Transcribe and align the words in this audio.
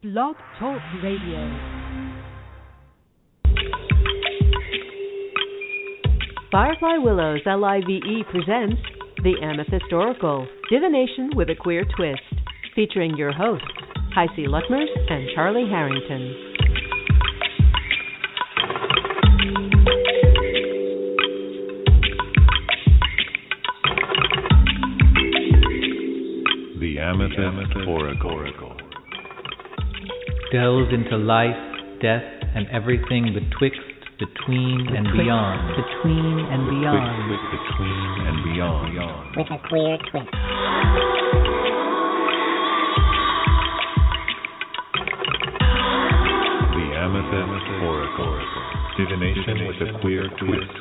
Blog 0.00 0.36
Talk 0.60 0.80
Radio. 1.02 1.58
Firefly 6.52 6.98
Willows 6.98 7.40
LIVE 7.44 7.82
presents 8.30 8.80
The 9.24 9.34
Amethyst 9.42 9.92
Oracle, 9.92 10.46
divination 10.70 11.30
with 11.34 11.50
a 11.50 11.56
queer 11.56 11.84
twist, 11.96 12.22
featuring 12.76 13.16
your 13.16 13.32
hosts, 13.32 13.66
Heisey 14.16 14.46
Lutmers 14.46 14.86
and 15.10 15.30
Charlie 15.34 15.68
Harrington. 15.68 16.34
The 26.78 26.98
Amethyst 27.00 27.88
Oracle. 27.88 28.57
Delves 30.52 30.88
into 30.92 31.16
life, 31.16 31.56
death, 32.00 32.24
and 32.54 32.66
everything 32.72 33.36
betwixt, 33.36 33.80
between, 34.18 34.88
and 34.96 35.04
beyond. 35.12 35.76
between 35.76 36.40
and 36.48 36.64
beyond. 36.72 37.04
Betwixt, 37.28 37.48
between, 37.52 38.08
and 38.24 38.36
beyond. 38.48 38.96
With 39.36 39.50
a 39.52 39.60
queer 39.68 39.98
twist. 40.08 40.32
The 46.72 46.86
Amethyst 46.96 47.68
Oracle. 47.84 48.34
Divination 48.96 49.68
with 49.68 49.80
a 49.84 50.00
queer 50.00 50.24
twist. 50.40 50.76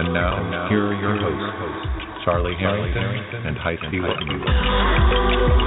And 0.00 0.14
now, 0.14 0.68
here 0.70 0.86
are 0.86 0.96
your 0.96 1.20
hosts, 1.20 2.24
Charlie 2.24 2.56
Harrington 2.58 3.46
and 3.46 3.56
Heisey 3.56 4.00
Whitman. 4.00 5.59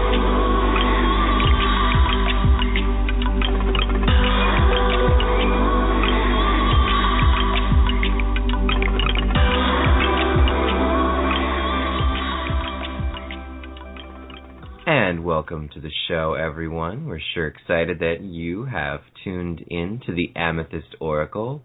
Welcome 15.53 15.69
to 15.69 15.79
the 15.81 15.91
show, 16.07 16.33
everyone. 16.33 17.05
We're 17.05 17.19
sure 17.35 17.45
excited 17.45 17.99
that 17.99 18.21
you 18.23 18.65
have 18.65 19.01
tuned 19.23 19.63
in 19.67 20.01
to 20.07 20.11
the 20.11 20.31
Amethyst 20.35 20.95
Oracle 20.99 21.61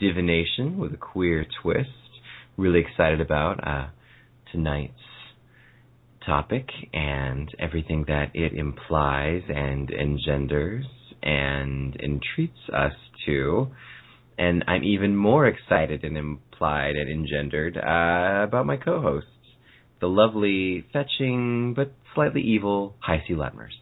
divination 0.00 0.78
with 0.78 0.94
a 0.94 0.96
queer 0.96 1.44
twist. 1.62 1.90
Really 2.56 2.80
excited 2.80 3.20
about 3.20 3.60
uh, 3.68 3.88
tonight's 4.50 4.94
topic 6.24 6.70
and 6.94 7.50
everything 7.58 8.06
that 8.08 8.30
it 8.32 8.54
implies 8.54 9.42
and 9.46 9.90
engenders 9.90 10.86
and 11.22 12.00
entreats 12.00 12.70
us 12.72 12.94
to. 13.26 13.68
And 14.38 14.64
I'm 14.66 14.84
even 14.84 15.14
more 15.14 15.46
excited 15.46 16.02
and 16.02 16.16
implied 16.16 16.96
and 16.96 17.10
engendered 17.10 17.76
uh, 17.76 18.44
about 18.44 18.64
my 18.64 18.78
co-hosts 18.78 19.28
the 20.00 20.06
lovely, 20.06 20.84
fetching, 20.92 21.74
but 21.74 21.92
slightly 22.14 22.40
evil 22.40 22.96
Heisey 23.06 23.30
Lutmers. 23.30 23.74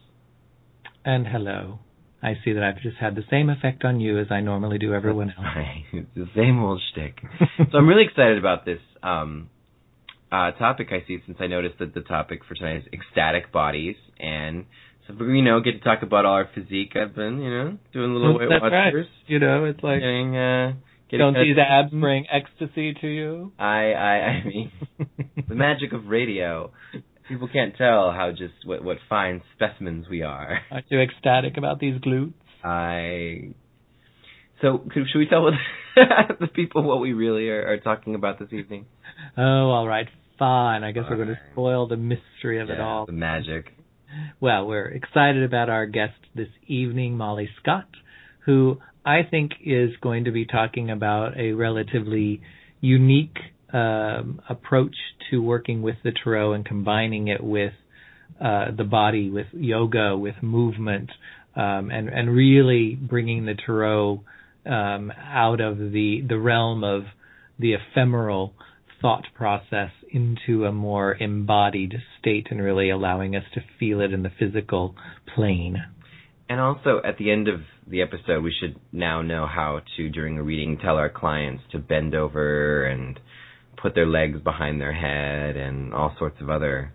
And 1.05 1.27
hello. 1.27 1.79
I 2.21 2.33
see 2.43 2.53
that 2.53 2.63
I've 2.63 2.81
just 2.81 2.97
had 2.97 3.15
the 3.15 3.23
same 3.29 3.49
effect 3.49 3.85
on 3.85 3.99
you 3.99 4.19
as 4.19 4.27
I 4.31 4.41
normally 4.41 4.79
do 4.79 4.93
everyone 4.93 5.29
else. 5.29 5.45
Right. 5.55 5.83
The 6.15 6.25
same 6.35 6.61
old 6.61 6.81
shtick. 6.91 7.19
so 7.71 7.77
I'm 7.77 7.87
really 7.87 8.05
excited 8.05 8.37
about 8.37 8.65
this 8.65 8.79
um, 9.03 9.49
uh, 10.31 10.51
topic 10.51 10.87
I 10.91 11.07
see 11.07 11.19
since 11.25 11.37
I 11.39 11.47
noticed 11.47 11.79
that 11.79 11.93
the 11.93 12.01
topic 12.01 12.41
for 12.47 12.55
tonight 12.55 12.77
is 12.77 12.83
ecstatic 12.91 13.51
bodies. 13.51 13.95
And 14.19 14.65
so, 15.07 15.13
we, 15.19 15.37
you 15.37 15.43
know, 15.43 15.61
get 15.61 15.73
to 15.73 15.79
talk 15.79 16.01
about 16.01 16.25
all 16.25 16.33
our 16.33 16.49
physique. 16.53 16.93
I've 16.95 17.15
been, 17.15 17.39
you 17.39 17.49
know, 17.49 17.77
doing 17.93 18.13
little 18.13 18.37
Weight 18.37 18.49
That's 18.49 18.63
right. 18.63 18.85
Watchers. 18.85 19.07
You 19.27 19.39
know, 19.39 19.65
it's 19.65 19.81
like, 19.83 19.99
Getting, 19.99 20.35
uh, 20.35 20.73
don't 21.11 21.33
these 21.33 21.57
abs 21.57 21.91
bring 21.91 22.25
ecstasy 22.31 22.93
to 23.01 23.07
you? 23.07 23.51
I, 23.57 23.91
I, 23.91 24.13
I 24.13 24.43
mean, 24.45 24.71
the 25.47 25.55
magic 25.55 25.93
of 25.93 26.07
radio. 26.07 26.71
People 27.29 27.49
can't 27.51 27.75
tell 27.77 28.11
how 28.11 28.31
just 28.31 28.53
what 28.65 28.83
what 28.83 28.97
fine 29.09 29.41
specimens 29.55 30.07
we 30.09 30.21
are. 30.21 30.59
Aren't 30.71 30.85
you 30.89 31.01
ecstatic 31.01 31.57
about 31.57 31.79
these 31.79 31.99
glutes? 32.01 32.33
I. 32.63 33.53
So 34.61 34.79
could, 34.79 35.03
should 35.11 35.19
we 35.19 35.27
tell 35.27 35.51
the 36.39 36.47
people 36.47 36.83
what 36.83 36.99
we 36.99 37.13
really 37.13 37.49
are, 37.49 37.67
are 37.67 37.77
talking 37.77 38.15
about 38.15 38.39
this 38.39 38.51
evening? 38.51 38.85
Oh, 39.37 39.41
all 39.69 39.87
right, 39.87 40.07
fine. 40.39 40.83
I 40.83 40.91
guess 40.91 41.03
we're 41.09 41.17
going 41.17 41.27
to 41.29 41.39
spoil 41.51 41.87
the 41.87 41.97
mystery 41.97 42.59
of 42.59 42.69
it 42.69 42.79
all. 42.79 43.05
The 43.05 43.11
magic. 43.11 43.73
Well, 44.39 44.65
we're 44.65 44.87
excited 44.87 45.43
about 45.43 45.69
our 45.69 45.85
guest 45.85 46.13
this 46.33 46.47
evening, 46.65 47.17
Mali 47.17 47.49
Scott, 47.61 47.89
who 48.45 48.79
I 49.07 49.23
think 49.23 49.53
is 49.63 49.91
going 50.01 50.25
to 50.25 50.31
be 50.31 50.45
talking 50.45 50.91
about 50.91 51.37
a 51.37 51.53
relatively 51.53 52.41
unique 52.81 53.37
um, 53.71 54.41
approach 54.49 54.95
to 55.31 55.41
working 55.41 55.81
with 55.81 55.95
the 56.03 56.11
tarot 56.11 56.51
and 56.51 56.65
combining 56.65 57.29
it 57.29 57.41
with 57.41 57.71
uh, 58.41 58.71
the 58.75 58.83
body, 58.83 59.29
with 59.29 59.47
yoga, 59.53 60.17
with 60.17 60.35
movement, 60.41 61.09
um, 61.55 61.89
and 61.89 62.09
and 62.09 62.29
really 62.29 62.95
bringing 62.95 63.45
the 63.45 63.55
tarot 63.55 64.23
um, 64.65 65.13
out 65.23 65.61
of 65.61 65.77
the 65.77 66.21
the 66.27 66.37
realm 66.37 66.83
of 66.83 67.03
the 67.57 67.75
ephemeral 67.75 68.53
thought 69.01 69.25
process 69.33 69.91
into 70.11 70.65
a 70.65 70.71
more 70.73 71.15
embodied 71.15 71.93
state 72.19 72.47
and 72.51 72.61
really 72.61 72.89
allowing 72.89 73.37
us 73.37 73.43
to 73.53 73.61
feel 73.79 74.01
it 74.01 74.11
in 74.11 74.23
the 74.23 74.31
physical 74.37 74.95
plane. 75.33 75.77
And 76.49 76.61
also, 76.61 77.01
at 77.03 77.17
the 77.17 77.29
end 77.29 77.47
of 77.47 77.59
the 77.87 78.01
episode, 78.01 78.41
we 78.41 78.53
should 78.57 78.79
now 78.91 79.21
know 79.21 79.47
how 79.47 79.81
to, 79.97 80.09
during 80.09 80.37
a 80.37 80.43
reading, 80.43 80.77
tell 80.81 80.95
our 80.95 81.09
clients 81.09 81.63
to 81.71 81.77
bend 81.79 82.15
over 82.15 82.85
and 82.85 83.19
put 83.81 83.95
their 83.95 84.07
legs 84.07 84.39
behind 84.41 84.79
their 84.79 84.93
head 84.93 85.57
and 85.57 85.93
all 85.93 86.15
sorts 86.17 86.39
of 86.41 86.49
other 86.49 86.93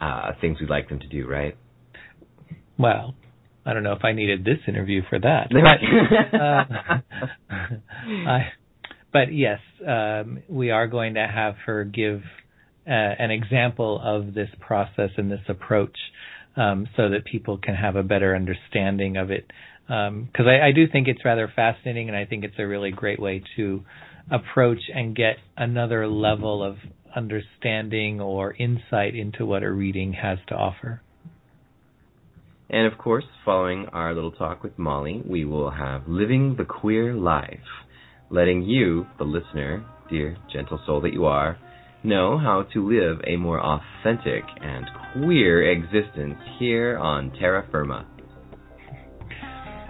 uh, 0.00 0.32
things 0.40 0.58
we'd 0.60 0.70
like 0.70 0.88
them 0.88 0.98
to 0.98 1.08
do, 1.08 1.26
right? 1.26 1.56
Well, 2.78 3.14
I 3.66 3.74
don't 3.74 3.82
know 3.82 3.92
if 3.92 4.04
I 4.04 4.12
needed 4.12 4.44
this 4.44 4.58
interview 4.66 5.02
for 5.08 5.18
that. 5.18 5.50
uh, 7.52 7.54
I, 8.28 8.52
but 9.12 9.32
yes, 9.32 9.58
um, 9.86 10.42
we 10.48 10.70
are 10.70 10.86
going 10.86 11.14
to 11.14 11.26
have 11.26 11.56
her 11.66 11.84
give 11.84 12.22
uh, 12.86 12.90
an 12.90 13.30
example 13.30 14.00
of 14.02 14.32
this 14.34 14.48
process 14.58 15.10
and 15.18 15.30
this 15.30 15.40
approach 15.48 15.96
um, 16.56 16.88
so 16.96 17.10
that 17.10 17.24
people 17.24 17.58
can 17.58 17.74
have 17.74 17.96
a 17.96 18.02
better 18.02 18.34
understanding 18.34 19.16
of 19.16 19.30
it. 19.30 19.50
Because 19.86 20.46
I, 20.46 20.68
I 20.68 20.72
do 20.72 20.86
think 20.86 21.08
it's 21.08 21.24
rather 21.24 21.52
fascinating, 21.54 22.08
and 22.08 22.16
I 22.16 22.24
think 22.24 22.44
it's 22.44 22.58
a 22.58 22.66
really 22.66 22.90
great 22.90 23.20
way 23.20 23.42
to 23.56 23.82
approach 24.30 24.82
and 24.94 25.16
get 25.16 25.36
another 25.56 26.06
level 26.06 26.62
of 26.62 26.76
understanding 27.14 28.20
or 28.20 28.54
insight 28.54 29.16
into 29.16 29.44
what 29.44 29.62
a 29.64 29.70
reading 29.70 30.12
has 30.12 30.38
to 30.48 30.54
offer. 30.54 31.02
And 32.68 32.86
of 32.86 32.96
course, 32.98 33.24
following 33.44 33.86
our 33.86 34.14
little 34.14 34.30
talk 34.30 34.62
with 34.62 34.78
Mali, 34.78 35.22
we 35.28 35.44
will 35.44 35.72
have 35.72 36.06
Living 36.06 36.54
the 36.56 36.64
Queer 36.64 37.14
Life, 37.14 37.58
letting 38.30 38.62
you, 38.62 39.06
the 39.18 39.24
listener, 39.24 39.84
dear 40.08 40.36
gentle 40.52 40.80
soul 40.86 41.00
that 41.00 41.12
you 41.12 41.24
are, 41.24 41.58
know 42.02 42.38
how 42.38 42.64
to 42.72 42.88
live 42.88 43.20
a 43.26 43.36
more 43.36 43.60
authentic 43.60 44.44
and 44.60 44.86
queer 45.12 45.70
existence 45.70 46.38
here 46.58 46.98
on 46.98 47.30
terra 47.38 47.66
firma. 47.70 48.06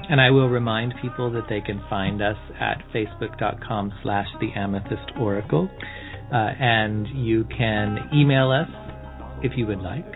And 0.09 0.21
I 0.21 0.31
will 0.31 0.48
remind 0.48 0.94
people 1.00 1.31
that 1.32 1.44
they 1.48 1.60
can 1.60 1.81
find 1.88 2.21
us 2.21 2.37
at 2.59 2.82
facebook.com 2.93 3.93
slash 4.03 4.26
the 4.41 4.50
amethyst 4.59 5.12
oracle. 5.21 5.71
Uh, 6.32 6.37
and 6.37 7.06
you 7.15 7.44
can 7.56 8.09
email 8.12 8.50
us 8.50 8.69
if 9.44 9.53
you 9.56 9.66
would 9.66 9.81
like 9.81 10.06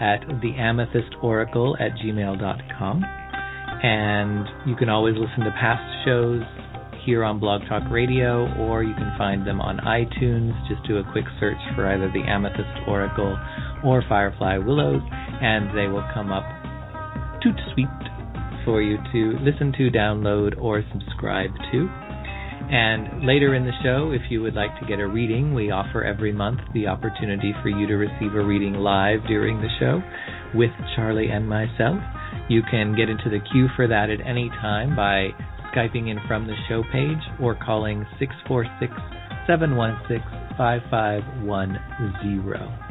at 0.00 0.20
the 0.42 0.52
amethyst 0.58 1.14
oracle 1.22 1.76
at 1.80 1.92
gmail.com. 1.92 3.04
And 3.82 4.68
you 4.68 4.76
can 4.76 4.90
always 4.90 5.14
listen 5.16 5.44
to 5.44 5.50
past 5.52 6.04
shows 6.04 6.42
here 7.08 7.24
on 7.24 7.40
Blog 7.40 7.62
Talk 7.70 7.84
Radio, 7.90 8.52
or 8.60 8.84
you 8.84 8.92
can 8.92 9.10
find 9.16 9.46
them 9.46 9.62
on 9.62 9.78
iTunes. 9.78 10.52
Just 10.68 10.86
do 10.86 10.98
a 10.98 11.10
quick 11.10 11.24
search 11.40 11.56
for 11.74 11.88
either 11.88 12.12
the 12.12 12.20
Amethyst 12.20 12.84
Oracle 12.86 13.34
or 13.82 14.04
Firefly 14.06 14.58
Willows, 14.58 15.00
and 15.40 15.72
they 15.72 15.88
will 15.88 16.04
come 16.12 16.30
up 16.30 16.44
toot 17.40 17.56
sweet 17.72 17.88
for 18.62 18.82
you 18.82 18.98
to 19.10 19.38
listen 19.40 19.72
to, 19.78 19.88
download, 19.88 20.60
or 20.60 20.84
subscribe 20.92 21.48
to. 21.72 21.88
And 22.68 23.24
later 23.24 23.54
in 23.54 23.64
the 23.64 23.72
show, 23.82 24.12
if 24.12 24.30
you 24.30 24.42
would 24.42 24.52
like 24.52 24.78
to 24.78 24.86
get 24.86 25.00
a 25.00 25.08
reading, 25.08 25.54
we 25.54 25.70
offer 25.70 26.04
every 26.04 26.34
month 26.34 26.60
the 26.74 26.88
opportunity 26.88 27.54
for 27.62 27.70
you 27.70 27.86
to 27.86 27.94
receive 27.94 28.34
a 28.34 28.44
reading 28.44 28.74
live 28.74 29.20
during 29.26 29.62
the 29.62 29.72
show 29.80 30.02
with 30.54 30.72
Charlie 30.94 31.30
and 31.30 31.48
myself. 31.48 31.96
You 32.50 32.60
can 32.70 32.94
get 32.94 33.08
into 33.08 33.30
the 33.30 33.40
queue 33.50 33.68
for 33.76 33.88
that 33.88 34.10
at 34.10 34.20
any 34.20 34.50
time 34.60 34.94
by 34.94 35.28
Skyping 35.78 36.10
in 36.10 36.18
from 36.26 36.48
the 36.48 36.56
show 36.68 36.82
page 36.90 37.22
or 37.40 37.54
calling 37.54 38.04
646 38.18 38.90
716 39.46 40.18
5510. 40.58 42.87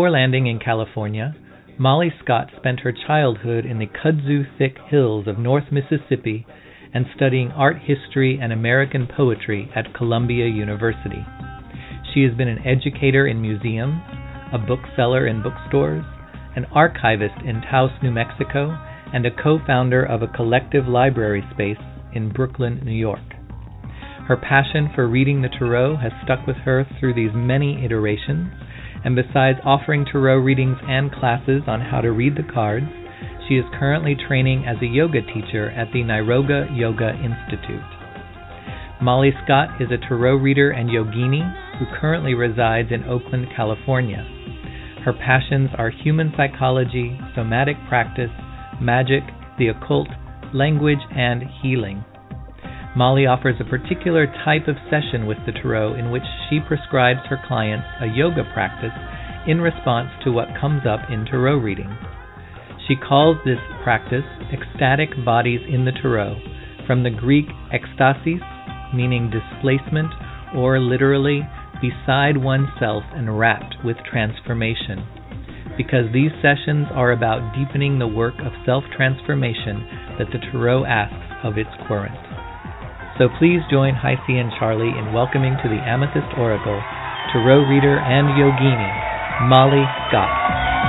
Before 0.00 0.12
landing 0.12 0.46
in 0.46 0.58
California, 0.58 1.36
Mali 1.76 2.10
Scott 2.24 2.48
spent 2.56 2.80
her 2.80 2.90
childhood 3.06 3.66
in 3.66 3.78
the 3.78 3.86
kudzu 3.86 4.46
thick 4.56 4.78
hills 4.88 5.26
of 5.26 5.38
North 5.38 5.70
Mississippi 5.70 6.46
and 6.94 7.04
studying 7.14 7.50
art 7.50 7.76
history 7.84 8.38
and 8.40 8.50
American 8.50 9.06
poetry 9.06 9.70
at 9.76 9.92
Columbia 9.92 10.46
University. 10.46 11.22
She 12.14 12.22
has 12.22 12.34
been 12.34 12.48
an 12.48 12.66
educator 12.66 13.26
in 13.26 13.42
museums, 13.42 14.00
a 14.54 14.56
bookseller 14.56 15.26
in 15.26 15.42
bookstores, 15.42 16.06
an 16.56 16.64
archivist 16.74 17.36
in 17.44 17.60
Taos, 17.70 17.90
New 18.02 18.10
Mexico, 18.10 18.70
and 19.12 19.26
a 19.26 19.30
co 19.30 19.58
founder 19.66 20.02
of 20.02 20.22
a 20.22 20.28
collective 20.34 20.88
library 20.88 21.44
space 21.52 21.84
in 22.14 22.32
Brooklyn, 22.32 22.80
New 22.86 22.96
York. 22.96 23.20
Her 24.26 24.38
passion 24.38 24.88
for 24.94 25.06
reading 25.06 25.42
the 25.42 25.50
Tarot 25.50 25.96
has 25.96 26.12
stuck 26.24 26.46
with 26.46 26.56
her 26.64 26.86
through 26.98 27.12
these 27.12 27.34
many 27.34 27.84
iterations, 27.84 28.48
and 29.04 29.16
besides 29.16 29.58
offering 29.64 30.04
Tarot 30.04 30.38
readings 30.38 30.78
and 30.86 31.12
classes 31.12 31.62
on 31.66 31.80
how 31.80 32.00
to 32.00 32.12
read 32.12 32.36
the 32.36 32.52
cards, 32.52 32.86
she 33.48 33.54
is 33.56 33.64
currently 33.78 34.14
training 34.14 34.64
as 34.66 34.76
a 34.82 34.86
yoga 34.86 35.20
teacher 35.22 35.70
at 35.70 35.88
the 35.92 36.02
Niroga 36.02 36.68
Yoga 36.76 37.10
Institute. 37.10 37.82
Mali 39.02 39.32
Scott 39.44 39.80
is 39.80 39.88
a 39.90 39.98
tarot 40.08 40.36
reader 40.36 40.70
and 40.70 40.90
yogini 40.90 41.40
who 41.78 41.86
currently 41.98 42.34
resides 42.34 42.90
in 42.92 43.02
Oakland, 43.04 43.46
California. 43.56 44.24
Her 45.04 45.14
passions 45.14 45.70
are 45.78 45.90
human 45.90 46.32
psychology, 46.36 47.18
somatic 47.34 47.76
practice, 47.88 48.30
magic, 48.80 49.22
the 49.58 49.68
occult, 49.68 50.08
language, 50.52 51.00
and 51.16 51.42
healing. 51.62 52.04
Mali 52.96 53.24
offers 53.24 53.54
a 53.60 53.64
particular 53.64 54.26
type 54.44 54.66
of 54.66 54.74
session 54.90 55.26
with 55.26 55.38
the 55.46 55.52
Tarot 55.52 55.94
in 55.94 56.10
which 56.10 56.26
she 56.48 56.58
prescribes 56.58 57.20
her 57.28 57.38
clients 57.46 57.86
a 58.00 58.06
yoga 58.06 58.42
practice 58.52 58.94
in 59.46 59.60
response 59.60 60.10
to 60.24 60.32
what 60.32 60.58
comes 60.60 60.82
up 60.86 61.00
in 61.08 61.24
Tarot 61.24 61.58
readings. 61.58 61.94
She 62.88 62.96
calls 62.96 63.36
this 63.44 63.60
practice 63.84 64.26
ecstatic 64.52 65.10
bodies 65.24 65.60
in 65.68 65.84
the 65.84 65.92
Tarot, 65.92 66.34
from 66.86 67.04
the 67.04 67.10
Greek 67.10 67.46
ekstasis, 67.72 68.42
meaning 68.92 69.30
displacement, 69.30 70.10
or 70.56 70.80
literally 70.80 71.46
beside 71.80 72.36
oneself 72.36 73.04
and 73.14 73.38
rapt 73.38 73.76
with 73.84 73.96
transformation. 74.10 75.06
Because 75.76 76.12
these 76.12 76.32
sessions 76.42 76.88
are 76.90 77.12
about 77.12 77.54
deepening 77.54 78.00
the 78.00 78.08
work 78.08 78.34
of 78.40 78.52
self 78.66 78.82
transformation 78.96 79.86
that 80.18 80.26
the 80.32 80.40
Tarot 80.50 80.84
asks 80.84 81.32
of 81.44 81.56
its 81.56 81.70
querent. 81.86 82.29
So 83.18 83.28
please 83.38 83.62
join 83.70 83.94
Heisey 83.96 84.40
and 84.40 84.52
Charlie 84.58 84.96
in 84.96 85.12
welcoming 85.12 85.56
to 85.62 85.68
the 85.68 85.82
Amethyst 85.86 86.32
Oracle 86.36 86.80
Tarot 87.32 87.60
reader 87.66 87.98
and 87.98 88.28
yogini, 88.28 88.88
Mali 89.40 89.84
Scott. 90.08 90.79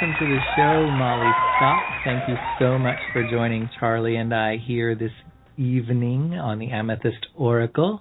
Welcome 0.00 0.28
to 0.28 0.32
the 0.32 0.40
show, 0.54 0.90
Mali 0.92 1.32
Scott. 1.56 1.82
Thank 2.04 2.28
you 2.28 2.36
so 2.60 2.78
much 2.78 3.00
for 3.12 3.28
joining 3.28 3.68
Charlie 3.80 4.14
and 4.14 4.32
I 4.32 4.56
here 4.56 4.94
this 4.94 5.10
evening 5.56 6.34
on 6.34 6.60
the 6.60 6.70
Amethyst 6.70 7.26
Oracle. 7.34 7.98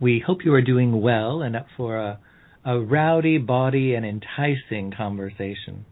We 0.00 0.20
hope 0.26 0.38
you 0.44 0.52
are 0.54 0.60
doing 0.60 1.00
well 1.00 1.42
and 1.42 1.54
up 1.54 1.66
for 1.76 1.98
a, 1.98 2.18
a 2.64 2.80
rowdy, 2.80 3.38
body, 3.38 3.94
and 3.94 4.04
enticing 4.04 4.92
conversation. 4.96 5.86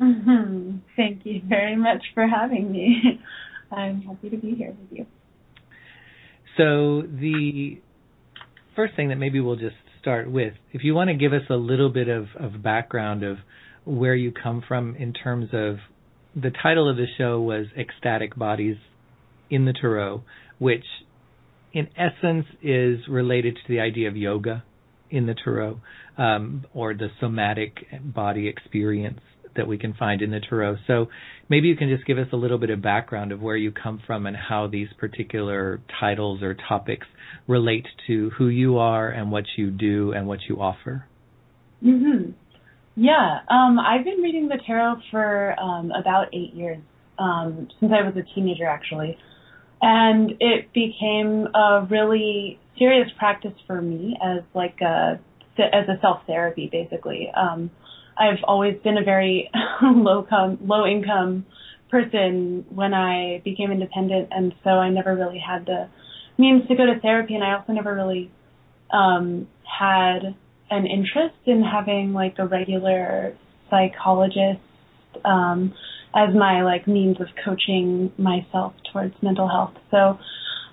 Mm-hmm. 0.00 0.78
Thank 0.96 1.20
you 1.26 1.42
very 1.46 1.76
much 1.76 2.02
for 2.14 2.26
having 2.26 2.72
me. 2.72 3.20
I'm 3.70 4.00
happy 4.00 4.30
to 4.30 4.38
be 4.38 4.54
here 4.54 4.70
with 4.70 4.98
you. 5.00 5.06
So, 6.56 7.02
the 7.02 7.78
first 8.74 8.96
thing 8.96 9.10
that 9.10 9.16
maybe 9.16 9.38
we'll 9.38 9.56
just 9.56 9.76
start 10.00 10.30
with, 10.30 10.54
if 10.72 10.82
you 10.82 10.94
want 10.94 11.08
to 11.08 11.14
give 11.14 11.34
us 11.34 11.42
a 11.50 11.56
little 11.56 11.90
bit 11.90 12.08
of, 12.08 12.28
of 12.40 12.62
background 12.62 13.22
of 13.22 13.36
where 13.88 14.14
you 14.14 14.30
come 14.30 14.62
from 14.66 14.94
in 14.96 15.12
terms 15.12 15.48
of 15.52 15.76
the 16.36 16.50
title 16.62 16.88
of 16.88 16.96
the 16.96 17.06
show 17.16 17.40
was 17.40 17.66
Ecstatic 17.76 18.36
Bodies 18.36 18.76
in 19.48 19.64
the 19.64 19.72
Tarot, 19.72 20.22
which 20.58 20.84
in 21.72 21.88
essence 21.96 22.44
is 22.62 22.98
related 23.08 23.54
to 23.54 23.60
the 23.72 23.80
idea 23.80 24.08
of 24.08 24.16
yoga 24.16 24.62
in 25.10 25.26
the 25.26 25.34
Tarot, 25.34 25.80
um, 26.18 26.66
or 26.74 26.92
the 26.92 27.08
somatic 27.18 27.78
body 28.02 28.46
experience 28.46 29.20
that 29.56 29.66
we 29.66 29.78
can 29.78 29.94
find 29.94 30.20
in 30.20 30.30
the 30.30 30.40
Tarot. 30.40 30.76
So 30.86 31.06
maybe 31.48 31.68
you 31.68 31.76
can 31.76 31.88
just 31.88 32.06
give 32.06 32.18
us 32.18 32.28
a 32.32 32.36
little 32.36 32.58
bit 32.58 32.68
of 32.68 32.82
background 32.82 33.32
of 33.32 33.40
where 33.40 33.56
you 33.56 33.72
come 33.72 34.02
from 34.06 34.26
and 34.26 34.36
how 34.36 34.66
these 34.66 34.88
particular 34.98 35.80
titles 35.98 36.42
or 36.42 36.54
topics 36.54 37.06
relate 37.46 37.86
to 38.06 38.30
who 38.36 38.48
you 38.48 38.76
are 38.76 39.08
and 39.08 39.32
what 39.32 39.44
you 39.56 39.70
do 39.70 40.12
and 40.12 40.28
what 40.28 40.40
you 40.46 40.60
offer. 40.60 41.06
Mm-hmm. 41.82 42.32
Yeah, 43.00 43.42
um, 43.48 43.78
I've 43.78 44.04
been 44.04 44.20
reading 44.22 44.48
the 44.48 44.58
tarot 44.66 44.96
for 45.12 45.54
um, 45.60 45.92
about 45.92 46.34
eight 46.34 46.52
years, 46.52 46.78
um, 47.16 47.68
since 47.78 47.92
I 47.92 48.02
was 48.02 48.14
a 48.16 48.34
teenager, 48.34 48.66
actually. 48.66 49.16
And 49.80 50.32
it 50.40 50.72
became 50.72 51.46
a 51.54 51.86
really 51.88 52.58
serious 52.76 53.08
practice 53.16 53.52
for 53.68 53.80
me 53.80 54.16
as 54.20 54.42
like 54.52 54.80
a 54.80 55.20
as 55.60 55.88
a 55.88 56.00
self 56.00 56.22
therapy, 56.26 56.68
basically. 56.72 57.28
Um, 57.36 57.70
I've 58.18 58.42
always 58.42 58.76
been 58.82 58.98
a 58.98 59.04
very 59.04 59.48
low 59.82 60.26
com 60.28 60.58
low 60.60 60.84
income 60.84 61.46
person 61.92 62.66
when 62.68 62.94
I 62.94 63.42
became 63.44 63.70
independent, 63.70 64.30
and 64.32 64.52
so 64.64 64.70
I 64.70 64.90
never 64.90 65.14
really 65.14 65.38
had 65.38 65.66
the 65.66 65.88
means 66.36 66.66
to 66.66 66.74
go 66.74 66.84
to 66.84 66.98
therapy, 66.98 67.36
and 67.36 67.44
I 67.44 67.54
also 67.54 67.74
never 67.74 67.94
really 67.94 68.32
um, 68.92 69.46
had 69.62 70.34
an 70.70 70.86
interest 70.86 71.36
in 71.46 71.62
having 71.62 72.12
like 72.12 72.34
a 72.38 72.46
regular 72.46 73.36
psychologist 73.70 74.60
um, 75.24 75.74
as 76.14 76.34
my 76.34 76.62
like 76.62 76.86
means 76.86 77.20
of 77.20 77.26
coaching 77.44 78.12
myself 78.18 78.74
towards 78.92 79.14
mental 79.22 79.48
health. 79.48 79.74
So 79.90 80.18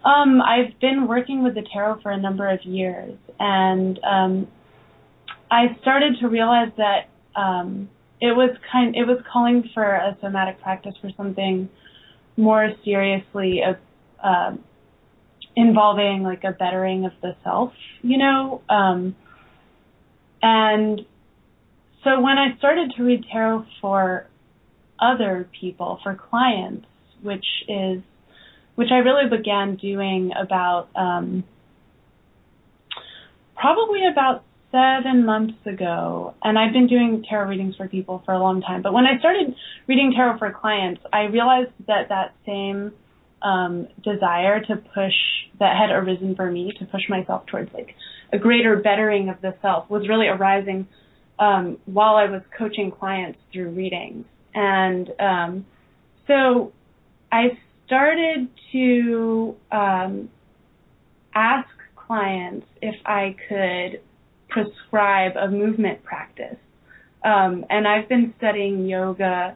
um, 0.08 0.42
I've 0.42 0.80
been 0.80 1.08
working 1.08 1.44
with 1.44 1.56
the 1.56 1.64
tarot 1.74 2.02
for 2.02 2.12
a 2.12 2.18
number 2.18 2.50
of 2.50 2.64
years, 2.64 3.18
and 3.40 4.00
um, 4.04 4.48
I 5.50 5.78
started 5.82 6.18
to 6.22 6.28
realize 6.28 6.72
that 6.78 7.10
um, 7.36 7.90
it 8.22 8.36
was 8.36 8.56
kind 8.72 8.96
it 8.96 9.06
was 9.06 9.20
calling 9.32 9.70
for 9.74 9.84
a 9.84 10.18
somatic 10.22 10.62
practice 10.62 10.94
for 11.02 11.10
something 11.18 11.70
more 12.38 12.72
seriously 12.84 13.62
uh, 13.64 14.26
uh, 14.26 14.56
involving 15.56 16.24
like 16.24 16.44
a 16.44 16.52
bettering 16.52 17.06
of 17.06 17.12
the 17.22 17.36
self, 17.44 17.72
you 18.02 18.18
know. 18.18 18.62
Um, 18.70 19.16
and 20.46 21.02
so 22.04 22.22
when 22.22 22.38
I 22.38 22.56
started 22.60 22.94
to 22.98 23.04
read 23.04 23.26
tarot 23.34 23.66
for 23.82 24.28
other 25.00 25.50
people, 25.60 26.00
for 26.04 26.14
clients, 26.14 26.86
which 27.24 27.46
is 27.68 28.04
which 28.76 28.90
I 28.92 28.98
really 28.98 29.28
began 29.28 29.76
doing 29.76 30.34
about 30.40 30.90
um, 30.96 31.46
probably 33.56 34.02
about 34.06 34.44
seven 34.72 35.26
months 35.26 35.58
ago, 35.66 36.36
and 36.44 36.60
I've 36.60 36.74
been 36.74 36.86
doing 36.86 37.26
tarot 37.28 37.48
readings 37.48 37.76
for 37.76 37.88
people 37.88 38.22
for 38.24 38.36
a 38.36 38.40
long 38.40 38.62
time. 38.62 38.84
But 38.84 38.94
when 38.94 39.06
I 39.08 39.18
started 39.18 39.56
reading 39.88 40.14
tarot 40.16 40.38
for 40.38 40.52
clients, 40.52 41.02
I 41.12 41.24
realized 41.24 41.72
that 41.88 42.10
that 42.10 42.36
same 42.46 42.92
um, 43.42 43.88
desire 44.04 44.64
to 44.64 44.76
push 44.76 45.16
that 45.60 45.76
had 45.76 45.90
arisen 45.90 46.36
for 46.36 46.52
me 46.52 46.72
to 46.78 46.86
push 46.86 47.10
myself 47.10 47.48
towards 47.48 47.74
like 47.74 47.96
a 48.34 48.38
greater 48.38 48.78
bettering 48.78 49.30
of 49.30 49.42
the 49.42 49.56
self 49.62 49.90
was 49.90 50.08
really 50.08 50.28
arising 50.28 50.88
um, 51.40 51.78
while 51.86 52.16
I 52.16 52.26
was 52.26 52.42
coaching 52.58 52.92
clients 52.92 53.40
through 53.52 53.70
readings. 53.72 54.26
And 54.54 55.10
um, 55.20 55.66
so 56.28 56.72
I 57.32 57.58
started 57.86 58.50
to 58.72 59.56
um, 59.72 60.30
ask 61.34 61.68
clients 61.96 62.66
if 62.82 62.96
I 63.06 63.36
could 63.50 64.02
prescribe 64.50 65.34
a 65.38 65.50
movement 65.50 66.04
practice. 66.04 66.58
Um, 67.24 67.66
and 67.70 67.88
I've 67.88 68.08
been 68.08 68.34
studying 68.38 68.86
yoga 68.86 69.56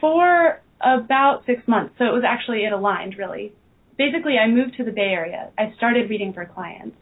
for 0.00 0.60
about 0.80 1.42
six 1.46 1.66
months. 1.66 1.94
So 1.98 2.04
it 2.04 2.12
was 2.12 2.22
actually, 2.26 2.64
it 2.64 2.72
aligned 2.72 3.16
really. 3.18 3.52
Basically, 3.96 4.38
I 4.38 4.46
moved 4.46 4.76
to 4.76 4.84
the 4.84 4.92
Bay 4.92 5.10
Area. 5.12 5.50
I 5.58 5.72
started 5.76 6.08
reading 6.08 6.32
for 6.32 6.44
clients. 6.44 6.96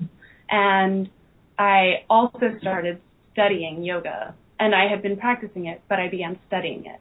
And 0.50 1.10
I 1.58 2.04
also 2.08 2.56
started 2.60 3.00
studying 3.32 3.82
yoga. 3.82 4.34
And 4.58 4.74
I 4.74 4.88
had 4.88 5.02
been 5.02 5.16
practicing 5.16 5.66
it, 5.66 5.82
but 5.88 5.98
I 5.98 6.08
began 6.08 6.38
studying 6.46 6.86
it. 6.86 7.00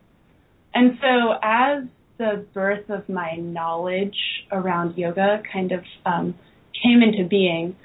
And 0.73 0.97
so 1.01 1.35
as 1.41 1.83
the 2.17 2.45
birth 2.53 2.89
of 2.89 3.07
my 3.07 3.35
knowledge 3.35 4.17
around 4.51 4.97
yoga 4.97 5.41
kind 5.51 5.71
of 5.71 5.83
um, 6.05 6.35
came 6.83 7.01
into 7.01 7.27
being, 7.27 7.75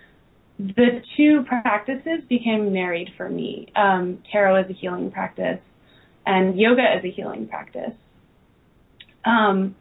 the 0.58 1.02
two 1.16 1.44
practices 1.44 2.20
became 2.28 2.72
married 2.72 3.10
for 3.16 3.28
me. 3.28 3.68
Um, 3.76 4.22
tarot 4.30 4.56
as 4.56 4.70
a 4.70 4.72
healing 4.72 5.10
practice 5.10 5.60
and 6.26 6.58
yoga 6.58 6.82
as 6.82 7.04
a 7.04 7.10
healing 7.10 7.48
practice. 7.48 7.92
Um, 9.24 9.74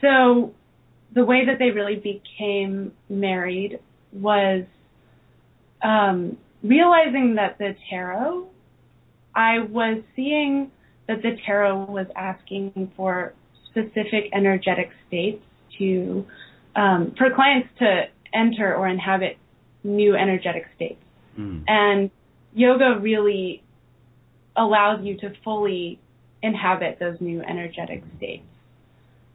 so 0.00 0.54
the 1.14 1.24
way 1.24 1.44
that 1.46 1.58
they 1.58 1.70
really 1.70 1.96
became 1.96 2.92
married 3.08 3.78
was 4.12 4.64
um, 5.82 6.36
realizing 6.62 7.34
that 7.36 7.58
the 7.58 7.74
tarot, 7.90 8.48
I 9.34 9.60
was 9.60 10.02
seeing 10.14 10.70
that 11.08 11.22
the 11.22 11.36
tarot 11.44 11.84
was 11.84 12.06
asking 12.16 12.92
for 12.96 13.34
specific 13.70 14.30
energetic 14.32 14.90
states 15.08 15.42
to 15.78 16.26
um, 16.76 17.14
for 17.18 17.30
clients 17.34 17.68
to 17.78 18.04
enter 18.32 18.74
or 18.74 18.88
inhabit 18.88 19.36
new 19.84 20.14
energetic 20.14 20.66
states. 20.76 21.02
Mm. 21.38 21.64
And 21.66 22.10
yoga 22.54 22.98
really 23.00 23.62
allows 24.56 25.04
you 25.04 25.16
to 25.18 25.32
fully 25.44 25.98
inhabit 26.42 26.98
those 26.98 27.16
new 27.20 27.42
energetic 27.42 28.02
states. 28.16 28.44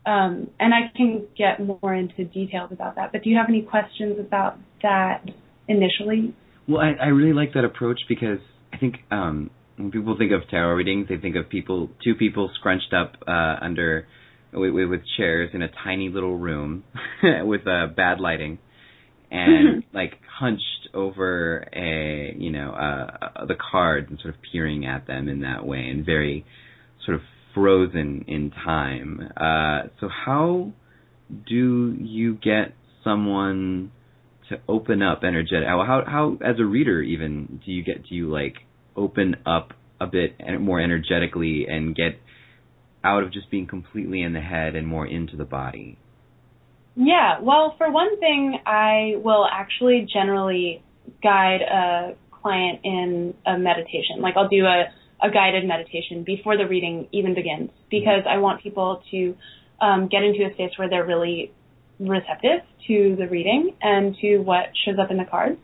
Um, 0.06 0.50
and 0.60 0.74
I 0.74 0.92
can 0.96 1.25
get 1.38 1.60
more 1.60 1.94
into 1.94 2.24
details 2.24 2.72
about 2.72 2.96
that. 2.96 3.12
But 3.12 3.24
do 3.24 3.30
you 3.30 3.38
have 3.38 3.50
any 3.50 3.62
questions 3.62 4.20
about 4.20 4.58
that 4.82 5.27
initially? 5.67 6.36
Well, 6.67 6.81
I, 6.81 7.05
I 7.05 7.07
really 7.07 7.33
like 7.33 7.53
that 7.53 7.63
approach 7.63 8.00
because 8.09 8.39
I 8.74 8.77
think 8.77 8.95
um, 9.12 9.50
when 9.77 9.91
people 9.91 10.17
think 10.17 10.31
of 10.31 10.50
tarot 10.50 10.75
readings, 10.75 11.07
they 11.09 11.17
think 11.17 11.36
of 11.36 11.50
people, 11.50 11.89
two 12.03 12.15
people 12.15 12.51
scrunched 12.59 12.93
up 12.93 13.13
uh, 13.27 13.55
under 13.62 14.07
with, 14.53 14.89
with 14.89 15.01
chairs 15.17 15.51
in 15.53 15.62
a 15.62 15.69
tiny 15.83 16.09
little 16.09 16.38
room 16.38 16.83
with 17.24 17.62
uh, 17.67 17.88
bad 17.95 18.19
lighting, 18.19 18.59
and 19.31 19.83
like 19.93 20.13
hunched 20.39 20.89
over 20.93 21.67
a 21.74 22.33
you 22.38 22.51
know 22.51 22.71
uh, 22.71 23.45
the 23.45 23.55
cards 23.71 24.07
and 24.09 24.19
sort 24.21 24.33
of 24.33 24.41
peering 24.51 24.86
at 24.86 25.07
them 25.07 25.27
in 25.27 25.41
that 25.41 25.65
way, 25.65 25.88
and 25.89 26.05
very 26.05 26.45
sort 27.05 27.15
of 27.15 27.21
frozen 27.53 28.25
in 28.27 28.51
time. 28.51 29.31
Uh, 29.36 29.89
so 30.00 30.09
how 30.09 30.71
do 31.47 31.95
you 32.00 32.36
get 32.36 32.74
someone 33.03 33.91
to 34.50 34.60
open 34.68 35.01
up 35.01 35.24
energetic? 35.24 35.68
How, 35.68 35.84
how 35.86 36.04
how 36.06 36.38
as 36.46 36.60
a 36.60 36.66
reader 36.66 37.01
even 37.01 37.62
do 37.66 37.72
you 37.72 37.84
get 37.84 38.04
do 38.08 38.16
you 38.16 38.32
like 38.32 38.56
open 38.96 39.36
up 39.46 39.74
a 40.00 40.08
bit 40.08 40.36
more 40.60 40.80
energetically 40.80 41.66
and 41.70 41.96
get 41.96 42.20
out 43.04 43.24
of 43.24 43.32
just 43.32 43.50
being 43.50 43.68
completely 43.68 44.22
in 44.22 44.34
the 44.34 44.42
head 44.42 44.75
and 44.75 44.88
more 44.88 45.06
into 45.06 45.38
the 45.38 45.46
body? 45.46 45.98
Yeah, 46.96 47.39
well, 47.42 47.75
for 47.77 47.92
one 47.92 48.20
thing, 48.20 48.58
I 48.66 49.13
will 49.24 49.46
actually 49.46 50.08
generally 50.12 50.84
guide 51.22 51.62
a 51.62 52.16
client 52.32 52.80
in 52.84 53.36
a 53.46 53.58
meditation. 53.58 54.20
Like 54.20 54.36
I'll 54.36 54.50
do 54.50 54.66
a, 54.66 54.86
a 55.22 55.32
guided 55.32 55.66
meditation 55.66 56.24
before 56.24 56.58
the 56.58 56.68
reading 56.68 57.08
even 57.12 57.36
begins 57.36 57.70
because 57.92 58.24
I 58.27 58.38
want 58.38 58.63
people 58.63 59.04
to 59.12 59.36
um, 59.80 60.08
get 60.10 60.24
into 60.24 60.44
a 60.44 60.54
space 60.54 60.72
where 60.77 60.89
they're 60.89 61.06
really 61.06 61.51
receptive 62.00 62.62
to 62.88 63.16
the 63.18 63.27
reading 63.27 63.75
and 63.82 64.16
to 64.22 64.38
what 64.39 64.66
shows 64.86 64.98
up 65.00 65.12
in 65.12 65.18
the 65.18 65.25
cards. 65.25 65.58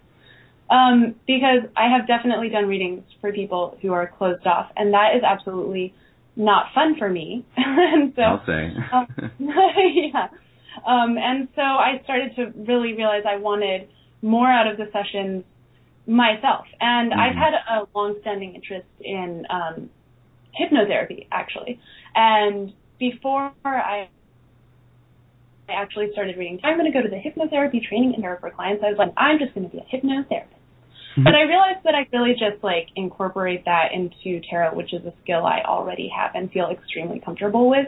Um, 0.70 1.16
because 1.28 1.70
I 1.76 1.90
have 1.96 2.08
definitely 2.08 2.50
done 2.50 2.66
readings 2.68 3.04
for 3.22 3.32
people 3.32 3.78
who 3.82 3.94
are 3.94 4.08
closed 4.08 4.48
off, 4.48 4.72
and 4.76 4.94
that 4.94 5.16
is 5.16 5.24
absolutely 5.24 5.94
not 6.36 6.68
fun 6.74 6.96
for 6.98 7.10
me. 7.10 7.46
and 7.58 8.14
so, 8.16 8.22
I'll 8.22 8.46
say. 8.46 8.74
um, 8.92 9.08
yeah. 9.40 10.28
Um, 10.88 11.18
and 11.18 11.48
so 11.56 11.62
I 11.62 12.02
started 12.04 12.36
to 12.38 12.52
really 12.68 12.94
realize 12.94 13.24
I 13.28 13.38
wanted 13.38 13.88
more 14.22 14.48
out 14.48 14.68
of 14.68 14.78
the 14.78 14.90
sessions 14.92 15.44
myself. 16.08 16.66
And 16.82 17.12
Mhm. 17.12 17.20
I've 17.20 17.36
had 17.36 17.54
a 17.54 17.88
long-standing 17.94 18.56
interest 18.56 18.88
in 19.02 19.46
um, 19.50 19.90
hypnotherapy, 20.60 21.28
actually. 21.32 21.80
And 22.16 22.74
before 23.00 23.52
I 23.64 24.08
I 25.70 25.74
actually 25.74 26.10
started 26.12 26.38
reading, 26.38 26.60
I'm 26.64 26.78
going 26.78 26.92
to 26.92 26.98
go 26.98 27.02
to 27.02 27.10
the 27.10 27.16
hypnotherapy 27.16 27.82
training 27.88 28.14
center 28.16 28.38
for 28.40 28.50
clients. 28.52 28.84
I 28.86 28.90
was 28.90 28.98
like, 28.98 29.14
I'm 29.18 29.40
just 29.40 29.54
going 29.54 29.70
to 29.70 29.76
be 29.76 29.80
a 29.80 29.96
hypnotherapist. 29.96 30.60
Mm-hmm. 31.14 31.24
But 31.24 31.36
I 31.36 31.44
realized 31.44 31.84
that 31.86 31.94
I 31.96 32.08
really 32.12 32.34
just 32.34 32.64
like 32.64 32.88
incorporate 32.96 33.66
that 33.66 33.90
into 33.94 34.42
tarot, 34.50 34.76
which 34.76 34.94
is 34.94 35.06
a 35.06 35.14
skill 35.24 35.46
I 35.46 35.62
already 35.66 36.10
have 36.16 36.32
and 36.34 36.52
feel 36.52 36.70
extremely 36.72 37.22
comfortable 37.24 37.70
with. 37.70 37.88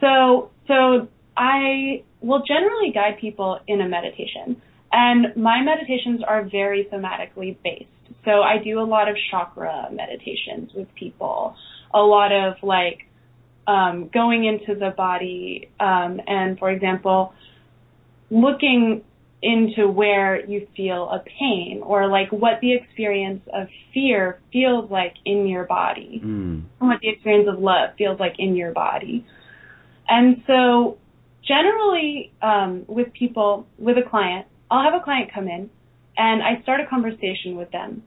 So, 0.00 0.50
so 0.68 1.08
I 1.36 2.04
will 2.20 2.42
generally 2.46 2.92
guide 2.92 3.18
people 3.20 3.58
in 3.66 3.80
a 3.80 3.88
meditation, 3.88 4.60
and 4.92 5.34
my 5.36 5.62
meditations 5.62 6.20
are 6.26 6.42
very 6.44 6.88
somatically 6.92 7.56
based. 7.64 7.86
So 8.24 8.42
I 8.42 8.62
do 8.62 8.80
a 8.80 8.84
lot 8.84 9.08
of 9.08 9.16
chakra 9.30 9.88
meditations 9.90 10.70
with 10.74 10.88
people, 10.94 11.56
a 11.94 12.00
lot 12.00 12.32
of 12.32 12.54
like 12.62 13.08
um, 13.66 14.08
going 14.12 14.44
into 14.44 14.78
the 14.78 14.90
body, 14.90 15.68
um, 15.78 16.20
and 16.26 16.58
for 16.58 16.70
example, 16.70 17.32
looking 18.30 19.02
into 19.42 19.88
where 19.88 20.44
you 20.46 20.68
feel 20.76 21.10
a 21.10 21.18
pain 21.38 21.80
or 21.82 22.06
like 22.06 22.30
what 22.30 22.60
the 22.60 22.72
experience 22.74 23.42
of 23.52 23.66
fear 23.92 24.38
feels 24.52 24.88
like 24.90 25.14
in 25.24 25.48
your 25.48 25.64
body 25.64 26.20
Mm. 26.24 26.62
and 26.80 26.88
what 26.88 27.00
the 27.00 27.08
experience 27.08 27.48
of 27.48 27.58
love 27.60 27.90
feels 27.98 28.20
like 28.20 28.34
in 28.38 28.54
your 28.54 28.72
body. 28.72 29.26
And 30.08 30.42
so 30.46 30.98
generally 31.42 32.32
um, 32.40 32.84
with 32.86 33.12
people, 33.12 33.66
with 33.78 33.98
a 33.98 34.08
client, 34.08 34.46
I'll 34.70 34.84
have 34.84 34.94
a 34.94 35.02
client 35.02 35.32
come 35.34 35.48
in 35.48 35.68
and 36.16 36.42
I 36.42 36.62
start 36.62 36.80
a 36.80 36.86
conversation 36.86 37.56
with 37.56 37.70
them. 37.72 38.04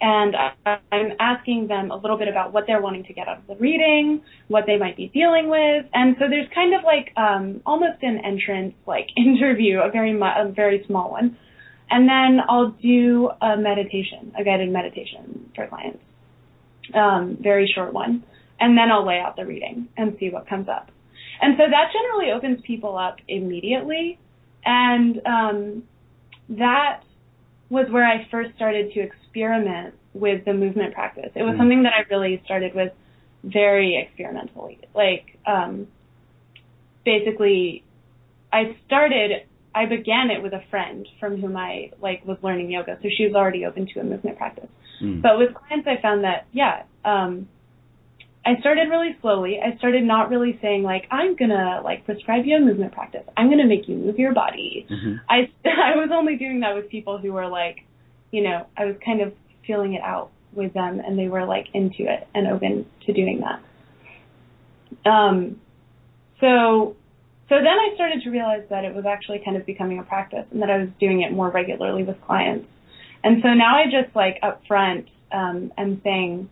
And 0.00 0.36
I'm 0.64 1.12
asking 1.18 1.66
them 1.66 1.90
a 1.90 1.96
little 1.96 2.16
bit 2.16 2.28
about 2.28 2.52
what 2.52 2.64
they're 2.68 2.80
wanting 2.80 3.04
to 3.04 3.12
get 3.12 3.26
out 3.26 3.38
of 3.38 3.46
the 3.48 3.56
reading, 3.56 4.22
what 4.46 4.64
they 4.66 4.78
might 4.78 4.96
be 4.96 5.08
dealing 5.08 5.48
with, 5.50 5.86
and 5.92 6.14
so 6.20 6.26
there's 6.28 6.48
kind 6.54 6.72
of 6.74 6.84
like 6.84 7.12
um, 7.16 7.60
almost 7.66 8.00
an 8.02 8.20
entrance 8.24 8.74
like 8.86 9.08
interview, 9.16 9.80
a 9.80 9.90
very 9.90 10.12
mu- 10.12 10.24
a 10.24 10.52
very 10.54 10.84
small 10.86 11.10
one, 11.10 11.36
and 11.90 12.08
then 12.08 12.44
I'll 12.48 12.70
do 12.70 13.30
a 13.42 13.56
meditation, 13.56 14.32
a 14.38 14.44
guided 14.44 14.70
meditation 14.70 15.50
for 15.56 15.66
clients, 15.66 15.98
um, 16.94 17.36
very 17.40 17.70
short 17.74 17.92
one, 17.92 18.22
and 18.60 18.78
then 18.78 18.92
I'll 18.92 19.06
lay 19.06 19.18
out 19.18 19.34
the 19.34 19.46
reading 19.46 19.88
and 19.96 20.16
see 20.20 20.30
what 20.30 20.46
comes 20.48 20.68
up. 20.68 20.92
And 21.40 21.56
so 21.56 21.64
that 21.68 21.92
generally 21.92 22.32
opens 22.32 22.60
people 22.64 22.96
up 22.96 23.16
immediately. 23.28 24.18
And 24.64 25.20
um, 25.26 25.82
that 26.50 27.02
was 27.70 27.86
where 27.90 28.06
I 28.06 28.26
first 28.30 28.54
started 28.56 28.92
to 28.94 29.00
experiment 29.00 29.94
with 30.14 30.44
the 30.44 30.54
movement 30.54 30.94
practice. 30.94 31.30
It 31.34 31.42
was 31.42 31.54
Mm. 31.54 31.58
something 31.58 31.82
that 31.82 31.92
I 31.92 32.04
really 32.10 32.40
started 32.44 32.74
with 32.74 32.92
very 33.44 33.96
experimentally. 33.96 34.78
Like, 34.94 35.38
um, 35.46 35.86
basically, 37.04 37.84
I 38.52 38.76
started, 38.86 39.42
I 39.74 39.86
began 39.86 40.30
it 40.30 40.42
with 40.42 40.54
a 40.54 40.62
friend 40.70 41.06
from 41.20 41.40
whom 41.40 41.56
I 41.56 41.90
like 42.00 42.24
was 42.26 42.38
learning 42.42 42.70
yoga, 42.70 42.98
so 43.02 43.08
she 43.10 43.26
was 43.26 43.34
already 43.34 43.66
open 43.66 43.86
to 43.94 44.00
a 44.00 44.04
movement 44.04 44.38
practice. 44.38 44.70
Mm. 45.00 45.22
But 45.22 45.38
with 45.38 45.54
clients, 45.54 45.86
I 45.86 46.00
found 46.00 46.24
that 46.24 46.46
yeah, 46.52 46.82
um, 47.04 47.48
I 48.46 48.58
started 48.60 48.88
really 48.88 49.16
slowly. 49.20 49.58
I 49.60 49.76
started 49.76 50.04
not 50.04 50.30
really 50.30 50.58
saying 50.62 50.82
like 50.82 51.06
I'm 51.10 51.36
gonna 51.36 51.80
like 51.84 52.04
prescribe 52.06 52.46
you 52.46 52.56
a 52.56 52.60
movement 52.60 52.92
practice. 52.92 53.24
I'm 53.36 53.50
gonna 53.50 53.66
make 53.66 53.88
you 53.88 53.96
move 53.96 54.18
your 54.18 54.32
body. 54.32 54.86
Mhm. 54.90 55.20
I 55.28 55.50
I 55.64 55.96
was 55.96 56.10
only 56.12 56.36
doing 56.36 56.60
that 56.60 56.74
with 56.74 56.88
people 56.88 57.18
who 57.18 57.32
were 57.32 57.48
like, 57.48 57.84
you 58.30 58.42
know, 58.42 58.66
I 58.76 58.86
was 58.86 58.96
kind 59.04 59.20
of 59.20 59.32
feeling 59.66 59.94
it 59.94 60.02
out 60.02 60.30
with 60.54 60.72
them, 60.72 61.00
and 61.00 61.18
they 61.18 61.28
were 61.28 61.44
like 61.44 61.66
into 61.74 62.10
it 62.10 62.26
and 62.34 62.46
open 62.46 62.86
to 63.06 63.12
doing 63.12 63.40
that. 63.42 65.10
Um, 65.10 65.60
so 66.40 66.96
so 67.48 67.54
then 67.56 67.66
I 67.66 67.92
started 67.94 68.22
to 68.22 68.30
realize 68.30 68.64
that 68.70 68.84
it 68.84 68.94
was 68.94 69.04
actually 69.06 69.40
kind 69.44 69.56
of 69.56 69.66
becoming 69.66 69.98
a 69.98 70.02
practice, 70.02 70.46
and 70.50 70.62
that 70.62 70.70
I 70.70 70.78
was 70.78 70.88
doing 71.00 71.22
it 71.22 71.32
more 71.32 71.50
regularly 71.50 72.04
with 72.04 72.20
clients. 72.22 72.66
And 73.24 73.42
so 73.42 73.52
now 73.52 73.76
I 73.76 73.84
just 73.84 74.14
like 74.14 74.38
up 74.42 74.62
front 74.66 75.08
um, 75.32 75.72
am 75.76 76.00
saying, 76.04 76.48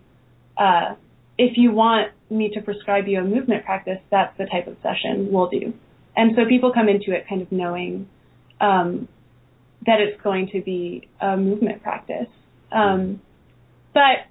uh, 0.59 0.95
if 1.39 1.57
you 1.57 1.73
want 1.73 2.13
me 2.31 2.51
to 2.55 2.61
prescribe 2.61 3.07
you 3.07 3.21
a 3.21 3.25
movement 3.25 3.65
practice, 3.65 3.99
that's 4.11 4.37
the 4.39 4.47
type 4.47 4.67
of 4.67 4.77
session 4.83 5.29
we'll 5.31 5.49
do. 5.51 5.73
And 6.17 6.33
so 6.35 6.47
people 6.49 6.73
come 6.73 6.89
into 6.89 7.13
it 7.13 7.27
kind 7.29 7.43
of 7.43 7.53
knowing 7.53 8.09
um, 8.61 9.09
that 9.85 10.01
it's 10.01 10.21
going 10.23 10.49
to 10.53 10.63
be 10.63 11.09
a 11.21 11.37
movement 11.37 11.83
practice. 11.83 12.29
Um, 12.73 13.21
but 13.93 14.27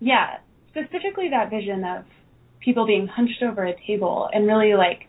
yeah, 0.00 0.38
specifically 0.70 1.30
that 1.30 1.50
vision 1.50 1.84
of 1.84 2.04
people 2.60 2.86
being 2.86 3.06
hunched 3.08 3.42
over 3.42 3.64
a 3.64 3.74
table 3.86 4.28
and 4.32 4.46
really 4.46 4.74
like 4.74 5.00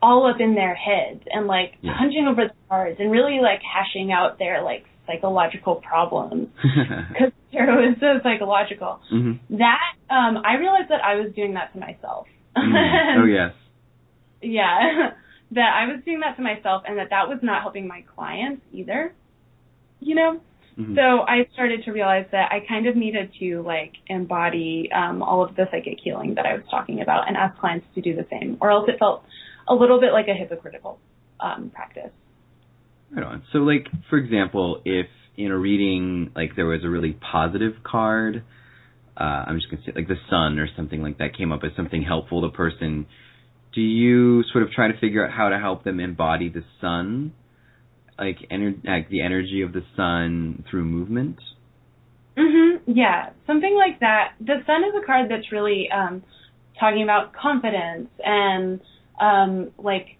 all 0.00 0.30
up 0.30 0.40
in 0.40 0.54
their 0.54 0.74
heads 0.74 1.22
and 1.30 1.46
like 1.46 1.74
Yeah. 1.80 1.94
hunching 1.96 2.26
over 2.28 2.44
the 2.46 2.54
cards 2.68 2.96
and 3.00 3.10
really 3.10 3.40
like 3.42 3.60
hashing 3.62 4.12
out 4.12 4.38
their 4.38 4.62
like 4.62 4.84
psychological 5.08 5.76
problems 5.76 6.48
because 6.62 7.32
tarot 7.50 7.90
is 7.90 7.96
so 7.98 8.20
psychological. 8.22 9.00
Mhm. 9.12 9.40
That 9.64 9.94
um 10.10 10.34
I 10.46 10.54
realized 10.58 10.90
that 10.90 11.02
I 11.02 11.16
was 11.16 11.32
doing 11.34 11.54
that 11.54 11.72
to 11.72 11.80
myself. 11.80 12.26
Mm. 12.56 13.22
Oh 13.22 13.24
yes. 13.24 13.52
yeah, 14.42 15.10
that 15.52 15.70
I 15.74 15.86
was 15.90 16.04
doing 16.04 16.20
that 16.20 16.36
to 16.36 16.42
myself 16.42 16.82
and 16.86 16.98
that 16.98 17.08
that 17.10 17.28
was 17.28 17.38
not 17.42 17.62
helping 17.62 17.88
my 17.88 18.04
clients 18.14 18.62
either. 18.72 19.12
you 20.00 20.14
know. 20.14 20.40
Mhm. 20.78 20.94
So 20.94 21.22
I 21.26 21.48
started 21.54 21.82
to 21.86 21.90
realize 21.90 22.26
that 22.30 22.52
I 22.52 22.60
kind 22.60 22.86
of 22.86 22.94
needed 22.94 23.32
to 23.40 23.62
like 23.62 23.94
embody 24.06 24.88
um, 24.94 25.22
all 25.24 25.42
of 25.42 25.56
the 25.56 25.66
psychic 25.72 25.98
healing 26.04 26.34
that 26.36 26.46
I 26.46 26.54
was 26.54 26.62
talking 26.70 27.00
about 27.00 27.26
and 27.26 27.36
ask 27.36 27.58
clients 27.58 27.86
to 27.96 28.00
do 28.00 28.14
the 28.14 28.24
same, 28.30 28.58
or 28.60 28.70
else 28.70 28.88
it 28.88 28.96
felt 29.00 29.24
a 29.66 29.74
little 29.74 29.98
bit 30.00 30.12
like 30.12 30.28
a 30.28 30.34
hypocritical 30.34 31.00
um, 31.40 31.70
practice. 31.74 32.12
Right 33.10 33.24
on. 33.24 33.42
So, 33.52 33.58
like, 33.60 33.86
for 34.10 34.18
example, 34.18 34.82
if 34.84 35.06
in 35.36 35.50
a 35.50 35.56
reading, 35.58 36.30
like, 36.34 36.56
there 36.56 36.66
was 36.66 36.84
a 36.84 36.88
really 36.88 37.12
positive 37.12 37.74
card, 37.82 38.42
uh, 39.16 39.44
I'm 39.46 39.58
just 39.58 39.70
gonna 39.70 39.82
say, 39.84 39.92
like, 39.94 40.08
the 40.08 40.18
sun 40.28 40.58
or 40.58 40.68
something 40.76 41.02
like 41.02 41.18
that 41.18 41.36
came 41.36 41.52
up 41.52 41.64
as 41.64 41.72
something 41.76 42.02
helpful 42.02 42.42
to 42.42 42.48
the 42.48 42.52
person. 42.52 43.06
Do 43.72 43.80
you 43.80 44.42
sort 44.52 44.64
of 44.64 44.70
try 44.72 44.88
to 44.88 44.98
figure 44.98 45.24
out 45.24 45.32
how 45.32 45.48
to 45.48 45.58
help 45.58 45.84
them 45.84 46.00
embody 46.00 46.48
the 46.48 46.64
sun, 46.80 47.32
like, 48.18 48.38
ener- 48.50 48.84
like 48.84 49.08
the 49.08 49.20
energy 49.22 49.62
of 49.62 49.72
the 49.72 49.82
sun 49.96 50.64
through 50.68 50.84
movement? 50.84 51.38
Mhm. 52.36 52.80
Yeah, 52.86 53.30
something 53.46 53.74
like 53.74 54.00
that. 54.00 54.34
The 54.40 54.62
sun 54.64 54.84
is 54.84 54.94
a 54.94 55.04
card 55.04 55.28
that's 55.28 55.50
really 55.50 55.90
um 55.90 56.22
talking 56.78 57.02
about 57.02 57.32
confidence 57.32 58.08
and 58.24 58.80
um 59.20 59.72
like 59.78 60.16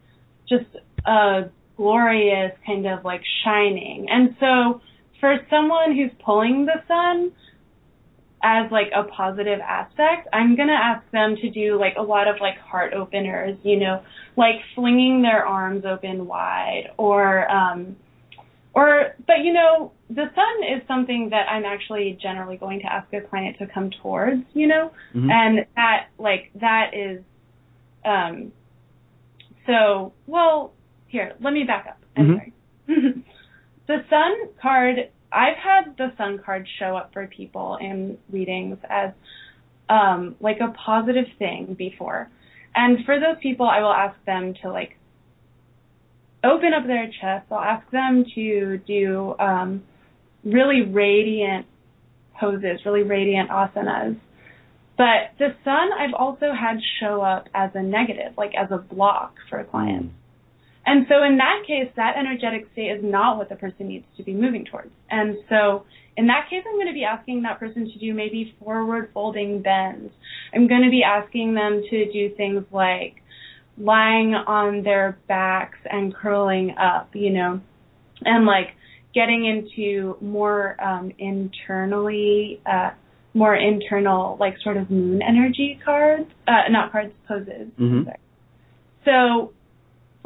just 0.49 0.66
a 1.07 1.49
glorious 1.78 2.52
kind 2.66 2.87
of 2.87 3.04
like 3.04 3.23
shining. 3.44 4.08
And 4.11 4.37
so 4.40 4.82
for 5.20 5.38
someone 5.49 5.97
who's 5.97 6.11
pulling 6.23 6.66
the 6.66 6.82
sun 6.87 7.32
as 8.42 8.70
like 8.70 8.88
a 8.94 9.04
positive 9.04 9.61
aspect, 9.61 10.28
I'm 10.32 10.56
going 10.56 10.68
to 10.68 10.75
ask 10.75 11.08
them 11.12 11.37
to 11.37 11.50
do 11.50 11.78
like 11.78 11.94
a 11.97 12.02
lot 12.02 12.28
of 12.28 12.37
like 12.40 12.58
heart 12.58 12.92
openers, 12.92 13.56
you 13.62 13.78
know, 13.78 14.02
like 14.37 14.56
flinging 14.75 15.23
their 15.23 15.47
arms 15.47 15.84
open 15.86 16.26
wide 16.26 16.91
or 16.97 17.50
um 17.50 17.97
or 18.75 19.14
but 19.26 19.38
you 19.43 19.52
know 19.52 19.93
the 20.08 20.26
sun 20.34 20.76
is 20.76 20.86
something 20.86 21.30
that 21.30 21.49
i'm 21.50 21.64
actually 21.64 22.17
generally 22.23 22.56
going 22.56 22.78
to 22.78 22.86
ask 22.86 23.12
a 23.12 23.21
client 23.21 23.56
to 23.58 23.67
come 23.67 23.91
towards 24.02 24.43
you 24.54 24.67
know 24.69 24.93
Mhm. 25.14 25.30
and 25.32 25.67
that 25.75 26.06
like 26.19 26.50
that 26.60 26.95
is 26.95 27.23
um 28.04 28.52
so 29.67 30.12
well 30.26 30.73
here 31.08 31.32
let 31.40 31.52
me 31.52 31.64
back 31.64 31.86
up 31.88 31.99
i'm 32.16 32.26
Mhm. 32.26 32.34
sorry 32.36 32.52
the 33.86 34.04
sun 34.08 34.32
card 34.62 35.10
i've 35.32 35.56
had 35.56 35.97
the 35.97 36.12
sun 36.16 36.38
card 36.44 36.66
show 36.78 36.97
up 36.97 37.12
for 37.12 37.26
people 37.26 37.76
in 37.80 38.16
readings 38.30 38.78
as 38.88 39.10
um 39.88 40.36
like 40.40 40.60
a 40.60 40.68
positive 40.86 41.26
thing 41.38 41.75
before 41.75 42.28
and 42.75 43.04
for 43.04 43.18
those 43.18 43.36
people 43.42 43.66
i 43.66 43.80
will 43.80 43.92
ask 43.92 44.16
them 44.25 44.54
to 44.62 44.71
like 44.71 44.97
open 46.44 46.73
up 46.73 46.86
their 46.86 47.06
chest. 47.21 47.47
I'll 47.50 47.58
ask 47.58 47.88
them 47.90 48.25
to 48.36 48.78
do 48.86 49.34
um, 49.40 49.82
really 50.44 50.82
radiant 50.82 51.66
poses, 52.38 52.78
really 52.84 53.02
radiant 53.02 53.50
asanas. 53.50 54.16
But 54.97 55.32
the 55.38 55.49
sun 55.64 55.88
I've 55.99 56.14
also 56.14 56.52
had 56.52 56.78
show 57.00 57.23
up 57.23 57.49
as 57.54 57.71
a 57.75 57.82
negative, 57.82 58.32
like 58.36 58.52
as 58.56 58.71
a 58.71 58.78
block 58.78 59.34
for 59.50 59.62
clients. 59.64 60.14
And 60.86 61.06
so 61.08 61.23
in 61.23 61.36
that 61.36 61.64
case, 61.67 61.91
that 61.97 62.17
energetic 62.17 62.67
state 62.73 62.91
is 62.91 63.04
not 63.04 63.36
what 63.36 63.49
the 63.49 63.56
person 63.56 63.88
needs 63.88 64.06
to 64.17 64.23
be 64.23 64.32
moving 64.32 64.64
towards. 64.64 64.91
And 65.10 65.36
so 65.49 65.84
in 66.17 66.26
that 66.28 66.49
case, 66.50 66.64
I'm 66.67 66.76
going 66.76 66.86
to 66.88 66.93
be 66.95 67.04
asking 67.04 67.43
that 67.43 67.60
person 67.60 67.91
to 67.91 67.99
do 67.99 68.14
maybe 68.14 68.54
forward 68.58 69.10
folding 69.12 69.62
bends. 69.62 70.12
I'm 70.54 70.67
going 70.67 70.82
to 70.82 70.91
be 70.91 71.02
asking 71.02 71.54
them 71.54 71.82
to 71.91 72.12
do 72.12 72.34
things 72.36 72.64
like 72.73 73.23
lying 73.76 74.34
on 74.34 74.82
their 74.82 75.19
backs 75.28 75.78
and 75.88 76.14
curling 76.14 76.75
up, 76.76 77.10
you 77.14 77.30
know, 77.30 77.60
and 78.25 78.47
like 78.47 78.69
getting 79.14 79.45
into 79.47 80.17
more 80.21 80.76
um, 80.82 81.12
internally, 81.19 82.60
uh, 82.67 82.91
more 83.34 83.54
internal, 83.54 84.36
like 84.41 84.54
sort 84.64 84.76
of 84.76 84.91
moon 84.91 85.21
energy 85.23 85.78
cards, 85.84 86.28
uh, 86.49 86.69
not 86.71 86.91
cards, 86.91 87.12
poses. 87.26 87.69
Mhm. 87.78 88.12
So, 89.04 89.52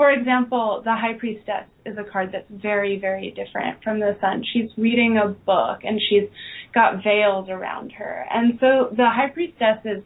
for 0.02 0.10
example, 0.10 0.82
the 0.84 0.96
High 0.96 1.12
Priestess 1.16 1.68
is 1.86 1.96
a 1.96 2.02
card 2.02 2.30
that's 2.32 2.50
very, 2.50 2.98
very 2.98 3.30
different 3.30 3.80
from 3.84 4.00
the 4.00 4.16
Sun. 4.20 4.42
She's 4.52 4.68
reading 4.76 5.16
a 5.16 5.28
book 5.28 5.78
and 5.84 6.00
she's 6.08 6.28
got 6.74 7.04
veils 7.04 7.48
around 7.48 7.92
her. 7.92 8.26
And 8.28 8.58
so 8.58 8.88
the 8.96 9.08
High 9.08 9.30
Priestess 9.32 9.78
is 9.84 10.02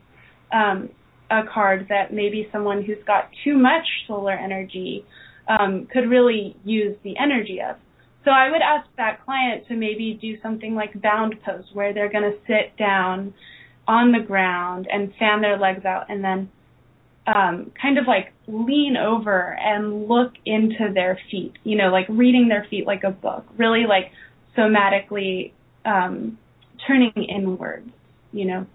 um, 0.52 0.90
a 1.30 1.44
card 1.50 1.86
that 1.88 2.12
maybe 2.12 2.46
someone 2.52 2.84
who's 2.84 3.02
got 3.06 3.30
too 3.42 3.56
much 3.56 3.86
solar 4.06 4.34
energy 4.34 5.02
um, 5.48 5.88
could 5.90 6.10
really 6.10 6.54
use 6.62 6.94
the 7.02 7.14
energy 7.18 7.60
of. 7.66 7.76
So 8.26 8.32
I 8.32 8.50
would 8.50 8.60
ask 8.60 8.86
that 8.98 9.24
client 9.24 9.66
to 9.68 9.76
maybe 9.76 10.18
do 10.20 10.36
something 10.42 10.74
like 10.74 11.00
bound 11.00 11.36
pose, 11.42 11.64
where 11.72 11.94
they're 11.94 12.12
going 12.12 12.30
to 12.30 12.36
sit 12.46 12.76
down 12.76 13.32
on 13.88 14.12
the 14.12 14.20
ground 14.20 14.88
and 14.92 15.14
fan 15.18 15.40
their 15.40 15.58
legs 15.58 15.86
out, 15.86 16.10
and 16.10 16.22
then 16.22 16.50
um, 17.26 17.72
kind 17.80 17.98
of 17.98 18.06
like 18.06 18.32
lean 18.46 18.96
over 18.96 19.56
and 19.58 20.08
look 20.08 20.32
into 20.44 20.92
their 20.94 21.18
feet. 21.30 21.54
You 21.64 21.76
know, 21.76 21.88
like 21.88 22.06
reading 22.08 22.48
their 22.48 22.66
feet 22.70 22.86
like 22.86 23.02
a 23.04 23.10
book, 23.10 23.44
really 23.56 23.84
like 23.88 24.12
somatically 24.56 25.52
um, 25.84 26.38
turning 26.86 27.12
inwards. 27.28 27.90
You 28.32 28.46
know. 28.46 28.66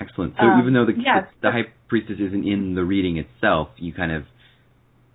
Excellent. 0.00 0.34
So 0.38 0.44
Um, 0.46 0.60
even 0.60 0.74
though 0.74 0.86
the, 0.86 0.92
yeah. 0.96 1.26
the 1.42 1.50
high 1.50 1.66
priestess 1.88 2.16
isn't 2.20 2.46
in 2.46 2.74
the 2.74 2.84
reading 2.84 3.16
itself, 3.18 3.68
you 3.76 3.92
kind 3.92 4.12
of 4.12 4.24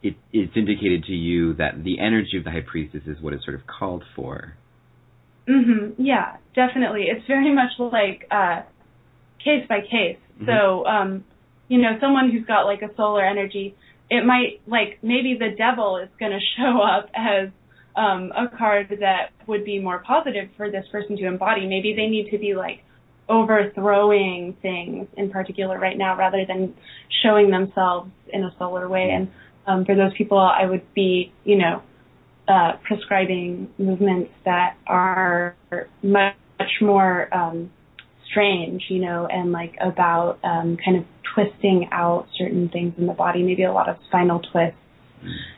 it 0.02 0.16
it's 0.34 0.52
indicated 0.58 1.06
to 1.06 1.14
you 1.14 1.54
that 1.54 1.84
the 1.84 2.00
energy 2.00 2.38
of 2.38 2.44
the 2.44 2.52
high 2.52 2.66
priestess 2.66 3.04
is 3.08 3.22
what 3.22 3.34
is 3.34 3.44
sort 3.46 3.56
of 3.56 3.62
called 3.66 4.04
for. 4.16 4.56
Mhm. 5.48 5.94
Yeah, 5.98 6.38
definitely. 6.54 7.04
It's 7.08 7.26
very 7.28 7.54
much 7.54 7.72
like 7.80 8.28
uh 8.30 8.64
case 9.44 9.66
by 9.68 9.80
case. 9.82 10.18
Mhm. 10.42 10.46
So, 10.46 10.86
um, 10.86 11.24
you 11.68 11.82
know, 11.82 11.98
someone 12.00 12.30
who's 12.32 12.46
got 12.46 12.66
like 12.66 12.82
a 12.82 12.94
solar 12.96 13.24
energy, 13.24 13.76
it 14.10 14.26
might 14.26 14.62
like 14.68 15.00
maybe 15.02 15.36
the 15.36 15.50
devil 15.58 15.98
is 15.98 16.10
going 16.20 16.32
to 16.40 16.40
show 16.58 16.82
up 16.82 17.10
as 17.14 17.50
um 17.96 18.32
a 18.36 18.48
card 18.48 18.88
that 19.00 19.32
would 19.48 19.64
be 19.64 19.80
more 19.80 20.00
positive 20.00 20.50
for 20.58 20.70
this 20.70 20.86
person 20.92 21.16
to 21.18 21.26
embody. 21.26 21.68
Maybe 21.68 21.94
they 21.94 22.08
need 22.08 22.30
to 22.32 22.38
be 22.38 22.56
like 22.56 22.84
overthrowing 23.30 24.54
things 24.62 25.08
in 25.16 25.30
particular 25.30 25.80
right 25.80 25.98
now 25.98 26.18
rather 26.18 26.46
than 26.46 26.74
showing 27.24 27.50
themselves 27.50 28.12
in 28.28 28.44
a 28.44 28.54
solar 28.60 28.90
way 28.90 29.12
and 29.12 29.32
um 29.66 29.86
for 29.86 29.96
those 29.96 30.12
people 30.18 30.38
I 30.38 30.66
would 30.66 30.94
be, 30.94 31.32
you 31.46 31.58
know, 31.58 31.82
uh, 32.48 32.74
prescribing 32.84 33.70
movements 33.78 34.32
that 34.46 34.76
are 34.88 35.56
much, 36.02 36.36
much 36.60 36.72
more 36.82 37.34
um, 37.34 37.72
strange, 38.34 38.84
you 38.90 39.00
know, 39.00 39.28
and 39.32 39.54
like 39.54 39.76
about 39.80 40.40
um, 40.44 40.78
kind 40.84 40.98
of 40.98 41.06
twisting 41.34 41.88
out 41.92 42.28
certain 42.38 42.70
things 42.70 42.94
in 42.98 43.08
the 43.08 43.14
body, 43.14 43.44
maybe 43.44 43.64
a 43.64 43.72
lot 43.72 43.88
of 43.88 43.96
spinal 44.08 44.42
twists, 44.52 44.78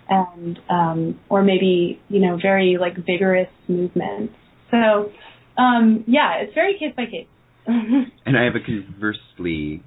and 0.07 0.59
um, 0.69 1.19
or 1.29 1.43
maybe 1.43 1.99
you 2.09 2.19
know 2.19 2.37
very 2.39 2.77
like 2.79 2.95
vigorous 2.95 3.49
movements. 3.67 4.33
So 4.69 5.11
um, 5.57 6.03
yeah, 6.07 6.41
it's 6.41 6.53
very 6.53 6.77
case 6.77 6.93
by 6.95 7.05
case. 7.05 7.27
And 8.27 8.37
I 8.37 8.43
have 8.43 8.55
a 8.55 8.59
conversely 8.59 9.83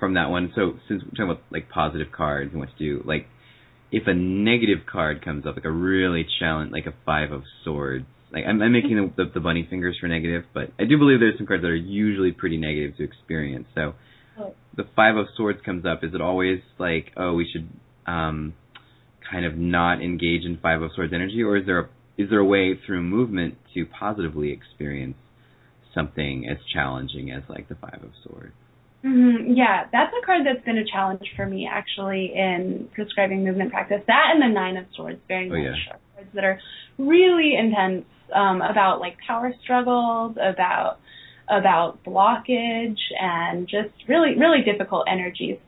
from 0.00 0.14
that 0.14 0.30
one. 0.30 0.52
So 0.54 0.74
since 0.88 1.02
we're 1.02 1.10
talking 1.10 1.30
about 1.30 1.42
like 1.50 1.68
positive 1.68 2.08
cards 2.16 2.50
and 2.52 2.60
what 2.60 2.70
to 2.76 2.78
do, 2.78 3.02
like 3.04 3.26
if 3.92 4.04
a 4.06 4.14
negative 4.14 4.78
card 4.90 5.24
comes 5.24 5.46
up, 5.46 5.56
like 5.56 5.64
a 5.64 5.70
really 5.70 6.26
challenge, 6.38 6.72
like 6.72 6.86
a 6.86 6.94
five 7.04 7.32
of 7.32 7.42
swords. 7.64 8.06
Like 8.32 8.44
I'm, 8.46 8.62
I'm 8.62 8.72
making 8.72 8.96
the, 8.96 9.24
the 9.24 9.30
the 9.34 9.40
bunny 9.40 9.66
fingers 9.68 9.96
for 10.00 10.06
negative, 10.08 10.44
but 10.54 10.70
I 10.78 10.84
do 10.84 10.98
believe 10.98 11.20
there's 11.20 11.36
some 11.38 11.46
cards 11.46 11.62
that 11.62 11.68
are 11.68 11.74
usually 11.74 12.32
pretty 12.32 12.56
negative 12.56 12.96
to 12.98 13.04
experience. 13.04 13.66
So 13.74 13.94
Oh. 14.38 14.54
the 14.76 14.84
five 14.96 15.16
of 15.16 15.26
swords 15.36 15.58
comes 15.66 15.84
up. 15.84 16.02
Is 16.04 16.14
it 16.14 16.20
always 16.20 16.60
like, 16.78 17.12
oh, 17.16 17.34
we 17.34 17.46
should 17.52 17.68
um 18.06 18.54
kind 19.30 19.44
of 19.44 19.56
not 19.56 20.00
engage 20.00 20.44
in 20.44 20.58
five 20.62 20.80
of 20.82 20.90
swords 20.94 21.12
energy, 21.12 21.42
or 21.42 21.56
is 21.56 21.66
there 21.66 21.78
a 21.80 21.88
is 22.16 22.30
there 22.30 22.38
a 22.38 22.44
way 22.44 22.78
through 22.86 23.02
movement 23.02 23.56
to 23.74 23.84
positively 23.86 24.52
experience 24.52 25.16
something 25.94 26.46
as 26.50 26.58
challenging 26.72 27.30
as 27.30 27.42
like 27.48 27.68
the 27.68 27.74
five 27.74 28.00
of 28.02 28.10
swords? 28.24 28.52
hmm 29.02 29.52
Yeah, 29.54 29.86
that's 29.92 30.12
a 30.20 30.24
card 30.24 30.42
that's 30.46 30.64
been 30.64 30.78
a 30.78 30.84
challenge 30.84 31.26
for 31.36 31.46
me 31.46 31.68
actually 31.70 32.32
in 32.34 32.88
prescribing 32.94 33.44
movement 33.44 33.70
practice. 33.72 34.02
That 34.06 34.30
and 34.32 34.42
the 34.42 34.48
Nine 34.54 34.76
of 34.76 34.86
Swords, 34.94 35.18
very 35.28 35.50
Oh, 35.50 35.54
much 35.54 35.78
yeah. 35.86 35.92
are 35.94 35.98
cards 36.14 36.30
that 36.34 36.44
are 36.44 36.60
really 36.98 37.54
intense 37.58 38.04
um, 38.34 38.62
about 38.62 39.00
like 39.00 39.16
power 39.26 39.52
struggles, 39.62 40.36
about 40.40 40.98
about 41.48 42.02
blockage, 42.04 42.98
and 43.20 43.66
just 43.68 43.90
really 44.08 44.36
really 44.36 44.62
difficult 44.62 45.04
energies. 45.08 45.58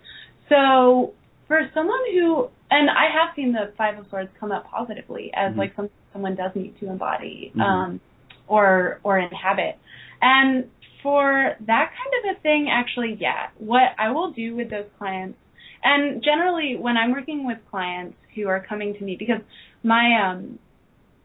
So 0.48 1.12
for 1.48 1.60
someone 1.74 2.00
who 2.12 2.48
and 2.70 2.88
I 2.88 3.06
have 3.12 3.34
seen 3.36 3.52
the 3.52 3.72
Five 3.76 3.98
of 3.98 4.06
Swords 4.08 4.30
come 4.40 4.52
up 4.52 4.66
positively 4.70 5.30
as 5.34 5.52
Mhm. 5.52 5.58
like 5.58 5.76
some 5.76 5.90
someone 6.12 6.34
does 6.34 6.54
need 6.54 6.78
to 6.80 6.88
embody 6.88 7.52
Mhm. 7.54 7.60
um, 7.62 8.00
or 8.48 9.00
or 9.02 9.18
inhabit. 9.18 9.78
And 10.20 10.70
for 11.02 11.56
that 11.60 11.90
kind 11.98 12.30
of 12.30 12.36
a 12.36 12.40
thing, 12.40 12.70
actually, 12.70 13.14
yeah, 13.14 13.48
what 13.58 13.92
I 13.98 14.10
will 14.12 14.30
do 14.30 14.54
with 14.54 14.70
those 14.70 14.86
clients, 14.98 15.38
and 15.82 16.22
generally 16.22 16.76
when 16.76 16.96
I'm 16.96 17.10
working 17.12 17.44
with 17.44 17.58
clients 17.70 18.16
who 18.34 18.48
are 18.48 18.60
coming 18.60 18.94
to 18.94 19.04
me, 19.04 19.16
because 19.16 19.40
my 19.82 20.14
um 20.22 20.58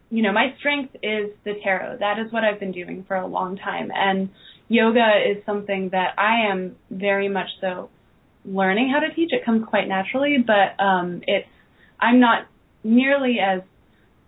you 0.09 0.21
know, 0.23 0.31
my 0.31 0.55
strength 0.59 0.95
is 1.03 1.31
the 1.43 1.53
tarot. 1.63 1.97
That 1.99 2.19
is 2.19 2.31
what 2.31 2.43
I've 2.43 2.59
been 2.59 2.71
doing 2.71 3.03
for 3.07 3.17
a 3.17 3.27
long 3.27 3.57
time. 3.57 3.91
And 3.93 4.29
yoga 4.69 5.11
is 5.29 5.43
something 5.45 5.89
that 5.91 6.15
I 6.17 6.49
am 6.51 6.75
very 6.89 7.29
much 7.29 7.49
so 7.59 7.89
learning 8.45 8.89
how 8.93 8.99
to 8.99 9.13
teach. 9.13 9.31
It 9.33 9.43
comes 9.45 9.65
quite 9.67 9.87
naturally, 9.87 10.37
but 10.45 10.81
um, 10.81 11.21
it's 11.27 11.47
I'm 11.99 12.19
not 12.19 12.47
nearly 12.83 13.37
as 13.39 13.61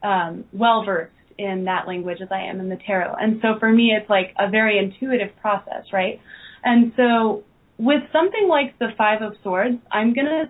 um, 0.04 0.46
well 0.52 0.84
versed 0.86 1.14
in 1.38 1.66
that 1.66 1.88
language 1.88 2.18
as 2.22 2.28
I 2.32 2.42
am 2.42 2.60
in 2.60 2.68
the 2.68 2.78
tarot. 2.86 3.16
And 3.16 3.40
so 3.42 3.58
for 3.60 3.72
me, 3.72 3.96
it's 3.98 4.10
like 4.10 4.34
a 4.38 4.50
very 4.50 4.78
intuitive 4.78 5.36
process, 5.42 5.86
right? 5.94 6.20
And 6.64 6.92
so 6.98 7.44
with 7.78 8.04
something 8.12 8.48
like 8.50 8.78
the 8.80 8.90
Five 8.98 9.22
of 9.22 9.34
Swords, 9.42 9.78
I'm 9.90 10.14
gonna 10.14 10.50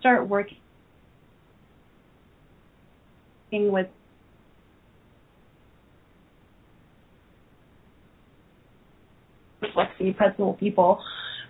start 0.00 0.28
working 0.28 0.58
with 3.52 3.86
flexy 9.72 10.12
pretzel 10.12 10.54
people, 10.54 11.00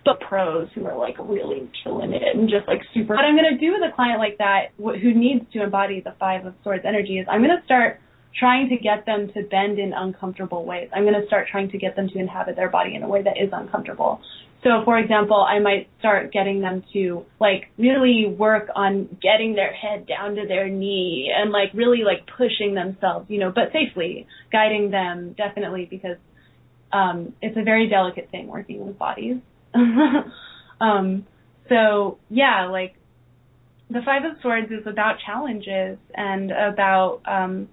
but 0.04 0.20
pros 0.20 0.68
who 0.74 0.84
are 0.86 0.96
like 0.96 1.16
really 1.18 1.70
killing 1.82 2.12
it 2.12 2.36
and 2.36 2.48
just 2.48 2.66
like 2.66 2.80
super. 2.92 3.14
What 3.14 3.24
I'm 3.24 3.36
going 3.36 3.52
to 3.52 3.58
do 3.58 3.72
with 3.72 3.82
a 3.88 3.94
client 3.94 4.18
like 4.18 4.38
that 4.38 4.70
who 4.76 5.14
needs 5.14 5.44
to 5.52 5.62
embody 5.62 6.00
the 6.00 6.14
Five 6.18 6.44
of 6.44 6.54
Swords 6.62 6.84
energy 6.86 7.18
is 7.18 7.26
I'm 7.30 7.40
going 7.40 7.56
to 7.56 7.64
start 7.64 8.00
trying 8.38 8.68
to 8.68 8.76
get 8.76 9.06
them 9.06 9.30
to 9.34 9.42
bend 9.50 9.78
in 9.78 9.92
uncomfortable 9.92 10.64
ways. 10.64 10.88
I'm 10.94 11.04
going 11.04 11.20
to 11.20 11.26
start 11.26 11.48
trying 11.50 11.70
to 11.70 11.78
get 11.78 11.96
them 11.96 12.08
to 12.08 12.18
inhabit 12.18 12.56
their 12.56 12.70
body 12.70 12.94
in 12.94 13.02
a 13.02 13.08
way 13.08 13.22
that 13.22 13.36
is 13.38 13.50
uncomfortable. 13.52 14.20
So, 14.62 14.82
for 14.84 14.96
example, 14.96 15.36
I 15.36 15.58
might 15.58 15.88
start 15.98 16.32
getting 16.32 16.60
them 16.60 16.84
to 16.92 17.26
like 17.40 17.70
really 17.78 18.26
work 18.26 18.68
on 18.76 19.08
getting 19.20 19.54
their 19.54 19.72
head 19.72 20.06
down 20.06 20.36
to 20.36 20.46
their 20.46 20.68
knee 20.68 21.32
and 21.36 21.50
like 21.50 21.70
really 21.74 22.04
like 22.04 22.28
pushing 22.36 22.74
themselves, 22.74 23.26
you 23.28 23.40
know, 23.40 23.50
but 23.52 23.72
safely, 23.72 24.26
guiding 24.52 24.90
them 24.90 25.34
definitely 25.36 25.86
because 25.90 26.16
um, 26.92 27.32
it's 27.42 27.56
a 27.56 27.64
very 27.64 27.88
delicate 27.88 28.30
thing 28.30 28.46
working 28.46 28.86
with 28.86 28.96
bodies. 28.98 29.38
um, 30.80 31.26
so 31.68 32.18
yeah, 32.30 32.66
like 32.70 32.94
the 33.90 34.00
Five 34.04 34.24
of 34.24 34.40
Swords 34.42 34.70
is 34.70 34.86
about 34.86 35.16
challenges 35.26 35.98
and 36.14 36.52
about 36.52 37.20
um, 37.26 37.68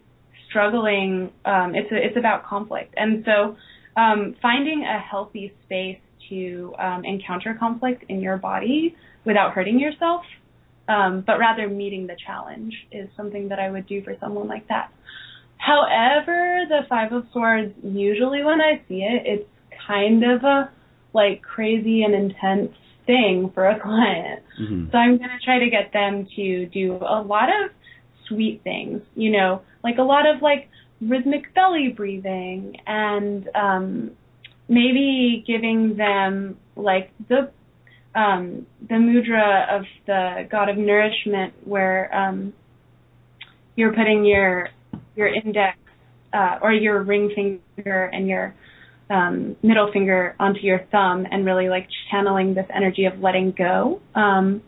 struggling. 0.49 1.31
Um, 1.45 1.75
it's 1.75 1.91
a, 1.91 1.95
it's 1.95 2.17
about 2.17 2.45
conflict, 2.45 2.95
and 2.97 3.23
so 3.25 3.55
um, 3.95 4.35
finding 4.41 4.83
a 4.83 4.99
healthy 4.99 5.53
space 5.65 5.99
to 6.29 6.73
um, 6.79 7.05
encounter 7.05 7.55
conflict 7.59 8.05
in 8.09 8.21
your 8.21 8.37
body 8.37 8.95
without 9.25 9.53
hurting 9.53 9.79
yourself, 9.79 10.23
um, 10.87 11.23
but 11.25 11.39
rather 11.39 11.67
meeting 11.67 12.07
the 12.07 12.15
challenge 12.25 12.73
is 12.91 13.09
something 13.15 13.49
that 13.49 13.59
I 13.59 13.69
would 13.69 13.87
do 13.87 14.03
for 14.03 14.15
someone 14.19 14.47
like 14.47 14.67
that. 14.69 14.91
However, 15.57 16.63
the 16.69 16.81
Five 16.87 17.11
of 17.11 17.25
Swords, 17.33 17.73
usually 17.83 18.43
when 18.43 18.61
I 18.61 18.81
see 18.87 19.01
it, 19.03 19.23
it's 19.25 19.49
kind 19.87 20.23
of 20.23 20.43
a 20.43 20.71
like 21.13 21.41
crazy 21.41 22.03
and 22.03 22.13
intense 22.13 22.71
thing 23.05 23.51
for 23.53 23.67
a 23.67 23.79
client. 23.81 24.43
Mm-hmm. 24.59 24.91
So 24.91 24.97
I'm 24.97 25.17
going 25.17 25.29
to 25.29 25.45
try 25.45 25.59
to 25.59 25.69
get 25.69 25.91
them 25.93 26.27
to 26.35 26.65
do 26.67 26.93
a 26.95 27.21
lot 27.21 27.49
of 27.49 27.71
sweet 28.27 28.61
things, 28.63 29.01
you 29.15 29.31
know, 29.31 29.61
like 29.83 29.97
a 29.97 30.03
lot 30.03 30.27
of 30.27 30.41
like 30.41 30.69
rhythmic 31.01 31.53
belly 31.55 31.89
breathing 31.95 32.75
and 32.85 33.49
um 33.55 34.11
maybe 34.69 35.43
giving 35.45 35.97
them 35.97 36.57
like 36.75 37.11
the 37.27 37.51
um 38.15 38.65
the 38.87 38.95
mudra 38.95 39.77
of 39.77 39.83
the 40.05 40.47
god 40.49 40.69
of 40.69 40.77
nourishment 40.77 41.53
where 41.65 42.15
um 42.15 42.53
you're 43.75 43.93
putting 43.93 44.23
your 44.23 44.69
your 45.15 45.27
index 45.27 45.77
uh 46.33 46.59
or 46.61 46.71
your 46.71 47.03
ring 47.03 47.29
finger 47.35 48.05
and 48.05 48.27
your 48.27 48.53
um, 49.09 49.55
middle 49.63 49.91
finger 49.91 50.35
onto 50.39 50.59
your 50.61 50.85
thumb 50.91 51.25
and 51.31 51.45
really 51.45 51.69
like 51.69 51.87
channeling 52.11 52.53
this 52.53 52.67
energy 52.73 53.05
of 53.05 53.19
letting 53.19 53.51
go. 53.51 54.01
Um, 54.15 54.61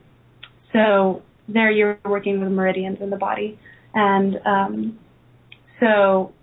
so 0.73 1.21
there 1.47 1.71
you're 1.71 1.99
working 2.05 2.39
with 2.41 2.51
meridians 2.51 2.99
in 3.01 3.09
the 3.09 3.17
body, 3.17 3.59
and 3.93 4.39
um, 4.45 4.99
so 5.79 6.33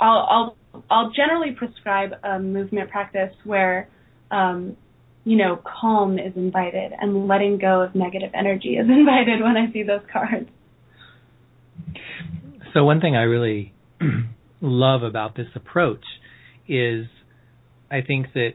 I'll, 0.00 0.26
I'll 0.30 0.56
I'll 0.90 1.10
generally 1.10 1.52
prescribe 1.52 2.12
a 2.22 2.38
movement 2.38 2.90
practice 2.90 3.34
where 3.44 3.88
um, 4.30 4.76
you 5.24 5.36
know 5.36 5.60
calm 5.80 6.18
is 6.18 6.32
invited 6.36 6.92
and 7.00 7.28
letting 7.28 7.58
go 7.58 7.82
of 7.82 7.94
negative 7.94 8.30
energy 8.34 8.76
is 8.76 8.86
invited 8.88 9.42
when 9.42 9.56
I 9.56 9.72
see 9.72 9.82
those 9.82 10.02
cards. 10.12 10.48
So 12.72 12.84
one 12.84 13.00
thing 13.00 13.16
I 13.16 13.22
really 13.22 13.72
love 14.60 15.02
about 15.02 15.36
this 15.36 15.46
approach 15.54 16.04
is 16.66 17.06
I 17.90 18.00
think 18.00 18.32
that 18.34 18.54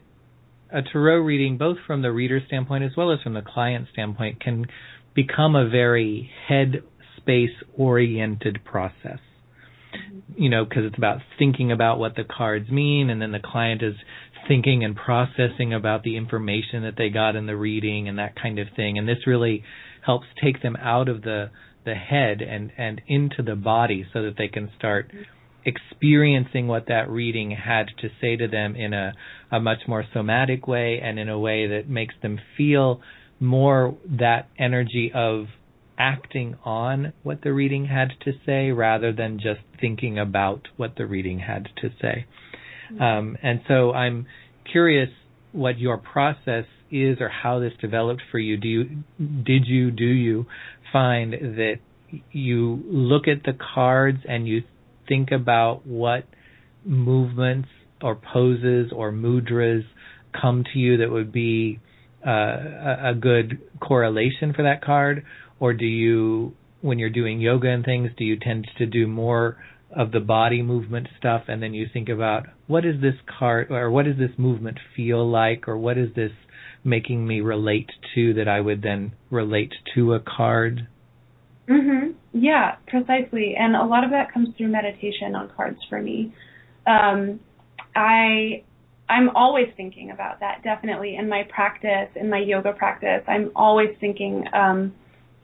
a 0.72 0.82
tarot 0.82 1.20
reading, 1.20 1.58
both 1.58 1.78
from 1.88 2.02
the 2.02 2.12
reader 2.12 2.42
standpoint 2.46 2.84
as 2.84 2.92
well 2.96 3.12
as 3.12 3.22
from 3.22 3.34
the 3.34 3.42
client 3.42 3.88
standpoint, 3.92 4.42
can 4.42 4.66
become 5.16 5.56
a 5.56 5.68
very 5.68 6.30
head 6.48 6.84
space 7.18 7.56
oriented 7.78 8.60
process. 8.66 9.20
You 10.39 10.49
know, 10.49 10.63
because 10.63 10.86
it's 10.86 10.97
about 10.97 11.19
thinking 11.38 11.71
about 11.71 11.99
what 11.99 12.15
the 12.15 12.23
cards 12.23 12.69
mean, 12.69 13.10
and 13.10 13.21
then 13.21 13.34
the 13.34 13.41
client 13.43 13.84
is 13.84 13.95
thinking 14.47 14.86
and 14.86 14.95
processing 14.95 15.73
about 15.73 16.04
the 16.04 16.15
information 16.15 16.84
that 16.84 16.95
they 16.97 17.10
got 17.10 17.36
in 17.36 17.45
the 17.45 17.58
reading 17.58 18.08
and 18.08 18.17
that 18.19 18.36
kind 18.41 18.58
of 18.58 18.67
thing. 18.75 18.97
And 18.97 19.08
this 19.08 19.28
really 19.28 19.63
helps 20.06 20.28
take 20.41 20.62
them 20.62 20.78
out 20.78 21.10
of 21.10 21.23
the 21.23 21.52
the 21.86 21.95
head 21.95 22.41
and 22.41 22.71
and 22.78 23.02
into 23.08 23.41
the 23.43 23.56
body 23.56 24.06
so 24.13 24.21
that 24.23 24.36
they 24.38 24.47
can 24.47 24.69
start 24.78 25.12
experiencing 25.65 26.67
what 26.67 26.88
that 26.88 27.10
reading 27.10 27.52
had 27.52 27.88
to 27.99 28.10
say 28.21 28.36
to 28.36 28.47
them 28.47 28.75
in 28.75 28.93
a, 28.93 29.13
a 29.52 29.60
much 29.60 29.80
more 29.88 30.06
somatic 30.13 30.67
way 30.67 30.99
and 31.04 31.19
in 31.19 31.28
a 31.30 31.38
way 31.38 31.67
that 31.67 31.89
makes 31.89 32.15
them 32.21 32.39
feel 32.58 33.02
more 33.39 33.97
that 34.06 34.49
energy 34.58 35.12
of 35.13 35.45
acting 36.00 36.56
on 36.64 37.14
what 37.24 37.42
the 37.44 37.54
reading 37.54 37.86
had 37.86 38.10
to 38.22 38.32
say 38.46 38.72
rather 38.72 39.12
than 39.12 39.38
just 39.38 39.60
thinking 39.80 40.18
about 40.18 40.68
what 40.78 40.96
the 40.96 41.06
reading 41.06 41.40
had 41.40 41.68
to 41.82 41.90
say. 42.02 42.26
Um, 43.00 43.38
and 43.44 43.62
so 43.68 43.92
I'm 43.92 44.26
curious 44.72 45.10
what 45.52 45.78
your 45.78 45.98
process 45.98 46.66
is 46.92 47.18
or 47.20 47.30
how 47.30 47.60
this 47.60 47.74
developed 47.80 48.24
for 48.32 48.40
you. 48.40 48.58
Do 48.58 48.68
you 48.68 48.84
did 49.20 49.68
you 49.68 49.92
do 49.92 50.06
you 50.06 50.46
find 50.92 51.34
that 51.34 51.76
you 52.32 52.82
look 52.88 53.28
at 53.28 53.44
the 53.44 53.54
cards 53.74 54.20
and 54.28 54.48
you 54.48 54.64
think 55.08 55.30
about 55.32 55.86
what 55.86 56.24
movements 56.84 57.70
or 58.02 58.16
poses 58.16 58.92
or 58.96 59.12
mudras 59.12 59.84
come 60.40 60.64
to 60.74 60.80
you 60.80 60.98
that 60.98 61.12
would 61.12 61.32
be 61.32 61.80
uh, 62.26 62.32
a, 62.32 63.10
a 63.12 63.16
good 63.16 63.60
correlation 63.80 64.54
for 64.54 64.64
that 64.64 64.84
card, 64.84 65.26
or 65.60 65.74
do 65.74 65.86
you, 65.86 66.54
when 66.82 67.00
you're 67.00 67.10
doing 67.10 67.39
yoga 67.39 67.69
and 67.69 67.84
things, 67.84 68.12
do 68.17 68.24
you 68.24 68.38
tend 68.38 68.67
to 68.78 68.86
do 68.86 69.08
more 69.08 69.58
of 69.95 70.12
the 70.12 70.19
body 70.19 70.62
movement 70.62 71.08
stuff, 71.17 71.43
and 71.48 71.63
then 71.63 71.74
you 71.74 71.88
think 71.91 72.10
about 72.10 72.45
what 72.67 72.86
is 72.86 73.02
this 73.02 73.15
card 73.39 73.72
or 73.72 73.89
what 73.89 74.06
does 74.06 74.17
this 74.17 74.38
movement 74.38 74.78
feel 74.95 75.30
like, 75.30 75.67
or 75.67 75.78
what 75.78 75.98
is 75.98 76.10
this 76.15 76.32
making 76.84 77.28
me 77.28 77.41
relate 77.41 77.89
to 78.15 78.34
that 78.36 78.48
I 78.48 78.62
would 78.62 78.82
then 78.82 79.13
relate 79.30 79.74
to 79.95 80.13
a 80.13 80.19
card? 80.19 80.88
Mhm. 81.67 82.13
Yeah, 82.34 82.76
precisely. 82.88 83.56
And 83.56 83.76
a 83.76 83.84
lot 83.84 84.04
of 84.04 84.12
that 84.12 84.32
comes 84.32 84.50
through 84.56 84.69
meditation 84.69 85.36
on 85.36 85.50
cards 85.50 85.84
for 85.89 86.02
me. 86.02 86.34
Um, 86.88 87.39
I 87.95 88.63
I'm 89.10 89.30
always 89.36 89.69
thinking 89.76 90.12
about 90.12 90.39
that. 90.41 90.62
Definitely 90.63 91.15
in 91.15 91.28
my 91.28 91.43
practice, 91.50 92.10
in 92.15 92.30
my 92.30 92.38
yoga 92.38 92.74
practice, 92.74 93.24
I'm 93.28 93.52
always 93.56 93.89
thinking. 94.00 94.45
Um, 94.54 94.93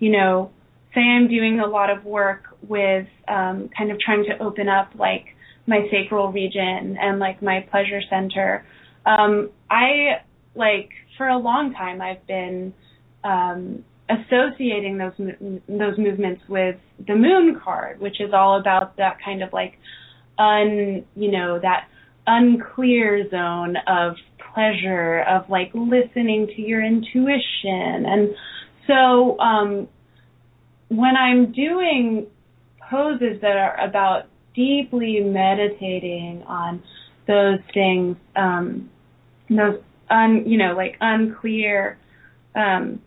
you 0.06 0.12
know, 0.12 0.52
say 0.94 1.02
I'm 1.02 1.28
doing 1.28 1.60
a 1.60 1.66
lot 1.66 1.90
of 1.90 2.06
work 2.06 2.44
with 2.62 3.08
um, 3.28 3.72
kind 3.76 3.90
of 3.90 4.00
trying 4.00 4.24
to 4.26 4.38
open 4.38 4.70
up 4.70 4.92
like 4.94 5.26
my 5.66 5.80
sacral 5.90 6.32
region 6.32 6.96
and 7.02 7.18
like 7.18 7.42
my 7.42 7.66
pleasure 7.72 8.02
center. 8.08 8.64
Um, 9.04 9.50
I 9.68 10.22
like 10.54 10.92
for 11.18 11.28
a 11.28 11.40
long 11.40 11.74
time 11.74 12.04
I've 12.04 12.26
been 12.28 12.72
um, 13.24 13.84
associating 14.08 15.00
those 15.00 15.14
those 15.68 15.98
movements 15.98 16.44
with 16.48 16.76
the 17.08 17.16
moon 17.16 17.60
card, 17.64 18.00
which 18.00 18.22
is 18.22 18.30
all 18.32 18.60
about 18.60 18.96
that 18.98 19.18
kind 19.26 19.42
of 19.42 19.52
like 19.54 19.80
un 20.38 21.04
you 21.16 21.32
know 21.32 21.58
that 21.60 21.88
unclear 22.28 23.28
zone 23.32 23.76
of 23.88 24.14
pleasure 24.54 25.22
of 25.22 25.50
like 25.50 25.72
listening 25.74 26.46
to 26.56 26.62
your 26.62 26.86
intuition 26.86 28.06
and 28.06 28.30
so 28.88 29.40
um 29.40 29.88
when 30.90 31.16
I'm 31.18 31.52
doing 31.52 32.28
poses 32.90 33.42
that 33.42 33.58
are 33.58 33.80
about 33.80 34.24
deeply 34.56 35.20
meditating 35.20 36.44
on 36.48 36.82
those 37.28 37.60
things 37.74 38.16
um 38.36 38.90
those 39.50 39.82
un 40.10 40.44
you 40.46 40.58
know 40.58 40.74
like 40.76 40.96
unclear 41.02 41.98
um 42.56 43.02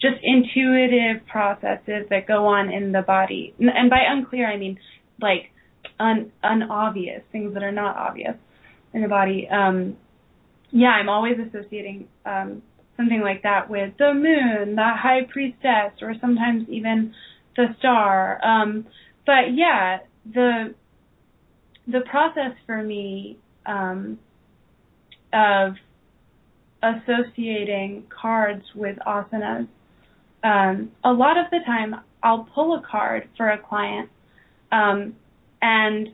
just 0.00 0.16
intuitive 0.22 1.26
processes 1.26 2.06
that 2.08 2.26
go 2.26 2.46
on 2.46 2.72
in 2.72 2.92
the 2.92 3.02
body. 3.02 3.54
And 3.58 3.90
by 3.90 4.00
unclear, 4.08 4.50
I 4.50 4.56
mean 4.56 4.78
like 5.20 5.50
un 5.98 6.32
unobvious 6.42 7.22
things 7.30 7.54
that 7.54 7.62
are 7.62 7.72
not 7.72 7.96
obvious 7.96 8.34
in 8.94 9.02
the 9.02 9.08
body. 9.08 9.46
Um, 9.50 9.96
yeah, 10.70 10.90
I'm 10.90 11.08
always 11.08 11.34
associating 11.38 12.08
um, 12.24 12.62
something 13.00 13.22
like 13.22 13.42
that 13.42 13.70
with 13.70 13.96
the 13.98 14.12
moon, 14.12 14.76
the 14.76 14.92
high 14.94 15.22
priestess, 15.30 15.92
or 16.02 16.14
sometimes 16.20 16.68
even 16.68 17.14
the 17.56 17.74
star. 17.78 18.44
Um, 18.44 18.86
but 19.26 19.54
yeah, 19.54 19.98
the 20.30 20.74
the 21.86 22.00
process 22.10 22.52
for 22.66 22.82
me 22.82 23.38
um, 23.64 24.18
of 25.32 25.74
associating 26.82 28.04
cards 28.10 28.64
with 28.74 28.98
asanas. 29.06 29.68
Um, 30.44 30.92
a 31.04 31.12
lot 31.12 31.36
of 31.38 31.46
the 31.50 31.58
time, 31.66 31.96
I'll 32.22 32.48
pull 32.54 32.74
a 32.74 32.82
card 32.82 33.28
for 33.36 33.48
a 33.48 33.58
client, 33.58 34.10
um, 34.72 35.16
and 35.60 36.08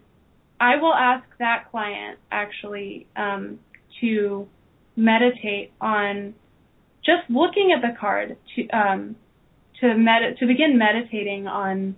I 0.58 0.76
will 0.76 0.94
ask 0.94 1.24
that 1.38 1.70
client 1.70 2.18
actually 2.30 3.06
um, 3.16 3.58
to 4.00 4.48
meditate 4.96 5.72
on 5.80 6.34
just 7.06 7.30
looking 7.30 7.72
at 7.72 7.80
the 7.80 7.96
card 7.98 8.36
to 8.54 8.68
um, 8.68 9.16
to 9.80 9.96
med- 9.96 10.36
to 10.38 10.46
begin 10.46 10.76
meditating 10.76 11.46
on 11.46 11.96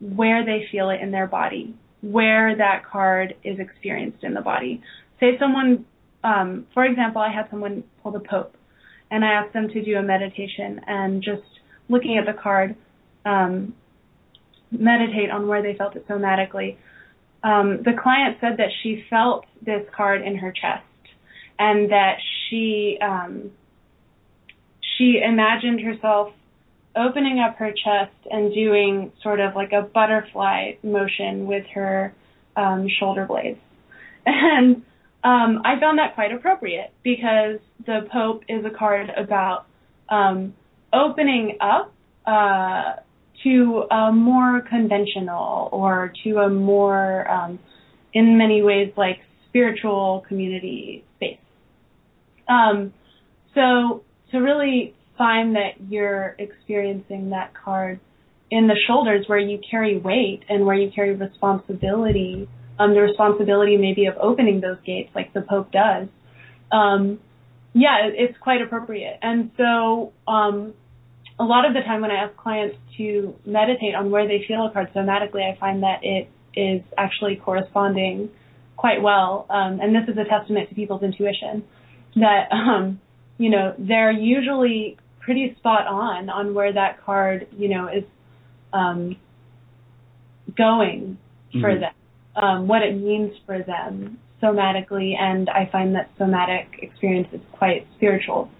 where 0.00 0.44
they 0.44 0.66
feel 0.70 0.90
it 0.90 1.00
in 1.00 1.10
their 1.10 1.26
body, 1.26 1.74
where 2.00 2.56
that 2.56 2.84
card 2.86 3.34
is 3.42 3.58
experienced 3.58 4.22
in 4.22 4.34
the 4.34 4.40
body. 4.40 4.82
Say 5.20 5.36
someone 5.38 5.84
um, 6.24 6.66
for 6.72 6.84
example, 6.84 7.20
I 7.20 7.30
had 7.30 7.48
someone 7.50 7.84
pull 8.02 8.10
the 8.10 8.20
Pope, 8.20 8.56
and 9.10 9.24
I 9.24 9.28
asked 9.28 9.52
them 9.52 9.68
to 9.68 9.84
do 9.84 9.96
a 9.96 10.02
meditation 10.02 10.80
and 10.86 11.22
just 11.22 11.42
looking 11.90 12.16
at 12.16 12.24
the 12.24 12.40
card, 12.40 12.74
um, 13.26 13.74
meditate 14.70 15.30
on 15.30 15.46
where 15.46 15.62
they 15.62 15.74
felt 15.76 15.94
it 15.94 16.08
somatically. 16.08 16.76
Um, 17.44 17.82
the 17.84 17.92
client 18.02 18.38
said 18.40 18.56
that 18.56 18.70
she 18.82 19.04
felt 19.10 19.44
this 19.60 19.86
card 19.94 20.22
in 20.22 20.36
her 20.38 20.50
chest, 20.50 20.84
and 21.58 21.90
that 21.90 22.16
she 22.48 22.98
um, 23.02 23.50
she 24.96 25.20
imagined 25.24 25.80
herself 25.80 26.32
opening 26.96 27.40
up 27.40 27.56
her 27.56 27.72
chest 27.72 28.14
and 28.30 28.54
doing 28.54 29.12
sort 29.22 29.40
of 29.40 29.54
like 29.54 29.72
a 29.72 29.82
butterfly 29.82 30.72
motion 30.82 31.46
with 31.46 31.66
her 31.74 32.14
um, 32.56 32.88
shoulder 32.88 33.26
blades, 33.26 33.58
and 34.26 34.76
um, 35.24 35.62
I 35.64 35.80
found 35.80 35.98
that 35.98 36.14
quite 36.14 36.32
appropriate 36.32 36.92
because 37.02 37.58
the 37.86 38.06
Pope 38.12 38.44
is 38.48 38.64
a 38.64 38.70
card 38.70 39.10
about 39.16 39.66
um, 40.08 40.54
opening 40.92 41.56
up 41.60 41.92
uh, 42.26 42.96
to 43.42 43.84
a 43.90 44.12
more 44.12 44.60
conventional 44.60 45.68
or 45.72 46.12
to 46.24 46.38
a 46.38 46.48
more, 46.48 47.30
um, 47.30 47.58
in 48.12 48.38
many 48.38 48.62
ways, 48.62 48.92
like 48.96 49.20
spiritual 49.48 50.24
community 50.28 51.04
space. 51.16 51.38
Um, 52.48 52.92
so 53.54 54.02
to 54.34 54.40
really 54.40 54.94
find 55.16 55.56
that 55.56 55.72
you're 55.88 56.34
experiencing 56.38 57.30
that 57.30 57.52
card 57.54 58.00
in 58.50 58.66
the 58.66 58.76
shoulders 58.86 59.24
where 59.26 59.38
you 59.38 59.58
carry 59.70 59.98
weight 59.98 60.42
and 60.48 60.66
where 60.66 60.76
you 60.76 60.90
carry 60.94 61.14
responsibility 61.14 62.48
um, 62.78 62.94
the 62.94 63.00
responsibility 63.00 63.76
maybe 63.76 64.06
of 64.06 64.16
opening 64.20 64.60
those 64.60 64.78
gates 64.84 65.10
like 65.14 65.32
the 65.32 65.42
Pope 65.42 65.70
does, 65.70 66.08
um, 66.72 67.20
yeah, 67.72 67.98
it's 68.02 68.36
quite 68.38 68.62
appropriate. 68.62 69.18
And 69.22 69.50
so 69.56 70.12
um, 70.26 70.74
a 71.38 71.44
lot 71.44 71.66
of 71.66 71.74
the 71.74 71.80
time 71.80 72.00
when 72.00 72.10
I 72.10 72.24
ask 72.24 72.36
clients 72.36 72.76
to 72.96 73.34
meditate 73.44 73.94
on 73.94 74.10
where 74.10 74.26
they 74.26 74.44
feel 74.46 74.66
a 74.66 74.72
card 74.72 74.92
somatically, 74.94 75.42
I 75.42 75.58
find 75.58 75.82
that 75.82 76.00
it 76.02 76.28
is 76.54 76.82
actually 76.96 77.36
corresponding 77.36 78.30
quite 78.76 79.02
well. 79.02 79.46
Um, 79.50 79.80
and 79.80 79.94
this 79.94 80.08
is 80.08 80.18
a 80.18 80.28
testament 80.28 80.68
to 80.68 80.74
people's 80.74 81.02
intuition 81.02 81.64
that, 82.16 82.48
um, 82.52 83.00
you 83.38 83.50
know, 83.50 83.74
they're 83.78 84.12
usually 84.12 84.96
pretty 85.20 85.54
spot 85.58 85.86
on 85.86 86.28
on 86.28 86.54
where 86.54 86.72
that 86.72 87.04
card, 87.04 87.46
you 87.56 87.68
know, 87.68 87.88
is 87.88 88.04
um, 88.72 89.16
going 90.56 91.18
for 91.52 91.70
mm-hmm. 91.70 91.80
them 91.80 91.92
um, 92.36 92.68
what 92.68 92.82
it 92.82 92.94
means 92.94 93.32
for 93.46 93.62
them 93.62 94.18
somatically, 94.42 95.14
and 95.18 95.48
I 95.48 95.68
find 95.70 95.94
that 95.94 96.10
somatic 96.18 96.78
experience 96.82 97.28
is 97.32 97.40
quite 97.52 97.86
spiritual. 97.96 98.50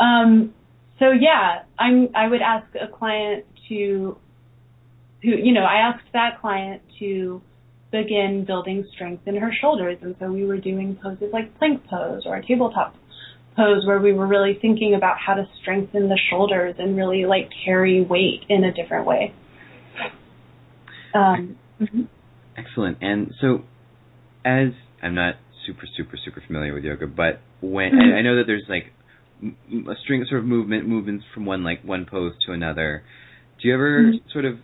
Um, 0.00 0.54
so 0.98 1.10
yeah, 1.10 1.62
I'm 1.78 2.08
I 2.14 2.28
would 2.28 2.42
ask 2.42 2.66
a 2.74 2.88
client 2.88 3.44
to 3.68 4.16
who 5.22 5.30
you 5.30 5.52
know, 5.52 5.64
I 5.64 5.88
asked 5.88 6.06
that 6.12 6.40
client 6.40 6.82
to 6.98 7.42
begin 7.90 8.44
building 8.46 8.86
strength 8.94 9.26
in 9.26 9.36
her 9.36 9.50
shoulders 9.60 9.96
and 10.02 10.14
so 10.20 10.30
we 10.30 10.44
were 10.44 10.58
doing 10.58 10.98
poses 11.02 11.32
like 11.32 11.56
plank 11.58 11.82
pose 11.86 12.24
or 12.26 12.36
a 12.36 12.46
tabletop 12.46 12.94
pose 13.58 13.84
where 13.84 14.00
we 14.00 14.12
were 14.12 14.26
really 14.26 14.56
thinking 14.62 14.94
about 14.94 15.16
how 15.18 15.34
to 15.34 15.44
strengthen 15.60 16.08
the 16.08 16.18
shoulders 16.30 16.76
and 16.78 16.96
really 16.96 17.26
like 17.26 17.50
carry 17.64 18.00
weight 18.00 18.42
in 18.48 18.64
a 18.64 18.72
different 18.72 19.06
way. 19.06 19.34
Um, 21.14 21.56
mm-hmm. 21.80 22.02
Excellent. 22.56 22.98
And 23.00 23.32
so, 23.40 23.64
as 24.44 24.68
I'm 25.02 25.14
not 25.14 25.34
super, 25.66 25.86
super, 25.96 26.16
super 26.24 26.42
familiar 26.46 26.72
with 26.72 26.84
yoga, 26.84 27.06
but 27.06 27.40
when 27.60 27.92
mm-hmm. 27.92 28.14
I, 28.16 28.22
know 28.22 28.36
that 28.36 28.44
there's 28.46 28.64
like 28.68 28.92
a 29.42 29.94
string 30.04 30.22
of 30.22 30.28
sort 30.28 30.40
of 30.40 30.46
movement, 30.46 30.88
movements 30.88 31.24
from 31.34 31.44
one 31.44 31.64
like 31.64 31.82
one 31.82 32.06
pose 32.08 32.32
to 32.46 32.52
another. 32.52 33.02
Do 33.60 33.68
you 33.68 33.74
ever 33.74 34.02
mm-hmm. 34.02 34.30
sort 34.32 34.44
of 34.44 34.54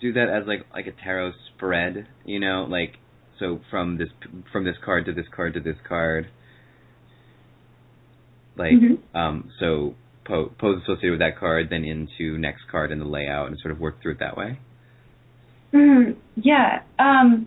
do 0.00 0.12
that 0.14 0.28
as 0.28 0.46
like 0.46 0.66
like 0.72 0.86
a 0.86 1.04
tarot 1.04 1.32
spread? 1.54 2.06
You 2.24 2.40
know, 2.40 2.66
like 2.68 2.94
so 3.38 3.60
from 3.70 3.98
this 3.98 4.08
from 4.52 4.64
this 4.64 4.76
card 4.84 5.06
to 5.06 5.12
this 5.12 5.26
card 5.34 5.54
to 5.54 5.60
this 5.60 5.76
card. 5.86 6.28
Like 8.58 8.72
mm-hmm. 8.72 9.16
um, 9.16 9.50
so 9.60 9.94
po- 10.24 10.52
pose 10.58 10.82
associated 10.82 11.12
with 11.12 11.20
that 11.20 11.38
card, 11.38 11.68
then 11.70 11.84
into 11.84 12.38
next 12.38 12.62
card 12.70 12.92
in 12.92 12.98
the 12.98 13.04
layout, 13.04 13.48
and 13.48 13.58
sort 13.60 13.72
of 13.72 13.80
work 13.80 14.02
through 14.02 14.12
it 14.12 14.18
that 14.20 14.36
way. 14.36 14.58
Mm, 15.72 16.16
yeah, 16.36 16.82
um, 16.98 17.46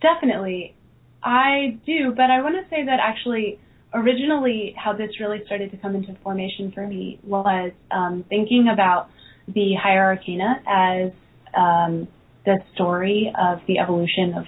definitely. 0.00 0.74
I 1.22 1.78
do, 1.86 2.12
but 2.16 2.30
I 2.30 2.42
want 2.42 2.56
to 2.56 2.68
say 2.68 2.84
that 2.84 2.98
actually, 3.00 3.60
originally, 3.94 4.74
how 4.76 4.92
this 4.92 5.20
really 5.20 5.42
started 5.46 5.70
to 5.70 5.76
come 5.76 5.94
into 5.94 6.16
formation 6.22 6.72
for 6.72 6.86
me 6.86 7.20
was 7.22 7.72
um, 7.90 8.24
thinking 8.28 8.68
about 8.72 9.08
the 9.46 9.74
higher 9.80 10.04
arcana 10.04 10.62
as 10.66 11.12
um, 11.56 12.08
the 12.44 12.58
story 12.74 13.32
of 13.38 13.60
the 13.68 13.78
evolution 13.78 14.34
of 14.36 14.44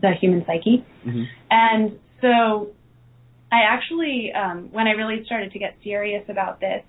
the 0.00 0.12
human 0.20 0.44
psyche. 0.46 0.84
Mm-hmm. 1.06 1.22
And 1.50 1.98
so 2.20 2.70
I 3.52 3.62
actually, 3.68 4.32
um, 4.32 4.68
when 4.72 4.86
I 4.86 4.92
really 4.92 5.24
started 5.24 5.52
to 5.52 5.58
get 5.58 5.76
serious 5.82 6.24
about 6.28 6.60
this 6.60 6.82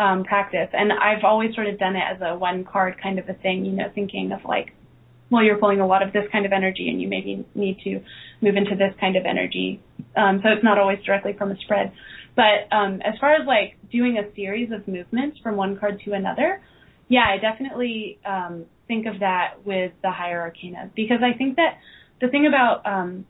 um, 0.00 0.24
practice. 0.24 0.68
And 0.72 0.92
I've 0.92 1.24
always 1.24 1.54
sort 1.54 1.66
of 1.66 1.78
done 1.78 1.94
it 1.94 2.02
as 2.02 2.20
a 2.22 2.36
one 2.36 2.64
card 2.64 2.96
kind 3.00 3.18
of 3.18 3.28
a 3.28 3.34
thing, 3.34 3.66
you 3.66 3.72
know, 3.72 3.90
thinking 3.94 4.32
of 4.32 4.40
like, 4.46 4.72
well, 5.30 5.44
you're 5.44 5.58
pulling 5.58 5.80
a 5.80 5.86
lot 5.86 6.02
of 6.02 6.12
this 6.12 6.24
kind 6.32 6.46
of 6.46 6.52
energy 6.52 6.88
and 6.88 7.00
you 7.00 7.06
maybe 7.06 7.44
need 7.54 7.78
to 7.84 8.00
move 8.40 8.56
into 8.56 8.74
this 8.74 8.94
kind 8.98 9.16
of 9.16 9.26
energy. 9.26 9.80
Um, 10.16 10.40
so 10.42 10.48
it's 10.48 10.64
not 10.64 10.78
always 10.78 10.98
directly 11.04 11.34
from 11.34 11.52
a 11.52 11.56
spread. 11.58 11.92
But 12.34 12.74
um, 12.74 13.02
as 13.02 13.14
far 13.20 13.34
as 13.34 13.46
like 13.46 13.76
doing 13.92 14.16
a 14.18 14.34
series 14.34 14.72
of 14.72 14.88
movements 14.88 15.38
from 15.42 15.56
one 15.56 15.78
card 15.78 16.00
to 16.06 16.14
another, 16.14 16.62
yeah, 17.08 17.26
I 17.28 17.36
definitely 17.36 18.18
um, 18.24 18.64
think 18.88 19.06
of 19.06 19.20
that 19.20 19.64
with 19.64 19.92
the 20.02 20.10
higher 20.10 20.40
arcana 20.40 20.90
because 20.96 21.18
I 21.22 21.36
think 21.36 21.56
that 21.56 21.78
the 22.20 22.28
thing 22.28 22.46
about 22.46 22.86
um, 22.86 23.26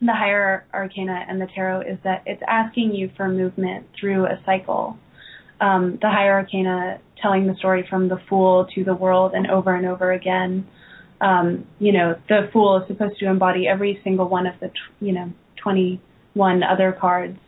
the 0.00 0.12
higher 0.12 0.64
arcana 0.72 1.24
and 1.28 1.40
the 1.40 1.48
tarot 1.54 1.80
is 1.82 1.98
that 2.04 2.22
it's 2.26 2.42
asking 2.46 2.94
you 2.94 3.10
for 3.16 3.28
movement 3.28 3.86
through 3.98 4.26
a 4.26 4.40
cycle 4.46 4.96
um, 5.60 5.98
the 6.00 6.08
higher 6.08 6.34
arcana 6.34 7.00
telling 7.20 7.46
the 7.46 7.56
story 7.56 7.86
from 7.88 8.08
the 8.08 8.18
fool 8.28 8.66
to 8.74 8.84
the 8.84 8.94
world 8.94 9.32
and 9.34 9.50
over 9.50 9.74
and 9.74 9.86
over 9.86 10.12
again. 10.12 10.66
Um, 11.20 11.66
you 11.80 11.92
know, 11.92 12.14
the 12.28 12.48
fool 12.52 12.80
is 12.80 12.86
supposed 12.86 13.18
to 13.18 13.26
embody 13.26 13.66
every 13.66 14.00
single 14.04 14.28
one 14.28 14.46
of 14.46 14.54
the, 14.60 14.70
you 15.00 15.12
know, 15.12 15.32
21 15.56 16.62
other 16.62 16.96
cards 16.98 17.38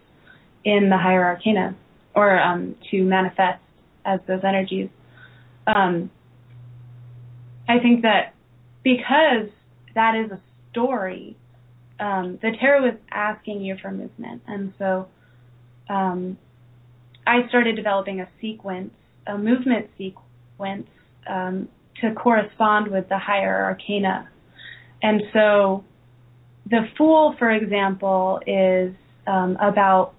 in 0.65 0.91
the 0.91 0.99
higher 0.99 1.25
arcana 1.25 1.77
or 2.15 2.41
um, 2.41 2.75
to 2.91 3.03
manifest 3.05 3.63
as 4.05 4.19
those 4.27 4.41
energies. 4.43 4.89
Um, 5.67 6.11
I 7.69 7.79
think 7.79 8.03
that 8.03 8.35
because 8.83 9.49
that 9.95 10.17
is 10.17 10.33
a 10.33 10.41
story, 10.73 11.37
um, 12.01 12.39
the 12.43 12.51
tarot 12.59 12.89
is 12.89 12.95
asking 13.11 13.61
you 13.61 13.77
for 13.81 13.91
movement. 13.91 14.43
And 14.47 14.73
so 14.79 15.07
um, 15.89 16.39
I 17.27 17.47
started 17.49 17.77
developing 17.77 18.21
a 18.21 18.29
sequence, 18.41 18.93
a 19.27 19.37
movement 19.37 19.91
sequence, 19.99 20.89
um, 21.29 21.69
to 22.01 22.15
correspond 22.15 22.91
with 22.91 23.09
the 23.09 23.19
higher 23.19 23.65
arcana. 23.65 24.29
And 25.03 25.23
so 25.33 25.85
the 26.69 26.89
Fool, 26.97 27.35
for 27.39 27.51
example, 27.51 28.41
is 28.47 28.95
um, 29.27 29.57
about 29.61 30.15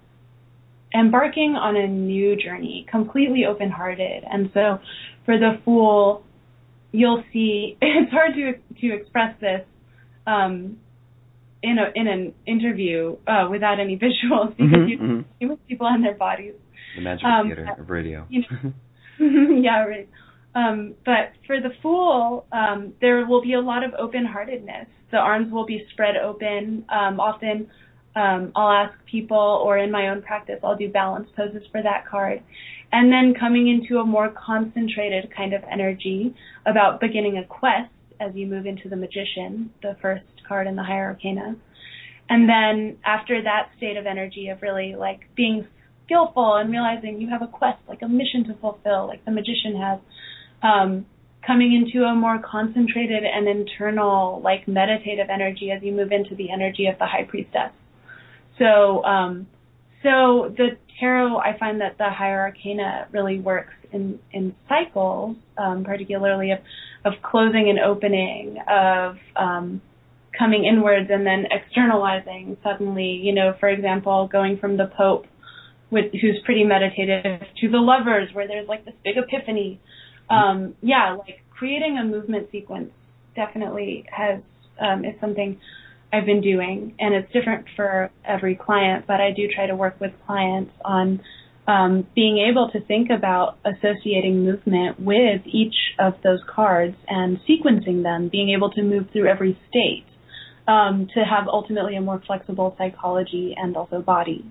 embarking 0.94 1.56
on 1.56 1.76
a 1.76 1.88
new 1.88 2.36
journey, 2.36 2.86
completely 2.90 3.46
open 3.46 3.72
hearted. 3.72 4.24
And 4.30 4.52
so 4.54 4.80
for 5.26 5.38
the 5.38 5.60
Fool, 5.66 6.24
you'll 6.92 7.24
see 7.34 7.78
it's 7.82 8.12
hard 8.12 8.34
to 8.36 8.54
to 8.82 8.94
express 8.94 9.40
this 9.40 9.66
um, 10.28 10.78
in 11.64 11.78
a 11.78 11.92
in 11.96 12.08
an 12.08 12.34
interview 12.46 13.16
uh, 13.28 13.48
without 13.50 13.80
any 13.80 13.98
visuals 14.06 14.56
because 14.58 14.72
Mhm, 14.86 14.90
you 14.90 14.98
mhm. 14.98 15.26
see 15.40 15.46
with 15.46 15.68
people 15.68 15.88
on 15.88 16.02
their 16.02 16.16
bodies. 16.16 16.54
The 16.96 17.02
magical 17.02 17.32
Um, 17.32 17.48
theater 17.48 17.76
of 17.80 17.90
radio. 17.90 18.26
you 18.30 18.44
yeah, 19.20 19.86
right. 19.86 20.10
Um, 20.56 20.96
but 21.06 21.32
for 21.48 21.62
the 21.62 21.70
fool, 21.82 22.46
um, 22.52 22.94
there 23.00 23.26
will 23.26 23.42
be 23.42 23.54
a 23.54 23.62
lot 23.62 23.84
of 23.84 23.94
open-heartedness. 23.98 24.88
The 25.12 25.18
arms 25.18 25.52
will 25.52 25.66
be 25.66 25.86
spread 25.92 26.18
open. 26.18 26.84
Um, 26.90 27.20
often, 27.22 27.68
um, 28.16 28.52
I'll 28.56 28.72
ask 28.72 28.94
people, 29.06 29.38
or 29.38 29.78
in 29.78 29.92
my 29.92 30.10
own 30.10 30.22
practice, 30.22 30.60
I'll 30.64 30.76
do 30.76 30.90
balance 30.90 31.30
poses 31.38 31.64
for 31.72 31.82
that 31.84 32.06
card, 32.06 32.42
and 32.92 33.10
then 33.12 33.34
coming 33.40 33.70
into 33.70 34.00
a 34.00 34.06
more 34.06 34.30
concentrated 34.30 35.32
kind 35.34 35.54
of 35.54 35.62
energy 35.72 36.34
about 36.66 37.00
beginning 37.00 37.38
a 37.38 37.46
quest 37.46 37.92
as 38.20 38.36
you 38.36 38.46
move 38.48 38.66
into 38.66 38.90
the 38.90 38.96
magician, 38.98 39.72
the 39.82 39.96
first 40.02 40.26
card 40.52 40.68
in 40.68 40.76
the 40.76 40.84
higher 40.84 41.08
arcana. 41.14 41.56
And 42.30 42.42
then 42.54 42.98
after 43.06 43.42
that 43.50 43.64
state 43.78 43.98
of 44.02 44.06
energy 44.06 44.50
of 44.50 44.62
really 44.62 44.96
like 44.96 45.22
being 45.36 45.58
skillful 46.04 46.56
and 46.56 46.70
realizing 46.70 47.22
you 47.22 47.30
have 47.30 47.42
a 47.42 47.48
quest, 47.48 47.80
like 47.88 48.02
a 48.02 48.08
mission 48.08 48.44
to 48.50 48.54
fulfill, 48.64 49.08
like 49.08 49.24
the 49.24 49.32
magician 49.32 49.74
has, 49.86 50.00
um, 50.62 51.06
coming 51.48 51.72
into 51.74 52.06
a 52.06 52.14
more 52.14 52.40
concentrated 52.56 53.24
and 53.24 53.48
internal, 53.48 54.42
like 54.44 54.68
meditative 54.68 55.30
energy 55.30 55.72
as 55.72 55.82
you 55.82 55.94
move 55.94 56.12
into 56.12 56.36
the 56.36 56.52
energy 56.52 56.86
of 56.88 57.00
the 57.00 57.06
high 57.06 57.24
priestess. 57.24 57.72
So, 58.60 59.04
um, 59.06 59.48
so 60.04 60.54
the 60.58 60.78
tarot, 61.00 61.38
I 61.38 61.58
find 61.58 61.82
that 61.82 61.98
the 61.98 62.10
higher 62.10 62.42
arcana 62.42 63.08
really 63.12 63.40
works 63.40 63.74
in 63.92 64.20
in 64.32 64.56
cycles, 64.70 65.38
um, 65.58 65.84
particularly 65.84 66.52
of 66.52 66.60
of 67.04 67.14
closing 67.24 67.70
and 67.70 67.80
opening, 67.80 68.58
of 68.68 69.18
um, 69.36 69.82
coming 70.42 70.66
inwards 70.66 71.08
and 71.12 71.24
then 71.24 71.46
externalizing 71.52 72.58
suddenly. 72.64 73.20
You 73.22 73.34
know, 73.34 73.54
for 73.60 73.70
example, 73.70 74.28
going 74.32 74.58
from 74.58 74.76
the 74.76 74.90
Pope, 74.98 75.26
with 75.92 76.12
who's 76.14 76.42
pretty 76.46 76.64
meditative, 76.64 77.42
to 77.60 77.70
the 77.70 77.78
lovers, 77.78 78.30
where 78.34 78.48
there's 78.48 78.68
like 78.68 78.84
this 78.86 78.96
big 79.04 79.18
epiphany. 79.18 79.80
Um, 80.30 80.76
yeah, 80.82 81.16
like 81.20 81.42
creating 81.52 82.00
a 82.00 82.04
movement 82.04 82.48
sequence 82.52 82.90
definitely 83.36 84.06
has 84.10 84.42
um, 84.80 85.06
is 85.06 85.14
something 85.22 85.60
I've 86.12 86.26
been 86.26 86.42
doing, 86.42 86.96
and 87.00 87.14
it's 87.14 87.32
different 87.32 87.68
for 87.76 88.10
every 88.26 88.56
client. 88.56 89.06
But 89.06 89.22
I 89.22 89.32
do 89.32 89.48
try 89.54 89.68
to 89.68 89.76
work 89.76 90.00
with 90.00 90.12
clients 90.26 90.72
on 90.84 91.22
um, 91.68 92.08
being 92.16 92.44
able 92.50 92.72
to 92.72 92.82
think 92.82 93.10
about 93.16 93.60
associating 93.64 94.44
movement 94.44 95.00
with 95.00 95.42
each 95.46 95.76
of 96.00 96.14
those 96.24 96.40
cards 96.48 96.96
and 97.08 97.40
sequencing 97.48 98.02
them, 98.02 98.30
being 98.30 98.50
able 98.50 98.72
to 98.72 98.82
move 98.82 99.08
through 99.14 99.28
every 99.28 99.60
state 99.70 100.06
um, 100.68 101.08
to 101.14 101.22
have 101.22 101.48
ultimately 101.48 101.96
a 101.96 102.02
more 102.02 102.22
flexible 102.26 102.76
psychology 102.78 103.56
and 103.58 103.76
also 103.76 104.02
body. 104.02 104.46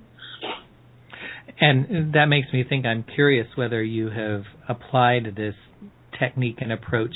And 1.60 2.14
that 2.14 2.26
makes 2.26 2.48
me 2.52 2.64
think 2.66 2.86
I'm 2.86 3.04
curious 3.14 3.46
whether 3.54 3.82
you 3.82 4.10
have 4.10 4.44
applied 4.68 5.34
this 5.36 5.54
technique 6.18 6.56
and 6.60 6.72
approach 6.72 7.14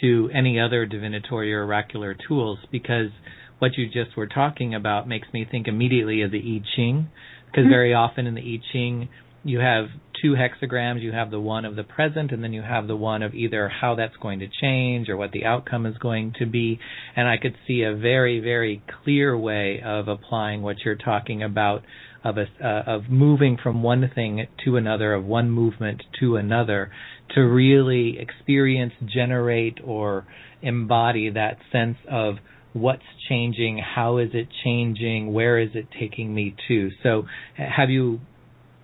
to 0.00 0.30
any 0.34 0.60
other 0.60 0.86
divinatory 0.86 1.52
or 1.52 1.64
oracular 1.64 2.16
tools 2.28 2.58
because 2.70 3.10
what 3.58 3.76
you 3.76 3.86
just 3.86 4.16
were 4.16 4.26
talking 4.26 4.74
about 4.74 5.08
makes 5.08 5.28
me 5.32 5.46
think 5.48 5.68
immediately 5.68 6.22
of 6.22 6.30
the 6.30 6.38
I 6.38 6.76
Ching 6.76 7.08
because 7.46 7.68
very 7.68 7.94
often 7.94 8.26
in 8.26 8.34
the 8.34 8.40
I 8.40 8.72
Ching 8.72 9.08
you 9.44 9.60
have 9.60 9.86
two 10.24 10.34
hexagrams 10.34 11.02
you 11.02 11.12
have 11.12 11.30
the 11.30 11.40
one 11.40 11.66
of 11.66 11.76
the 11.76 11.84
present 11.84 12.32
and 12.32 12.42
then 12.42 12.54
you 12.54 12.62
have 12.62 12.86
the 12.86 12.96
one 12.96 13.22
of 13.22 13.34
either 13.34 13.68
how 13.68 13.94
that's 13.94 14.16
going 14.16 14.38
to 14.38 14.48
change 14.60 15.10
or 15.10 15.16
what 15.16 15.30
the 15.32 15.44
outcome 15.44 15.84
is 15.84 15.96
going 15.98 16.32
to 16.38 16.46
be 16.46 16.78
and 17.14 17.28
I 17.28 17.36
could 17.36 17.54
see 17.66 17.82
a 17.82 17.94
very 17.94 18.40
very 18.40 18.82
clear 19.04 19.36
way 19.36 19.82
of 19.84 20.08
applying 20.08 20.62
what 20.62 20.76
you're 20.84 20.96
talking 20.96 21.42
about 21.42 21.82
of 22.24 22.38
a 22.38 22.46
uh, 22.64 22.82
of 22.86 23.10
moving 23.10 23.58
from 23.62 23.82
one 23.82 24.10
thing 24.14 24.46
to 24.64 24.76
another, 24.76 25.12
of 25.12 25.24
one 25.24 25.50
movement 25.50 26.02
to 26.20 26.36
another, 26.36 26.90
to 27.34 27.40
really 27.42 28.18
experience, 28.18 28.94
generate, 29.04 29.78
or 29.84 30.26
embody 30.62 31.30
that 31.30 31.58
sense 31.70 31.98
of 32.10 32.36
what's 32.72 33.02
changing, 33.28 33.78
how 33.78 34.16
is 34.16 34.30
it 34.32 34.48
changing, 34.64 35.32
where 35.32 35.58
is 35.58 35.70
it 35.74 35.86
taking 35.98 36.34
me 36.34 36.56
to. 36.66 36.90
So, 37.02 37.24
have 37.56 37.90
you 37.90 38.20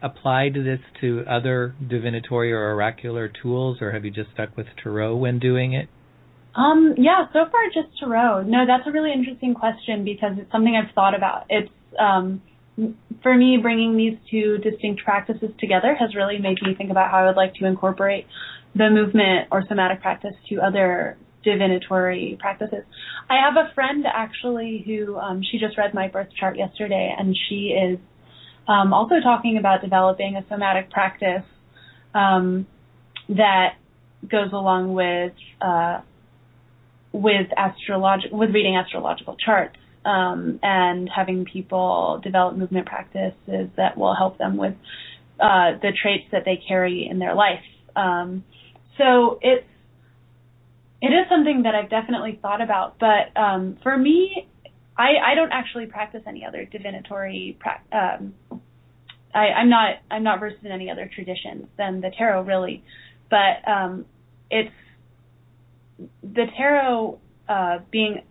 applied 0.03 0.55
this 0.55 0.81
to 1.01 1.25
other 1.29 1.75
divinatory 1.89 2.53
or 2.53 2.73
oracular 2.73 3.29
tools, 3.43 3.79
or 3.81 3.93
have 3.93 4.05
you 4.05 4.11
just 4.11 4.31
stuck 4.33 4.57
with 4.57 4.67
tarot 4.83 5.17
when 5.17 5.39
doing 5.39 5.73
it? 5.73 5.89
Um, 6.55 6.95
yeah, 6.97 7.27
so 7.33 7.41
far 7.51 7.61
just 7.73 7.99
tarot. 7.99 8.43
No, 8.43 8.65
that's 8.67 8.87
a 8.87 8.91
really 8.91 9.13
interesting 9.13 9.55
question 9.55 10.05
because 10.05 10.33
it's 10.37 10.51
something 10.51 10.75
I've 10.75 10.95
thought 10.95 11.15
about. 11.15 11.47
It's 11.49 11.71
um, 11.99 12.43
for 13.23 13.37
me, 13.37 13.59
bringing 13.61 13.97
these 13.97 14.17
two 14.31 14.59
distinct 14.59 15.05
practices 15.05 15.51
together 15.59 15.95
has 15.95 16.15
really 16.15 16.39
made 16.39 16.59
me 16.63 16.75
think 16.75 16.91
about 16.91 17.11
how 17.11 17.19
I 17.19 17.27
would 17.27 17.37
like 17.37 17.55
to 17.57 17.67
incorporate 17.67 18.27
the 18.75 18.89
movement 18.91 19.49
or 19.51 19.65
somatic 19.69 20.01
practice 20.01 20.35
to 20.49 20.61
other 20.61 21.17
divinatory 21.45 22.37
practices. 22.41 22.85
I 23.29 23.37
have 23.45 23.57
a 23.57 23.73
friend 23.75 24.05
actually 24.07 24.83
who 24.87 25.17
um, 25.17 25.43
she 25.43 25.59
just 25.59 25.77
read 25.79 25.95
my 25.95 26.09
birth 26.09 26.29
chart 26.39 26.57
yesterday, 26.57 27.15
and 27.17 27.37
she 27.49 27.77
is 27.77 27.99
um, 28.71 28.93
also 28.93 29.17
talking 29.21 29.57
about 29.59 29.83
developing 29.83 30.37
a 30.37 30.45
somatic 30.49 30.91
practice 30.91 31.43
um, 32.15 32.69
that 33.29 33.75
goes 34.31 34.53
along 34.53 34.95
with 34.95 35.33
uh, 35.61 36.01
with 37.13 37.49
astrolog- 37.59 38.31
with 38.31 38.51
reading 38.51 38.77
astrological 38.77 39.37
charts 39.45 39.77
um, 40.05 40.61
and 40.63 41.11
having 41.15 41.45
people 41.45 42.21
develop 42.23 42.57
movement 42.57 42.87
practices 42.87 43.69
that 43.77 43.99
will 43.99 44.15
help 44.15 44.39
them 44.39 44.57
with 44.57 44.75
uh, 45.41 45.73
the 45.83 45.91
traits 46.01 46.27
that 46.31 46.45
they 46.45 46.63
carry 46.69 47.09
in 47.11 47.19
their 47.19 47.35
life. 47.35 47.65
Um, 47.97 48.45
so 48.99 49.41
it's 49.43 49.67
it 51.03 51.09
is 51.09 51.27
something 51.29 51.63
that 51.65 51.75
I've 51.75 51.91
definitely 51.91 52.39
thought 52.41 52.61
about, 52.61 53.01
but 53.01 53.37
um, 53.37 53.79
for 53.83 53.97
me, 53.97 54.47
I, 55.01 55.33
I 55.33 55.35
don't 55.35 55.51
actually 55.51 55.87
practice 55.87 56.21
any 56.27 56.45
other 56.45 56.67
divinatory. 56.67 57.57
Pra- 57.59 57.81
um, 57.91 58.35
I, 59.35 59.47
I'm 59.59 59.71
not 59.71 59.97
I'm 60.11 60.23
not 60.23 60.41
versed 60.41 60.63
in 60.63 60.71
any 60.71 60.91
other 60.91 61.11
traditions 61.15 61.67
than 61.79 62.03
the 62.03 62.11
tarot, 62.17 62.43
really, 62.43 62.85
but 63.31 63.67
um, 63.67 64.05
it's 64.51 64.75
the 66.23 66.45
tarot 66.55 67.19
uh, 67.49 67.79
being 67.91 68.23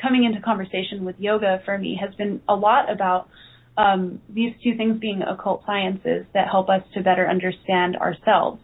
coming 0.00 0.24
into 0.24 0.40
conversation 0.40 1.04
with 1.04 1.16
yoga 1.18 1.60
for 1.66 1.76
me 1.76 1.98
has 2.00 2.14
been 2.14 2.40
a 2.48 2.54
lot 2.54 2.90
about 2.90 3.28
um, 3.76 4.22
these 4.30 4.54
two 4.64 4.76
things 4.78 4.98
being 4.98 5.20
occult 5.20 5.62
sciences 5.66 6.24
that 6.32 6.48
help 6.48 6.70
us 6.70 6.82
to 6.94 7.02
better 7.02 7.28
understand 7.28 7.96
ourselves. 7.96 8.62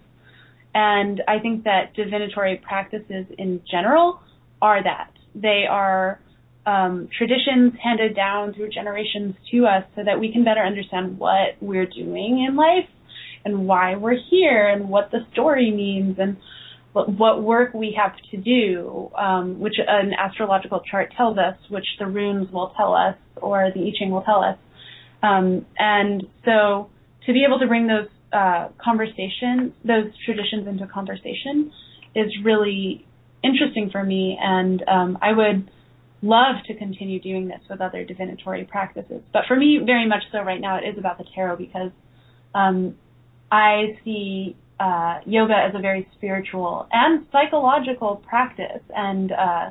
And 0.75 1.23
I 1.29 1.41
think 1.41 1.65
that 1.65 1.95
divinatory 1.95 2.57
practices 2.67 3.27
in 3.37 3.61
general 3.71 4.21
are 4.63 4.83
that. 4.83 5.11
They 5.35 5.65
are 5.69 6.21
um, 6.67 7.09
traditions 7.17 7.73
handed 7.83 8.17
down 8.17 8.55
through 8.55 8.71
generations 8.71 9.35
to 9.51 9.67
us 9.67 9.85
so 9.95 10.03
that 10.05 10.19
we 10.19 10.33
can 10.33 10.45
better 10.45 10.63
understand 10.63 11.19
what 11.19 11.57
we're 11.61 11.87
doing 11.87 12.45
in 12.49 12.57
life 12.57 12.89
and 13.45 13.67
why 13.67 13.97
we're 13.97 14.19
here 14.31 14.69
and 14.69 14.89
what 14.89 15.11
the 15.11 15.21
story 15.33 15.71
means 15.71 16.17
and 16.19 16.37
what, 16.93 17.09
what 17.11 17.43
work 17.43 17.75
we 17.75 17.97
have 17.99 18.13
to 18.31 18.37
do, 18.37 19.11
um, 19.17 19.61
which 19.61 19.75
an 19.87 20.13
astrological 20.15 20.81
chart 20.91 21.13
tells 21.17 21.37
us, 21.37 21.57
which 21.69 21.87
the 21.99 22.07
runes 22.07 22.51
will 22.51 22.73
tell 22.77 22.95
us 22.95 23.17
or 23.37 23.71
the 23.75 23.81
I 23.81 23.93
Ching 23.99 24.11
will 24.11 24.23
tell 24.23 24.43
us. 24.43 24.57
Um, 25.23 25.67
and 25.79 26.25
so 26.45 26.89
to 27.27 27.33
be 27.33 27.45
able 27.47 27.59
to 27.59 27.67
bring 27.67 27.87
those 27.87 28.09
uh, 28.33 28.69
conversations, 28.83 29.73
those 29.85 30.07
traditions 30.25 30.67
into 30.67 30.87
conversation 30.87 31.73
is 32.15 32.31
really 32.43 33.07
interesting 33.43 33.91
for 33.91 34.03
me, 34.03 34.39
and 34.41 34.83
um, 34.89 35.19
I 35.21 35.33
would 35.33 35.71
love 36.25 36.57
to 36.67 36.75
continue 36.75 37.21
doing 37.21 37.49
this 37.49 37.61
with 37.69 37.81
other 37.81 38.03
divinatory 38.03 38.65
practices. 38.65 39.21
But 39.33 39.43
for 39.47 39.57
me, 39.57 39.81
very 39.85 40.09
much 40.09 40.23
so 40.33 40.39
right 40.41 40.61
now, 40.61 40.79
it 40.79 40.89
is 40.89 40.99
about 40.99 41.19
the 41.19 41.25
tarot 41.35 41.57
because 41.57 41.91
um, 42.55 42.97
I 43.53 43.99
see 44.05 44.57
uh, 44.81 45.21
yoga 45.27 45.55
as 45.55 45.75
a 45.75 45.81
very 45.81 46.09
spiritual 46.17 46.89
and 46.91 47.27
psychological 47.31 48.23
practice, 48.27 48.83
and 48.97 49.33
uh, 49.33 49.71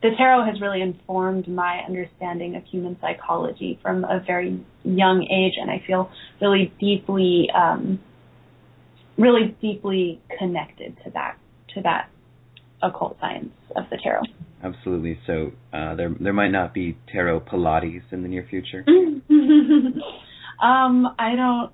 the 0.00 0.10
tarot 0.16 0.46
has 0.46 0.60
really 0.60 0.82
informed 0.82 1.48
my 1.48 1.80
understanding 1.86 2.54
of 2.54 2.64
human 2.64 2.96
psychology 3.00 3.78
from 3.82 4.04
a 4.04 4.22
very 4.24 4.64
young 4.84 5.24
age, 5.24 5.54
and 5.60 5.68
I 5.68 5.82
feel 5.84 6.10
really 6.40 6.72
deeply, 6.78 7.48
um, 7.54 7.98
really 9.18 9.56
deeply 9.60 10.20
connected 10.38 10.96
to 11.04 11.10
that 11.10 11.36
to 11.74 11.82
that 11.82 12.08
occult 12.82 13.18
science 13.20 13.50
of 13.74 13.84
the 13.90 13.98
tarot. 14.02 14.22
Absolutely. 14.62 15.18
So 15.26 15.52
uh, 15.72 15.94
there 15.94 16.14
there 16.20 16.32
might 16.32 16.50
not 16.50 16.74
be 16.74 16.98
tarot 17.12 17.40
Pilates 17.40 18.02
in 18.10 18.22
the 18.22 18.28
near 18.28 18.46
future. 18.48 18.84
um, 20.62 21.06
I 21.18 21.34
don't. 21.36 21.72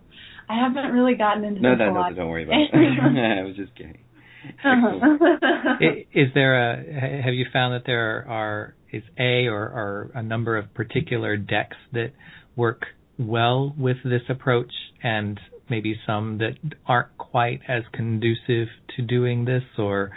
I 0.48 0.58
haven't 0.60 0.92
really 0.92 1.14
gotten 1.14 1.44
into 1.44 1.60
that. 1.60 1.62
No, 1.62 1.78
the 1.78 1.90
no, 1.90 2.08
no, 2.08 2.14
don't 2.14 2.28
worry 2.28 2.44
about 2.44 2.60
it. 2.60 2.70
I 2.74 3.42
was 3.42 3.56
just 3.56 3.74
kidding. 3.74 3.98
I- 4.64 6.04
is 6.12 6.28
there 6.34 6.72
a 6.72 7.22
have 7.22 7.32
you 7.32 7.46
found 7.52 7.74
that 7.74 7.84
there 7.86 8.26
are 8.28 8.74
is 8.92 9.02
a 9.18 9.46
or, 9.46 9.62
or 9.62 10.10
a 10.14 10.22
number 10.22 10.56
of 10.56 10.72
particular 10.74 11.36
decks 11.36 11.76
that 11.92 12.12
work 12.54 12.82
well 13.18 13.74
with 13.76 13.96
this 14.04 14.22
approach 14.28 14.72
and 15.02 15.40
maybe 15.70 15.98
some 16.06 16.38
that 16.38 16.52
aren't 16.86 17.16
quite 17.16 17.60
as 17.68 17.82
conducive 17.92 18.68
to 18.94 19.02
doing 19.02 19.46
this 19.46 19.62
or 19.78 20.10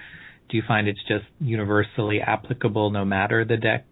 do 0.49 0.57
you 0.57 0.63
find 0.67 0.87
it's 0.87 0.99
just 1.07 1.25
universally 1.39 2.19
applicable 2.21 2.89
no 2.89 3.03
matter 3.05 3.45
the 3.45 3.57
deck 3.57 3.85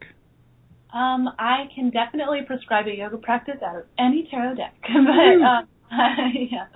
Um, 0.94 1.30
I 1.38 1.66
can 1.76 1.90
definitely 1.90 2.42
prescribe 2.48 2.88
a 2.88 2.96
yoga 2.96 3.18
practice 3.18 3.62
out 3.66 3.78
of 3.78 3.84
any 4.00 4.28
tarot 4.32 4.56
deck, 4.56 4.76
but 4.82 5.46
um, 5.46 5.68
yeah, 6.52 6.68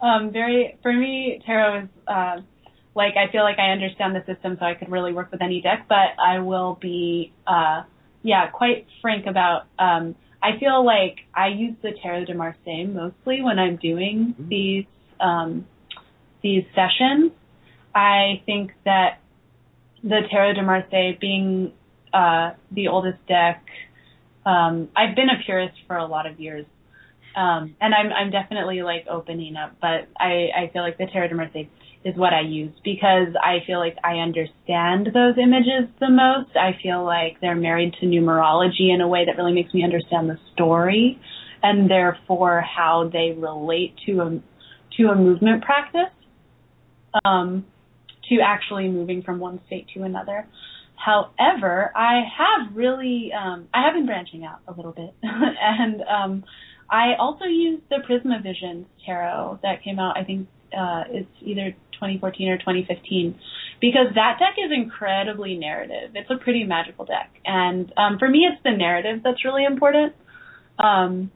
um, 0.00 0.32
very 0.32 0.78
for 0.82 0.92
me, 0.92 1.40
tarot 1.46 1.82
is 1.82 1.88
uh, 2.06 2.36
like 2.94 3.14
I 3.16 3.30
feel 3.30 3.42
like 3.42 3.58
I 3.58 3.70
understand 3.70 4.14
the 4.14 4.24
system, 4.32 4.56
so 4.58 4.66
I 4.66 4.74
could 4.74 4.90
really 4.90 5.12
work 5.12 5.30
with 5.30 5.42
any 5.42 5.60
deck. 5.60 5.86
But 5.88 6.18
I 6.18 6.40
will 6.40 6.78
be, 6.80 7.32
uh, 7.46 7.82
yeah, 8.22 8.48
quite 8.50 8.86
frank 9.00 9.26
about. 9.26 9.66
Um, 9.78 10.16
I 10.42 10.58
feel 10.58 10.84
like 10.84 11.16
I 11.34 11.48
use 11.48 11.76
the 11.82 11.90
Tarot 12.02 12.24
de 12.24 12.34
Marseille 12.34 12.86
mostly 12.86 13.42
when 13.42 13.58
I'm 13.58 13.76
doing 13.76 14.34
these 14.38 14.86
um, 15.20 15.66
these 16.42 16.64
sessions. 16.74 17.32
I 17.94 18.42
think 18.46 18.72
that 18.84 19.20
the 20.02 20.20
Tarot 20.30 20.54
de 20.54 20.62
Marseille 20.62 21.16
being 21.20 21.72
uh, 22.12 22.52
the 22.72 22.88
oldest 22.88 23.24
deck. 23.26 23.64
Um, 24.46 24.88
I've 24.96 25.14
been 25.14 25.28
a 25.28 25.44
purist 25.44 25.74
for 25.86 25.96
a 25.96 26.06
lot 26.06 26.26
of 26.26 26.40
years, 26.40 26.66
um, 27.36 27.76
and 27.80 27.94
I'm 27.94 28.12
I'm 28.12 28.30
definitely 28.30 28.82
like 28.82 29.06
opening 29.10 29.56
up. 29.56 29.76
But 29.80 30.08
I 30.18 30.48
I 30.56 30.70
feel 30.72 30.82
like 30.82 30.98
the 30.98 31.06
Tarot 31.12 31.28
de 31.28 31.34
Marseille 31.34 31.68
is 32.04 32.16
what 32.16 32.32
I 32.32 32.40
use 32.40 32.72
because 32.82 33.28
I 33.42 33.58
feel 33.66 33.78
like 33.78 33.96
I 34.02 34.14
understand 34.14 35.08
those 35.12 35.36
images 35.36 35.90
the 36.00 36.08
most. 36.08 36.56
I 36.56 36.78
feel 36.82 37.04
like 37.04 37.40
they're 37.40 37.54
married 37.54 37.94
to 38.00 38.06
numerology 38.06 38.92
in 38.92 39.02
a 39.02 39.08
way 39.08 39.26
that 39.26 39.36
really 39.36 39.52
makes 39.52 39.74
me 39.74 39.84
understand 39.84 40.30
the 40.30 40.38
story, 40.54 41.20
and 41.62 41.90
therefore 41.90 42.62
how 42.62 43.10
they 43.12 43.36
relate 43.36 43.94
to 44.06 44.20
a 44.20 44.40
to 44.96 45.08
a 45.08 45.14
movement 45.14 45.62
practice. 45.62 46.12
Um, 47.24 47.66
to 48.30 48.38
actually 48.44 48.88
moving 48.88 49.22
from 49.22 49.38
one 49.38 49.60
state 49.66 49.86
to 49.94 50.02
another. 50.02 50.46
However, 50.96 51.92
I 51.94 52.22
have 52.38 52.76
really 52.76 53.32
um, 53.32 53.68
I 53.72 53.82
have 53.84 53.94
been 53.94 54.06
branching 54.06 54.44
out 54.44 54.60
a 54.68 54.72
little 54.72 54.92
bit, 54.92 55.14
and 55.22 56.02
um, 56.02 56.44
I 56.88 57.14
also 57.18 57.44
use 57.44 57.80
the 57.88 57.96
Prisma 58.08 58.42
Visions 58.42 58.86
tarot 59.04 59.60
that 59.62 59.82
came 59.82 59.98
out. 59.98 60.18
I 60.18 60.24
think 60.24 60.48
uh, 60.76 61.04
it's 61.08 61.30
either 61.40 61.74
2014 61.92 62.48
or 62.48 62.58
2015, 62.58 63.38
because 63.80 64.06
that 64.14 64.38
deck 64.38 64.56
is 64.58 64.70
incredibly 64.72 65.56
narrative. 65.56 66.12
It's 66.14 66.30
a 66.30 66.36
pretty 66.36 66.64
magical 66.64 67.06
deck, 67.06 67.30
and 67.46 67.92
um, 67.96 68.18
for 68.18 68.28
me, 68.28 68.46
it's 68.50 68.62
the 68.62 68.76
narrative 68.76 69.22
that's 69.24 69.44
really 69.44 69.64
important. 69.64 70.14
Um, 70.78 71.30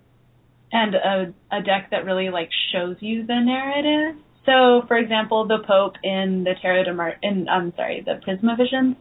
and 0.73 0.95
a, 0.97 1.35
a 1.53 1.63
deck 1.63 1.91
that 1.93 2.05
really 2.05 2.31
like 2.31 2.51
shows 2.73 2.97
you 3.01 3.25
the 3.25 3.41
narrative. 3.41 4.21
So, 4.47 4.83
for 4.87 4.97
example, 4.99 5.47
the 5.47 5.59
Pope 5.67 5.95
in 6.03 6.45
the 6.45 6.55
Tarot 6.61 6.85
de 6.85 6.95
Mar 6.95 7.15
in 7.23 7.49
I'm 7.49 7.73
sorry, 7.77 8.05
the 8.05 8.21
Prisma 8.27 8.57
Visions 8.57 8.97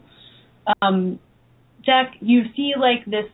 um, 0.82 1.20
deck, 1.86 2.14
you 2.22 2.44
see 2.56 2.74
like 2.80 3.06
this 3.06 3.26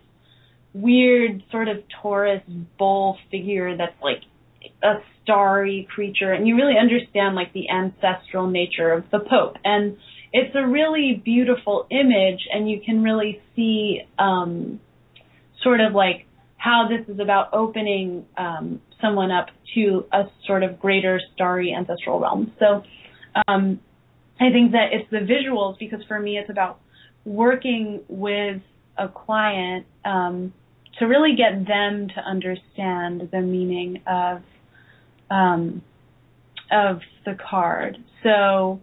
weird 0.74 1.43
sort 1.51 1.68
of 1.68 1.78
Taurus 2.01 2.41
bull 2.78 3.18
figure 3.32 3.76
that's 3.78 4.01
like 4.01 4.22
a 4.84 4.95
starry 5.24 5.88
creature, 5.93 6.34
and 6.34 6.47
you 6.47 6.55
really 6.55 6.78
understand 6.80 7.36
like 7.36 7.53
the 7.53 7.70
ancestral 7.70 8.47
nature 8.47 8.91
of 8.91 9.03
the 9.12 9.20
Pope, 9.20 9.57
and 9.64 9.97
it's 10.32 10.55
a 10.55 10.66
really 10.66 11.22
beautiful 11.24 11.88
image, 11.89 12.47
and 12.53 12.70
you 12.70 12.82
can 12.86 13.03
really 13.03 13.41
see 13.55 14.01
um, 14.18 14.80
sort 15.64 15.82
of 15.82 15.93
like 15.93 16.26
how 16.57 16.88
this 16.89 17.07
is 17.14 17.20
about 17.20 17.53
opening 17.53 18.26
um, 18.38 18.82
someone 19.01 19.31
up 19.31 19.47
to 19.75 20.05
a 20.11 20.23
sort 20.45 20.63
of 20.63 20.79
greater 20.79 21.19
starry 21.33 21.73
ancestral 21.77 22.19
realm. 22.19 22.53
So 22.59 22.83
um, 23.47 23.79
I 24.39 24.51
think 24.51 24.71
that 24.71 24.87
it's 24.91 25.09
the 25.11 25.19
visuals 25.19 25.77
because 25.79 25.99
for 26.07 26.19
me 26.19 26.37
it's 26.37 26.49
about 26.49 26.79
working 27.25 28.01
with 28.07 28.61
a 28.97 29.07
client 29.07 29.85
um, 30.05 30.53
to 30.99 31.05
really 31.05 31.35
get 31.35 31.65
them 31.67 32.09
to 32.09 32.21
understand 32.21 33.29
the 33.31 33.41
meaning 33.41 34.01
of 34.07 34.41
um, 35.29 35.81
of 36.71 36.99
the 37.25 37.35
card. 37.49 37.97
So 38.23 38.81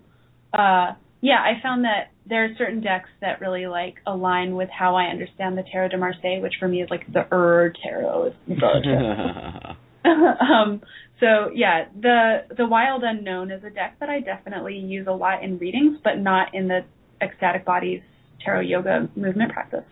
uh, 0.53 0.93
yeah, 1.21 1.39
I 1.41 1.61
found 1.63 1.85
that 1.85 2.13
there 2.29 2.45
are 2.45 2.49
certain 2.57 2.81
decks 2.81 3.09
that 3.21 3.41
really 3.41 3.67
like 3.67 3.97
align 4.07 4.55
with 4.55 4.69
how 4.71 4.97
I 4.97 5.05
understand 5.05 5.57
the 5.57 5.65
Tarot 5.71 5.89
de 5.89 5.99
Marseille, 5.99 6.41
which 6.41 6.55
for 6.59 6.69
me 6.69 6.83
is 6.83 6.91
like 6.91 7.11
the 7.13 7.27
Ur 7.33 7.73
Tarot. 7.83 8.35
Is 10.07 10.19
the 10.19 10.45
tarot. 10.47 10.55
um, 10.55 10.81
so 11.21 11.51
yeah, 11.55 11.87
the 12.01 12.45
the 12.57 12.67
Wild 12.67 13.03
Unknown 13.05 13.51
is 13.51 13.65
a 13.65 13.71
deck 13.71 13.97
that 14.01 14.09
I 14.09 14.21
definitely 14.21 14.79
use 14.79 15.07
a 15.07 15.13
lot 15.13 15.43
in 15.43 15.59
readings, 15.59 15.99
but 16.05 16.19
not 16.19 16.55
in 16.55 16.69
the 16.69 16.85
Ekstatic 17.21 17.65
Bodies 17.65 18.03
tarot 18.45 18.61
yoga 18.61 19.09
movement 19.17 19.53
practice 19.53 19.85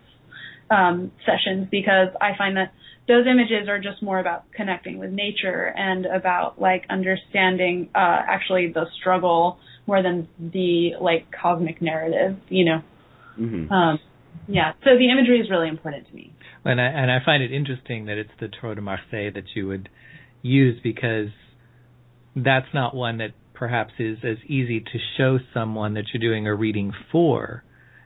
um, 0.70 1.12
sessions 1.24 1.68
because 1.70 2.08
I 2.20 2.36
find 2.36 2.56
that 2.56 2.72
those 3.06 3.26
images 3.26 3.68
are 3.68 3.78
just 3.78 4.02
more 4.02 4.18
about 4.18 4.50
connecting 4.52 4.98
with 4.98 5.10
nature 5.10 5.72
and 5.76 6.06
about 6.06 6.60
like 6.60 6.84
understanding 6.88 7.90
uh, 7.94 8.22
actually 8.28 8.72
the 8.72 8.86
struggle 8.98 9.58
more 9.86 10.02
than 10.02 10.28
the 10.38 10.92
like 11.00 11.26
cosmic 11.30 11.82
narrative, 11.82 12.36
you 12.48 12.64
know. 12.64 12.82
hmm 13.36 13.72
Um, 13.72 13.98
yeah, 14.46 14.72
so 14.84 14.96
the 14.98 15.10
imagery 15.10 15.40
is 15.40 15.50
really 15.50 15.68
important 15.68 16.08
to 16.08 16.14
me. 16.14 16.32
And 16.64 16.80
I, 16.80 16.84
and 16.84 17.10
I 17.10 17.18
find 17.24 17.42
it 17.42 17.52
interesting 17.52 18.06
that 18.06 18.18
it's 18.18 18.30
the 18.40 18.48
Tarot 18.48 18.76
de 18.76 18.80
Marseille 18.80 19.30
that 19.34 19.44
you 19.54 19.68
would 19.68 19.88
use 20.42 20.80
because 20.82 21.28
that's 22.34 22.66
not 22.72 22.94
one 22.94 23.18
that 23.18 23.30
perhaps 23.54 23.92
is 23.98 24.18
as 24.24 24.38
easy 24.46 24.80
to 24.80 24.98
show 25.16 25.38
someone 25.52 25.94
that 25.94 26.04
you're 26.12 26.20
doing 26.20 26.46
a 26.46 26.54
reading 26.54 26.92
for 27.12 27.62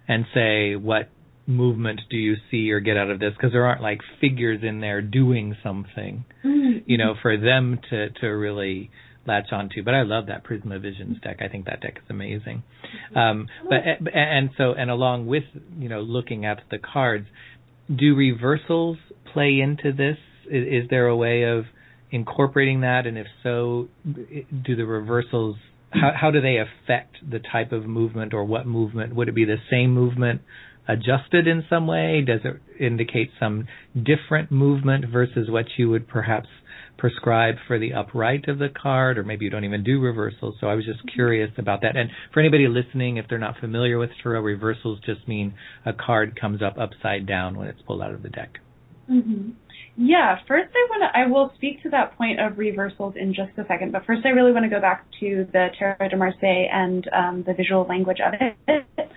and 0.07 0.25
say, 0.35 0.77
what 0.77 1.09
movement 1.47 2.01
do 2.11 2.17
you 2.17 2.35
see 2.51 2.71
or 2.71 2.81
get 2.81 2.97
out 2.97 3.11
of 3.11 3.19
this? 3.19 3.33
Because 3.37 3.53
there 3.53 3.65
aren't 3.65 3.83
like 3.83 4.01
figures 4.21 4.61
in 4.63 4.81
there 4.81 5.01
doing 5.01 5.57
something, 5.63 6.25
you 6.43 6.99
know, 6.99 7.15
for 7.21 7.37
them 7.37 7.79
to, 7.91 8.11
to 8.11 8.27
really 8.27 8.91
latch 9.27 9.53
onto. 9.53 9.83
But 9.83 9.95
I 9.95 10.03
love 10.03 10.27
that 10.27 10.45
Prisma 10.45 10.81
Visions 10.81 11.19
deck. 11.23 11.39
I 11.41 11.49
think 11.49 11.67
that 11.67 11.81
deck 11.81 11.99
is 11.99 12.11
amazing. 12.11 12.63
Um, 13.15 13.47
but 13.69 13.79
and 14.15 14.51
so 14.57 14.73
and 14.73 14.91
along 14.91 15.27
with 15.27 15.45
you 15.79 15.89
know 15.89 16.01
looking 16.01 16.45
at 16.45 16.61
the 16.71 16.79
cards, 16.79 17.27
do 17.95 18.15
reversals 18.15 18.99
play 19.33 19.61
into 19.61 19.93
this? 19.93 20.17
Is, 20.51 20.85
is 20.85 20.91
there 20.91 21.07
a 21.07 21.17
way 21.17 21.45
of 21.45 21.65
incorporating 22.11 22.83
that? 22.83 23.07
And 23.07 23.19
if 23.19 23.27
so, 23.43 23.89
do 24.05 24.77
the 24.77 24.87
reversals 24.87 25.57
how 25.91 26.13
how 26.15 26.31
do 26.31 26.41
they 26.41 26.59
affect 26.59 27.17
the 27.29 27.39
type 27.39 27.73
of 27.73 27.87
movement 27.87 28.35
or 28.35 28.45
what 28.45 28.67
movement? 28.67 29.15
Would 29.15 29.29
it 29.29 29.35
be 29.35 29.45
the 29.45 29.57
same 29.71 29.93
movement 29.93 30.43
adjusted 30.87 31.47
in 31.47 31.65
some 31.69 31.87
way? 31.87 32.23
Does 32.27 32.41
it 32.45 32.61
indicate 32.83 33.31
some 33.39 33.67
different 33.95 34.51
movement 34.51 35.07
versus 35.11 35.51
what 35.51 35.67
you 35.77 35.91
would 35.91 36.09
perhaps 36.09 36.49
prescribe 36.99 37.55
for 37.67 37.79
the 37.79 37.95
upright 37.95 38.49
of 38.49 38.59
the 38.59 38.69
card, 38.69 39.17
or 39.19 39.23
maybe 39.23 39.45
you 39.45 39.51
don't 39.51 39.65
even 39.65 39.85
do 39.85 40.01
reversals. 40.01 40.57
So 40.61 40.67
I 40.67 40.75
was 40.75 40.85
just 40.85 41.01
curious 41.15 41.51
about 41.57 41.81
that. 41.83 41.97
And 41.97 42.11
for 42.35 42.41
anybody 42.41 42.67
listening, 42.67 43.17
if 43.17 43.27
they're 43.29 43.39
not 43.39 43.59
familiar 43.59 43.99
with 43.99 44.11
tarot, 44.23 44.41
reversals 44.41 44.99
just 45.07 45.27
mean 45.27 45.55
a 45.87 45.93
card 45.93 46.39
comes 46.39 46.61
up 46.61 46.77
upside 46.79 47.27
down 47.27 47.57
when 47.57 47.69
it's 47.69 47.81
pulled 47.83 48.03
out 48.03 48.13
of 48.13 48.23
the 48.23 48.29
deck. 48.29 48.59
hmm 49.07 49.51
Yeah, 49.97 50.39
first 50.49 50.71
I 50.75 50.87
want 50.91 51.03
to, 51.13 51.19
I 51.19 51.27
will 51.27 51.53
speak 51.55 51.83
to 51.85 51.91
that 51.91 52.19
point 52.19 52.41
of 52.41 52.59
reversals 52.59 53.15
in 53.17 53.33
just 53.33 53.57
a 53.57 53.67
second, 53.67 53.93
but 53.93 54.05
first 54.05 54.27
I 54.27 54.31
really 54.31 54.53
want 54.53 54.65
to 54.65 54.71
go 54.71 54.81
back 54.81 55.07
to 55.21 55.47
the 55.53 55.69
Tarot 55.79 56.09
de 56.09 56.17
Marseille 56.17 56.67
and 56.73 57.09
um, 57.17 57.45
the 57.47 57.55
visual 57.55 57.87
language 57.89 58.19
of 58.21 58.35
it. 58.41 59.09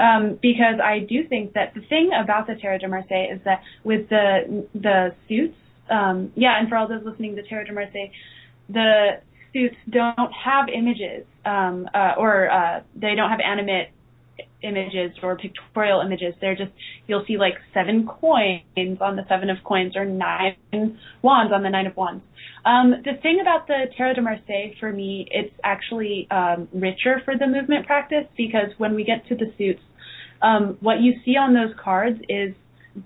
Um, 0.00 0.38
because 0.40 0.78
I 0.82 1.00
do 1.00 1.26
think 1.28 1.54
that 1.54 1.74
the 1.74 1.80
thing 1.88 2.10
about 2.14 2.46
the 2.46 2.54
Tarot 2.54 2.78
de 2.78 2.88
Marseille 2.88 3.32
is 3.34 3.40
that 3.44 3.62
with 3.82 4.08
the 4.08 4.64
the 4.72 5.12
suits, 5.26 5.56
um, 5.90 6.32
yeah, 6.34 6.58
and 6.58 6.68
for 6.68 6.76
all 6.76 6.88
those 6.88 7.04
listening, 7.04 7.34
the 7.34 7.42
Tarot 7.42 7.64
de 7.64 7.72
Marseille, 7.72 8.10
the 8.68 9.20
suits 9.52 9.76
don't 9.90 10.32
have 10.32 10.66
images, 10.68 11.24
um, 11.44 11.88
uh, 11.94 12.14
or 12.18 12.50
uh, 12.50 12.80
they 12.94 13.14
don't 13.14 13.30
have 13.30 13.40
animate 13.44 13.88
images 14.62 15.12
or 15.22 15.36
pictorial 15.36 16.00
images. 16.00 16.34
They're 16.40 16.56
just 16.56 16.72
you'll 17.06 17.24
see 17.26 17.38
like 17.38 17.54
seven 17.72 18.06
coins 18.06 18.98
on 19.00 19.16
the 19.16 19.24
seven 19.28 19.50
of 19.50 19.58
coins 19.64 19.96
or 19.96 20.04
nine 20.04 20.56
wands 21.22 21.52
on 21.52 21.62
the 21.62 21.70
nine 21.70 21.86
of 21.86 21.96
wands. 21.96 22.24
Um, 22.64 23.02
the 23.04 23.14
thing 23.22 23.38
about 23.40 23.66
the 23.66 23.84
Tarot 23.96 24.14
de 24.14 24.22
Marseille 24.22 24.74
for 24.80 24.92
me, 24.92 25.28
it's 25.30 25.54
actually 25.64 26.28
um, 26.30 26.68
richer 26.72 27.22
for 27.24 27.36
the 27.38 27.46
movement 27.46 27.86
practice 27.86 28.26
because 28.36 28.70
when 28.78 28.94
we 28.94 29.04
get 29.04 29.26
to 29.28 29.36
the 29.36 29.52
suits, 29.56 29.80
um, 30.42 30.76
what 30.80 31.00
you 31.00 31.14
see 31.24 31.36
on 31.36 31.54
those 31.54 31.74
cards 31.82 32.18
is 32.28 32.54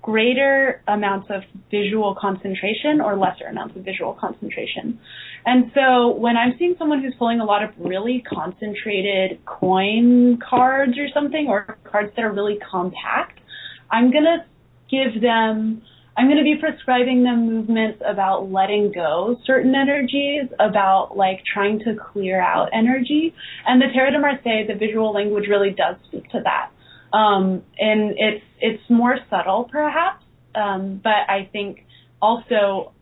greater 0.01 0.81
amounts 0.87 1.29
of 1.29 1.43
visual 1.69 2.15
concentration 2.19 3.01
or 3.01 3.17
lesser 3.17 3.45
amounts 3.45 3.75
of 3.75 3.83
visual 3.83 4.13
concentration. 4.13 4.99
And 5.45 5.71
so 5.73 6.15
when 6.15 6.37
I'm 6.37 6.55
seeing 6.57 6.75
someone 6.79 7.01
who's 7.01 7.15
pulling 7.19 7.39
a 7.39 7.45
lot 7.45 7.63
of 7.63 7.71
really 7.77 8.23
concentrated 8.27 9.43
coin 9.45 10.37
cards 10.37 10.97
or 10.97 11.07
something, 11.13 11.47
or 11.47 11.77
cards 11.83 12.11
that 12.15 12.23
are 12.23 12.31
really 12.31 12.57
compact, 12.69 13.39
I'm 13.91 14.11
going 14.11 14.23
to 14.23 14.45
give 14.89 15.21
them, 15.21 15.81
I'm 16.15 16.27
going 16.27 16.37
to 16.37 16.43
be 16.43 16.55
prescribing 16.59 17.23
them 17.23 17.47
movements 17.47 18.01
about 18.05 18.51
letting 18.51 18.91
go 18.93 19.37
certain 19.45 19.75
energies, 19.75 20.49
about 20.59 21.17
like 21.17 21.41
trying 21.51 21.79
to 21.79 21.95
clear 21.95 22.39
out 22.41 22.69
energy. 22.73 23.33
And 23.65 23.81
the 23.81 23.87
Tarot 23.93 24.11
de 24.11 24.19
Marseille, 24.19 24.65
the 24.67 24.75
visual 24.75 25.11
language 25.13 25.45
really 25.49 25.71
does 25.71 25.95
speak 26.07 26.29
to 26.29 26.41
that. 26.43 26.69
Um, 27.13 27.63
and 27.77 28.15
it's, 28.17 28.43
it's 28.59 28.83
more 28.89 29.17
subtle 29.29 29.69
perhaps, 29.71 30.23
um, 30.55 30.99
but 31.03 31.29
I 31.29 31.47
think 31.51 31.85
also 32.21 32.93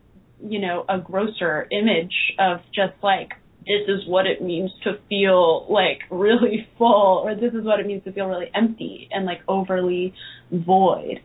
you 0.42 0.58
know, 0.58 0.84
a 0.88 0.98
grosser 0.98 1.68
image 1.70 2.14
of 2.38 2.58
just 2.74 2.94
like 3.02 3.30
this 3.64 3.86
is 3.86 4.06
what 4.08 4.26
it 4.26 4.42
means 4.42 4.70
to 4.82 4.98
feel 5.08 5.66
like 5.72 6.00
really 6.10 6.68
full 6.78 7.22
or 7.24 7.34
this 7.34 7.54
is 7.54 7.64
what 7.64 7.78
it 7.78 7.86
means 7.86 8.02
to 8.04 8.12
feel 8.12 8.26
really 8.26 8.50
empty 8.54 9.08
and 9.12 9.24
like 9.24 9.40
overly 9.48 10.12
void. 10.50 11.20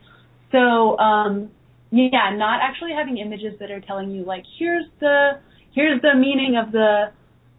So, 0.52 0.98
um 1.00 1.52
yeah, 1.90 2.36
not 2.36 2.60
actually 2.62 2.92
having 2.92 3.18
images 3.18 3.54
that 3.60 3.72
are 3.72 3.80
telling 3.82 4.12
you 4.12 4.24
like 4.24 4.44
here's 4.60 4.86
the 5.00 5.40
here's 5.74 6.02
the 6.02 6.14
meaning 6.16 6.62
of 6.64 6.72
the 6.72 7.06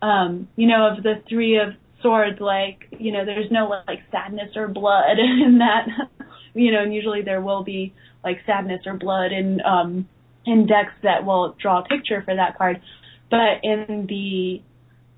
um 0.06 0.48
you 0.54 0.68
know 0.68 0.94
of 0.94 1.02
the 1.02 1.14
3 1.28 1.58
of 1.58 1.68
swords 2.02 2.40
like, 2.40 2.86
you 2.98 3.12
know, 3.12 3.24
there's 3.24 3.50
no 3.50 3.68
like 3.86 4.00
sadness 4.10 4.56
or 4.56 4.68
blood 4.68 5.18
in 5.18 5.58
that 5.58 5.86
you 6.54 6.72
know, 6.72 6.82
and 6.82 6.94
usually 6.94 7.22
there 7.22 7.40
will 7.40 7.62
be 7.62 7.94
like 8.24 8.38
sadness 8.46 8.82
or 8.86 8.94
blood 8.94 9.32
in 9.32 9.60
um 9.62 10.08
in 10.44 10.66
decks 10.66 10.92
that 11.02 11.24
will 11.24 11.54
draw 11.60 11.80
a 11.80 11.84
picture 11.84 12.22
for 12.24 12.34
that 12.34 12.56
card. 12.56 12.80
But 13.30 13.62
in 13.62 14.06
the, 14.08 14.62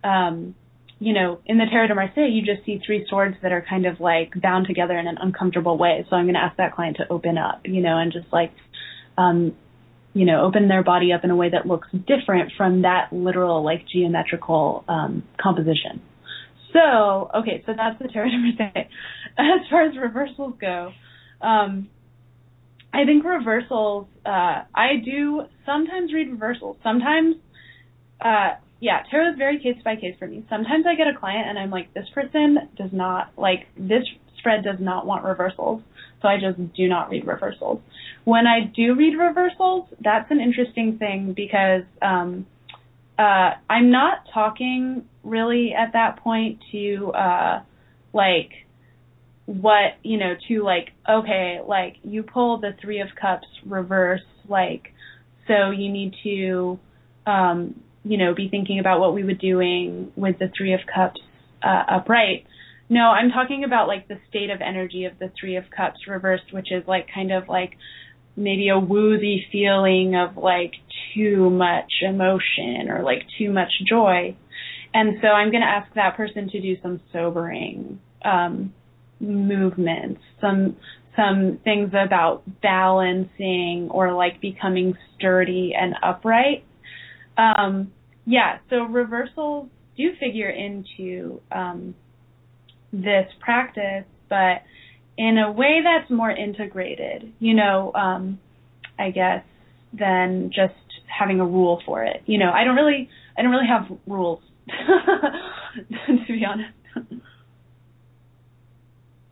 um, 0.06 0.56
you 0.98 1.12
know, 1.12 1.38
in 1.46 1.58
the 1.58 1.66
Tarot 1.70 1.86
de 1.86 1.94
Marseille, 1.94 2.28
you 2.28 2.42
just 2.44 2.66
see 2.66 2.80
three 2.84 3.06
swords 3.08 3.36
that 3.42 3.52
are 3.52 3.64
kind 3.68 3.86
of 3.86 4.00
like 4.00 4.32
bound 4.40 4.66
together 4.66 4.98
in 4.98 5.06
an 5.06 5.18
uncomfortable 5.20 5.78
way. 5.78 6.04
So 6.10 6.16
I'm 6.16 6.24
going 6.24 6.34
to 6.34 6.40
ask 6.40 6.56
that 6.56 6.74
client 6.74 6.96
to 6.96 7.10
open 7.10 7.38
up, 7.38 7.60
you 7.64 7.80
know, 7.80 7.96
and 7.96 8.12
just 8.12 8.26
like, 8.32 8.52
um, 9.16 9.54
you 10.12 10.24
know, 10.24 10.44
open 10.44 10.66
their 10.66 10.82
body 10.82 11.12
up 11.12 11.22
in 11.22 11.30
a 11.30 11.36
way 11.36 11.50
that 11.50 11.66
looks 11.66 11.88
different 11.92 12.52
from 12.56 12.82
that 12.82 13.12
literal, 13.12 13.64
like, 13.64 13.86
geometrical 13.86 14.84
um, 14.88 15.22
composition. 15.40 16.02
So, 16.72 17.30
okay, 17.34 17.62
so 17.66 17.72
that's 17.76 18.00
the 18.00 18.08
Tarot 18.08 18.30
de 18.30 18.38
Marseille. 18.38 18.88
As 19.38 19.68
far 19.68 19.82
as 19.82 19.96
reversals 19.96 20.54
go, 20.60 20.92
um, 21.40 21.88
I 22.92 23.04
think 23.04 23.24
reversals. 23.24 24.06
Uh, 24.24 24.62
I 24.74 24.96
do 25.04 25.42
sometimes 25.64 26.12
read 26.12 26.30
reversals. 26.30 26.76
Sometimes, 26.82 27.36
uh, 28.20 28.54
yeah, 28.80 29.02
tarot 29.10 29.32
is 29.32 29.38
very 29.38 29.58
case 29.58 29.76
by 29.84 29.96
case 29.96 30.16
for 30.18 30.26
me. 30.26 30.44
Sometimes 30.48 30.84
I 30.86 30.96
get 30.96 31.06
a 31.06 31.18
client 31.18 31.48
and 31.48 31.58
I'm 31.58 31.70
like, 31.70 31.92
this 31.94 32.08
person 32.14 32.58
does 32.76 32.90
not 32.92 33.32
like 33.36 33.66
this 33.76 34.04
spread 34.38 34.64
does 34.64 34.78
not 34.80 35.06
want 35.06 35.24
reversals, 35.24 35.82
so 36.20 36.28
I 36.28 36.36
just 36.40 36.58
do 36.74 36.88
not 36.88 37.10
read 37.10 37.26
reversals. 37.26 37.80
When 38.24 38.46
I 38.46 38.70
do 38.74 38.94
read 38.94 39.14
reversals, 39.16 39.88
that's 40.00 40.30
an 40.30 40.40
interesting 40.40 40.98
thing 40.98 41.34
because 41.34 41.82
um, 42.02 42.46
uh, 43.20 43.54
I'm 43.68 43.90
not 43.90 44.20
talking 44.32 45.04
really 45.22 45.74
at 45.74 45.92
that 45.92 46.20
point 46.20 46.60
to 46.72 47.12
uh, 47.12 47.62
like 48.14 48.50
what 49.44 49.98
you 50.02 50.16
know 50.16 50.34
to 50.48 50.62
like 50.62 50.90
okay 51.08 51.58
like 51.66 51.96
you 52.04 52.22
pull 52.22 52.58
the 52.58 52.70
three 52.80 53.00
of 53.00 53.08
cups 53.20 53.46
reverse 53.66 54.20
like 54.48 54.92
so 55.48 55.70
you 55.70 55.90
need 55.90 56.14
to 56.22 56.78
um 57.26 57.74
you 58.04 58.16
know 58.16 58.32
be 58.32 58.48
thinking 58.48 58.78
about 58.78 59.00
what 59.00 59.12
we 59.12 59.24
were 59.24 59.34
doing 59.34 60.12
with 60.14 60.38
the 60.38 60.50
three 60.56 60.72
of 60.72 60.80
cups 60.92 61.20
uh, 61.64 61.82
upright. 61.88 62.46
No 62.88 63.00
i'm 63.00 63.30
talking 63.30 63.64
about 63.64 63.88
like 63.88 64.06
the 64.06 64.18
state 64.28 64.50
of 64.50 64.60
energy 64.60 65.04
of 65.04 65.18
the 65.18 65.32
three 65.38 65.56
of 65.56 65.64
cups 65.76 66.06
reversed 66.06 66.52
which 66.52 66.70
is 66.70 66.84
like 66.86 67.08
kind 67.12 67.32
of 67.32 67.48
like 67.48 67.76
maybe 68.40 68.68
a 68.68 68.78
woozy 68.78 69.46
feeling 69.52 70.14
of 70.16 70.36
like 70.36 70.72
too 71.14 71.50
much 71.50 71.92
emotion 72.02 72.88
or 72.88 73.02
like 73.02 73.22
too 73.38 73.52
much 73.52 73.70
joy 73.88 74.36
and 74.94 75.18
so 75.20 75.28
i'm 75.28 75.50
going 75.50 75.62
to 75.62 75.66
ask 75.66 75.92
that 75.94 76.16
person 76.16 76.48
to 76.48 76.60
do 76.60 76.76
some 76.82 77.00
sobering 77.12 78.00
um 78.24 78.72
movements, 79.20 80.20
some 80.40 80.76
some 81.16 81.58
things 81.64 81.90
about 81.90 82.42
balancing 82.62 83.88
or 83.90 84.12
like 84.14 84.40
becoming 84.40 84.94
sturdy 85.16 85.72
and 85.78 85.94
upright. 86.02 86.64
Um, 87.36 87.92
yeah, 88.24 88.58
so 88.70 88.84
reversals 88.84 89.68
do 89.96 90.10
figure 90.20 90.48
into 90.48 91.40
um, 91.50 91.94
this 92.92 93.26
practice, 93.40 94.04
but 94.28 94.62
in 95.20 95.36
a 95.38 95.52
way 95.52 95.80
that's 95.84 96.10
more 96.10 96.30
integrated, 96.30 97.32
you 97.38 97.54
know, 97.54 97.92
um, 97.94 98.38
I 98.98 99.10
guess, 99.10 99.44
than 99.92 100.50
just 100.54 100.74
having 101.06 101.40
a 101.40 101.46
rule 101.46 101.82
for 101.84 102.04
it. 102.04 102.22
You 102.26 102.38
know, 102.38 102.50
I 102.50 102.64
don't 102.64 102.76
really, 102.76 103.08
I 103.36 103.42
don't 103.42 103.50
really 103.50 103.68
have 103.68 103.98
rules, 104.06 104.40
to 104.68 106.32
be 106.32 106.44
honest 106.48 106.74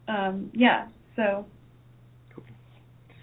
um, 0.09 0.51
yeah, 0.55 0.89
so. 1.14 1.47
Cool. 2.34 2.45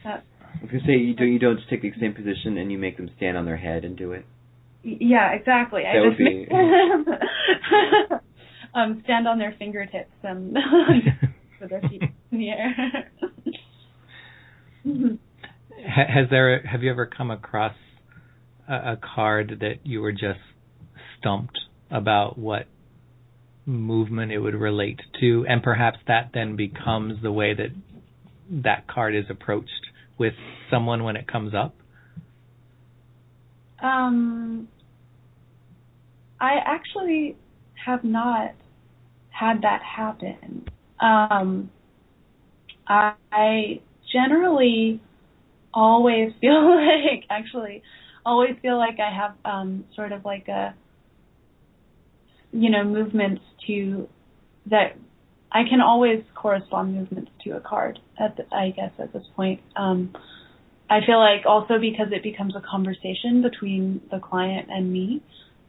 That, 0.04 0.24
I 0.40 0.62
was 0.62 0.72
gonna 0.72 0.84
say 0.86 0.94
you 0.94 1.16
don't 1.16 1.34
you 1.34 1.40
don't 1.40 1.58
just 1.58 1.70
take 1.70 1.82
the 1.82 1.92
same 2.00 2.14
position 2.14 2.58
and 2.58 2.72
you 2.72 2.78
make 2.78 2.98
them 2.98 3.10
stand 3.18 3.38
on 3.38 3.46
their 3.46 3.58
head 3.58 3.84
and 3.84 3.98
do 3.98 4.12
it. 4.12 4.26
Yeah, 4.84 5.32
exactly. 5.32 5.82
That 5.82 5.98
I 5.98 6.02
would 6.02 6.10
just 6.12 6.20
be- 6.20 6.46
make 6.46 6.52
um, 8.76 9.02
stand 9.04 9.28
on 9.28 9.40
their 9.40 9.56
fingertips 9.58 10.14
and 10.24 10.56
with 11.66 11.82
their 11.82 11.90
feet 11.90 12.02
in 12.32 12.38
the 12.38 12.50
air. 12.50 13.12
Has 15.88 16.30
there 16.30 16.66
have 16.66 16.84
you 16.84 16.92
ever 16.92 17.06
come 17.06 17.32
across 17.32 17.76
a, 18.68 18.74
a 18.74 19.00
card 19.16 19.58
that 19.62 19.80
you 19.84 20.02
were 20.02 20.12
just 20.12 20.40
stumped 21.20 21.60
about 21.92 22.38
what 22.38 22.68
movement 23.66 24.32
it 24.32 24.40
would 24.40 24.56
relate 24.56 25.00
to, 25.20 25.46
and 25.48 25.62
perhaps 25.62 25.98
that 26.08 26.32
then 26.34 26.56
becomes 26.56 27.22
the 27.22 27.32
way 27.32 27.54
that 27.54 27.70
that 28.64 28.88
card 28.88 29.16
is 29.16 29.26
approached 29.30 29.70
with 30.18 30.34
someone 30.72 31.04
when 31.04 31.16
it 31.16 31.28
comes 31.28 31.54
up? 31.54 31.76
Um, 33.82 34.68
I 36.40 36.56
actually 36.64 37.36
have 37.86 38.04
not 38.04 38.54
had 39.30 39.62
that 39.64 39.82
happen. 39.84 40.66
Um, 41.00 41.70
I 42.88 43.82
generally 44.12 45.02
always 45.74 46.34
feel 46.42 46.76
like, 46.76 47.26
actually, 47.30 47.84
always 48.26 48.56
feel 48.62 48.78
like 48.78 49.00
I 49.00 49.14
have 49.16 49.36
um, 49.46 49.86
sort 49.96 50.12
of 50.12 50.26
like 50.26 50.48
a, 50.48 50.74
you 52.52 52.70
know, 52.70 52.84
movements 52.84 53.42
to 53.68 54.08
that. 54.68 54.96
I 55.52 55.64
can 55.70 55.80
always 55.82 56.24
correspond 56.36 56.96
movements 56.96 57.32
to 57.46 57.52
a 57.52 57.62
card. 57.62 58.00
At 58.20 58.36
the, 58.38 58.44
I 58.54 58.72
guess 58.72 58.92
at 59.00 59.14
this 59.14 59.24
point, 59.36 59.62
um, 59.76 60.14
I 60.90 61.00
feel 61.06 61.20
like 61.20 61.46
also 61.46 61.80
because 61.80 62.08
it 62.12 62.24
becomes 62.24 62.56
a 62.56 62.62
conversation 62.62 63.42
between 63.42 64.02
the 64.12 64.20
client 64.20 64.68
and 64.70 64.92
me. 64.92 65.22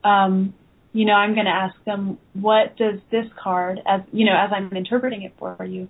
Um, 0.04 0.54
you 0.96 1.04
know, 1.04 1.12
I'm 1.12 1.34
going 1.34 1.44
to 1.44 1.52
ask 1.52 1.74
them, 1.84 2.16
what 2.32 2.74
does 2.78 3.00
this 3.10 3.26
card, 3.38 3.80
as 3.86 4.00
you 4.12 4.24
know, 4.24 4.32
as 4.32 4.50
I'm 4.50 4.74
interpreting 4.74 5.24
it 5.24 5.34
for 5.38 5.62
you, 5.62 5.88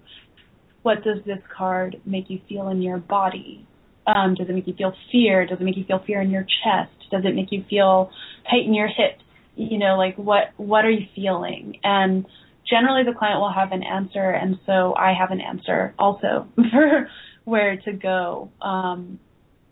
what 0.83 1.05
does 1.05 1.19
this 1.25 1.39
card 1.57 2.01
make 2.05 2.29
you 2.29 2.41
feel 2.49 2.69
in 2.71 2.83
your 2.83 2.99
body? 2.99 3.65
Um, 4.05 4.35
does 4.35 4.49
it 4.49 4.53
make 4.53 4.67
you 4.67 4.75
feel 4.75 4.93
fear? 5.13 5.47
Does 5.47 5.61
it 5.61 5.63
make 5.63 5.77
you 5.77 5.85
feel 5.85 6.03
fear 6.05 6.21
in 6.21 6.31
your 6.31 6.43
chest? 6.43 6.91
Does 7.13 7.23
it 7.25 7.37
make 7.37 7.53
you 7.53 7.65
feel 7.71 8.11
tight 8.51 8.67
in 8.67 8.75
your 8.75 8.89
hips? 8.89 9.23
You 9.55 9.79
know, 9.79 9.97
like 9.97 10.17
what 10.17 10.51
what 10.57 10.85
are 10.85 10.91
you 10.91 11.07
feeling? 11.15 11.79
And 11.85 12.27
generally, 12.69 13.05
the 13.05 13.17
client 13.17 13.39
will 13.39 13.53
have 13.53 13.71
an 13.71 13.85
answer, 13.85 14.31
and 14.31 14.59
so 14.67 14.93
I 14.97 15.13
have 15.17 15.31
an 15.31 15.41
answer 15.41 15.95
also 16.01 16.49
for 16.57 17.09
where 17.45 17.77
to 17.77 17.93
go 17.93 18.51
um, 18.61 19.21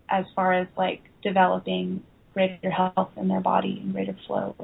as 0.09 0.26
far 0.37 0.53
as 0.53 0.68
like 0.76 1.03
developing 1.24 2.05
greater 2.35 2.70
health 2.70 3.11
in 3.16 3.26
their 3.26 3.41
body 3.41 3.80
and 3.82 3.93
greater 3.93 4.16
flow 4.28 4.55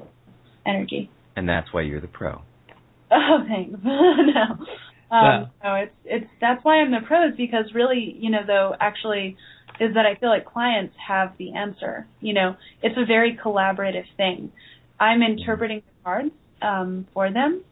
energy. 0.67 1.11
And 1.37 1.49
that's 1.49 1.73
why 1.73 1.83
you're 1.83 2.01
the 2.01 2.09
pro. 2.09 2.43
Oh, 3.13 3.39
thanks. 3.49 3.77
no. 3.85 4.43
Um, 4.43 4.67
Well- 5.11 5.51
no, 5.65 5.75
it's 5.75 5.95
it's 6.05 6.31
that's 6.41 6.65
why 6.65 6.77
I'm 6.81 6.93
the 6.93 7.01
pro 7.05 7.29
is 7.29 7.35
because 7.37 7.73
really, 7.75 8.17
you 8.21 8.31
know, 8.31 8.43
though 8.47 8.75
actually 8.79 9.37
is 9.81 9.95
that 9.95 10.07
I 10.07 10.15
feel 10.15 10.29
like 10.29 10.45
clients 10.45 10.95
have 11.09 11.33
the 11.39 11.55
answer. 11.55 12.07
You 12.21 12.35
know, 12.35 12.57
it's 12.83 12.97
a 12.97 13.05
very 13.05 13.37
collaborative 13.43 14.05
thing. 14.17 14.53
I'm 15.01 15.23
interpreting 15.23 15.79
the 15.85 16.05
cards 16.05 16.31
um, 16.63 17.07
for 17.15 17.33
them. 17.33 17.65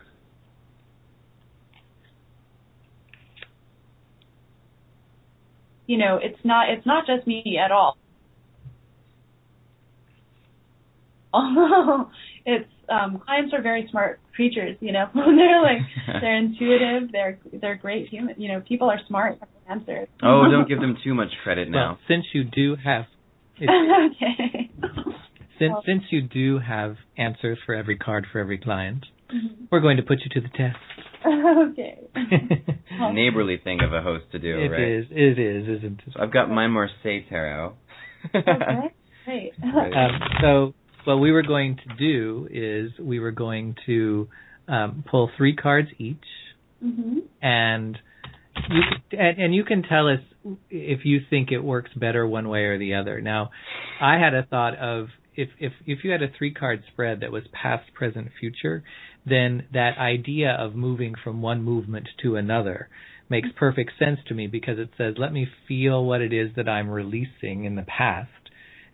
You 5.86 5.98
know, 5.98 6.18
it's 6.20 6.38
not 6.44 6.68
it's 6.70 6.86
not 6.86 7.06
just 7.06 7.26
me 7.26 7.58
at 7.62 7.70
all. 7.70 7.96
it's 12.46 12.68
um 12.90 13.18
clients 13.24 13.52
are 13.54 13.62
very 13.62 13.86
smart 13.90 14.20
creatures, 14.34 14.76
you 14.80 14.92
know. 14.92 15.06
they're 15.14 15.62
like 15.62 15.78
they're 16.20 16.36
intuitive, 16.36 17.12
they're 17.12 17.38
they're 17.60 17.76
great 17.76 18.08
human 18.08 18.34
you 18.40 18.48
know, 18.52 18.60
people 18.60 18.88
are 18.90 19.00
smart 19.06 19.38
answers. 19.68 20.08
oh, 20.22 20.44
don't 20.50 20.68
give 20.72 20.80
them 20.80 20.96
too 21.04 21.14
much 21.14 21.28
credit 21.42 21.68
now. 21.70 21.90
Well, 21.92 21.98
since 22.08 22.24
you 22.34 22.44
do 22.44 22.76
have 22.82 23.04
okay. 23.62 24.70
since 25.58 25.72
well- 25.72 25.82
since 25.86 26.04
you 26.10 26.22
do 26.22 26.58
have 26.58 26.96
answers 27.16 27.58
for 27.66 27.74
every 27.74 27.96
card 27.96 28.26
for 28.30 28.38
every 28.38 28.58
client, 28.58 29.04
Mhm. 29.34 29.68
we're 29.70 29.80
going 29.80 29.98
to 29.98 30.02
put 30.02 30.20
you 30.20 30.30
to 30.30 30.40
the 30.40 30.48
test. 30.56 30.78
okay. 31.26 31.98
Neighborly 33.12 33.58
thing 33.62 33.82
of 33.82 33.92
a 33.92 34.00
host 34.00 34.24
to 34.32 34.38
do, 34.38 34.58
It 34.58 34.68
right? 34.70 34.80
is. 34.80 35.06
It 35.10 35.38
is, 35.38 35.68
isn't 35.78 36.00
it? 36.06 36.12
So 36.14 36.20
I've 36.22 36.32
got 36.32 36.48
my 36.48 36.66
Marseille 36.66 37.20
tarot. 37.28 37.74
Okay. 38.34 38.94
Great. 39.26 39.52
Um, 39.62 40.20
so 40.40 40.74
what 41.08 41.20
we 41.20 41.32
were 41.32 41.42
going 41.42 41.76
to 41.76 41.94
do 41.96 42.46
is 42.50 42.90
we 43.00 43.18
were 43.18 43.30
going 43.30 43.74
to 43.86 44.28
um, 44.68 45.02
pull 45.10 45.30
three 45.38 45.56
cards 45.56 45.88
each, 45.96 46.16
mhm. 46.84 47.20
and 47.40 47.98
you 48.68 48.80
and, 49.18 49.38
and 49.38 49.54
you 49.54 49.64
can 49.64 49.82
tell 49.82 50.06
us 50.06 50.20
if 50.68 51.06
you 51.06 51.20
think 51.30 51.50
it 51.50 51.60
works 51.60 51.90
better 51.96 52.26
one 52.26 52.50
way 52.50 52.64
or 52.64 52.78
the 52.78 52.94
other. 52.94 53.22
Now, 53.22 53.50
I 54.02 54.18
had 54.18 54.34
a 54.34 54.42
thought 54.42 54.76
of 54.76 55.06
if 55.34 55.48
if 55.58 55.72
if 55.86 56.04
you 56.04 56.10
had 56.10 56.22
a 56.22 56.28
three 56.36 56.52
card 56.52 56.82
spread 56.92 57.20
that 57.20 57.32
was 57.32 57.44
past, 57.52 57.94
present, 57.94 58.28
future, 58.38 58.84
then 59.24 59.64
that 59.72 59.96
idea 59.96 60.50
of 60.60 60.74
moving 60.74 61.14
from 61.24 61.40
one 61.40 61.62
movement 61.62 62.06
to 62.22 62.36
another 62.36 62.90
makes 63.30 63.48
perfect 63.56 63.92
sense 63.98 64.18
to 64.26 64.34
me 64.34 64.46
because 64.46 64.78
it 64.78 64.90
says 64.98 65.14
let 65.16 65.32
me 65.32 65.46
feel 65.66 66.04
what 66.04 66.20
it 66.20 66.34
is 66.34 66.50
that 66.56 66.68
I'm 66.68 66.90
releasing 66.90 67.64
in 67.64 67.76
the 67.76 67.82
past 67.82 68.30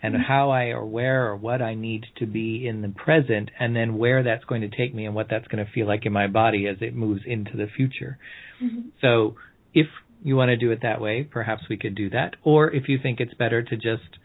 and 0.04 0.22
how 0.22 0.50
I 0.50 0.66
or 0.66 0.84
where 0.84 1.26
or 1.28 1.36
what 1.36 1.62
I 1.62 1.74
need 1.74 2.04
to 2.16 2.26
be 2.26 2.66
in 2.66 2.82
the 2.82 2.88
present 2.88 3.50
and 3.58 3.74
then 3.74 3.96
where 3.96 4.22
that's 4.22 4.44
going 4.44 4.60
to 4.60 4.68
take 4.68 4.94
me 4.94 5.06
and 5.06 5.14
what 5.14 5.28
that's 5.30 5.46
going 5.48 5.64
to 5.64 5.70
feel 5.72 5.86
like 5.86 6.04
in 6.04 6.12
my 6.12 6.26
body 6.26 6.66
as 6.66 6.76
it 6.80 6.94
moves 6.94 7.22
into 7.26 7.56
the 7.56 7.66
future. 7.66 8.18
Mhm. 8.62 8.90
So 9.00 9.36
if 9.72 9.86
you 10.22 10.36
want 10.36 10.50
to 10.50 10.56
do 10.56 10.70
it 10.70 10.80
that 10.82 11.00
way, 11.00 11.24
perhaps 11.24 11.68
we 11.68 11.76
could 11.76 11.94
do 11.94 12.10
that. 12.10 12.36
Or 12.42 12.70
if 12.70 12.88
you 12.88 12.98
think 12.98 13.20
it's 13.20 13.34
better 13.34 13.62
to 13.62 13.76
just 13.76 14.18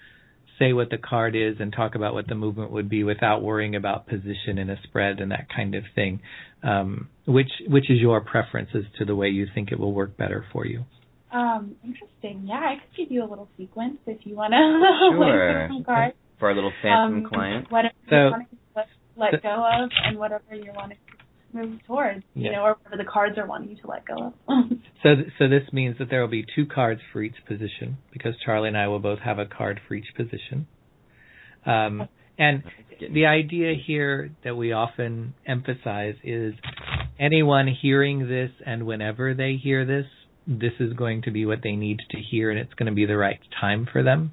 say 0.58 0.74
what 0.74 0.90
the 0.90 0.98
card 0.98 1.36
is 1.36 1.56
and 1.60 1.72
talk 1.72 1.96
about 1.96 2.14
what 2.14 2.28
the 2.28 2.36
movement 2.36 2.72
would 2.72 2.90
be 2.90 3.04
without 3.04 3.42
worrying 3.42 3.76
about 3.76 4.08
position 4.08 4.58
in 4.58 4.70
a 4.70 4.82
spread 4.84 5.22
and 5.22 5.32
that 5.32 5.48
kind 5.54 5.74
of 5.74 5.84
thing. 5.96 6.20
Um, 6.62 7.08
which 7.26 7.52
which 7.68 7.90
is 7.90 8.00
your 8.00 8.20
preference 8.20 8.70
as 8.76 8.84
to 8.98 9.06
the 9.06 9.16
way 9.16 9.30
you 9.30 9.48
think 9.54 9.72
it 9.72 9.80
will 9.80 9.94
work 9.94 10.18
better 10.18 10.46
for 10.52 10.66
you? 10.66 10.84
Um, 11.32 11.76
interesting. 11.84 12.46
Yeah, 12.48 12.56
I 12.56 12.76
could 12.76 12.98
give 12.98 13.12
you 13.12 13.24
a 13.24 13.30
little 13.30 13.48
sequence 13.58 13.98
if 14.08 14.26
you 14.26 14.36
want 14.36 14.54
to 14.54 14.58
Sure. 15.16 15.68
some 15.70 15.84
cards. 15.84 16.16
For 16.40 16.50
our 16.50 16.56
little 16.56 16.72
phantom 16.82 17.26
um, 17.26 17.30
client. 17.32 17.72
Whatever 17.72 17.94
So- 18.10 18.16
you 18.16 18.32
want 18.32 18.50
to 18.50 18.58
let, 18.76 18.88
let 19.34 19.44
go 19.44 19.66
of, 19.84 19.90
and 20.06 20.18
whatever 20.18 20.44
you're 20.56 20.74
wanting 20.74 20.98
to 20.98 21.58
move 21.58 21.80
towards, 21.86 22.24
yeah. 22.36 22.46
you 22.46 22.52
know, 22.56 22.62
or 22.64 22.78
whatever 22.84 23.04
the 23.04 23.10
cards 23.10 23.38
are 23.38 23.46
wanting 23.46 23.70
you 23.72 23.76
to 23.82 23.88
let 23.88 24.06
go 24.06 24.34
of. 24.48 24.64
So 25.02 25.16
th- 25.16 25.28
so 25.38 25.48
this 25.48 25.64
means 25.72 25.98
that 26.00 26.10
there 26.10 26.20
will 26.20 26.28
be 26.28 26.46
two 26.56 26.66
cards 26.66 27.00
for 27.14 27.22
each 27.22 27.38
position 27.48 27.98
because 28.12 28.34
Charlie 28.46 28.68
and 28.68 28.78
I 28.78 28.90
will 28.90 29.00
both 29.00 29.20
have 29.20 29.40
a 29.40 29.46
card 29.46 29.80
for 29.88 29.94
each 29.94 30.08
position. 30.14 30.68
Um, 31.66 32.10
and 32.38 32.64
the 33.14 33.26
idea 33.28 33.76
here 33.88 34.32
that 34.44 34.58
we 34.58 34.74
often 34.74 35.36
emphasize 35.46 36.16
is 36.22 36.54
anyone 37.18 37.68
hearing 37.82 38.28
this 38.28 38.52
and 38.66 38.86
whenever 38.86 39.34
they 39.34 39.56
hear 39.62 39.86
this, 39.86 40.06
this 40.50 40.74
is 40.80 40.94
going 40.94 41.22
to 41.22 41.32
be 41.32 41.46
what 41.46 41.60
they 41.62 41.74
need 41.74 42.00
to 42.10 42.18
hear 42.20 42.50
and 42.50 42.60
it's 42.60 42.74
going 42.74 42.88
to 42.88 42.96
be 42.96 43.06
the 43.06 43.18
right 43.18 43.40
time 43.62 43.88
for 43.92 44.02
them. 44.02 44.32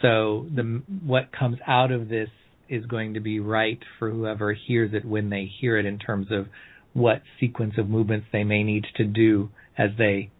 So 0.00 0.46
the 0.54 0.82
what 1.04 1.30
comes 1.30 1.58
out 1.66 1.92
of 1.92 2.08
this 2.08 2.30
is 2.68 2.86
going 2.86 3.14
to 3.14 3.20
be 3.20 3.38
right 3.38 3.78
for 3.98 4.10
whoever 4.10 4.54
hears 4.54 4.94
it 4.94 5.04
when 5.04 5.28
they 5.28 5.50
hear 5.60 5.76
it 5.76 5.84
in 5.84 5.98
terms 5.98 6.28
of 6.30 6.46
what 6.94 7.22
sequence 7.38 7.74
of 7.76 7.88
movements 7.88 8.26
they 8.32 8.44
may 8.44 8.62
need 8.62 8.86
to 8.96 9.04
do 9.04 9.50
as 9.76 9.90
they 9.98 10.30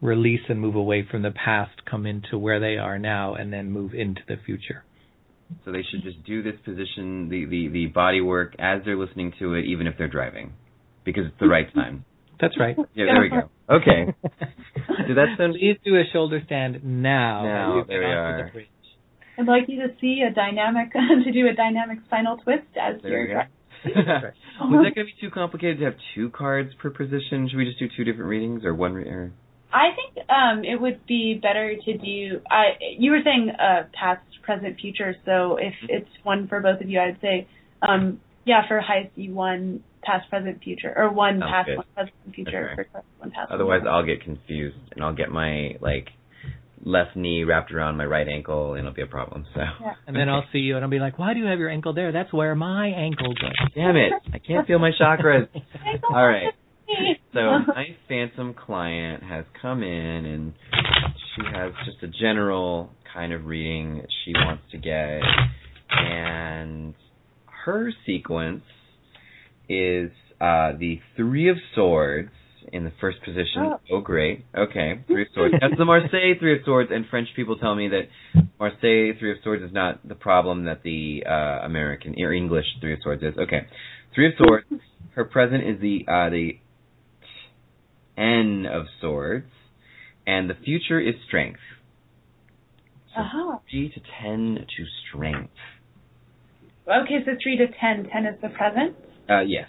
release 0.00 0.40
and 0.48 0.60
move 0.60 0.74
away 0.74 1.06
from 1.08 1.22
the 1.22 1.30
past, 1.30 1.84
come 1.88 2.06
into 2.06 2.36
where 2.38 2.60
they 2.60 2.76
are 2.76 2.98
now, 2.98 3.34
and 3.34 3.52
then 3.52 3.70
move 3.70 3.94
into 3.94 4.20
the 4.28 4.36
future. 4.44 4.84
So 5.64 5.72
they 5.72 5.82
should 5.90 6.02
just 6.02 6.24
do 6.24 6.42
this 6.42 6.56
position, 6.64 7.28
the, 7.28 7.44
the, 7.44 7.68
the 7.68 7.86
body 7.86 8.20
work 8.20 8.54
as 8.58 8.82
they're 8.84 8.98
listening 8.98 9.32
to 9.38 9.54
it, 9.54 9.64
even 9.64 9.86
if 9.86 9.94
they're 9.96 10.08
driving, 10.08 10.52
because 11.04 11.26
it's 11.26 11.40
the 11.40 11.48
right 11.48 11.72
time. 11.72 12.04
That's 12.40 12.58
right. 12.58 12.76
Yeah, 12.94 13.06
there 13.06 13.20
we 13.22 13.28
go. 13.30 13.50
Okay. 13.68 14.14
Did 15.08 15.16
that 15.16 15.34
sound? 15.36 15.54
Please 15.58 15.76
do 15.84 15.96
a 15.96 16.04
shoulder 16.12 16.40
stand 16.46 16.84
now. 16.84 17.42
Now, 17.42 17.84
there 17.88 17.98
we 17.98 18.06
onto 18.06 18.52
the 18.54 18.58
are. 18.60 18.62
I'd 19.38 19.46
like 19.46 19.64
you 19.68 19.82
to 19.82 19.88
see 20.00 20.22
a 20.22 20.32
dynamic 20.32 20.92
to 20.92 21.32
do 21.32 21.48
a 21.48 21.52
dynamic 21.52 21.98
spinal 22.06 22.36
twist 22.38 22.62
as 22.80 23.02
There 23.02 23.10
you're 23.10 23.20
we 23.22 23.26
go. 23.26 23.32
driving. 23.34 23.50
Was 24.70 24.84
that 24.86 24.94
going 24.94 25.06
to 25.06 25.12
be 25.12 25.14
too 25.20 25.30
complicated 25.30 25.78
to 25.80 25.84
have 25.86 25.94
two 26.14 26.30
cards 26.30 26.70
per 26.80 26.90
position? 26.90 27.48
Should 27.50 27.56
we 27.58 27.64
just 27.64 27.78
do 27.80 27.88
two 27.96 28.04
different 28.04 28.28
readings 28.30 28.64
or 28.64 28.72
one? 28.74 28.94
Re- 28.94 29.08
or? 29.08 29.32
I 29.72 29.88
think 29.94 30.26
um, 30.30 30.64
it 30.64 30.80
would 30.80 31.04
be 31.06 31.38
better 31.42 31.74
to 31.84 31.98
do. 31.98 32.40
I 32.48 32.78
you 32.98 33.10
were 33.10 33.20
saying 33.24 33.50
uh, 33.50 33.88
past, 33.98 34.22
present, 34.42 34.80
future. 34.80 35.14
So 35.24 35.56
if 35.60 35.74
it's 35.88 36.08
one 36.22 36.46
for 36.48 36.60
both 36.60 36.80
of 36.80 36.88
you, 36.88 37.00
I'd 37.00 37.20
say 37.20 37.46
um, 37.82 38.20
yeah 38.46 38.66
for 38.66 38.80
heist 38.80 39.10
you 39.16 39.34
one 39.34 39.82
past, 40.02 40.30
present, 40.30 40.62
future, 40.62 40.92
or 40.96 41.12
one 41.12 41.40
Sounds 41.40 41.50
past, 41.50 41.66
good. 41.66 41.76
one 41.78 41.86
present, 41.94 42.34
future 42.34 42.70
Okay. 42.72 42.88
for 42.92 43.02
one 43.18 43.30
past. 43.32 43.50
Otherwise, 43.50 43.80
one 43.82 43.92
I'll 43.92 44.06
get 44.06 44.22
confused 44.22 44.78
and 44.92 45.04
I'll 45.04 45.14
get 45.14 45.30
my 45.30 45.76
like 45.80 46.08
left 46.84 47.16
knee 47.16 47.42
wrapped 47.42 47.72
around 47.72 47.96
my 47.96 48.04
right 48.06 48.28
ankle 48.28 48.74
and 48.74 48.80
it'll 48.80 48.94
be 48.94 49.02
a 49.02 49.06
problem. 49.06 49.44
So. 49.54 49.60
Yeah. 49.60 49.94
And 50.06 50.14
then 50.14 50.28
I'll 50.28 50.44
see 50.52 50.58
you 50.58 50.76
and 50.76 50.84
I'll 50.84 50.90
be 50.90 51.00
like, 51.00 51.18
why 51.18 51.34
do 51.34 51.40
you 51.40 51.46
have 51.46 51.58
your 51.58 51.68
ankle 51.68 51.92
there? 51.92 52.12
That's 52.12 52.32
where 52.32 52.54
my 52.54 52.86
ankle 52.86 53.34
goes. 53.34 53.70
Damn 53.74 53.96
it! 53.96 54.12
I 54.32 54.38
can't 54.38 54.66
feel 54.66 54.78
my 54.78 54.92
chakras. 54.98 55.48
All 56.08 56.26
right. 56.26 56.52
So 57.34 57.40
my 57.66 57.96
phantom 58.08 58.54
client 58.54 59.22
has 59.24 59.44
come 59.60 59.82
in 59.82 60.24
and 60.24 60.52
she 61.34 61.42
has 61.52 61.72
just 61.84 62.02
a 62.02 62.08
general 62.20 62.90
kind 63.12 63.32
of 63.32 63.44
reading 63.46 63.98
that 63.98 64.08
she 64.24 64.32
wants 64.34 64.62
to 64.70 64.78
get 64.78 65.20
and 65.90 66.94
her 67.66 67.92
sequence 68.06 68.62
is 69.68 70.10
uh 70.40 70.72
the 70.78 71.00
three 71.16 71.48
of 71.50 71.56
swords 71.74 72.30
in 72.72 72.82
the 72.84 72.92
first 73.00 73.18
position. 73.24 73.58
Oh. 73.62 73.80
Oh, 73.92 74.00
great. 74.00 74.44
Okay. 74.56 75.00
Three 75.06 75.22
of 75.22 75.28
swords. 75.34 75.54
That's 75.60 75.76
the 75.78 75.84
Marseille 75.84 76.34
three 76.40 76.54
of 76.58 76.64
swords 76.64 76.90
and 76.92 77.04
French 77.10 77.28
people 77.36 77.56
tell 77.58 77.74
me 77.74 77.88
that 77.88 78.08
Marseille 78.58 79.12
three 79.18 79.30
of 79.32 79.38
swords 79.44 79.62
is 79.62 79.72
not 79.72 80.06
the 80.06 80.14
problem 80.16 80.64
that 80.64 80.82
the 80.82 81.22
uh 81.28 81.64
American 81.66 82.14
or 82.20 82.32
English 82.32 82.66
three 82.80 82.94
of 82.94 83.00
swords 83.02 83.22
is. 83.22 83.34
Okay. 83.38 83.66
Three 84.14 84.28
of 84.28 84.32
swords. 84.38 84.66
Her 85.14 85.24
present 85.24 85.62
is 85.64 85.80
the 85.80 86.04
uh 86.08 86.30
the 86.30 86.58
N 88.16 88.66
of 88.70 88.86
swords, 89.00 89.50
and 90.26 90.48
the 90.48 90.54
future 90.64 90.98
is 91.00 91.14
strength. 91.26 91.60
So 93.14 93.20
Uh-huh. 93.20 93.58
three 93.70 93.88
to 93.90 94.00
ten 94.22 94.66
to 94.76 94.84
strength. 95.08 95.52
Okay, 96.88 97.24
so 97.24 97.32
three 97.42 97.56
to 97.56 97.66
ten. 97.80 98.08
Ten 98.12 98.26
is 98.26 98.40
the 98.40 98.48
present. 98.50 98.96
Uh, 99.28 99.40
yes. 99.40 99.68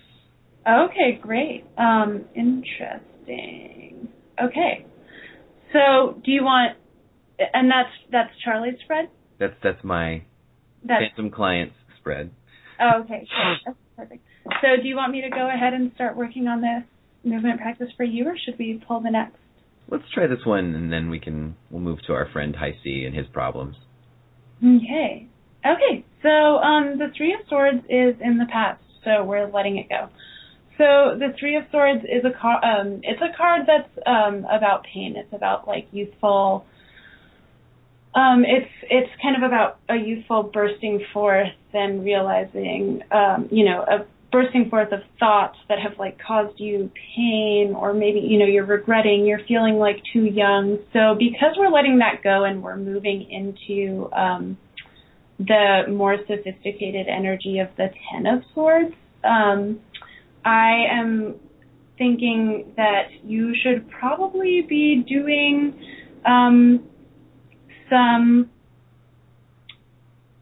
Okay, 0.67 1.17
great. 1.21 1.65
Um, 1.77 2.25
interesting. 2.35 4.09
Okay. 4.43 4.85
So, 5.73 6.21
do 6.23 6.31
you 6.31 6.43
want? 6.43 6.77
And 7.53 7.69
that's 7.71 7.89
that's 8.11 8.29
Charlie's 8.43 8.79
spread. 8.83 9.09
That's 9.39 9.53
that's 9.63 9.83
my 9.83 10.23
That's 10.83 11.05
phantom 11.15 11.31
client's 11.31 11.75
spread. 11.99 12.31
oh, 12.79 13.01
okay. 13.03 13.27
That's 13.65 13.77
perfect. 13.95 14.23
So, 14.61 14.81
do 14.81 14.87
you 14.87 14.95
want 14.95 15.11
me 15.11 15.21
to 15.21 15.29
go 15.29 15.49
ahead 15.49 15.73
and 15.73 15.91
start 15.95 16.15
working 16.15 16.47
on 16.47 16.61
this 16.61 16.83
movement 17.23 17.59
practice 17.59 17.89
for 17.97 18.03
you, 18.03 18.27
or 18.27 18.35
should 18.37 18.57
we 18.59 18.81
pull 18.87 19.01
the 19.01 19.11
next? 19.11 19.37
Let's 19.89 20.03
try 20.13 20.27
this 20.27 20.45
one, 20.45 20.75
and 20.75 20.91
then 20.91 21.09
we 21.09 21.19
can 21.19 21.55
we'll 21.69 21.81
move 21.81 21.99
to 22.07 22.13
our 22.13 22.29
friend 22.31 22.55
High 22.55 22.77
C 22.83 23.03
and 23.05 23.15
his 23.15 23.25
problems. 23.27 23.75
Okay. 24.63 25.27
Okay. 25.67 26.05
So, 26.21 26.29
um, 26.29 26.97
the 26.97 27.11
Three 27.15 27.33
of 27.33 27.41
Swords 27.47 27.83
is 27.89 28.15
in 28.21 28.37
the 28.37 28.47
past, 28.51 28.81
so 29.03 29.23
we're 29.23 29.49
letting 29.49 29.77
it 29.77 29.89
go. 29.89 30.09
So 30.77 31.17
the 31.17 31.33
Three 31.39 31.55
of 31.55 31.63
Swords 31.71 32.03
is 32.03 32.23
a 32.23 32.37
card. 32.39 32.63
Um, 32.63 33.01
it's 33.03 33.21
a 33.21 33.35
card 33.35 33.63
that's 33.67 33.89
um, 34.05 34.45
about 34.45 34.85
pain. 34.93 35.15
It's 35.17 35.33
about 35.33 35.67
like 35.67 35.87
youthful. 35.91 36.65
Um, 38.13 38.45
it's 38.45 38.71
it's 38.83 39.09
kind 39.21 39.35
of 39.35 39.43
about 39.43 39.79
a 39.89 39.95
youthful 39.95 40.43
bursting 40.43 41.03
forth 41.13 41.49
and 41.73 42.03
realizing, 42.03 43.01
um, 43.11 43.49
you 43.51 43.65
know, 43.65 43.81
a 43.81 44.05
bursting 44.31 44.69
forth 44.69 44.91
of 44.91 44.99
thoughts 45.19 45.57
that 45.69 45.79
have 45.79 45.97
like 45.97 46.19
caused 46.19 46.59
you 46.59 46.91
pain, 47.15 47.73
or 47.75 47.93
maybe 47.93 48.19
you 48.19 48.37
know 48.37 48.45
you're 48.45 48.65
regretting, 48.65 49.25
you're 49.25 49.45
feeling 49.47 49.75
like 49.77 49.97
too 50.13 50.25
young. 50.25 50.77
So 50.93 51.15
because 51.17 51.55
we're 51.57 51.71
letting 51.71 51.99
that 51.99 52.21
go 52.23 52.43
and 52.43 52.61
we're 52.61 52.77
moving 52.77 53.27
into 53.31 54.11
um, 54.13 54.57
the 55.39 55.83
more 55.89 56.17
sophisticated 56.27 57.07
energy 57.07 57.59
of 57.59 57.69
the 57.77 57.89
Ten 58.11 58.25
of 58.25 58.43
Swords. 58.53 58.93
Um, 59.23 59.79
I 60.43 60.85
am 60.91 61.35
thinking 61.97 62.73
that 62.77 63.09
you 63.23 63.53
should 63.61 63.89
probably 63.89 64.65
be 64.67 65.03
doing 65.07 65.79
um, 66.25 66.83
some. 67.89 68.49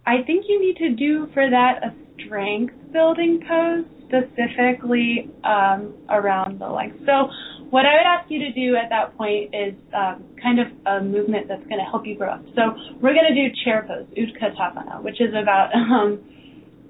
I 0.06 0.22
think 0.26 0.46
you 0.48 0.62
need 0.62 0.78
to 0.78 0.96
do 0.96 1.28
for 1.34 1.50
that 1.50 1.84
a 1.84 1.94
strength 2.24 2.76
building 2.94 3.42
pose 3.48 3.86
specifically 4.08 5.30
um, 5.44 5.94
around 6.10 6.60
the 6.60 6.68
legs. 6.68 6.96
So 7.06 7.30
what 7.70 7.86
I 7.86 7.94
would 7.94 8.06
ask 8.06 8.30
you 8.30 8.40
to 8.40 8.52
do 8.52 8.76
at 8.76 8.90
that 8.90 9.18
point 9.18 9.54
is 9.54 9.74
um, 9.94 10.24
kind 10.42 10.60
of 10.60 10.68
a 10.86 11.04
movement 11.04 11.48
that's 11.48 11.64
going 11.64 11.80
to 11.80 11.86
help 11.90 12.06
you 12.06 12.16
grow 12.16 12.32
up. 12.32 12.44
So 12.56 12.76
we're 13.02 13.14
going 13.14 13.28
to 13.28 13.36
do 13.36 13.54
chair 13.64 13.86
pose, 13.88 14.06
Utkatasana, 14.18 15.02
which 15.04 15.20
is 15.20 15.34
about 15.34 15.74
um, 15.76 16.20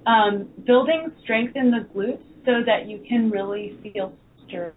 um, 0.06 0.48
building 0.66 1.12
strength 1.22 1.56
in 1.56 1.70
the 1.70 1.86
glutes 1.94 2.22
so 2.44 2.62
that 2.64 2.86
you 2.88 3.04
can 3.08 3.30
really 3.30 3.78
feel 3.82 4.12
sturdy 4.46 4.72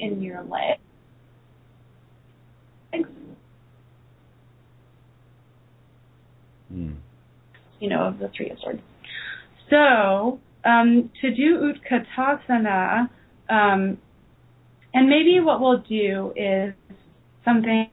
in 0.00 0.22
your 0.22 0.42
legs. 0.42 0.80
Mm. 6.72 6.96
You 7.80 7.88
know, 7.88 8.02
of 8.02 8.18
the 8.18 8.30
Three 8.36 8.50
of 8.50 8.58
Swords. 8.60 8.80
So, 9.70 10.38
um, 10.64 11.10
to 11.20 11.34
do 11.34 11.72
Utkatasana, 11.72 13.08
um, 13.48 13.98
and 14.94 15.08
maybe 15.08 15.40
what 15.40 15.60
we'll 15.60 15.78
do 15.78 16.32
is 16.36 16.74
something 17.44 17.90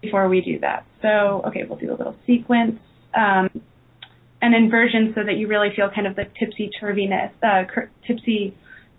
before 0.00 0.28
we 0.28 0.40
do 0.40 0.58
that. 0.60 0.84
So, 1.00 1.42
okay, 1.46 1.64
we'll 1.68 1.78
do 1.78 1.92
a 1.92 1.96
little 1.96 2.16
sequence, 2.26 2.78
um, 3.14 3.48
an 4.40 4.54
inversion 4.54 5.12
so 5.14 5.22
that 5.24 5.36
you 5.36 5.46
really 5.46 5.68
feel 5.74 5.88
kind 5.94 6.06
of 6.06 6.16
the 6.16 6.24
tipsy 6.38 6.70
turviness, 6.80 7.30
uh, 7.42 7.64
cur- 7.72 7.90
tipsy, 8.06 8.56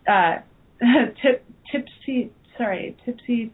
uh, 0.08 0.38
tip, 1.22 1.46
tipsy, 1.72 2.32
sorry, 2.58 2.96
tipsy 3.06 3.52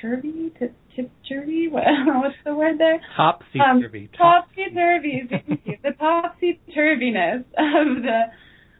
turvy, 0.00 0.52
tip, 0.58 0.74
tip 0.98 1.10
turvy. 1.28 1.68
What, 1.68 1.84
what's 2.06 2.34
the 2.44 2.54
word 2.54 2.78
there? 2.78 3.00
Topsy 3.16 3.60
Um, 3.60 3.80
turvy. 3.80 4.10
Topsy 4.16 4.66
turvy. 4.74 5.22
Thank. 5.28 5.82
The 5.82 5.92
topsy 5.92 6.60
turviness 6.76 7.40
of 7.58 8.02
the 8.02 8.22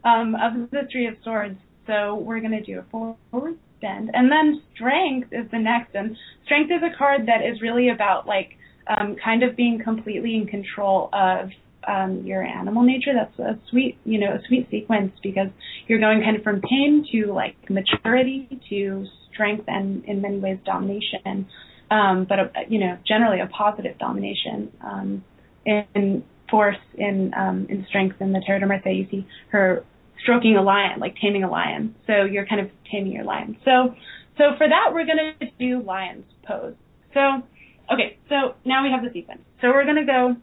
um, 0.07 0.35
of 0.35 0.69
the 0.71 0.87
Three 0.91 1.07
of 1.07 1.15
Swords. 1.23 1.57
So 1.87 2.15
we're 2.15 2.39
going 2.39 2.51
to 2.51 2.61
do 2.63 2.79
a 2.79 2.83
forward 2.91 3.57
bend, 3.81 4.11
and 4.13 4.31
then 4.31 4.61
strength 4.75 5.29
is 5.31 5.49
the 5.51 5.57
next. 5.59 5.95
And 5.95 6.15
strength 6.45 6.71
is 6.71 6.81
a 6.83 6.95
card 6.97 7.21
that 7.27 7.41
is 7.45 7.61
really 7.61 7.89
about 7.89 8.27
like 8.27 8.51
um, 8.87 9.15
kind 9.23 9.43
of 9.43 9.55
being 9.55 9.81
completely 9.83 10.35
in 10.35 10.47
control 10.47 11.09
of 11.13 11.49
um, 11.87 12.23
your 12.25 12.43
animal 12.43 12.83
nature. 12.83 13.11
That's 13.13 13.39
a 13.39 13.59
sweet, 13.69 13.97
you 14.03 14.19
know, 14.19 14.33
a 14.33 14.39
sweet 14.47 14.67
sequence 14.69 15.13
because 15.23 15.47
you're 15.87 15.99
going 15.99 16.21
kind 16.21 16.35
of 16.37 16.43
from 16.43 16.61
pain 16.61 17.05
to 17.11 17.33
like 17.33 17.55
maturity 17.69 18.47
to 18.69 19.05
strength 19.33 19.65
and 19.67 20.03
in 20.05 20.21
many 20.21 20.39
ways 20.39 20.59
domination. 20.65 21.47
Um, 21.91 22.25
but 22.25 22.39
a, 22.39 22.51
you 22.67 22.79
know, 22.79 22.97
generally 23.07 23.39
a 23.39 23.47
positive 23.47 23.97
domination. 23.97 24.71
Um, 24.83 25.23
in 25.65 26.23
force, 26.49 26.77
in 26.95 27.33
um, 27.35 27.67
in 27.69 27.85
strength, 27.87 28.17
in 28.21 28.31
the 28.31 28.41
Marseille, 28.67 28.93
you 28.93 29.07
see 29.09 29.27
her 29.51 29.83
stroking 30.21 30.55
a 30.57 30.61
lion, 30.61 30.99
like 30.99 31.15
taming 31.21 31.43
a 31.43 31.49
lion. 31.49 31.95
So 32.07 32.23
you're 32.23 32.45
kind 32.45 32.61
of 32.61 32.69
taming 32.91 33.11
your 33.11 33.23
lion. 33.23 33.57
So 33.65 33.95
so 34.37 34.55
for 34.57 34.67
that, 34.67 34.91
we're 34.93 35.05
going 35.05 35.33
to 35.39 35.47
do 35.59 35.83
lion's 35.83 36.25
pose. 36.47 36.75
So 37.13 37.43
okay, 37.91 38.17
so 38.29 38.55
now 38.65 38.83
we 38.83 38.91
have 38.91 39.03
the 39.03 39.11
sequence. 39.11 39.41
So 39.61 39.69
we're 39.69 39.85
going 39.85 40.05
to 40.05 40.05
go. 40.05 40.35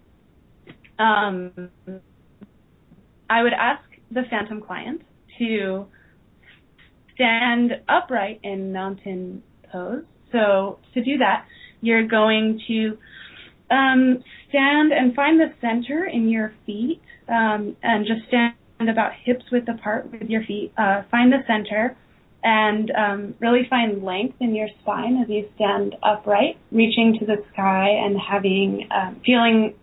Um, 1.03 1.71
I 3.29 3.43
would 3.43 3.53
ask 3.53 3.83
the 4.11 4.23
phantom 4.31 4.63
client 4.63 5.03
to 5.39 5.87
stand 7.15 7.73
upright 7.89 8.41
in 8.43 8.73
mountain 8.73 9.43
pose. 9.73 10.05
So 10.37 10.79
to 10.93 11.03
do 11.03 11.19
that, 11.19 11.47
you're 11.81 12.07
going 12.07 12.61
to 12.69 12.99
um, 13.71 14.23
stand 14.49 14.93
and 14.93 15.15
find 15.15 15.41
the 15.41 15.53
center 15.61 16.05
in 16.05 16.29
your 16.29 16.53
feet 16.67 17.01
um, 17.29 17.77
and 17.83 18.07
just 18.07 18.29
stand 18.29 18.55
about 18.81 19.13
hips 19.25 19.45
width 19.51 19.69
apart 19.69 20.11
with 20.13 20.29
your 20.29 20.45
feet. 20.45 20.73
Uh, 20.77 21.03
find 21.11 21.33
the 21.33 21.39
center 21.47 21.97
and 22.45 22.91
um, 22.93 23.35
really 23.41 23.67
find 23.69 24.05
length 24.05 24.37
in 24.41 24.55
your 24.55 24.69
spine 24.83 25.23
as 25.23 25.29
you 25.29 25.49
stand 25.57 25.97
upright, 26.03 26.59
reaching 26.71 27.17
to 27.19 27.27
the 27.27 27.43
sky 27.53 27.89
and 27.89 28.17
having 28.21 28.87
um, 28.91 29.21
feeling 29.25 29.75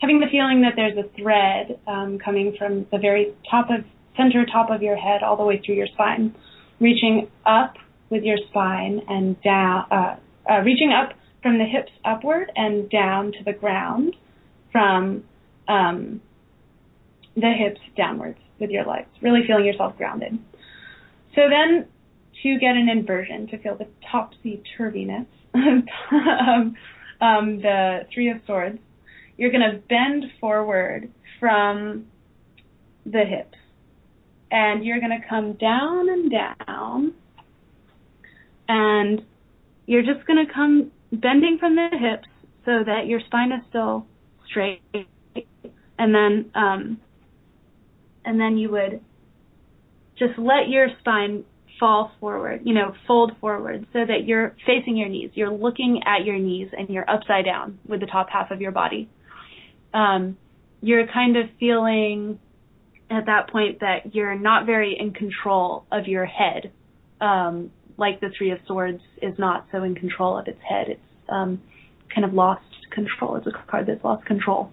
having 0.00 0.20
the 0.20 0.26
feeling 0.30 0.62
that 0.62 0.74
there's 0.76 0.96
a 0.96 1.08
thread 1.20 1.78
um, 1.88 2.18
coming 2.18 2.54
from 2.56 2.86
the 2.92 2.98
very 2.98 3.34
top 3.50 3.68
of 3.68 3.84
center 4.16 4.46
top 4.46 4.70
of 4.70 4.80
your 4.80 4.96
head 4.96 5.22
all 5.22 5.36
the 5.36 5.44
way 5.44 5.60
through 5.64 5.74
your 5.74 5.88
spine, 5.88 6.34
reaching 6.80 7.28
up 7.44 7.74
with 8.10 8.22
your 8.22 8.38
spine 8.48 9.02
and 9.08 9.40
down, 9.42 9.86
uh, 9.90 10.16
uh, 10.50 10.60
reaching 10.60 10.92
up 10.92 11.12
from 11.42 11.58
the 11.58 11.64
hips 11.64 11.92
upward 12.04 12.50
and 12.56 12.90
down 12.90 13.32
to 13.32 13.44
the 13.44 13.52
ground 13.52 14.16
from 14.72 15.24
um, 15.68 16.20
the 17.36 17.52
hips 17.52 17.80
downwards 17.96 18.38
with 18.58 18.70
your 18.70 18.84
legs, 18.84 19.08
really 19.22 19.40
feeling 19.46 19.64
yourself 19.64 19.96
grounded. 19.96 20.38
So 21.34 21.42
then 21.48 21.86
to 22.42 22.58
get 22.58 22.76
an 22.76 22.88
inversion, 22.88 23.46
to 23.48 23.58
feel 23.58 23.76
the 23.76 23.86
topsy 24.10 24.62
turviness 24.76 25.26
of 25.54 26.72
um, 27.20 27.60
the 27.60 28.06
Three 28.12 28.30
of 28.30 28.38
Swords, 28.46 28.78
you're 29.36 29.50
going 29.50 29.70
to 29.70 29.78
bend 29.88 30.24
forward 30.40 31.10
from 31.38 32.06
the 33.06 33.24
hips. 33.24 33.56
And 34.50 34.84
you're 34.84 35.00
going 35.00 35.20
to 35.20 35.28
come 35.28 35.54
down 35.54 36.08
and 36.08 36.30
down. 36.30 37.14
And 38.68 39.22
you're 39.86 40.02
just 40.02 40.26
going 40.26 40.44
to 40.46 40.52
come 40.52 40.90
bending 41.12 41.56
from 41.58 41.74
the 41.74 41.88
hips 41.92 42.28
so 42.64 42.84
that 42.84 43.06
your 43.06 43.20
spine 43.26 43.52
is 43.52 43.62
still 43.68 44.06
straight. 44.46 44.82
And 45.98 46.14
then, 46.14 46.50
um, 46.54 47.00
and 48.24 48.38
then 48.38 48.58
you 48.58 48.70
would 48.70 49.00
just 50.18 50.38
let 50.38 50.68
your 50.68 50.88
spine 51.00 51.44
fall 51.78 52.12
forward, 52.20 52.62
you 52.64 52.74
know, 52.74 52.94
fold 53.06 53.32
forward 53.40 53.86
so 53.92 54.00
that 54.00 54.26
you're 54.26 54.54
facing 54.66 54.96
your 54.96 55.08
knees. 55.08 55.30
You're 55.34 55.52
looking 55.52 56.02
at 56.04 56.24
your 56.24 56.38
knees 56.38 56.68
and 56.76 56.88
you're 56.88 57.08
upside 57.08 57.44
down 57.44 57.78
with 57.86 58.00
the 58.00 58.06
top 58.06 58.28
half 58.30 58.50
of 58.50 58.60
your 58.60 58.72
body. 58.72 59.08
Um, 59.94 60.36
you're 60.80 61.06
kind 61.06 61.36
of 61.36 61.46
feeling 61.58 62.38
at 63.10 63.26
that 63.26 63.50
point 63.50 63.80
that 63.80 64.14
you're 64.14 64.34
not 64.34 64.66
very 64.66 64.96
in 64.98 65.12
control 65.12 65.84
of 65.90 66.06
your 66.06 66.26
head. 66.26 66.72
Um, 67.20 67.70
like 67.98 68.20
the 68.20 68.30
Three 68.36 68.52
of 68.52 68.58
Swords 68.66 69.00
is 69.20 69.34
not 69.38 69.66
so 69.70 69.82
in 69.82 69.94
control 69.94 70.38
of 70.38 70.46
its 70.46 70.60
head. 70.66 70.86
It's 70.88 71.00
um, 71.28 71.60
kind 72.14 72.24
of 72.24 72.32
lost 72.32 72.64
control. 72.90 73.36
It's 73.36 73.46
a 73.46 73.70
card 73.70 73.86
that's 73.86 74.02
lost 74.02 74.24
control. 74.24 74.70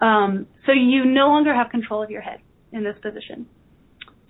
Um, 0.00 0.46
so 0.64 0.72
you 0.72 1.04
no 1.04 1.28
longer 1.28 1.54
have 1.54 1.70
control 1.70 2.02
of 2.02 2.10
your 2.10 2.22
head 2.22 2.38
in 2.72 2.84
this 2.84 2.96
position. 3.02 3.46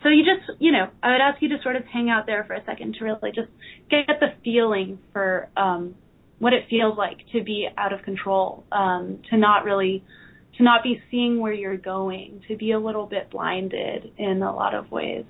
So 0.02 0.08
you 0.10 0.22
just, 0.22 0.60
you 0.60 0.70
know, 0.72 0.90
I 1.02 1.12
would 1.12 1.20
ask 1.20 1.40
you 1.40 1.48
to 1.50 1.56
sort 1.62 1.76
of 1.76 1.84
hang 1.86 2.10
out 2.10 2.26
there 2.26 2.44
for 2.44 2.54
a 2.54 2.64
second 2.64 2.96
to 2.98 3.04
really 3.04 3.30
just 3.34 3.48
get 3.90 4.06
the 4.20 4.34
feeling 4.44 4.98
for 5.12 5.48
um, 5.56 5.94
what 6.38 6.52
it 6.52 6.64
feels 6.68 6.98
like 6.98 7.18
to 7.32 7.42
be 7.42 7.68
out 7.78 7.92
of 7.92 8.02
control, 8.02 8.64
um, 8.70 9.20
to 9.30 9.38
not 9.38 9.64
really, 9.64 10.04
to 10.58 10.62
not 10.62 10.82
be 10.82 11.00
seeing 11.10 11.40
where 11.40 11.54
you're 11.54 11.78
going, 11.78 12.42
to 12.48 12.56
be 12.56 12.72
a 12.72 12.78
little 12.78 13.06
bit 13.06 13.30
blinded 13.30 14.12
in 14.18 14.42
a 14.42 14.54
lot 14.54 14.74
of 14.74 14.90
ways. 14.90 15.24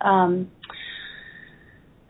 Um, 0.00 0.50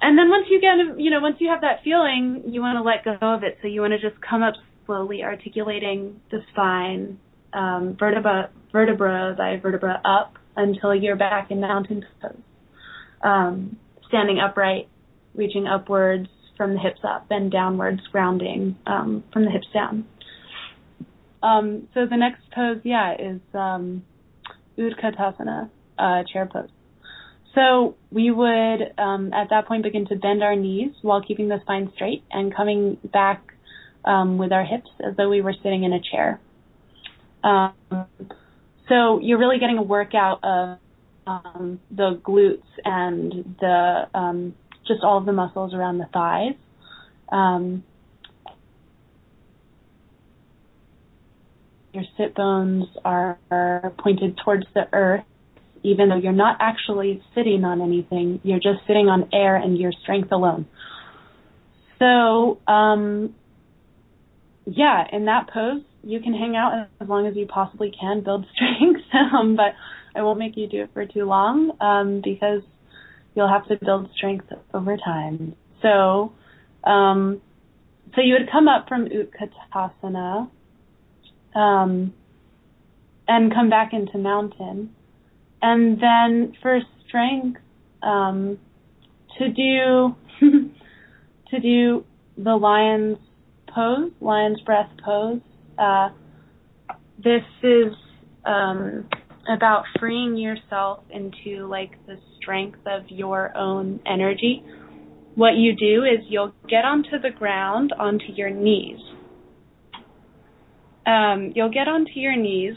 and 0.00 0.18
then 0.18 0.28
once 0.28 0.46
you 0.50 0.60
get, 0.60 1.00
you 1.00 1.10
know, 1.10 1.20
once 1.20 1.36
you 1.40 1.48
have 1.48 1.62
that 1.62 1.82
feeling, 1.82 2.44
you 2.46 2.60
want 2.60 2.76
to 2.76 2.82
let 2.82 3.04
go 3.04 3.34
of 3.34 3.42
it. 3.42 3.58
So 3.62 3.68
you 3.68 3.80
want 3.80 3.92
to 3.92 3.98
just 3.98 4.20
come 4.20 4.42
up 4.42 4.54
slowly, 4.84 5.22
articulating 5.22 6.20
the 6.30 6.40
spine, 6.52 7.18
um, 7.52 7.96
vertebra, 7.98 8.50
vertebra 8.72 9.34
by 9.36 9.58
vertebra 9.60 10.00
up 10.04 10.34
until 10.56 10.94
you're 10.94 11.16
back 11.16 11.50
in 11.50 11.60
mountain 11.60 12.04
pose. 12.20 12.36
Um, 13.22 13.78
standing 14.08 14.38
upright, 14.38 14.88
reaching 15.34 15.66
upwards 15.66 16.28
from 16.56 16.74
the 16.74 16.78
hips 16.78 17.00
up 17.02 17.26
and 17.30 17.50
downwards, 17.50 18.00
grounding 18.12 18.76
um, 18.86 19.24
from 19.32 19.44
the 19.44 19.50
hips 19.50 19.66
down. 19.72 20.06
Um, 21.42 21.88
so 21.94 22.06
the 22.06 22.16
next 22.16 22.42
pose, 22.54 22.80
yeah, 22.84 23.14
is 23.14 23.40
um, 23.54 24.04
Utkatasana, 24.78 25.70
uh, 25.98 26.22
chair 26.32 26.48
pose. 26.50 26.68
So 27.56 27.96
we 28.12 28.30
would, 28.30 28.92
um, 28.98 29.32
at 29.32 29.48
that 29.48 29.66
point, 29.66 29.82
begin 29.82 30.06
to 30.08 30.16
bend 30.16 30.42
our 30.42 30.54
knees 30.54 30.92
while 31.00 31.22
keeping 31.22 31.48
the 31.48 31.58
spine 31.62 31.90
straight 31.94 32.22
and 32.30 32.54
coming 32.54 32.98
back 33.02 33.42
um, 34.04 34.36
with 34.36 34.52
our 34.52 34.64
hips 34.64 34.90
as 35.00 35.16
though 35.16 35.30
we 35.30 35.40
were 35.40 35.54
sitting 35.62 35.82
in 35.82 35.94
a 35.94 36.00
chair. 36.00 36.38
Um, 37.42 37.72
so 38.90 39.20
you're 39.20 39.38
really 39.38 39.58
getting 39.58 39.78
a 39.78 39.82
workout 39.82 40.44
of 40.44 40.78
um, 41.26 41.80
the 41.90 42.20
glutes 42.22 42.62
and 42.84 43.56
the 43.58 44.08
um, 44.14 44.54
just 44.86 45.02
all 45.02 45.16
of 45.16 45.24
the 45.24 45.32
muscles 45.32 45.72
around 45.72 45.96
the 45.96 46.06
thighs. 46.12 46.54
Um, 47.32 47.84
your 51.94 52.04
sit 52.18 52.34
bones 52.34 52.84
are, 53.02 53.38
are 53.50 53.94
pointed 53.98 54.38
towards 54.44 54.66
the 54.74 54.86
earth, 54.92 55.24
even 55.82 56.08
though 56.08 56.16
you're 56.16 56.32
not 56.32 56.56
actually 56.60 57.22
sitting 57.34 57.64
on 57.64 57.80
anything. 57.80 58.40
You're 58.42 58.60
just 58.60 58.86
sitting 58.86 59.08
on 59.08 59.28
air 59.32 59.56
and 59.56 59.78
your 59.78 59.92
strength 60.02 60.32
alone. 60.32 60.66
So 61.98 62.60
um, 62.66 63.34
yeah, 64.66 65.04
in 65.12 65.26
that 65.26 65.48
pose, 65.52 65.82
you 66.02 66.20
can 66.20 66.34
hang 66.34 66.56
out 66.56 66.88
as 67.00 67.08
long 67.08 67.26
as 67.26 67.36
you 67.36 67.46
possibly 67.46 67.92
can, 67.98 68.22
build 68.22 68.46
strength, 68.54 69.02
um, 69.14 69.56
but 69.56 69.74
I 70.14 70.22
won't 70.22 70.38
make 70.38 70.56
you 70.56 70.66
do 70.66 70.82
it 70.82 70.90
for 70.92 71.06
too 71.06 71.24
long 71.24 71.72
um, 71.80 72.20
because 72.22 72.62
you'll 73.34 73.48
have 73.48 73.66
to 73.68 73.76
build 73.84 74.08
strength 74.16 74.46
over 74.74 74.96
time. 74.96 75.54
So, 75.82 76.32
um, 76.84 77.40
so 78.14 78.22
you 78.22 78.34
would 78.34 78.50
come 78.50 78.66
up 78.66 78.88
from 78.88 79.06
Utkatasana 79.06 80.50
um, 81.54 82.14
and 83.28 83.52
come 83.52 83.68
back 83.68 83.92
into 83.92 84.18
mountain, 84.18 84.94
and 85.62 86.00
then 86.00 86.54
for 86.62 86.80
strength, 87.06 87.60
um, 88.02 88.58
to 89.38 89.48
do 89.48 90.14
to 91.50 91.60
do 91.60 92.04
the 92.36 92.54
lion's 92.54 93.18
pose, 93.74 94.10
lion's 94.20 94.60
breath 94.62 94.90
pose. 95.04 95.40
Uh, 95.78 96.08
this 97.22 97.42
is 97.62 97.92
um, 98.44 99.08
about 99.48 99.84
freeing 99.98 100.36
yourself 100.36 101.00
into 101.10 101.66
like 101.66 101.92
the 102.06 102.16
strength 102.40 102.80
of 102.86 103.02
your 103.08 103.56
own 103.56 104.00
energy. 104.06 104.62
What 105.34 105.56
you 105.56 105.76
do 105.76 106.04
is 106.04 106.24
you'll 106.28 106.54
get 106.68 106.84
onto 106.84 107.18
the 107.20 107.30
ground, 107.30 107.92
onto 107.98 108.32
your 108.34 108.50
knees. 108.50 108.98
Um, 111.06 111.52
you'll 111.54 111.70
get 111.70 111.88
onto 111.88 112.12
your 112.14 112.36
knees, 112.36 112.74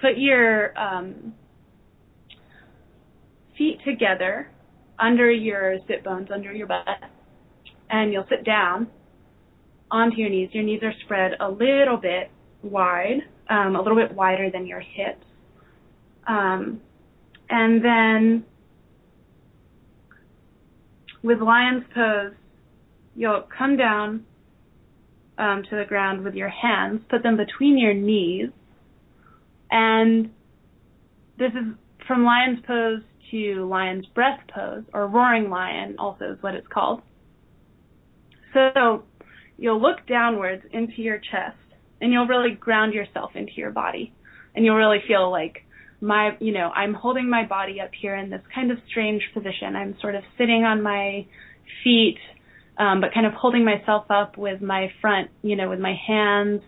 put 0.00 0.16
your 0.16 0.78
um, 0.78 1.34
feet 3.62 3.78
together 3.84 4.50
under 4.98 5.30
your 5.30 5.78
sit 5.86 6.02
bones, 6.02 6.28
under 6.34 6.52
your 6.52 6.66
butt, 6.66 6.86
and 7.90 8.12
you'll 8.12 8.26
sit 8.28 8.44
down 8.44 8.88
onto 9.90 10.16
your 10.16 10.30
knees. 10.30 10.48
Your 10.52 10.64
knees 10.64 10.80
are 10.82 10.92
spread 11.04 11.32
a 11.40 11.48
little 11.48 11.96
bit 11.96 12.30
wide, 12.62 13.20
um, 13.48 13.76
a 13.76 13.82
little 13.82 13.96
bit 13.96 14.14
wider 14.16 14.50
than 14.50 14.66
your 14.66 14.80
hips. 14.80 15.24
Um, 16.26 16.80
and 17.48 17.84
then 17.84 18.44
with 21.22 21.40
lion's 21.40 21.84
pose, 21.94 22.32
you'll 23.14 23.44
come 23.56 23.76
down 23.76 24.24
um, 25.38 25.62
to 25.70 25.76
the 25.76 25.84
ground 25.86 26.24
with 26.24 26.34
your 26.34 26.48
hands, 26.48 27.00
put 27.08 27.22
them 27.22 27.36
between 27.36 27.78
your 27.78 27.94
knees, 27.94 28.50
and 29.70 30.30
this 31.38 31.50
is 31.52 31.74
from 32.06 32.24
lion's 32.24 32.58
pose 32.66 33.02
to 33.32 33.66
lion's 33.68 34.06
breath 34.06 34.40
pose, 34.54 34.84
or 34.94 35.08
roaring 35.08 35.50
lion, 35.50 35.96
also 35.98 36.32
is 36.32 36.42
what 36.42 36.54
it's 36.54 36.68
called. 36.68 37.02
So 38.54 39.02
you'll 39.58 39.82
look 39.82 40.06
downwards 40.06 40.62
into 40.72 41.02
your 41.02 41.18
chest, 41.18 41.56
and 42.00 42.12
you'll 42.12 42.28
really 42.28 42.54
ground 42.54 42.94
yourself 42.94 43.32
into 43.34 43.52
your 43.56 43.72
body, 43.72 44.12
and 44.54 44.64
you'll 44.64 44.76
really 44.76 45.02
feel 45.08 45.30
like 45.30 45.64
my, 46.00 46.36
you 46.40 46.52
know, 46.52 46.68
I'm 46.74 46.94
holding 46.94 47.30
my 47.30 47.46
body 47.46 47.80
up 47.80 47.90
here 47.98 48.16
in 48.16 48.28
this 48.28 48.42
kind 48.54 48.70
of 48.70 48.78
strange 48.88 49.22
position. 49.32 49.76
I'm 49.76 49.96
sort 50.00 50.14
of 50.14 50.22
sitting 50.36 50.64
on 50.64 50.82
my 50.82 51.26
feet, 51.84 52.18
um, 52.76 53.00
but 53.00 53.14
kind 53.14 53.24
of 53.24 53.32
holding 53.34 53.64
myself 53.64 54.06
up 54.10 54.36
with 54.36 54.60
my 54.60 54.92
front, 55.00 55.30
you 55.42 55.54
know, 55.54 55.70
with 55.70 55.78
my 55.78 55.94
hands. 56.06 56.60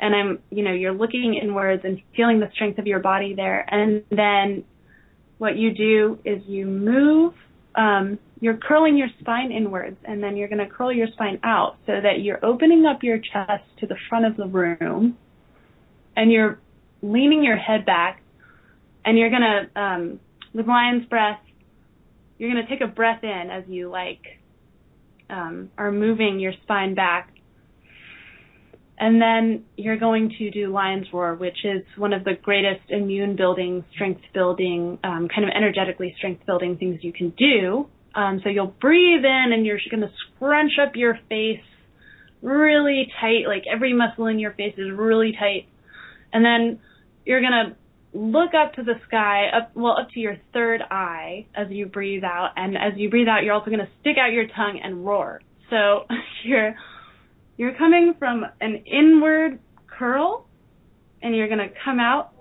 And 0.00 0.14
I'm, 0.14 0.38
you 0.50 0.62
know, 0.62 0.72
you're 0.72 0.92
looking 0.92 1.34
inwards 1.34 1.82
and 1.84 2.00
feeling 2.14 2.40
the 2.40 2.50
strength 2.52 2.78
of 2.78 2.86
your 2.86 3.00
body 3.00 3.34
there. 3.34 3.64
And 3.68 4.04
then 4.10 4.64
what 5.38 5.56
you 5.56 5.72
do 5.72 6.18
is 6.24 6.42
you 6.46 6.66
move, 6.66 7.34
um, 7.74 8.18
you're 8.40 8.56
curling 8.56 8.96
your 8.96 9.08
spine 9.20 9.50
inwards, 9.52 9.96
and 10.04 10.22
then 10.22 10.36
you're 10.36 10.48
going 10.48 10.66
to 10.66 10.72
curl 10.72 10.92
your 10.92 11.08
spine 11.12 11.38
out 11.42 11.76
so 11.86 11.92
that 12.00 12.20
you're 12.22 12.44
opening 12.44 12.84
up 12.86 13.02
your 13.02 13.18
chest 13.18 13.64
to 13.80 13.86
the 13.86 13.96
front 14.08 14.26
of 14.26 14.36
the 14.36 14.46
room, 14.46 15.16
and 16.16 16.32
you're 16.32 16.58
leaning 17.02 17.44
your 17.44 17.56
head 17.56 17.86
back 17.86 18.22
and 19.04 19.18
you're 19.18 19.30
gonna 19.30 19.68
um, 19.76 20.20
with 20.52 20.66
lion's 20.66 21.06
breath 21.06 21.40
you're 22.38 22.50
gonna 22.50 22.68
take 22.68 22.80
a 22.80 22.86
breath 22.86 23.22
in 23.22 23.50
as 23.50 23.64
you 23.68 23.88
like 23.88 24.22
um, 25.30 25.70
are 25.78 25.92
moving 25.92 26.38
your 26.38 26.52
spine 26.62 26.94
back 26.94 27.32
and 28.98 29.20
then 29.20 29.64
you're 29.76 29.98
going 29.98 30.32
to 30.38 30.50
do 30.50 30.72
lion's 30.72 31.06
roar 31.12 31.34
which 31.34 31.64
is 31.64 31.82
one 31.96 32.12
of 32.12 32.24
the 32.24 32.32
greatest 32.42 32.82
immune 32.90 33.36
building 33.36 33.84
strength 33.94 34.20
building 34.34 34.98
um, 35.04 35.28
kind 35.28 35.44
of 35.44 35.50
energetically 35.54 36.14
strength 36.18 36.44
building 36.46 36.76
things 36.76 36.98
you 37.02 37.12
can 37.12 37.30
do. 37.30 37.86
Um, 38.14 38.40
so 38.42 38.48
you'll 38.48 38.74
breathe 38.80 39.24
in 39.24 39.52
and 39.52 39.64
you're 39.64 39.78
going 39.90 40.00
to 40.00 40.10
scrunch 40.36 40.72
up 40.82 40.92
your 40.96 41.18
face 41.28 41.60
really 42.42 43.08
tight 43.20 43.46
like 43.46 43.64
every 43.72 43.92
muscle 43.92 44.26
in 44.26 44.38
your 44.38 44.52
face 44.52 44.74
is 44.76 44.90
really 44.96 45.32
tight. 45.32 45.68
And 46.32 46.44
then 46.44 46.80
you're 47.24 47.40
going 47.40 47.52
to 47.52 47.76
look 48.18 48.50
up 48.54 48.74
to 48.74 48.82
the 48.82 48.94
sky, 49.06 49.48
up 49.56 49.72
well 49.74 49.96
up 49.98 50.08
to 50.14 50.20
your 50.20 50.36
third 50.52 50.80
eye 50.90 51.46
as 51.54 51.68
you 51.70 51.86
breathe 51.86 52.24
out, 52.24 52.50
and 52.56 52.76
as 52.76 52.92
you 52.96 53.10
breathe 53.10 53.28
out, 53.28 53.44
you're 53.44 53.54
also 53.54 53.70
going 53.70 53.80
to 53.80 53.90
stick 54.00 54.16
out 54.18 54.32
your 54.32 54.46
tongue 54.46 54.80
and 54.82 55.04
roar. 55.04 55.40
So 55.70 56.06
you're 56.44 56.74
you're 57.58 57.74
coming 57.74 58.14
from 58.18 58.46
an 58.60 58.84
inward 58.86 59.58
curl, 59.86 60.46
and 61.20 61.36
you're 61.36 61.48
going 61.48 61.58
to 61.58 61.74
come 61.84 62.00
out. 62.00 62.32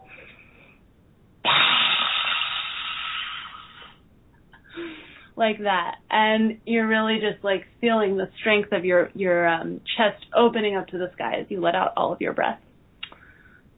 like 5.36 5.59
that 5.59 5.97
and 6.09 6.57
you're 6.65 6.88
really 6.88 7.20
just 7.20 7.43
like 7.43 7.63
feeling 7.80 8.18
the 8.18 8.28
strength 8.39 8.72
of 8.72 8.84
your 8.84 9.11
your 9.13 9.47
um 9.47 9.80
chest 9.95 10.26
opening 10.36 10.76
up 10.76 10.88
to 10.88 10.97
the 10.97 11.11
sky 11.13 11.36
as 11.39 11.45
you 11.49 11.61
let 11.61 11.76
out 11.76 11.93
all 11.95 12.11
of 12.11 12.20
your 12.20 12.34
breath 12.34 12.59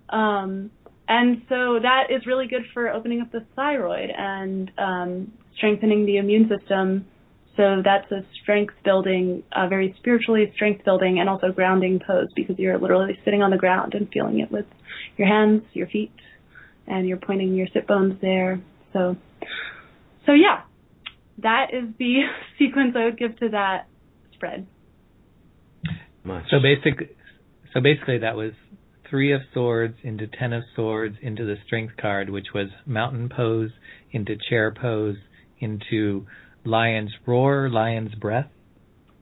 um 0.08 0.72
and 1.10 1.42
so 1.50 1.80
that 1.82 2.12
is 2.12 2.28
really 2.28 2.48
good 2.48 2.62
for 2.72 2.88
opening 2.88 3.20
up 3.20 3.32
the 3.32 3.44
thyroid 3.56 4.12
and 4.16 4.72
um, 4.78 5.32
strengthening 5.58 6.06
the 6.06 6.18
immune 6.18 6.48
system. 6.48 7.08
So 7.60 7.82
that's 7.84 8.10
a 8.10 8.22
strength 8.42 8.74
building, 8.86 9.44
a 9.52 9.68
very 9.68 9.94
spiritually 10.00 10.50
strength 10.56 10.86
building, 10.86 11.20
and 11.20 11.28
also 11.28 11.52
grounding 11.52 12.00
pose 12.00 12.30
because 12.34 12.58
you're 12.58 12.78
literally 12.78 13.20
sitting 13.26 13.42
on 13.42 13.52
the 13.52 13.58
ground 13.58 13.96
and 13.96 14.08
feeling 14.14 14.40
it 14.40 14.50
with 14.50 14.64
your 15.18 15.28
hands, 15.28 15.64
your 15.74 15.88
feet, 15.88 16.14
and 16.88 17.06
you're 17.06 17.18
pointing 17.18 17.56
your 17.56 17.68
sit 17.74 17.86
bones 17.86 18.14
there. 18.22 18.62
So, 18.94 19.18
so 20.26 20.32
yeah, 20.32 20.62
that 21.40 21.74
is 21.74 21.90
the 22.00 22.22
sequence 22.58 22.96
I 22.96 23.04
would 23.04 23.20
give 23.20 23.38
to 23.40 23.50
that 23.50 23.88
spread. 24.36 24.66
Much. 26.24 26.46
So 26.52 26.60
basic, 26.62 27.14
so 27.74 27.82
basically 27.82 28.20
that 28.20 28.38
was 28.38 28.54
three 29.10 29.34
of 29.34 29.42
swords 29.54 29.96
into 30.02 30.28
ten 30.28 30.54
of 30.54 30.64
swords 30.78 31.18
into 31.22 31.44
the 31.44 31.56
strength 31.66 31.98
card, 32.00 32.30
which 32.30 32.54
was 32.56 32.68
mountain 32.86 33.28
pose 33.28 33.72
into 34.14 34.38
chair 34.50 34.74
pose 34.74 35.18
into 35.60 36.26
lion's 36.66 37.12
roar, 37.26 37.70
lion's 37.70 38.14
breath. 38.16 38.48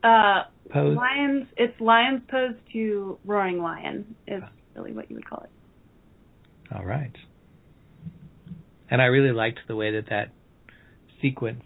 Uh, 0.04 0.44
pose. 0.72 0.96
Lions. 0.96 1.48
It's 1.58 1.80
lion's 1.80 2.22
pose 2.30 2.56
to 2.74 3.18
roaring 3.26 3.60
lion 3.60 4.16
is 4.28 4.42
really 4.76 4.94
what 4.94 5.10
you 5.10 5.16
would 5.16 5.30
call 5.30 5.44
it. 5.44 6.76
All 6.76 6.86
right. 6.86 7.16
And 8.90 9.02
I 9.02 9.06
really 9.06 9.34
liked 9.34 9.60
the 9.68 9.76
way 9.76 9.94
that 9.94 10.10
that 10.10 10.30
sequence 11.22 11.64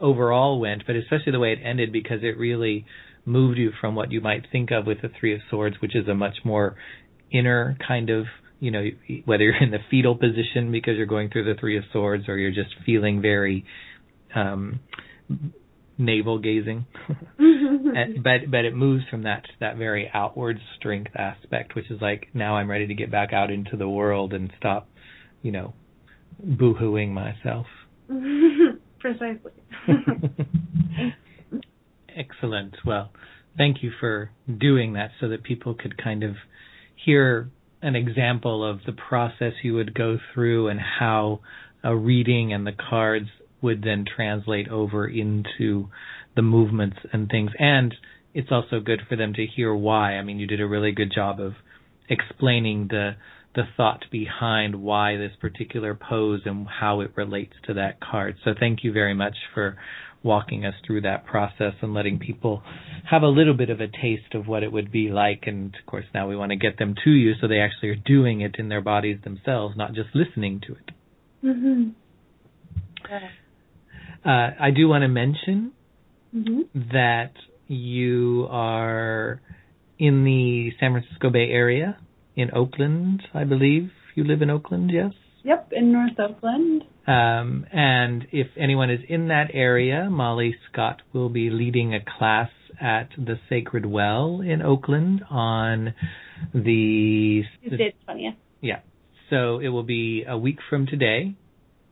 overall 0.00 0.60
went, 0.60 0.84
but 0.86 0.96
especially 0.96 1.32
the 1.32 1.38
way 1.38 1.52
it 1.52 1.58
ended 1.62 1.92
because 1.92 2.18
it 2.22 2.38
really 2.38 2.86
moved 3.24 3.58
you 3.58 3.72
from 3.80 3.94
what 3.94 4.12
you 4.12 4.20
might 4.20 4.46
think 4.52 4.70
of 4.70 4.86
with 4.86 5.02
the 5.02 5.10
Three 5.18 5.34
of 5.34 5.40
Swords, 5.50 5.76
which 5.80 5.96
is 5.96 6.06
a 6.08 6.14
much 6.14 6.36
more 6.44 6.76
inner 7.30 7.76
kind 7.86 8.10
of 8.10 8.26
you 8.60 8.70
know 8.70 8.84
whether 9.24 9.44
you're 9.44 9.62
in 9.62 9.70
the 9.70 9.78
fetal 9.90 10.14
position 10.14 10.70
because 10.72 10.96
you're 10.96 11.06
going 11.06 11.28
through 11.30 11.44
the 11.44 11.58
three 11.58 11.76
of 11.76 11.84
swords 11.92 12.28
or 12.28 12.38
you're 12.38 12.52
just 12.52 12.74
feeling 12.84 13.20
very 13.20 13.64
um 14.36 14.80
navel 15.98 16.38
gazing. 16.38 16.86
And, 17.38 18.22
but 18.22 18.50
but 18.50 18.64
it 18.64 18.74
moves 18.74 19.04
from 19.10 19.22
that 19.22 19.44
that 19.60 19.76
very 19.76 20.10
outward 20.12 20.58
strength 20.78 21.12
aspect 21.16 21.74
which 21.74 21.90
is 21.90 22.00
like 22.00 22.28
now 22.34 22.56
I'm 22.56 22.70
ready 22.70 22.86
to 22.86 22.94
get 22.94 23.10
back 23.10 23.32
out 23.32 23.50
into 23.50 23.76
the 23.76 23.88
world 23.88 24.32
and 24.32 24.52
stop 24.58 24.88
you 25.42 25.52
know 25.52 25.74
boohooing 26.44 27.10
myself. 27.10 27.66
Precisely. 29.00 29.52
Excellent. 32.16 32.76
Well 32.84 33.10
thank 33.56 33.82
you 33.82 33.90
for 33.98 34.30
doing 34.58 34.92
that 34.94 35.10
so 35.20 35.28
that 35.28 35.42
people 35.42 35.74
could 35.74 35.96
kind 36.02 36.22
of 36.22 36.36
hear 37.04 37.50
an 37.82 37.94
example 37.94 38.68
of 38.68 38.80
the 38.84 38.92
process 38.92 39.52
you 39.62 39.74
would 39.74 39.94
go 39.94 40.18
through 40.34 40.68
and 40.68 40.80
how 40.80 41.40
a 41.84 41.94
reading 41.94 42.52
and 42.52 42.66
the 42.66 42.72
cards 42.72 43.28
would 43.62 43.82
then 43.82 44.04
translate 44.04 44.68
over 44.68 45.06
into 45.06 45.88
the 46.34 46.42
movements 46.42 46.98
and 47.12 47.28
things. 47.28 47.50
And 47.58 47.94
it's 48.34 48.52
also 48.52 48.80
good 48.80 49.00
for 49.08 49.16
them 49.16 49.32
to 49.34 49.46
hear 49.46 49.74
why. 49.74 50.12
I 50.12 50.22
mean, 50.22 50.38
you 50.38 50.46
did 50.46 50.60
a 50.60 50.66
really 50.66 50.92
good 50.92 51.12
job 51.14 51.40
of 51.40 51.54
explaining 52.08 52.88
the 52.88 53.16
the 53.54 53.62
thought 53.74 54.04
behind 54.12 54.74
why 54.82 55.16
this 55.16 55.32
particular 55.40 55.94
pose 55.94 56.42
and 56.44 56.66
how 56.68 57.00
it 57.00 57.10
relates 57.16 57.54
to 57.66 57.72
that 57.72 57.98
card. 58.02 58.36
So 58.44 58.50
thank 58.58 58.84
you 58.84 58.92
very 58.92 59.14
much 59.14 59.34
for 59.54 59.78
walking 60.22 60.66
us 60.66 60.74
through 60.86 61.00
that 61.00 61.24
process 61.24 61.72
and 61.80 61.94
letting 61.94 62.18
people 62.18 62.62
have 63.10 63.22
a 63.22 63.28
little 63.28 63.54
bit 63.54 63.70
of 63.70 63.80
a 63.80 63.86
taste 63.86 64.34
of 64.34 64.46
what 64.46 64.62
it 64.62 64.70
would 64.70 64.92
be 64.92 65.08
like. 65.08 65.44
And 65.46 65.74
of 65.74 65.86
course, 65.86 66.04
now 66.12 66.28
we 66.28 66.36
want 66.36 66.50
to 66.50 66.56
get 66.56 66.78
them 66.78 66.94
to 67.04 67.10
you 67.10 67.32
so 67.40 67.48
they 67.48 67.60
actually 67.60 67.88
are 67.88 67.96
doing 67.96 68.42
it 68.42 68.56
in 68.58 68.68
their 68.68 68.82
bodies 68.82 69.18
themselves, 69.24 69.74
not 69.74 69.94
just 69.94 70.10
listening 70.14 70.60
to 70.66 70.72
it. 70.74 70.90
Mhm. 71.42 71.92
Uh, 74.26 74.50
I 74.58 74.72
do 74.72 74.88
want 74.88 75.02
to 75.02 75.08
mention 75.08 75.70
Mhm. 76.34 76.66
that 76.92 77.32
you 77.68 78.48
are 78.50 79.40
in 79.98 80.24
the 80.24 80.72
San 80.80 80.92
Francisco 80.92 81.30
Bay 81.30 81.50
Area 81.50 81.96
in 82.34 82.50
Oakland, 82.52 83.22
I 83.32 83.44
believe. 83.44 83.92
You 84.16 84.24
live 84.24 84.42
in 84.42 84.50
Oakland, 84.50 84.90
yes? 84.90 85.12
Yep, 85.44 85.72
in 85.72 85.92
North 85.92 86.18
Oakland. 86.18 86.84
Um, 87.06 87.66
and 87.70 88.26
if 88.32 88.48
anyone 88.56 88.90
is 88.90 89.00
in 89.08 89.28
that 89.28 89.50
area, 89.54 90.10
Mali 90.10 90.56
Scott 90.66 91.02
will 91.12 91.28
be 91.28 91.50
leading 91.50 91.94
a 91.94 92.00
class 92.00 92.50
at 92.80 93.10
the 93.16 93.38
Sacred 93.48 93.86
Well 93.86 94.40
in 94.40 94.60
Oakland 94.60 95.22
on 95.30 95.94
the. 96.52 97.44
Tuesday 97.62 97.94
the 97.94 98.04
twentieth. 98.04 98.34
Yeah. 98.60 98.80
So 99.30 99.60
it 99.60 99.68
will 99.68 99.84
be 99.84 100.24
a 100.24 100.36
week 100.36 100.58
from 100.68 100.86
today, 100.86 101.34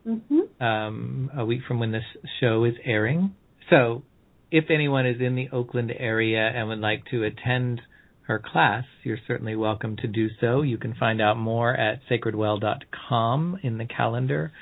Mhm. 0.07 0.61
um, 0.61 1.31
a 1.35 1.45
week 1.45 1.63
from 1.63 1.79
when 1.81 1.93
this 1.93 2.05
show 2.41 2.65
is 2.65 2.75
airing. 2.85 3.35
So 3.71 4.03
if 4.51 4.71
anyone 4.71 5.07
is 5.07 5.21
in 5.21 5.35
the 5.35 5.49
Oakland 5.51 5.93
area 5.97 6.47
and 6.49 6.69
would 6.69 6.81
like 6.81 7.05
to 7.07 7.25
attend 7.25 7.81
her 8.23 8.39
class, 8.39 8.85
you're 9.03 9.19
certainly 9.27 9.57
welcome 9.57 9.97
to 9.97 10.07
do 10.07 10.29
so. 10.41 10.63
You 10.63 10.79
can 10.79 10.95
find 10.95 11.21
out 11.21 11.37
more 11.37 11.75
at 11.75 12.01
sacredwell.com 12.09 13.59
in 13.63 13.79
the 13.79 13.85
calendar 13.87 14.53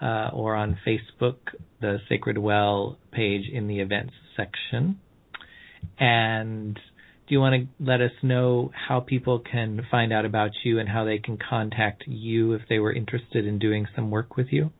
uh, 0.00 0.30
or 0.32 0.54
on 0.56 0.78
Facebook, 0.86 1.36
the 1.80 2.00
Sacred 2.08 2.38
Well 2.38 2.98
page 3.12 3.48
in 3.48 3.68
the 3.68 3.80
events 3.80 4.14
section. 4.36 4.98
And 5.98 6.74
do 6.74 7.34
you 7.34 7.40
want 7.40 7.54
to 7.54 7.84
let 7.84 8.00
us 8.00 8.10
know 8.22 8.72
how 8.88 9.00
people 9.00 9.38
can 9.38 9.86
find 9.90 10.12
out 10.12 10.24
about 10.24 10.50
you 10.64 10.78
and 10.78 10.88
how 10.88 11.04
they 11.04 11.18
can 11.18 11.36
contact 11.38 12.04
you 12.06 12.52
if 12.54 12.62
they 12.68 12.78
were 12.78 12.92
interested 12.92 13.46
in 13.46 13.58
doing 13.58 13.86
some 13.94 14.10
work 14.10 14.36
with 14.36 14.48
you? 14.52 14.70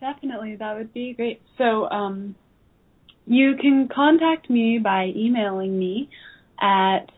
Definitely, 0.00 0.56
that 0.56 0.76
would 0.76 0.92
be 0.92 1.14
great. 1.14 1.40
So, 1.58 1.88
um, 1.88 2.34
you 3.26 3.56
can 3.60 3.88
contact 3.92 4.48
me 4.48 4.78
by 4.78 5.12
emailing 5.16 5.78
me 5.78 6.08
at 6.60 7.10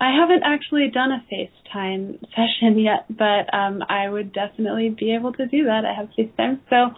I 0.00 0.14
haven't 0.14 0.42
actually 0.44 0.90
done 0.90 1.10
a 1.10 1.24
FaceTime 1.32 2.20
session 2.30 2.78
yet, 2.78 3.06
but 3.08 3.52
um, 3.52 3.82
I 3.88 4.08
would 4.08 4.32
definitely 4.32 4.90
be 4.90 5.14
able 5.14 5.32
to 5.32 5.46
do 5.46 5.64
that. 5.64 5.84
I 5.84 5.92
have 5.92 6.08
FaceTime, 6.16 6.60
so 6.70 6.94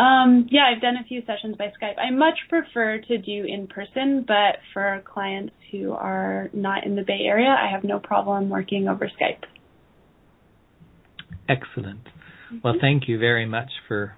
um, 0.00 0.46
yeah, 0.50 0.62
I've 0.72 0.80
done 0.80 0.96
a 0.96 1.04
few 1.04 1.22
sessions 1.26 1.56
by 1.56 1.72
Skype. 1.80 1.98
I 1.98 2.10
much 2.10 2.38
prefer 2.48 2.98
to 2.98 3.18
do 3.18 3.44
in 3.46 3.66
person, 3.66 4.24
but 4.26 4.58
for 4.72 5.02
clients 5.04 5.54
who 5.72 5.92
are 5.92 6.50
not 6.52 6.86
in 6.86 6.94
the 6.94 7.02
Bay 7.02 7.20
Area, 7.24 7.48
I 7.48 7.70
have 7.70 7.84
no 7.84 7.98
problem 7.98 8.48
working 8.48 8.88
over 8.88 9.10
Skype. 9.20 9.42
Excellent. 11.48 12.06
Well, 12.62 12.74
thank 12.80 13.08
you 13.08 13.18
very 13.18 13.46
much 13.46 13.70
for 13.88 14.16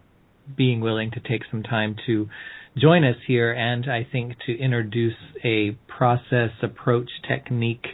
being 0.57 0.81
willing 0.81 1.11
to 1.13 1.21
take 1.21 1.43
some 1.51 1.63
time 1.63 1.97
to 2.07 2.29
join 2.77 3.05
us 3.05 3.17
here 3.27 3.53
and 3.53 3.91
I 3.91 4.07
think 4.11 4.35
to 4.47 4.59
introduce 4.59 5.17
a 5.45 5.77
process, 5.89 6.51
approach, 6.63 7.11
technique 7.29 7.87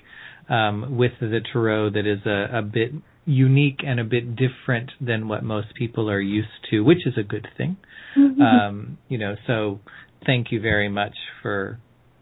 um, 0.49 0.97
with 0.97 1.13
the 1.21 1.41
tarot 1.53 1.91
that 1.91 2.07
is 2.07 2.25
a, 2.27 2.59
a 2.59 2.63
bit 2.63 2.93
unique 3.25 3.81
and 3.87 4.01
a 4.01 4.05
bit 4.05 4.35
different 4.37 4.91
than 5.01 5.29
what 5.29 5.45
most 5.45 5.75
people 5.75 6.11
are 6.11 6.21
used 6.21 6.49
to, 6.71 6.81
which 6.81 7.07
is 7.07 7.15
a 7.19 7.23
good 7.23 7.47
thing. 7.57 7.77
Mm-hmm. 8.17 8.41
Um, 8.41 8.99
you 9.09 9.19
know, 9.19 9.37
so 9.47 9.81
thank 10.25 10.51
you 10.51 10.61
very 10.61 10.89
much 10.89 11.15
for 11.43 11.79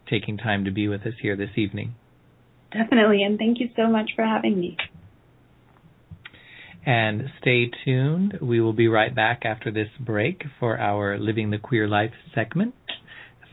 taking 0.09 0.37
time 0.37 0.65
to 0.65 0.71
be 0.71 0.87
with 0.87 1.01
us 1.01 1.13
here 1.21 1.35
this 1.35 1.51
evening. 1.55 1.95
Definitely, 2.71 3.23
and 3.23 3.37
thank 3.37 3.59
you 3.59 3.69
so 3.75 3.87
much 3.87 4.11
for 4.15 4.25
having 4.25 4.59
me. 4.59 4.77
And 6.85 7.29
stay 7.41 7.69
tuned. 7.83 8.39
We 8.41 8.61
will 8.61 8.73
be 8.73 8.87
right 8.87 9.13
back 9.13 9.41
after 9.43 9.71
this 9.71 9.89
break 9.99 10.43
for 10.59 10.79
our 10.79 11.17
Living 11.17 11.49
the 11.49 11.57
Queer 11.57 11.87
Life 11.87 12.13
segment, 12.33 12.73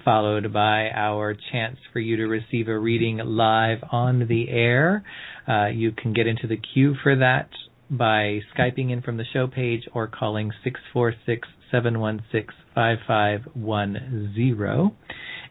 followed 0.04 0.52
by 0.52 0.90
our 0.90 1.34
chance 1.52 1.78
for 1.92 2.00
you 2.00 2.16
to 2.16 2.24
receive 2.24 2.68
a 2.68 2.78
reading 2.78 3.18
live 3.18 3.78
on 3.90 4.26
the 4.28 4.48
air. 4.50 5.02
Uh, 5.48 5.66
you 5.66 5.92
can 5.92 6.12
get 6.12 6.26
into 6.26 6.46
the 6.46 6.56
queue 6.56 6.94
for 7.02 7.16
that 7.16 7.48
by 7.90 8.40
Skyping 8.56 8.90
in 8.90 9.02
from 9.02 9.16
the 9.16 9.24
show 9.32 9.46
page 9.46 9.82
or 9.92 10.06
calling 10.06 10.52
646 10.62 11.48
716 11.70 12.54
5510. 12.74 14.96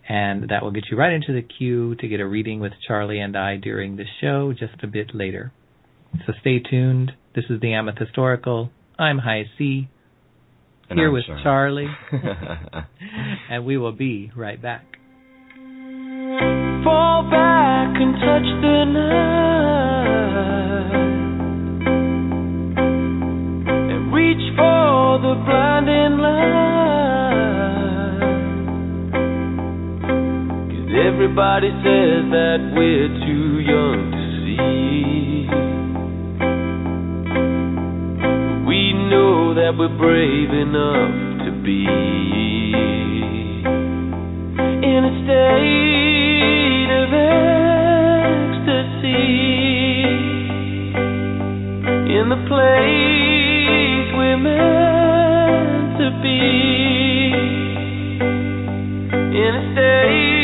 And 0.07 0.49
that 0.49 0.61
will 0.61 0.71
get 0.71 0.83
you 0.91 0.97
right 0.97 1.13
into 1.13 1.33
the 1.33 1.41
queue 1.41 1.95
to 1.95 2.07
get 2.07 2.19
a 2.19 2.27
reading 2.27 2.59
with 2.59 2.73
Charlie 2.87 3.19
and 3.19 3.37
I 3.37 3.57
during 3.57 3.95
the 3.95 4.05
show 4.21 4.51
just 4.51 4.83
a 4.83 4.87
bit 4.87 5.15
later. 5.15 5.53
So 6.25 6.33
stay 6.41 6.59
tuned. 6.59 7.13
This 7.35 7.45
is 7.49 7.61
the 7.61 7.73
Amethyst 7.73 8.17
Oracle. 8.17 8.69
I'm 8.99 9.19
High 9.19 9.45
C, 9.57 9.87
And 10.93 10.99
here 10.99 11.07
I'm 11.07 11.13
with 11.13 11.23
Charlie. 11.41 11.87
Charlie, 12.11 12.21
and 13.49 13.65
we 13.65 13.79
will 13.79 13.93
be 13.93 14.31
right 14.35 14.61
back. 14.61 14.85
Fall 16.83 17.23
back 17.31 17.95
and 17.99 18.13
touch 18.13 18.45
the 18.61 18.85
night 18.93 20.93
and 23.91 24.13
reach 24.13 24.53
for 24.55 25.17
the 25.17 25.33
blinding 25.47 26.19
light. 26.21 26.61
'Cause 30.69 30.93
everybody 31.07 31.71
says 31.81 32.29
that 32.29 32.59
we're 32.77 33.09
too 33.25 33.59
young 33.65 34.11
to 34.11 34.23
see. 34.45 35.49
Know 39.13 39.53
that 39.53 39.77
we're 39.77 39.95
brave 39.97 40.49
enough 40.49 41.45
to 41.45 41.51
be. 41.63 41.85
In 44.91 45.01
a 45.09 45.13
state 45.23 46.91
of 47.01 47.09
ecstasy. 47.29 48.73
In 52.17 52.25
the 52.33 52.41
place 52.49 54.07
we're 54.17 54.41
meant 54.49 55.97
to 56.01 56.07
be. 56.23 56.41
In 59.43 59.51
a 59.55 59.63
state 59.73 60.42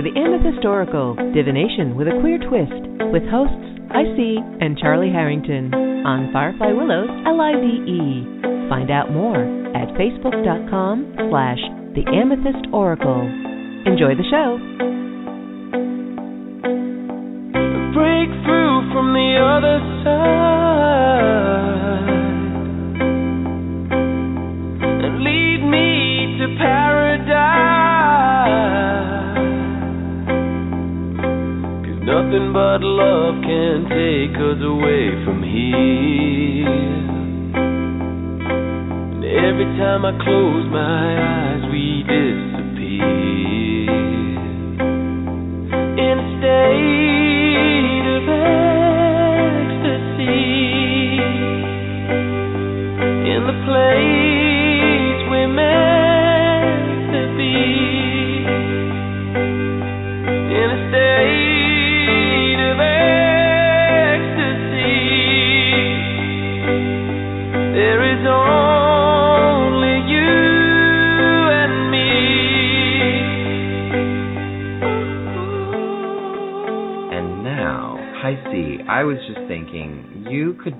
to 0.00 0.08
the 0.08 0.18
Amethyst 0.18 0.64
Oracle 0.64 1.14
Divination 1.34 1.94
with 1.94 2.08
a 2.08 2.16
Queer 2.24 2.38
Twist 2.38 2.72
with 3.12 3.22
hosts 3.28 3.68
IC 3.92 4.40
and 4.64 4.78
Charlie 4.78 5.12
Harrington 5.12 5.74
on 5.74 6.32
Firefly 6.32 6.72
Willows 6.72 7.10
LIVE. 7.28 8.70
Find 8.70 8.90
out 8.90 9.12
more 9.12 9.36
at 9.76 9.92
facebook.com 10.00 11.28
slash 11.28 11.60
the 11.92 12.08
Amethyst 12.16 12.72
Oracle. 12.72 13.28
Enjoy 13.84 14.16
the 14.16 14.24
show. 14.30 14.56
break 17.92 18.30
from 18.94 19.12
the 19.12 19.36
other 19.36 19.80
side 20.04 20.59
nothing 32.30 32.52
but 32.52 32.78
love 32.82 33.42
can 33.42 33.84
take 33.90 34.36
us 34.36 34.62
away 34.62 35.10
from 35.24 35.42
here. 35.42 36.68
And 39.14 39.24
every 39.24 39.64
time 39.76 40.04
I 40.04 40.12
close 40.22 40.66
my 40.70 41.18
eyes, 41.18 41.62
we 41.72 42.04
disappear 42.06 43.10
in 45.98 46.18
a 46.18 46.99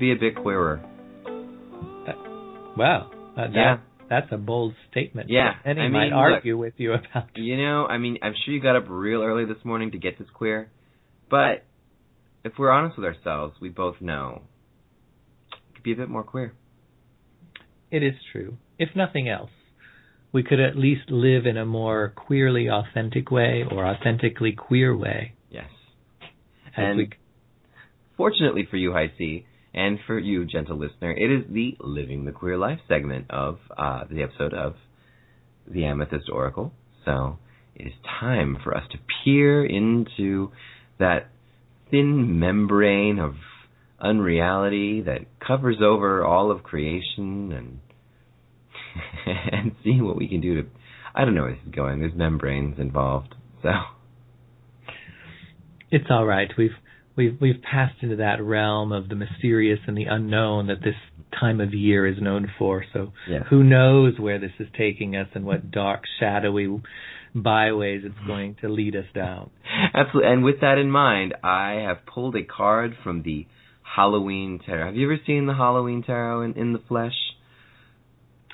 be 0.01 0.13
a 0.13 0.17
bit 0.17 0.35
queerer. 0.37 0.81
Wow, 2.77 3.11
uh, 3.37 3.43
that, 3.49 3.53
Yeah. 3.55 3.79
that's 4.09 4.31
a 4.33 4.37
bold 4.39 4.75
statement. 4.91 5.29
Yeah, 5.29 5.55
Any 5.65 5.83
I 5.83 5.89
might 5.89 6.05
mean, 6.05 6.13
argue 6.13 6.57
with 6.57 6.75
you 6.79 6.93
about. 6.95 7.29
You 7.37 7.57
know, 7.57 7.87
I 7.87 7.99
mean, 7.99 8.19
I'm 8.23 8.35
sure 8.45 8.55
you 8.55 8.61
got 8.61 8.77
up 8.77 8.85
real 8.89 9.23
early 9.23 9.45
this 9.45 9.63
morning 9.65 9.91
to 9.93 9.99
get 9.99 10.19
this 10.19 10.29
queer, 10.31 10.71
but 11.29 11.65
if 12.45 12.53
we're 12.59 12.71
honest 12.71 12.97
with 12.97 13.05
ourselves, 13.05 13.57
we 13.61 13.69
both 13.69 14.01
know 14.01 14.43
you 15.53 15.75
could 15.75 15.83
be 15.83 15.93
a 15.93 15.97
bit 15.97 16.09
more 16.09 16.23
queer. 16.23 16.55
It 17.91 18.03
is 18.03 18.15
true. 18.33 18.57
If 18.79 18.91
nothing 18.95 19.29
else, 19.29 19.51
we 20.33 20.43
could 20.45 20.61
at 20.61 20.77
least 20.77 21.11
live 21.11 21.45
in 21.45 21.57
a 21.57 21.67
more 21.67 22.13
queerly 22.15 22.69
authentic 22.71 23.31
way 23.33 23.65
or 23.69 23.85
authentically 23.85 24.53
queer 24.53 24.97
way. 24.97 25.35
Yes. 25.51 25.67
As 26.77 26.85
And- 26.85 26.97
we, 26.99 27.11
Fortunately 28.17 28.67
for 28.71 28.77
you, 28.77 28.93
High 28.93 29.11
C, 29.17 29.47
and 29.73 29.99
for 30.07 30.19
you, 30.19 30.45
gentle 30.45 30.79
listener, 30.79 31.13
it 31.13 31.31
is 31.31 31.45
the 31.49 31.77
Living 31.81 32.25
the 32.25 32.33
Queer 32.33 32.59
Life 32.59 32.81
segment 32.89 33.31
of 33.31 33.59
uh, 33.77 34.05
the 34.11 34.23
episode 34.23 34.53
of 34.53 34.75
the 35.69 35.85
Amethyst 35.85 36.29
Oracle. 36.31 36.73
So 37.05 37.39
it 37.75 37.87
is 37.87 37.93
time 38.21 38.59
for 38.63 38.77
us 38.77 38.83
to 38.91 38.99
peer 39.25 39.65
into 39.65 40.51
that 40.99 41.29
thin 41.91 42.39
membrane 42.41 43.19
of 43.19 43.35
unreality 44.01 45.03
that 45.03 45.21
covers 45.47 45.77
over 45.83 46.25
all 46.25 46.51
of 46.51 46.63
creation 46.63 47.53
and 47.53 47.79
and 49.53 49.73
see 49.85 50.01
what 50.01 50.17
we 50.17 50.27
can 50.27 50.41
do 50.41 50.63
to 50.63 50.69
I 51.15 51.25
don't 51.25 51.35
know 51.35 51.43
where 51.43 51.53
this 51.53 51.61
is 51.67 51.75
going. 51.75 52.01
There's 52.01 52.15
membranes 52.15 52.79
involved. 52.79 53.35
So 53.63 53.71
it's 55.91 56.07
all 56.11 56.25
right. 56.25 56.49
We've 56.57 56.71
we've 57.17 57.37
we've 57.41 57.63
passed 57.63 57.97
into 58.03 58.17
that 58.17 58.43
realm 58.43 58.93
of 58.93 59.09
the 59.09 59.15
mysterious 59.15 59.81
and 59.87 59.97
the 59.97 60.05
unknown 60.05 60.69
that 60.69 60.81
this 60.83 60.95
time 61.39 61.61
of 61.61 61.73
year 61.75 62.07
is 62.07 62.21
known 62.21 62.51
for. 62.59 62.85
So 62.93 63.13
yeah. 63.29 63.45
who 63.49 63.63
knows 63.63 64.19
where 64.19 64.39
this 64.39 64.53
is 64.59 64.69
taking 64.77 65.17
us 65.17 65.29
and 65.35 65.45
what 65.45 65.71
dark, 65.71 66.03
shadowy 66.19 66.81
byways 67.35 68.03
it's 68.05 68.27
going 68.27 68.57
to 68.61 68.69
lead 68.69 68.97
us 68.97 69.05
down. 69.15 69.51
Absolutely. 69.95 70.33
And 70.33 70.45
with 70.45 70.61
that 70.61 70.79
in 70.79 70.91
mind, 70.91 71.35
I 71.43 71.85
have 71.87 71.99
pulled 72.07 72.37
a 72.37 72.43
card 72.43 72.97
from 73.03 73.23
the 73.23 73.47
Halloween 73.83 74.61
Tarot. 74.65 74.87
Have 74.87 74.97
you 74.97 75.07
ever 75.07 75.21
seen 75.27 75.47
the 75.47 75.55
Halloween 75.55 76.03
Tarot 76.03 76.43
in, 76.43 76.55
in 76.55 76.73
the 76.73 76.81
flesh? 76.89 77.15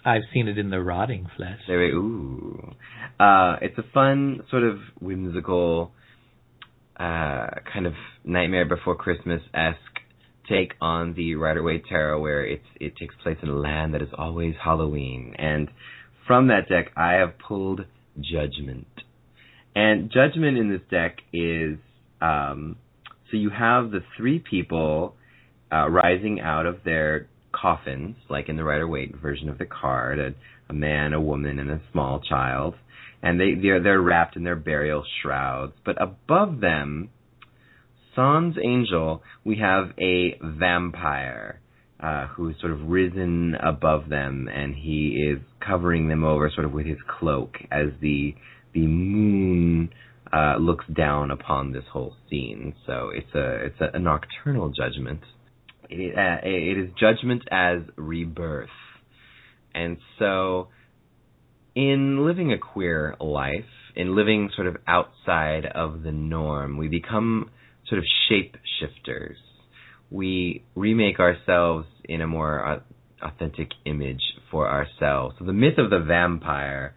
I've 0.05 0.23
seen 0.33 0.47
it 0.47 0.57
in 0.57 0.71
the 0.71 0.81
rotting 0.81 1.27
flesh. 1.37 1.59
There 1.67 1.79
we 1.79 1.87
ooh. 1.87 2.75
Uh, 3.19 3.57
it's 3.61 3.77
a 3.77 3.85
fun, 3.93 4.43
sort 4.51 4.63
of 4.63 4.79
whimsical, 5.01 5.93
uh, 6.99 7.47
kind 7.73 7.87
of 7.87 7.95
Nightmare 8.25 8.65
Before 8.65 8.97
Christmas 8.97 9.41
esque 9.55 9.79
take 10.49 10.75
on 10.81 11.15
the 11.15 11.35
Rider 11.35 11.63
Waite 11.63 11.85
Tarot, 11.89 12.21
where 12.21 12.45
it's 12.45 12.65
it 12.81 12.97
takes 12.97 13.15
place 13.23 13.37
in 13.43 13.49
a 13.49 13.55
land 13.57 13.95
that 13.95 14.03
is 14.03 14.09
always 14.17 14.55
Halloween. 14.63 15.35
And 15.39 15.69
from 16.27 16.49
that 16.49 16.69
deck, 16.69 16.93
I 16.97 17.15
have 17.15 17.39
pulled 17.39 17.81
Judgment. 18.19 18.87
And 19.75 20.11
Judgment 20.11 20.57
in 20.57 20.71
this 20.71 20.81
deck 20.91 21.19
is 21.33 21.79
um, 22.21 22.77
so 23.31 23.37
you 23.37 23.51
have 23.51 23.91
the 23.91 24.01
three 24.17 24.39
people 24.39 25.15
uh, 25.73 25.89
rising 25.89 26.41
out 26.41 26.67
of 26.67 26.79
their 26.85 27.29
coffins, 27.53 28.17
like 28.29 28.49
in 28.49 28.57
the 28.57 28.65
Rider 28.65 28.87
Waite 28.87 29.17
version 29.17 29.49
of 29.49 29.59
the 29.59 29.67
card, 29.67 30.19
a, 30.19 30.35
a 30.69 30.73
man, 30.73 31.13
a 31.13 31.21
woman, 31.21 31.59
and 31.59 31.71
a 31.71 31.81
small 31.93 32.21
child, 32.21 32.75
and 33.23 33.41
they 33.41 33.55
they're 33.55 33.83
they're 33.83 34.01
wrapped 34.01 34.37
in 34.37 34.45
their 34.45 34.57
burial 34.57 35.05
shrouds. 35.23 35.73
But 35.85 36.01
above 36.01 36.61
them, 36.61 37.11
Sans 38.15 38.57
Angel, 38.63 39.23
we 39.45 39.59
have 39.59 39.91
a 39.99 40.39
vampire 40.43 41.61
uh, 42.01 42.27
who's 42.29 42.55
sort 42.61 42.73
of 42.73 42.89
risen 42.89 43.55
above 43.55 44.09
them, 44.09 44.49
and 44.53 44.75
he 44.75 45.29
is 45.31 45.41
covering 45.67 46.09
them 46.09 46.25
over, 46.25 46.51
sort 46.55 46.67
of 46.67 46.73
with 46.73 46.87
his 46.87 46.99
cloak, 47.19 47.57
as 47.71 47.89
the 48.01 48.35
the 48.75 48.87
moon 48.87 49.91
uh, 50.33 50.57
looks 50.59 50.85
down 50.95 51.31
upon 51.31 51.73
this 51.73 51.85
whole 51.93 52.15
scene. 52.29 52.75
So 52.87 53.11
it's 53.15 53.35
a 53.35 53.67
it's 53.67 53.81
a, 53.81 53.97
a 53.97 53.99
nocturnal 53.99 54.71
judgment. 54.71 55.21
It, 55.89 56.17
uh, 56.19 56.47
it 56.47 56.79
is 56.79 56.91
judgment 56.99 57.43
as 57.51 57.79
rebirth, 57.97 58.69
and 59.75 59.99
so 60.19 60.69
in 61.77 62.25
living 62.27 62.53
a 62.53 62.59
queer 62.59 63.15
life, 63.21 63.69
in 63.95 64.17
living 64.17 64.51
sort 64.57 64.67
of 64.67 64.79
outside 64.89 65.67
of 65.67 66.03
the 66.03 66.11
norm, 66.11 66.79
we 66.79 66.89
become 66.89 67.51
sort 67.87 67.99
of 67.99 68.05
shape 68.29 68.57
shifters. 68.81 69.37
We 70.11 70.65
remake 70.75 71.21
ourselves 71.21 71.87
in 72.05 72.23
a 72.23 72.27
more 72.27 72.67
uh, 72.67 72.81
authentic 73.23 73.69
image 73.85 74.23
for 74.51 74.69
ourselves. 74.69 75.37
So 75.39 75.45
the 75.45 75.53
myth 75.53 75.77
of 75.77 75.91
the 75.91 76.01
vampire 76.01 76.95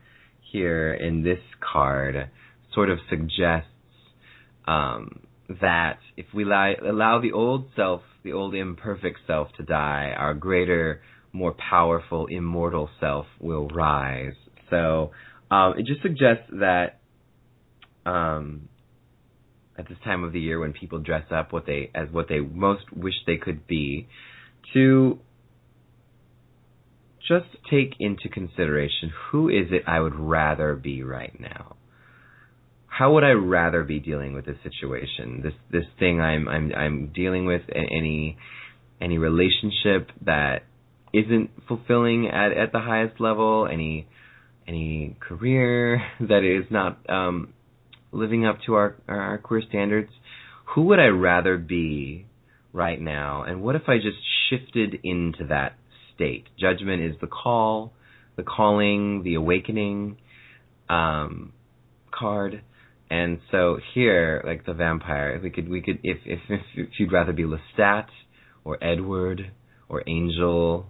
here 0.52 0.94
in 0.94 1.24
this 1.24 1.40
card 1.60 2.30
sort 2.74 2.90
of 2.90 3.00
suggests 3.10 3.68
um, 4.66 5.20
that 5.62 5.98
if 6.16 6.28
we 6.34 6.44
allow, 6.44 6.74
allow 6.90 7.20
the 7.20 7.34
old 7.34 7.66
self, 7.76 8.02
the 8.24 8.32
old 8.32 8.56
imperfect 8.56 9.20
self 9.28 9.50
to 9.58 9.64
die, 9.64 10.14
our 10.16 10.34
greater, 10.34 11.02
more 11.34 11.54
powerful, 11.70 12.28
immortal 12.28 12.90
self 13.02 13.26
will 13.42 13.68
rise. 13.68 14.34
So 14.70 15.12
um, 15.52 15.76
it 15.78 15.86
just 15.86 16.02
suggests 16.02 16.50
that 16.52 17.00
um, 18.06 18.70
at 19.78 19.88
this 19.88 19.98
time 20.04 20.24
of 20.24 20.34
the 20.34 20.40
year 20.40 20.60
when 20.60 20.74
people 20.74 21.00
dress 21.00 21.26
up 21.32 21.54
what 21.54 21.66
they 21.66 21.92
as 21.96 22.10
what 22.12 22.28
they 22.28 22.40
most 22.40 22.92
wish 22.96 23.14
they 23.26 23.38
could 23.38 23.66
be, 23.68 24.08
to 24.74 25.20
just 27.28 27.48
take 27.70 27.94
into 28.00 28.28
consideration 28.30 29.12
who 29.32 29.50
is 29.50 29.68
it 29.72 29.84
I 29.88 30.00
would 30.00 30.16
rather 30.16 30.76
be 30.76 31.04
right 31.04 31.38
now. 31.40 31.76
How 32.88 33.14
would 33.14 33.24
I 33.24 33.32
rather 33.32 33.84
be 33.84 34.00
dealing 34.00 34.34
with 34.34 34.46
this 34.46 34.58
situation? 34.64 35.42
This 35.44 35.54
this 35.72 35.86
thing 36.00 36.20
I'm 36.20 36.48
I'm 36.48 36.74
I'm 36.76 37.12
dealing 37.14 37.46
with 37.46 37.62
any 37.74 38.38
any 39.00 39.18
relationship 39.18 40.12
that 40.26 40.64
isn't 41.14 41.52
fulfilling 41.68 42.28
at 42.28 42.52
at 42.52 42.72
the 42.72 42.80
highest 42.80 43.20
level, 43.20 43.68
any 43.72 44.08
any 44.70 45.18
career 45.20 46.02
that 46.20 46.44
is 46.44 46.72
not 46.72 47.00
um 47.10 47.54
living 48.12 48.46
up 48.46 48.60
to 48.66 48.76
our 48.76 48.96
our 49.08 49.38
queer 49.40 49.62
standards. 49.68 50.12
Who 50.76 50.84
would 50.84 51.00
I 51.00 51.08
rather 51.08 51.58
be 51.58 52.28
right 52.74 53.02
now? 53.02 53.44
And 53.44 53.62
what 53.62 53.76
if 53.76 53.84
I 53.88 53.98
just 53.98 54.18
shifted 54.50 55.00
into 55.04 55.48
that 55.50 55.74
state? 56.14 56.46
Judgment 56.60 57.02
is 57.02 57.16
the 57.20 57.28
call, 57.28 57.92
the 58.36 58.44
calling, 58.44 59.24
the 59.24 59.34
awakening 59.36 60.18
um, 60.88 61.54
card. 62.12 62.62
And 63.10 63.40
so 63.50 63.80
here, 63.96 64.44
like 64.46 64.68
the 64.68 64.74
vampire, 64.74 65.40
we 65.42 65.50
could 65.50 65.68
we 65.68 65.82
could 65.82 66.00
if 66.04 66.20
if 66.26 66.40
if 66.76 66.90
you'd 67.00 67.12
rather 67.12 67.34
be 67.34 67.44
Lestat 67.44 68.06
or 68.64 68.78
Edward 68.84 69.52
or 69.88 70.04
Angel 70.06 70.86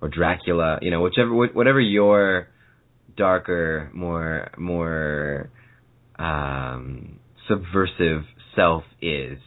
or 0.00 0.08
Dracula, 0.08 0.78
you 0.80 0.90
know, 0.90 1.02
whichever 1.02 1.34
whatever 1.34 1.80
your 1.80 2.48
darker, 3.18 3.90
more 3.92 4.50
more 4.56 5.50
um, 6.18 7.18
subversive 7.48 8.22
self 8.56 8.84
is, 9.02 9.38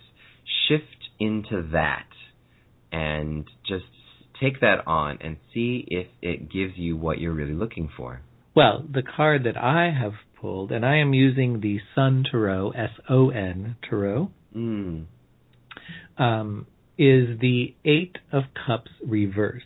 shift 0.68 0.86
into 1.20 1.70
that 1.72 2.08
and 2.92 3.46
just 3.68 3.86
take 4.42 4.60
that 4.62 4.86
on 4.88 5.18
and 5.22 5.38
see 5.54 5.86
if 5.88 6.08
it 6.22 6.52
gives 6.52 6.74
you 6.76 6.98
what 6.98 7.20
you're 7.20 7.34
really 7.34 7.54
looking 7.54 7.90
for. 7.96 8.22
Well, 8.56 8.84
the 8.92 9.04
card 9.04 9.46
that 9.46 9.58
I 9.58 9.92
have 9.98 10.14
pulled, 10.40 10.72
and 10.72 10.86
I 10.86 10.98
am 10.98 11.14
using 11.14 11.62
the 11.62 11.80
Sun 11.96 12.26
Tarot, 12.30 12.72
S 12.72 12.90
O 13.10 13.30
N 13.30 13.76
Tarot, 13.88 14.32
Mm. 14.56 15.06
um, 16.18 16.68
is 16.98 17.40
the 17.40 17.74
Eight 17.86 18.18
of 18.34 18.44
Cups 18.68 18.92
reversed. 19.06 19.66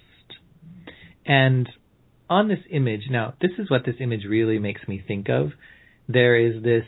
And 1.26 1.68
on 2.30 2.48
this 2.48 2.60
image, 2.70 3.04
now, 3.10 3.34
this 3.42 3.52
is 3.58 3.70
what 3.70 3.86
this 3.86 3.96
image 4.00 4.26
really 4.28 4.60
makes 4.60 4.88
me 4.88 5.04
think 5.06 5.30
of. 5.30 5.52
There 6.08 6.38
is 6.38 6.64
this 6.64 6.86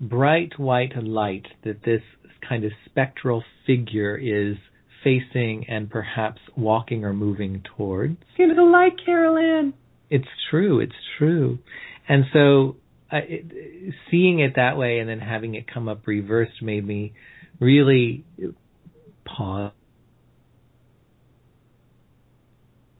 bright 0.00 0.58
white 0.58 0.96
light 1.02 1.46
that 1.64 1.82
this 1.84 2.02
kind 2.46 2.64
of 2.64 2.72
spectral 2.86 3.42
figure 3.66 4.16
is 4.16 4.56
facing 5.04 5.66
and 5.68 5.90
perhaps 5.90 6.40
walking 6.56 7.04
or 7.04 7.12
moving 7.12 7.62
towards. 7.76 8.16
Give 8.36 8.54
the 8.54 8.62
light, 8.62 8.92
Carol 9.04 9.36
Anne. 9.36 9.74
It's 10.10 10.28
true. 10.50 10.80
It's 10.80 10.92
true. 11.18 11.58
And 12.08 12.24
so, 12.32 12.76
uh, 13.12 13.18
it, 13.22 13.94
seeing 14.10 14.40
it 14.40 14.54
that 14.56 14.76
way 14.76 14.98
and 14.98 15.08
then 15.08 15.20
having 15.20 15.54
it 15.54 15.66
come 15.72 15.88
up 15.88 16.06
reversed 16.06 16.62
made 16.62 16.86
me 16.86 17.12
really 17.60 18.24
pause. 19.24 19.72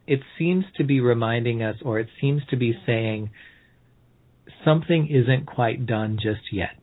It 0.09 0.21
seems 0.39 0.65
to 0.79 0.85
be 0.85 1.01
reminding 1.01 1.63
us, 1.63 1.77
or 1.85 2.01
it 2.01 2.09
seems 2.21 2.43
to 2.51 2.57
be 2.57 2.73
saying, 2.87 3.31
something 4.65 5.07
isn't 5.09 5.47
quite 5.47 5.87
done 5.87 6.19
just 6.21 6.51
yet. 6.51 6.81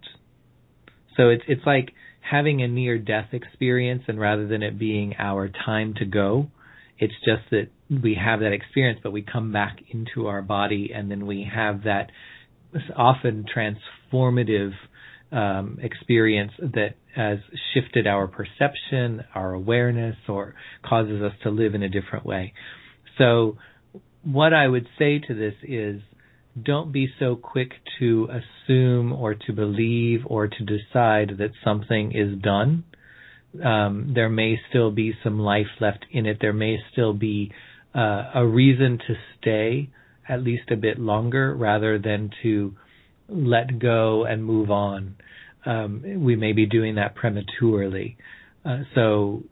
So 1.17 1.29
it's 1.29 1.43
it's 1.47 1.65
like 1.65 1.91
having 2.21 2.61
a 2.61 2.67
near 2.67 2.97
death 2.97 3.29
experience, 3.33 4.03
and 4.07 4.19
rather 4.19 4.47
than 4.47 4.63
it 4.63 4.77
being 4.77 5.15
our 5.17 5.49
time 5.49 5.95
to 5.95 6.05
go, 6.05 6.49
it's 6.99 7.13
just 7.25 7.49
that 7.51 7.67
we 7.89 8.15
have 8.15 8.39
that 8.41 8.53
experience, 8.53 8.99
but 9.03 9.11
we 9.11 9.21
come 9.21 9.51
back 9.51 9.77
into 9.89 10.27
our 10.27 10.41
body, 10.41 10.91
and 10.93 11.09
then 11.09 11.25
we 11.25 11.49
have 11.53 11.83
that 11.83 12.11
often 12.95 13.45
transformative 13.55 14.73
um, 15.31 15.79
experience 15.81 16.51
that 16.59 16.95
has 17.15 17.39
shifted 17.73 18.07
our 18.07 18.27
perception, 18.27 19.23
our 19.33 19.53
awareness, 19.53 20.15
or 20.27 20.55
causes 20.87 21.21
us 21.21 21.33
to 21.43 21.49
live 21.49 21.73
in 21.73 21.83
a 21.83 21.89
different 21.89 22.25
way. 22.25 22.53
So, 23.17 23.57
what 24.23 24.53
I 24.53 24.67
would 24.67 24.87
say 24.97 25.19
to 25.19 25.33
this 25.33 25.53
is 25.63 26.01
don't 26.61 26.91
be 26.91 27.09
so 27.19 27.35
quick 27.35 27.71
to 27.99 28.29
assume 28.29 29.11
or 29.13 29.35
to 29.35 29.53
believe 29.53 30.21
or 30.25 30.47
to 30.47 30.63
decide 30.63 31.37
that 31.37 31.51
something 31.63 32.11
is 32.13 32.41
done. 32.41 32.85
Um, 33.63 34.11
there 34.15 34.29
may 34.29 34.59
still 34.69 34.91
be 34.91 35.13
some 35.23 35.39
life 35.39 35.67
left 35.79 36.05
in 36.11 36.25
it. 36.25 36.37
There 36.41 36.53
may 36.53 36.77
still 36.91 37.13
be 37.13 37.51
uh, 37.93 38.31
a 38.35 38.45
reason 38.45 38.99
to 39.07 39.15
stay 39.39 39.89
at 40.27 40.43
least 40.43 40.71
a 40.71 40.75
bit 40.75 40.99
longer 40.99 41.53
rather 41.53 41.99
than 41.99 42.31
to 42.43 42.75
let 43.29 43.79
go 43.79 44.25
and 44.25 44.43
move 44.43 44.71
on. 44.71 45.15
Um, 45.65 46.23
we 46.23 46.35
may 46.35 46.53
be 46.53 46.65
doing 46.65 46.95
that 46.95 47.15
prematurely. 47.15 48.17
Uh, 48.63 48.79
so 48.93 49.43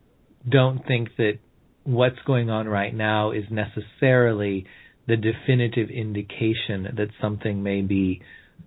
don't 0.47 0.85
think 0.85 1.09
that 1.17 1.39
what's 1.83 2.19
going 2.25 2.49
on 2.49 2.67
right 2.67 2.93
now 2.93 3.31
is 3.31 3.43
necessarily 3.49 4.65
the 5.07 5.17
definitive 5.17 5.89
indication 5.89 6.83
that 6.95 7.09
something 7.21 7.61
may 7.61 7.81
be 7.81 8.21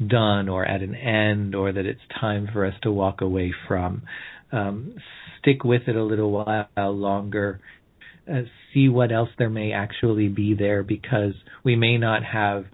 done 0.04 0.48
or 0.48 0.64
at 0.64 0.82
an 0.82 0.94
end 0.94 1.54
or 1.54 1.72
that 1.72 1.86
it's 1.86 2.00
time 2.20 2.48
for 2.52 2.66
us 2.66 2.74
to 2.82 2.92
walk 2.92 3.20
away 3.20 3.52
from. 3.66 4.02
Um, 4.52 4.96
stick 5.40 5.64
with 5.64 5.82
it 5.86 5.96
a 5.96 6.02
little 6.02 6.30
while 6.30 6.92
longer. 6.92 7.60
Uh, 8.30 8.42
see 8.74 8.88
what 8.88 9.12
else 9.12 9.30
there 9.38 9.50
may 9.50 9.72
actually 9.72 10.28
be 10.28 10.54
there 10.54 10.82
because 10.82 11.32
we 11.64 11.76
may 11.76 11.96
not 11.96 12.22
have 12.24 12.66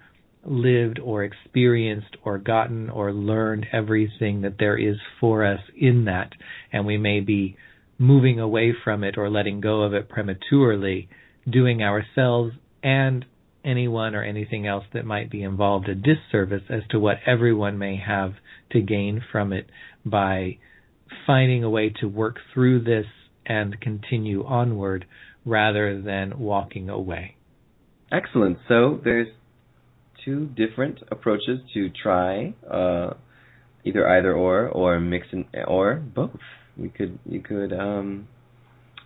lived 0.45 0.99
or 0.99 1.23
experienced 1.23 2.17
or 2.25 2.39
gotten 2.39 2.91
or 2.91 3.13
learned 3.13 3.67
everything 3.73 4.43
that 4.43 4.57
there 4.59 4.77
is 4.77 4.97
for 5.21 5.45
us 5.45 5.61
in 5.77 6.07
that. 6.07 6.33
And 6.73 6.85
we 6.85 6.99
may 6.99 7.21
be 7.21 7.57
moving 8.03 8.41
away 8.41 8.75
from 8.85 9.05
it 9.05 9.17
or 9.17 9.31
letting 9.31 9.61
go 9.61 9.83
of 9.83 9.95
it 9.95 10.09
prematurely, 10.09 11.09
doing 11.49 11.83
ourselves 11.83 12.53
and 12.83 13.25
anyone 13.65 14.15
or 14.15 14.25
anything 14.25 14.67
else 14.67 14.85
that 14.93 15.05
might 15.05 15.31
be 15.31 15.43
involved 15.43 15.89
a 15.89 15.95
disservice 15.95 16.65
as 16.69 16.83
to 16.91 16.99
what 16.99 17.17
everyone 17.25 17.79
may 17.79 17.97
have 17.97 18.33
to 18.73 18.81
gain 18.81 19.23
from 19.31 19.53
it 19.53 19.71
by 20.05 20.59
finding 21.27 21.63
a 21.63 21.71
way 21.71 21.91
to 22.01 22.07
work 22.09 22.37
through 22.53 22.83
this 22.83 23.07
and 23.47 23.81
continue 23.81 24.45
onward 24.45 25.07
rather 25.45 26.01
than 26.03 26.39
walking 26.39 26.89
away. 26.89 27.37
Excellent. 28.11 28.59
So 28.69 29.01
there's 29.05 29.29
two 30.25 30.47
different 30.47 30.99
approaches 31.11 31.61
to 31.75 31.89
try 31.91 32.55
uh, 32.69 33.15
either 33.85 34.09
either 34.09 34.33
or 34.33 34.69
or 34.69 34.99
mix 35.01 35.29
and 35.33 35.45
or 35.67 35.95
both. 35.95 36.41
You 36.77 36.91
could 36.91 37.19
you 37.27 37.41
could 37.41 37.73
um 37.73 38.29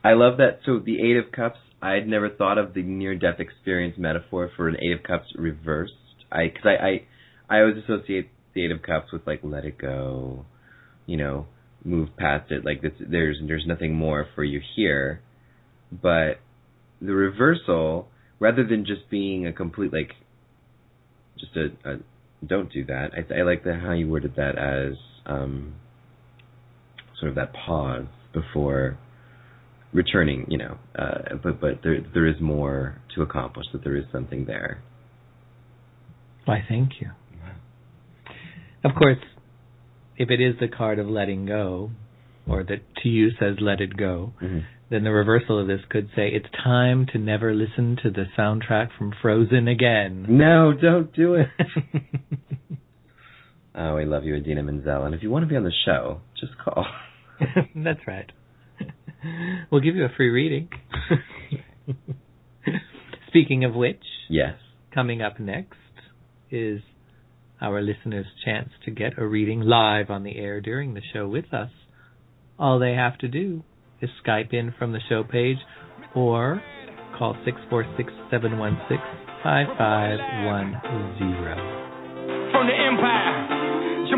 I 0.04 0.12
love 0.12 0.38
that 0.38 0.60
so 0.64 0.78
the 0.78 1.00
8 1.00 1.16
of 1.16 1.32
cups 1.32 1.58
I 1.82 1.92
had 1.92 2.06
never 2.06 2.30
thought 2.30 2.58
of 2.58 2.74
the 2.74 2.82
near 2.82 3.14
death 3.16 3.40
experience 3.40 3.96
metaphor 3.98 4.50
for 4.56 4.68
an 4.68 4.76
8 4.80 4.92
of 4.92 5.02
cups 5.02 5.26
reversed. 5.36 5.92
I 6.30 6.48
cuz 6.48 6.64
I, 6.64 6.76
I 6.76 7.02
I 7.48 7.60
always 7.60 7.76
associate 7.82 8.30
the 8.54 8.64
8 8.64 8.70
of 8.72 8.82
cups 8.82 9.12
with 9.12 9.26
like 9.26 9.40
let 9.42 9.64
it 9.64 9.78
go, 9.78 10.46
you 11.06 11.16
know, 11.16 11.46
move 11.84 12.16
past 12.16 12.50
it 12.50 12.64
like 12.64 12.82
this, 12.82 12.92
there's 13.00 13.38
there's 13.46 13.66
nothing 13.66 13.94
more 13.94 14.26
for 14.34 14.44
you 14.44 14.60
here. 14.74 15.20
But 15.90 16.40
the 17.00 17.14
reversal 17.14 18.08
rather 18.38 18.64
than 18.64 18.84
just 18.84 19.08
being 19.10 19.46
a 19.46 19.52
complete 19.52 19.92
like 19.92 20.12
just 21.38 21.56
a, 21.56 21.66
a 21.88 21.98
don't 22.44 22.72
do 22.72 22.84
that. 22.84 23.12
I, 23.14 23.40
I 23.40 23.42
like 23.42 23.64
the 23.64 23.74
how 23.74 23.92
you 23.92 24.08
worded 24.08 24.36
that 24.36 24.58
as 24.58 24.96
um, 25.24 25.74
sort 27.20 27.30
of 27.30 27.34
that 27.36 27.52
pause 27.54 28.06
before 28.32 28.98
returning. 29.92 30.46
You 30.48 30.58
know, 30.58 30.78
uh, 30.98 31.36
but 31.42 31.60
but 31.60 31.80
there 31.82 31.98
there 32.14 32.26
is 32.26 32.40
more 32.40 33.00
to 33.14 33.22
accomplish. 33.22 33.66
That 33.72 33.84
there 33.84 33.96
is 33.96 34.04
something 34.12 34.44
there. 34.46 34.82
Why, 36.44 36.64
thank 36.68 36.92
you. 37.00 37.10
Of 38.84 38.94
course, 38.96 39.18
if 40.16 40.30
it 40.30 40.40
is 40.40 40.54
the 40.60 40.68
card 40.68 41.00
of 41.00 41.08
letting 41.08 41.44
go, 41.46 41.90
or 42.48 42.62
that 42.62 42.82
to 43.02 43.08
you 43.08 43.30
says 43.40 43.56
let 43.60 43.80
it 43.80 43.96
go, 43.96 44.32
Mm-hmm. 44.40 44.60
then 44.90 45.02
the 45.02 45.10
reversal 45.10 45.58
of 45.60 45.66
this 45.66 45.80
could 45.90 46.08
say 46.14 46.28
it's 46.28 46.46
time 46.62 47.06
to 47.12 47.18
never 47.18 47.52
listen 47.52 47.96
to 48.04 48.10
the 48.10 48.26
soundtrack 48.38 48.90
from 48.96 49.12
Frozen 49.20 49.66
again. 49.66 50.26
No, 50.28 50.72
don't 50.72 51.12
do 51.14 51.34
it. 51.34 51.48
oh, 53.76 53.96
we 53.96 54.04
love 54.04 54.24
you, 54.24 54.34
Idina 54.34 54.62
Menzel. 54.62 55.04
And 55.04 55.14
if 55.14 55.22
you 55.22 55.30
want 55.30 55.44
to 55.44 55.48
be 55.48 55.56
on 55.56 55.64
the 55.64 55.72
show, 55.84 56.20
just 56.40 56.52
call. 56.62 56.86
That's 57.74 58.00
right. 58.06 58.30
We'll 59.70 59.80
give 59.80 59.96
you 59.96 60.04
a 60.04 60.08
free 60.16 60.28
reading. 60.30 60.68
Speaking 63.28 63.64
of 63.64 63.74
which, 63.74 64.02
Yes. 64.28 64.54
coming 64.94 65.22
up 65.22 65.38
next 65.40 65.76
is 66.50 66.80
our 67.60 67.80
listeners' 67.82 68.26
chance 68.44 68.70
to 68.84 68.90
get 68.90 69.18
a 69.18 69.26
reading 69.26 69.60
live 69.60 70.10
on 70.10 70.22
the 70.24 70.36
air 70.36 70.60
during 70.60 70.94
the 70.94 71.02
show 71.12 71.26
with 71.28 71.52
us. 71.52 71.70
All 72.58 72.78
they 72.78 72.92
have 72.94 73.18
to 73.18 73.28
do 73.28 73.62
is 74.00 74.10
Skype 74.24 74.52
in 74.52 74.72
from 74.78 74.92
the 74.92 75.00
show 75.08 75.22
page 75.24 75.58
or 76.14 76.62
call 77.18 77.34
646 77.44 78.12
716 78.30 78.98
5510. 79.42 81.75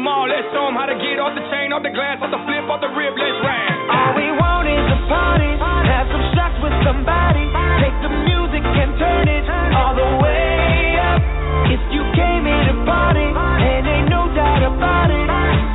Let's 0.07 0.47
show 0.55 0.69
'em 0.69 0.77
how 0.77 0.87
to 0.87 0.95
get 0.95 1.19
off 1.19 1.35
the 1.35 1.43
chain, 1.51 1.73
off 1.73 1.83
the 1.83 1.91
glass, 1.91 2.23
off 2.23 2.31
the 2.31 2.39
flip, 2.47 2.71
off 2.71 2.81
the 2.81 2.89
rib, 2.89 3.15
let's 3.19 3.41
ride. 3.43 3.75
All 3.91 4.15
we 4.15 4.31
want 4.31 4.69
is 4.69 4.87
a 4.95 4.99
party, 5.09 5.51
have 5.59 6.07
some 6.13 6.23
shots 6.35 6.55
with 6.63 6.75
somebody, 6.85 7.51
take 7.83 7.99
the 8.03 8.09
music 8.09 8.63
and 8.63 8.99
turn 8.99 9.27
it 9.27 9.45
all 9.75 9.95
the 9.95 10.07
way 10.23 10.99
up. 11.03 11.23
If 11.67 11.81
you 11.91 12.03
came 12.15 12.47
here 12.47 12.65
to 12.71 12.75
party, 12.87 13.27
and 13.27 13.87
ain't 13.87 14.09
no 14.09 14.29
doubt 14.35 14.63
about 14.63 15.11
it, 15.11 15.27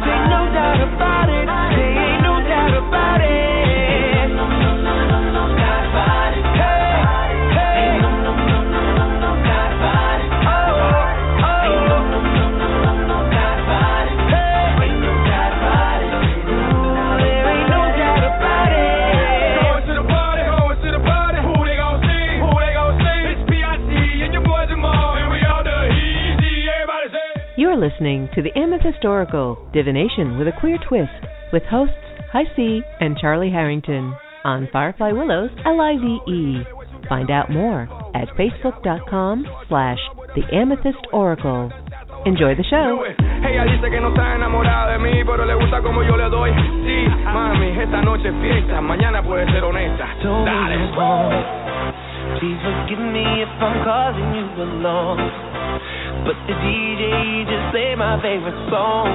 say 0.08 0.20
no 0.32 0.42
doubt 0.56 0.80
about 0.88 1.30
it, 1.30 1.53
listening 27.84 28.30
to 28.34 28.42
the 28.42 28.56
Amethyst 28.56 29.04
Oracle 29.04 29.60
Divination 29.74 30.40
with 30.40 30.48
a 30.48 30.56
Queer 30.62 30.80
Twist 30.88 31.12
with 31.52 31.64
hosts 31.68 32.00
Hi 32.32 32.48
C 32.56 32.80
and 33.02 33.18
Charlie 33.20 33.52
Harrington 33.52 34.16
on 34.46 34.70
Firefly 34.72 35.12
Willows 35.12 35.52
L-I-V-E. 35.66 36.64
Find 37.10 37.30
out 37.30 37.52
more 37.52 37.84
at 38.16 38.32
facebook.com 38.40 39.44
slash 39.68 40.00
the 40.32 40.48
Amethyst 40.56 41.04
Oracle. 41.12 41.76
Enjoy 42.26 42.56
the 42.56 42.64
show. 42.72 43.04
Ella 43.44 43.68
dice 43.68 43.92
que 43.92 44.00
no 44.00 44.16
está 44.16 44.36
enamorada 44.36 44.94
de 44.94 45.00
mí, 45.00 45.20
pero 45.26 45.44
le 45.44 45.54
gusta 45.56 45.82
como 45.82 46.04
yo 46.04 46.16
le 46.16 46.30
doy. 46.30 46.52
Sí, 46.88 47.06
mami, 47.26 47.68
esta 47.84 48.02
noche 48.02 48.30
es 48.30 48.36
fiesta, 48.40 48.80
mañana 48.80 49.22
puede 49.22 49.46
ser 49.52 49.62
honesta. 49.62 50.08
Dale. 50.24 50.78
Please 52.40 52.60
forgive 52.64 53.00
me 53.12 53.44
if 53.44 53.50
I'm 53.60 53.84
causing 53.84 54.32
you 54.34 54.64
along. 54.64 55.20
But 56.24 56.40
the 56.48 56.56
DJ 56.56 57.44
just 57.44 57.66
played 57.76 58.00
my 58.00 58.16
favorite 58.24 58.56
song. 58.72 59.12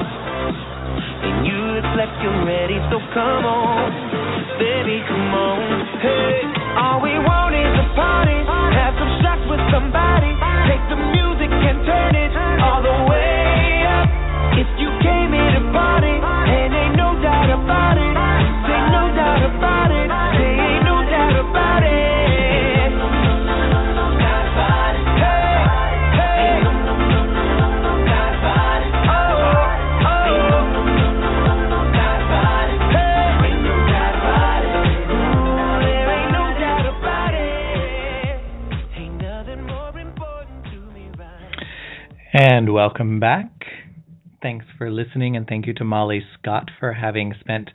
And 1.25 1.41
you 1.49 1.57
look 1.81 1.89
like 1.97 2.13
you're 2.21 2.45
ready, 2.45 2.77
so 2.93 3.01
come 3.17 3.49
on. 3.49 3.89
Baby, 4.61 5.01
come 5.09 5.33
on. 5.33 5.59
Hey, 6.05 6.45
all 6.77 7.01
we 7.01 7.17
want 7.17 7.57
is 7.57 7.73
a 7.81 7.87
party. 7.97 8.37
Have 8.77 8.93
some 9.01 9.13
shots 9.25 9.41
with 9.49 9.63
somebody. 9.73 10.37
Take 10.69 10.85
the 10.93 11.01
music 11.01 11.49
and 11.49 11.81
turn 11.89 12.13
it 12.13 12.33
all 12.61 12.85
the 12.85 12.97
way 13.09 13.89
up. 13.89 14.05
If 14.61 14.69
you 14.77 14.93
came 15.01 15.33
here 15.33 15.53
to 15.57 15.65
party, 15.73 16.13
And 42.31 42.75
welcome 42.75 43.21
back. 43.21 43.51
Thanks 44.43 44.67
for 44.77 44.91
listening, 44.91 45.35
and 45.35 45.47
thank 45.47 45.67
you 45.67 45.73
to 45.75 45.85
Mali 45.85 46.23
Scott 46.39 46.71
for 46.79 46.93
having 46.93 47.33
spent 47.41 47.71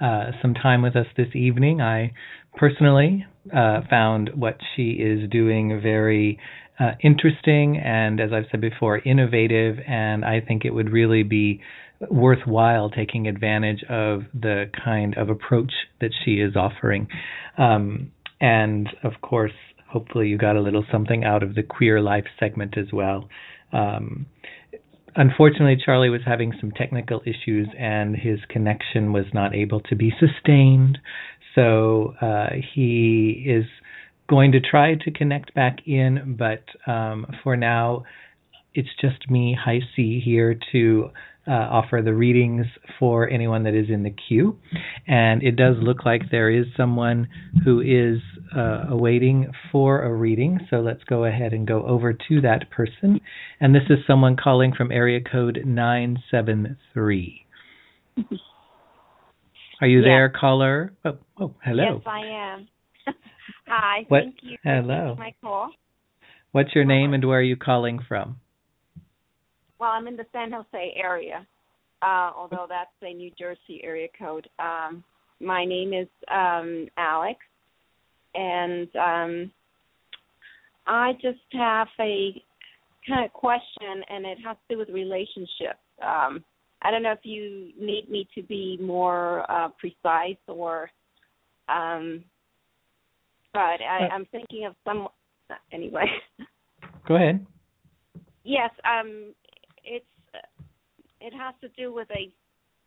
uh, 0.00 0.30
some 0.40 0.54
time 0.54 0.82
with 0.82 0.94
us 0.94 1.06
this 1.16 1.34
evening. 1.34 1.80
I 1.80 2.12
personally 2.54 3.26
uh, 3.52 3.80
found 3.90 4.30
what 4.36 4.58
she 4.74 4.90
is 4.92 5.28
doing 5.28 5.80
very 5.82 6.38
uh, 6.78 6.92
interesting 7.02 7.78
and, 7.78 8.20
as 8.20 8.32
I've 8.32 8.44
said 8.52 8.60
before, 8.60 8.98
innovative, 8.98 9.78
and 9.88 10.24
I 10.24 10.40
think 10.40 10.64
it 10.64 10.70
would 10.70 10.92
really 10.92 11.24
be 11.24 11.60
worthwhile 12.08 12.90
taking 12.90 13.26
advantage 13.26 13.82
of 13.88 14.22
the 14.32 14.70
kind 14.84 15.18
of 15.18 15.30
approach 15.30 15.72
that 16.00 16.12
she 16.24 16.34
is 16.34 16.54
offering. 16.54 17.08
Um, 17.58 18.12
and, 18.40 18.88
of 19.02 19.14
course, 19.20 19.50
hopefully 19.88 20.28
you 20.28 20.38
got 20.38 20.54
a 20.54 20.60
little 20.60 20.84
something 20.92 21.24
out 21.24 21.42
of 21.42 21.56
the 21.56 21.64
queer 21.64 22.00
life 22.00 22.26
segment 22.38 22.78
as 22.78 22.92
well. 22.92 23.28
Um, 23.72 24.26
unfortunately, 25.14 25.76
Charlie 25.84 26.10
was 26.10 26.22
having 26.24 26.52
some 26.60 26.70
technical 26.72 27.22
issues 27.24 27.68
and 27.78 28.16
his 28.16 28.38
connection 28.48 29.12
was 29.12 29.26
not 29.32 29.54
able 29.54 29.80
to 29.80 29.96
be 29.96 30.12
sustained. 30.20 30.98
So 31.54 32.14
uh, 32.20 32.50
he 32.74 33.44
is 33.46 33.64
going 34.28 34.52
to 34.52 34.60
try 34.60 34.94
to 34.94 35.10
connect 35.10 35.54
back 35.54 35.78
in, 35.86 36.36
but 36.38 36.64
um, 36.90 37.26
for 37.42 37.56
now, 37.56 38.04
it's 38.74 38.90
just 39.00 39.30
me, 39.30 39.56
Hi 39.58 39.80
C, 39.94 40.20
here 40.22 40.58
to 40.72 41.10
uh, 41.48 41.52
offer 41.52 42.02
the 42.04 42.12
readings 42.12 42.66
for 42.98 43.28
anyone 43.28 43.62
that 43.62 43.74
is 43.74 43.86
in 43.88 44.02
the 44.02 44.10
queue. 44.10 44.58
And 45.06 45.42
it 45.42 45.56
does 45.56 45.76
look 45.80 46.04
like 46.04 46.22
there 46.30 46.50
is 46.50 46.66
someone 46.76 47.28
who 47.64 47.80
is 47.80 48.20
uh, 48.54 48.84
awaiting 48.90 49.50
for 49.72 50.02
a 50.02 50.12
reading. 50.14 50.60
So 50.70 50.76
let's 50.80 51.02
go 51.04 51.24
ahead 51.24 51.52
and 51.52 51.66
go 51.66 51.84
over 51.86 52.12
to 52.12 52.40
that 52.42 52.70
person. 52.70 53.20
And 53.60 53.74
this 53.74 53.82
is 53.90 53.98
someone 54.06 54.36
calling 54.36 54.72
from 54.76 54.92
area 54.92 55.20
code 55.20 55.62
973. 55.64 57.46
Are 59.80 59.86
you 59.86 59.98
Yes. 59.98 60.04
there, 60.06 60.28
caller? 60.30 60.92
Oh, 61.04 61.18
oh, 61.38 61.54
hello. 61.62 61.94
Yes, 61.96 62.02
I 62.06 62.20
am. 62.26 62.68
Hi. 63.66 64.04
What- 64.08 64.22
Thank 64.22 64.36
you. 64.42 64.56
hello. 64.64 65.14
My 65.18 65.34
call. 65.42 65.70
What's 66.52 66.74
your 66.74 66.84
name 66.84 67.12
and 67.12 67.22
where 67.24 67.38
are 67.40 67.42
you 67.42 67.56
calling 67.56 67.98
from? 68.08 68.40
Well, 69.78 69.90
I'm 69.90 70.08
in 70.08 70.16
the 70.16 70.24
San 70.32 70.52
Jose 70.52 70.94
area, 70.96 71.46
uh, 72.00 72.30
although 72.34 72.64
that's 72.66 72.88
a 73.02 73.12
New 73.12 73.30
Jersey 73.38 73.82
area 73.84 74.08
code. 74.18 74.48
Um, 74.58 75.04
my 75.38 75.66
name 75.66 75.92
is 75.92 76.08
um, 76.32 76.88
Alex, 76.96 77.40
and 78.36 78.88
um, 78.96 79.52
I 80.86 81.12
just 81.14 81.38
have 81.52 81.88
a 82.00 82.42
kind 83.08 83.24
of 83.24 83.32
question, 83.32 84.02
and 84.08 84.26
it 84.26 84.38
has 84.44 84.56
to 84.68 84.74
do 84.74 84.78
with 84.78 84.88
relationships. 84.88 85.80
Um, 86.02 86.44
I 86.82 86.90
don't 86.90 87.02
know 87.02 87.12
if 87.12 87.24
you 87.24 87.70
need 87.80 88.08
me 88.10 88.28
to 88.34 88.42
be 88.42 88.78
more 88.80 89.50
uh, 89.50 89.68
precise 89.78 90.36
or, 90.46 90.90
um, 91.68 92.22
but 93.52 93.80
I, 93.80 94.06
Uh. 94.06 94.08
I'm 94.14 94.26
thinking 94.26 94.66
of 94.66 94.74
some. 94.84 95.08
Anyway. 95.72 96.06
Go 97.08 97.14
ahead. 97.14 97.46
Yes, 98.42 98.70
um, 98.84 99.32
it's 99.84 100.04
it 101.20 101.32
has 101.32 101.54
to 101.60 101.68
do 101.76 101.92
with 101.92 102.08
a 102.10 102.30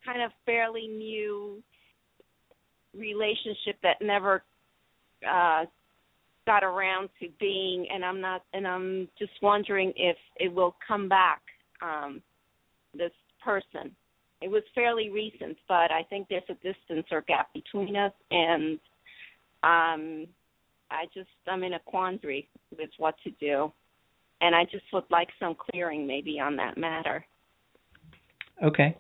kind 0.06 0.22
of 0.22 0.32
fairly 0.46 0.88
new 0.88 1.64
relationship 2.96 3.78
that 3.84 4.02
never 4.02 4.44
uh, 5.28 5.66
got 6.46 6.64
around 6.64 7.10
to 7.20 7.28
being, 7.40 7.88
and 7.92 8.04
I'm 8.04 8.22
not, 8.22 8.44
and 8.54 8.68
I'm 8.68 9.08
just 9.18 9.32
wondering 9.42 9.94
if 9.96 10.18
it 10.38 10.54
will 10.54 10.76
come 10.88 11.10
back. 11.10 11.42
Um, 11.82 12.22
this 12.94 13.12
person, 13.44 13.92
it 14.42 14.50
was 14.50 14.64
fairly 14.76 15.10
recent, 15.10 15.58
but 15.68 15.92
I 15.92 16.04
think 16.10 16.28
there's 16.30 16.44
a 16.50 16.56
distance 16.56 17.08
or 17.12 17.22
gap 17.22 17.54
between 17.54 17.96
us, 17.96 18.14
and 18.32 18.80
um, 19.64 20.28
I 20.92 21.06
just 21.14 21.30
I'm 21.48 21.64
in 21.64 21.74
a 21.74 21.80
quandary 21.80 22.50
with 22.78 22.90
what 22.98 23.16
to 23.24 23.32
do 23.40 23.72
and 24.42 24.56
I 24.56 24.64
just 24.66 24.86
would 24.94 25.04
like 25.10 25.30
some 25.40 25.56
clearing 25.56 26.08
maybe 26.08 26.40
on 26.40 26.56
that 26.58 26.78
matter. 26.78 27.26
Okay. 28.64 28.96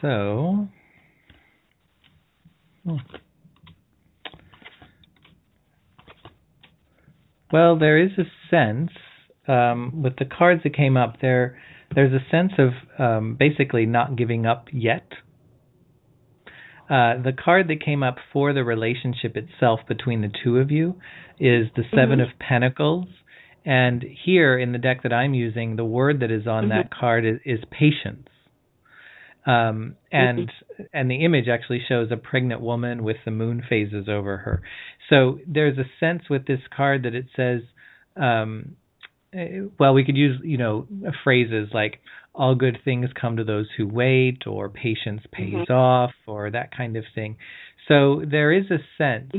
So, 0.00 0.66
hmm. 2.84 2.96
Well, 7.52 7.78
there 7.78 7.98
is 7.98 8.10
a 8.18 8.24
sense 8.50 8.90
um, 9.46 10.02
with 10.02 10.16
the 10.16 10.24
cards 10.24 10.62
that 10.64 10.74
came 10.74 10.96
up 10.96 11.20
there. 11.20 11.58
There's 11.94 12.12
a 12.12 12.30
sense 12.30 12.52
of 12.58 12.70
um, 12.98 13.36
basically 13.38 13.86
not 13.86 14.16
giving 14.16 14.46
up 14.46 14.66
yet. 14.72 15.06
Uh, 16.90 17.20
the 17.22 17.32
card 17.32 17.68
that 17.68 17.82
came 17.84 18.02
up 18.02 18.16
for 18.32 18.52
the 18.52 18.64
relationship 18.64 19.36
itself 19.36 19.80
between 19.88 20.22
the 20.22 20.30
two 20.42 20.58
of 20.58 20.70
you 20.70 20.96
is 21.38 21.68
the 21.76 21.84
7 21.94 22.18
Mhm. 22.18 22.22
of 22.22 22.38
Pentacles. 22.38 23.08
And 23.64 24.02
here 24.02 24.58
in 24.58 24.72
the 24.72 24.78
deck 24.78 25.02
that 25.02 25.12
I'm 25.12 25.34
using, 25.34 25.76
the 25.76 25.84
word 25.84 26.20
that 26.20 26.30
is 26.30 26.46
on 26.46 26.68
that 26.70 26.90
card 26.90 27.26
is, 27.26 27.40
is 27.44 27.60
patience. 27.70 28.28
Um, 29.44 29.96
and 30.12 30.50
and 30.92 31.10
the 31.10 31.24
image 31.24 31.48
actually 31.48 31.80
shows 31.88 32.10
a 32.10 32.16
pregnant 32.16 32.60
woman 32.60 33.02
with 33.02 33.16
the 33.24 33.30
moon 33.30 33.62
phases 33.66 34.08
over 34.08 34.38
her. 34.38 34.62
So 35.08 35.38
there's 35.46 35.78
a 35.78 35.84
sense 36.00 36.22
with 36.28 36.46
this 36.46 36.60
card 36.74 37.04
that 37.04 37.14
it 37.14 37.26
says, 37.34 37.62
um, 38.16 38.76
well, 39.78 39.94
we 39.94 40.04
could 40.04 40.16
use 40.16 40.40
you 40.42 40.56
know 40.56 40.86
phrases 41.22 41.68
like 41.72 42.00
"all 42.34 42.54
good 42.54 42.78
things 42.84 43.10
come 43.18 43.36
to 43.36 43.44
those 43.44 43.66
who 43.76 43.86
wait" 43.86 44.46
or 44.46 44.68
"patience 44.68 45.22
pays 45.30 45.66
Mhm. 45.68 45.70
off" 45.70 46.14
or 46.26 46.50
that 46.50 46.70
kind 46.74 46.96
of 46.96 47.04
thing. 47.14 47.36
So 47.86 48.22
there 48.24 48.52
is 48.52 48.70
a 48.70 48.78
sense 48.96 49.32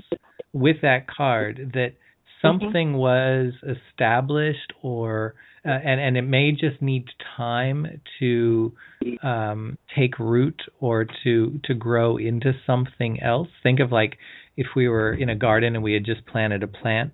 with 0.53 0.81
that 0.81 1.07
card 1.07 1.71
that 1.73 1.93
something 2.41 2.93
was 2.93 3.53
established 3.63 4.73
or 4.81 5.35
uh, 5.65 5.69
and 5.69 5.99
and 5.99 6.17
it 6.17 6.23
may 6.23 6.51
just 6.51 6.81
need 6.81 7.05
time 7.35 8.01
to 8.19 8.73
um 9.23 9.77
take 9.95 10.17
root 10.19 10.61
or 10.79 11.05
to 11.23 11.59
to 11.63 11.73
grow 11.73 12.17
into 12.17 12.53
something 12.65 13.21
else 13.21 13.49
think 13.61 13.79
of 13.79 13.91
like 13.91 14.17
if 14.59 14.67
we 14.75 14.87
were 14.87 15.13
in 15.13 15.29
a 15.29 15.35
garden 15.35 15.75
and 15.75 15.83
we 15.83 15.93
had 15.93 16.05
just 16.05 16.25
planted 16.25 16.63
a 16.63 16.67
plant 16.67 17.13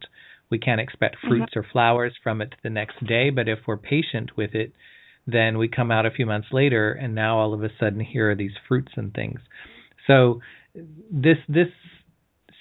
we 0.49 0.59
can't 0.59 0.81
expect 0.81 1.17
fruits 1.27 1.53
or 1.55 1.65
flowers 1.71 2.13
from 2.21 2.39
it 2.39 2.53
the 2.63 2.69
next 2.69 3.03
day. 3.03 3.31
But 3.31 3.47
if 3.47 3.59
we're 3.67 3.77
patient 3.77 4.37
with 4.37 4.53
it 4.53 4.73
then 5.27 5.57
we 5.57 5.67
come 5.67 5.91
out 5.91 6.05
a 6.05 6.11
few 6.11 6.25
months 6.25 6.49
later 6.51 6.91
and 6.91 7.15
now 7.15 7.39
all 7.39 7.53
of 7.53 7.63
a 7.63 7.69
sudden 7.79 7.99
here 7.99 8.31
are 8.31 8.35
these 8.35 8.53
fruits 8.67 8.91
and 8.95 9.13
things. 9.13 9.39
So 10.07 10.41
this 11.11 11.37
this 11.47 11.69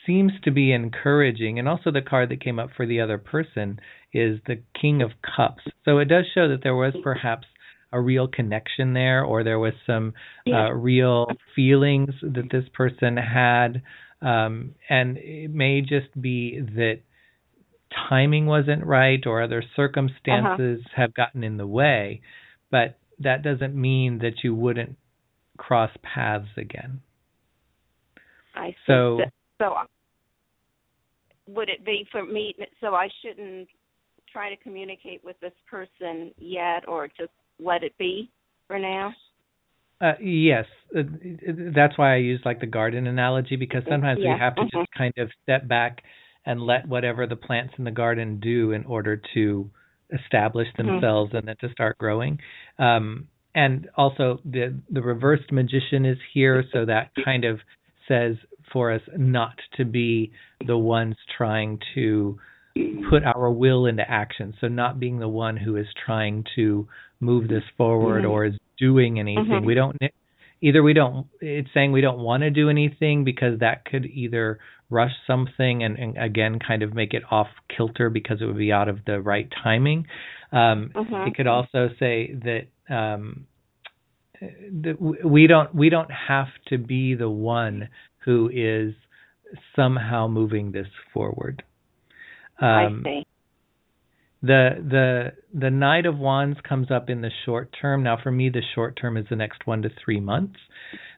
seems 0.07 0.33
to 0.45 0.51
be 0.51 0.73
encouraging. 0.73 1.59
And 1.59 1.69
also 1.69 1.91
the 1.91 2.03
card 2.03 2.31
that 2.31 2.43
came 2.43 2.59
up 2.59 2.71
for 2.77 2.87
the 2.87 3.01
other 3.01 3.19
person 3.19 3.81
is 4.13 4.39
the 4.47 4.63
King 4.81 5.03
of 5.03 5.11
Cups. 5.37 5.63
So 5.85 5.99
it 5.99 6.07
does 6.07 6.25
show 6.35 6.49
that 6.49 6.63
there 6.63 6.75
was 6.75 6.95
perhaps 7.03 7.47
a 7.93 8.01
real 8.01 8.27
connection 8.27 8.93
there, 8.93 9.25
or 9.25 9.45
there 9.45 9.59
was 9.59 9.73
some 9.87 10.15
uh, 10.53 10.73
real 10.73 11.29
feelings 11.55 12.11
that 12.23 12.49
this 12.51 12.65
person 12.75 13.17
had, 13.17 13.83
um, 14.23 14.75
and 14.89 15.17
it 15.19 15.51
may 15.51 15.81
just 15.81 16.21
be 16.21 16.61
that 16.61 17.01
timing 18.09 18.47
wasn't 18.47 18.85
right, 18.85 19.25
or 19.27 19.43
other 19.43 19.63
circumstances 19.77 20.81
have 20.97 21.15
gotten 21.15 21.45
in 21.45 21.57
the 21.57 21.67
way. 21.67 22.21
But 22.71 22.99
that 23.21 23.43
doesn't 23.43 23.75
mean 23.75 24.19
that 24.19 24.43
you 24.43 24.55
wouldn't 24.55 24.97
cross 25.57 25.91
paths 26.03 26.49
again. 26.57 27.01
I 28.55 28.71
see. 28.71 28.77
So- 28.87 29.21
so 29.61 29.75
would 31.47 31.69
it 31.69 31.85
be 31.85 32.07
for 32.11 32.25
me? 32.25 32.55
So 32.81 32.95
I 32.95 33.09
shouldn't 33.23 33.69
try 34.33 34.51
to 34.51 34.57
communicate 34.57 35.23
with 35.23 35.39
this 35.41 35.53
person 35.71 36.33
yet, 36.39 36.89
or 36.89 37.07
just 37.07 37.31
let 37.61 37.85
it 37.85 37.97
be 37.99 38.31
for 38.67 38.79
now. 38.79 39.13
Uh, 40.01 40.13
yes, 40.21 40.67
uh, 40.97 41.03
that's 41.75 41.97
why 41.97 42.15
I 42.15 42.17
use 42.17 42.41
like 42.45 42.61
the 42.61 42.67
garden 42.67 43.07
analogy 43.07 43.57
because 43.57 43.83
sometimes 43.89 44.21
Yeah, 44.23 44.35
we 44.35 44.39
have 44.39 44.55
to 44.57 44.63
just 44.65 44.91
kind 44.97 45.13
of 45.19 45.31
step 45.43 45.67
back 45.69 46.03
and 46.47 46.61
let 46.61 46.87
whatever 46.87 47.27
the 47.27 47.37
plants 47.37 47.75
in 47.79 47.85
the 47.85 47.91
garden 47.91 48.39
do 48.41 48.73
in 48.73 48.85
order 48.85 49.21
to 49.35 49.71
establish 50.13 50.69
Mhm. 50.75 50.77
themselves 50.77 51.33
and 51.35 51.49
then 51.49 51.57
to 51.61 51.71
start 51.71 51.97
growing. 51.99 52.39
Um, 52.79 53.29
and 53.55 53.89
also 53.97 54.41
the 54.45 54.75
the 54.91 55.01
reversed 55.01 55.53
magician 55.53 56.05
is 56.05 56.19
here, 56.33 56.65
so 56.73 56.85
that 56.87 57.11
kind 57.25 57.45
of 57.45 57.61
says 58.09 58.37
for 58.73 58.91
us 58.93 59.03
not 59.17 59.59
to 59.77 59.85
be 59.85 60.33
the 60.67 60.77
ones 60.77 61.17
trying 61.37 61.79
to 61.95 62.39
put 63.09 63.23
our 63.25 63.51
will 63.51 63.87
into 63.87 64.09
action. 64.11 64.55
So 64.61 64.67
not 64.69 64.99
being 64.99 65.19
the 65.21 65.29
one 65.29 65.57
who 65.57 65.77
is 65.77 65.87
trying 66.05 66.45
to 66.57 66.89
move 67.21 67.49
this 67.49 67.63
forward 67.77 68.25
Mhm. 68.25 68.31
or 68.31 68.45
is 68.47 68.59
doing 68.79 69.19
anything. 69.19 69.45
Mhm. 69.63 69.65
We 69.65 69.75
don't 69.75 69.97
either 70.61 70.83
we 70.83 70.93
don't 70.93 71.27
it's 71.41 71.73
saying 71.75 71.93
we 71.93 72.01
don't 72.01 72.19
want 72.19 72.43
to 72.43 72.51
do 72.51 72.71
anything 72.71 73.25
because 73.25 73.59
that 73.59 73.85
could 73.85 74.07
either 74.07 74.59
rush 74.91 75.13
something 75.27 75.83
and, 75.83 75.99
and 75.99 76.17
again 76.17 76.59
kind 76.59 76.83
of 76.83 76.95
make 76.95 77.15
it 77.15 77.23
off 77.31 77.49
kilter 77.69 78.09
because 78.11 78.41
it 78.41 78.47
would 78.47 78.57
be 78.59 78.73
out 78.73 78.89
of 78.89 79.05
the 79.05 79.21
right 79.21 79.51
timing. 79.63 80.07
Um 80.53 80.91
Mhm. 80.95 81.27
it 81.27 81.35
could 81.35 81.47
also 81.47 81.91
say 81.99 82.35
that 82.45 82.67
um 82.89 83.47
that 84.83 85.01
we 85.01 85.47
don't 85.47 85.75
we 85.75 85.89
don't 85.89 86.11
have 86.11 86.49
to 86.67 86.79
be 86.79 87.15
the 87.15 87.31
one 87.31 87.89
who 88.19 88.51
is 88.53 88.95
somehow 89.77 90.27
moving 90.29 90.73
this 90.73 90.89
forward. 91.13 91.63
Um, 92.59 93.03
I 93.05 93.09
see. 93.09 93.27
The 94.45 94.71
the 94.91 95.33
the 95.59 95.71
Knight 95.71 96.05
of 96.07 96.19
Wands 96.19 96.59
comes 96.69 96.91
up 96.91 97.09
in 97.09 97.21
the 97.23 97.31
short 97.45 97.75
term. 97.81 98.03
Now, 98.03 98.19
for 98.23 98.31
me, 98.31 98.51
the 98.51 98.63
short 98.75 98.99
term 99.01 99.17
is 99.17 99.27
the 99.31 99.37
next 99.37 99.67
one 99.67 99.83
to 99.83 99.91
three 100.05 100.21
months. 100.21 100.59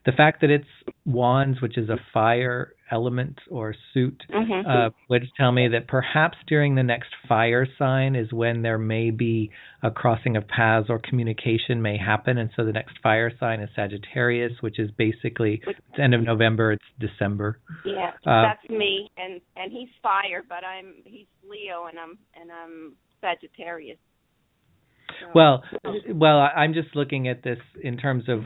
The 0.04 0.12
fact 0.12 0.40
that 0.42 0.50
it's 0.50 0.68
Wands, 1.04 1.60
which 1.60 1.76
is 1.76 1.88
a 1.88 1.96
fire 2.14 2.74
element 2.92 3.40
or 3.50 3.74
suit, 3.92 4.22
Mhm. 4.30 4.64
uh, 4.64 4.90
would 5.08 5.26
tell 5.36 5.50
me 5.50 5.66
that 5.66 5.88
perhaps 5.88 6.38
during 6.46 6.76
the 6.76 6.84
next 6.84 7.12
fire 7.26 7.66
sign 7.78 8.14
is 8.14 8.32
when 8.32 8.62
there 8.62 8.78
may 8.78 9.10
be 9.10 9.50
a 9.82 9.90
crossing 9.90 10.36
of 10.36 10.46
paths 10.46 10.88
or 10.88 11.00
communication 11.00 11.82
may 11.82 11.96
happen. 11.96 12.38
And 12.38 12.50
so 12.54 12.64
the 12.64 12.72
next 12.72 12.98
fire 12.98 13.30
sign 13.40 13.58
is 13.58 13.70
Sagittarius, 13.74 14.62
which 14.62 14.78
is 14.78 14.92
basically 14.92 15.60
it's 15.66 15.98
end 15.98 16.14
of 16.14 16.22
November, 16.22 16.70
it's 16.72 16.84
December. 17.00 17.58
Yeah, 17.84 18.12
Uh, 18.24 18.42
that's 18.42 18.68
me, 18.68 19.10
and 19.16 19.40
and 19.56 19.72
he's 19.72 19.90
fire, 20.00 20.44
but 20.48 20.62
I'm 20.64 20.94
he's 21.04 21.26
Leo, 21.48 21.86
and 21.86 21.98
I'm 21.98 22.18
and 22.40 22.52
I'm 22.52 22.92
Sagittarius. 23.26 23.98
So- 25.20 25.26
Well, 25.34 25.64
well, 26.14 26.38
I- 26.40 26.54
I'm 26.62 26.74
just 26.74 26.94
looking 26.94 27.28
at 27.28 27.42
this 27.42 27.58
in 27.82 27.96
terms 27.96 28.28
of 28.28 28.44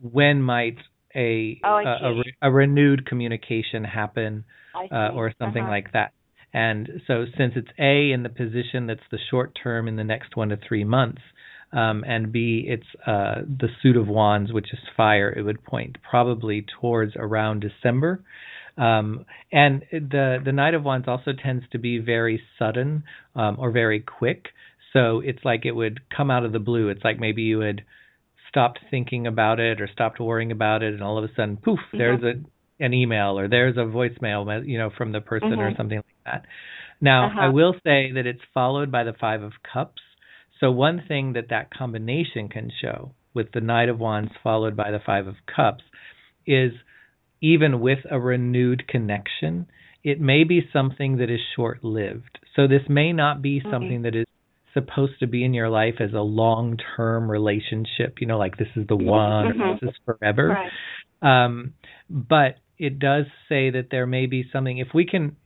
when 0.00 0.42
might 0.42 0.78
a 1.14 1.60
Oh, 1.64 1.76
a, 1.78 2.08
a, 2.10 2.14
re- 2.14 2.34
a 2.42 2.50
renewed 2.50 3.06
communication 3.06 3.84
happen 3.84 4.44
uh, 4.74 5.10
or 5.14 5.32
something 5.38 5.62
Uh-huh. 5.62 5.70
like 5.70 5.92
that. 5.92 6.12
And 6.52 6.88
so, 7.06 7.24
since 7.36 7.54
it's 7.56 7.68
A 7.78 8.12
in 8.12 8.22
the 8.22 8.28
position 8.28 8.86
that's 8.86 9.08
the 9.10 9.18
short 9.30 9.56
term 9.60 9.88
in 9.88 9.96
the 9.96 10.04
next 10.04 10.36
one 10.36 10.48
to 10.50 10.56
three 10.56 10.84
months, 10.84 11.22
um, 11.72 12.04
and 12.06 12.30
B 12.30 12.64
it's 12.68 12.86
uh, 13.06 13.42
the 13.46 13.68
suit 13.82 13.96
of 13.96 14.06
wands, 14.06 14.52
which 14.52 14.72
is 14.72 14.78
fire, 14.96 15.32
it 15.36 15.42
would 15.42 15.64
point 15.64 15.98
probably 16.08 16.62
towards 16.80 17.14
around 17.16 17.60
December. 17.60 18.22
Um, 18.76 19.24
and 19.52 19.82
the 19.92 20.38
the 20.44 20.52
Knight 20.52 20.74
of 20.74 20.82
Wands 20.84 21.06
also 21.08 21.32
tends 21.32 21.64
to 21.72 21.78
be 21.78 21.98
very 21.98 22.42
sudden 22.58 23.04
um, 23.36 23.56
or 23.58 23.70
very 23.70 24.00
quick. 24.00 24.46
So 24.92 25.20
it's 25.20 25.44
like 25.44 25.64
it 25.64 25.72
would 25.72 26.00
come 26.14 26.30
out 26.30 26.44
of 26.44 26.52
the 26.52 26.58
blue. 26.58 26.88
It's 26.88 27.04
like 27.04 27.18
maybe 27.18 27.42
you 27.42 27.60
had 27.60 27.82
stopped 28.48 28.78
thinking 28.90 29.26
about 29.26 29.58
it 29.60 29.80
or 29.80 29.88
stopped 29.88 30.20
worrying 30.20 30.52
about 30.52 30.82
it, 30.82 30.94
and 30.94 31.02
all 31.02 31.18
of 31.18 31.24
a 31.24 31.34
sudden, 31.34 31.56
poof, 31.56 31.80
there's 31.92 32.22
a 32.22 32.34
an 32.80 32.92
email 32.92 33.38
or 33.38 33.46
there's 33.48 33.76
a 33.76 33.80
voicemail, 33.80 34.66
you 34.66 34.78
know, 34.78 34.90
from 34.96 35.12
the 35.12 35.20
person 35.20 35.60
or 35.60 35.70
Mhm. 35.70 35.76
something 35.76 35.98
like 35.98 36.24
that. 36.24 36.46
Now, 37.00 37.26
Uh-huh. 37.26 37.40
I 37.42 37.48
will 37.48 37.74
say 37.84 38.10
that 38.12 38.26
it's 38.26 38.42
followed 38.52 38.90
by 38.90 39.04
the 39.04 39.12
Five 39.12 39.42
of 39.42 39.52
Cups. 39.62 40.02
So 40.58 40.70
one 40.72 41.00
thing 41.06 41.34
that 41.34 41.48
that 41.48 41.70
combination 41.70 42.48
can 42.48 42.70
show 42.70 43.12
with 43.32 43.52
the 43.52 43.60
Knight 43.60 43.88
of 43.88 44.00
Wands 44.00 44.32
followed 44.42 44.76
by 44.76 44.90
the 44.90 44.98
Five 45.00 45.26
of 45.28 45.36
Cups 45.46 45.84
is 46.46 46.72
even 47.44 47.78
with 47.78 47.98
a 48.10 48.18
renewed 48.18 48.88
connection, 48.88 49.66
it 50.02 50.18
may 50.18 50.44
be 50.44 50.66
something 50.72 51.18
that 51.18 51.28
is 51.28 51.40
short 51.54 51.84
lived. 51.84 52.38
So 52.56 52.66
this 52.66 52.88
may 52.88 53.12
not 53.12 53.42
be 53.42 53.60
Okay. 53.60 53.70
something 53.70 54.00
that 54.02 54.16
is 54.16 54.24
supposed 54.72 55.18
to 55.20 55.26
be 55.26 55.44
in 55.44 55.52
your 55.52 55.68
life 55.68 55.96
as 56.00 56.14
a 56.14 56.20
long 56.20 56.78
term 56.96 57.30
relationship, 57.30 58.14
you 58.20 58.26
know, 58.26 58.38
like 58.38 58.56
this 58.56 58.68
is 58.76 58.86
the 58.86 58.96
one, 58.96 59.46
or 59.46 59.54
Mhm. 59.54 59.80
this 59.80 59.90
is 59.90 59.96
forever. 60.06 60.48
Right. 60.48 61.44
Um, 61.44 61.74
but 62.08 62.56
it 62.78 62.98
does 62.98 63.26
say 63.48 63.70
that 63.70 63.90
there 63.90 64.06
may 64.06 64.24
be 64.26 64.48
something, 64.50 64.78
if 64.78 64.94
we 64.94 65.04
can 65.04 65.36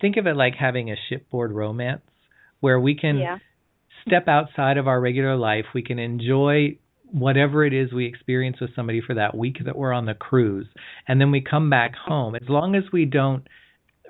think 0.00 0.16
of 0.16 0.26
it 0.26 0.36
like 0.36 0.54
having 0.54 0.90
a 0.90 0.96
shipboard 1.08 1.52
romance, 1.52 2.02
where 2.60 2.80
we 2.80 2.94
can 2.94 3.18
Yeah. 3.18 3.38
step 4.06 4.28
outside 4.28 4.78
of 4.78 4.88
our 4.88 5.00
regular 5.00 5.36
life. 5.36 5.66
We 5.74 5.82
can 5.82 5.98
enjoy 5.98 6.78
whatever 7.14 7.64
it 7.64 7.72
is 7.72 7.92
we 7.92 8.06
experience 8.06 8.56
with 8.60 8.74
somebody 8.74 9.00
for 9.00 9.14
that 9.14 9.36
week 9.36 9.58
that 9.64 9.76
we're 9.76 9.92
on 9.92 10.04
the 10.04 10.14
cruise. 10.14 10.66
And 11.06 11.20
then 11.20 11.30
we 11.30 11.40
come 11.40 11.70
back 11.70 11.94
home. 11.94 12.34
As 12.34 12.48
long 12.48 12.74
as 12.74 12.82
we 12.92 13.04
don't 13.04 13.46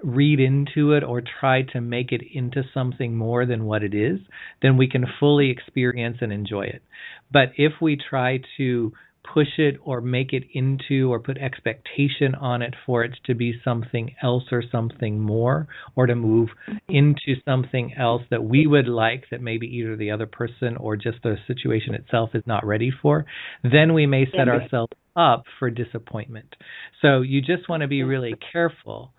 read 0.03 0.41
into 0.41 0.93
it 0.93 1.05
or 1.05 1.23
try 1.41 1.63
to 1.63 1.81
make 1.83 2.13
it 2.13 2.23
into 2.33 2.63
something 2.73 3.15
more 3.15 3.45
than 3.45 3.65
what 3.65 3.83
it 3.83 3.95
is, 3.95 4.21
then 4.63 4.79
we 4.79 4.89
can 4.89 5.05
fully 5.21 5.51
experience 5.51 6.19
and 6.23 6.33
enjoy 6.33 6.63
it. 6.63 6.83
But 7.31 7.53
if 7.59 7.73
we 7.81 7.97
try 7.97 8.41
to 8.57 8.93
push 9.33 9.59
it 9.59 9.77
or 9.83 10.01
make 10.01 10.33
it 10.33 10.45
into 10.53 11.13
or 11.13 11.19
put 11.19 11.39
expectation 11.39 12.35
on 12.35 12.63
it 12.63 12.75
for 12.85 13.03
it 13.05 13.13
to 13.25 13.35
be 13.35 13.55
something 13.65 14.15
else 14.23 14.45
or 14.53 14.63
something 14.71 15.19
more 15.19 15.67
or 15.97 16.07
to 16.07 16.15
move 16.15 16.51
into 16.89 17.35
something 17.45 17.95
else 17.99 18.23
that 18.31 18.45
we 18.45 18.67
would 18.67 18.87
like 18.87 19.25
that 19.31 19.41
maybe 19.41 19.67
either 19.67 19.97
the 19.97 20.11
other 20.11 20.27
person 20.27 20.77
or 20.77 20.97
just 20.97 21.19
the 21.23 21.37
situation 21.47 21.95
itself 21.95 22.31
is 22.35 22.43
not 22.47 22.65
ready 22.67 22.91
for, 23.03 23.25
then 23.63 23.95
we 23.95 24.07
may 24.07 24.27
set 24.37 24.49
ourselves 24.49 24.93
up 25.17 25.45
for 25.59 25.71
disappointment. 25.71 26.55
So 27.01 27.23
you 27.23 27.41
just 27.41 27.69
want 27.69 27.81
to 27.81 27.89
be 27.89 28.03
really 28.03 28.35
careful 28.53 29.13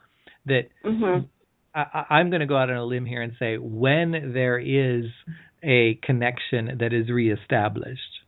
that 0.46 0.70
Mhm. 0.84 1.28
I, 1.74 2.06
I'm 2.10 2.30
going 2.30 2.40
to 2.40 2.46
go 2.46 2.58
out 2.58 2.70
on 2.70 2.78
a 2.78 2.86
limb 2.86 3.06
here 3.06 3.22
and 3.22 3.34
say 3.38 3.58
when 3.58 4.34
there 4.34 4.58
is 4.58 5.06
a 5.64 5.96
connection 6.04 6.78
that 6.80 6.94
is 6.94 7.10
reestablished, 7.10 8.22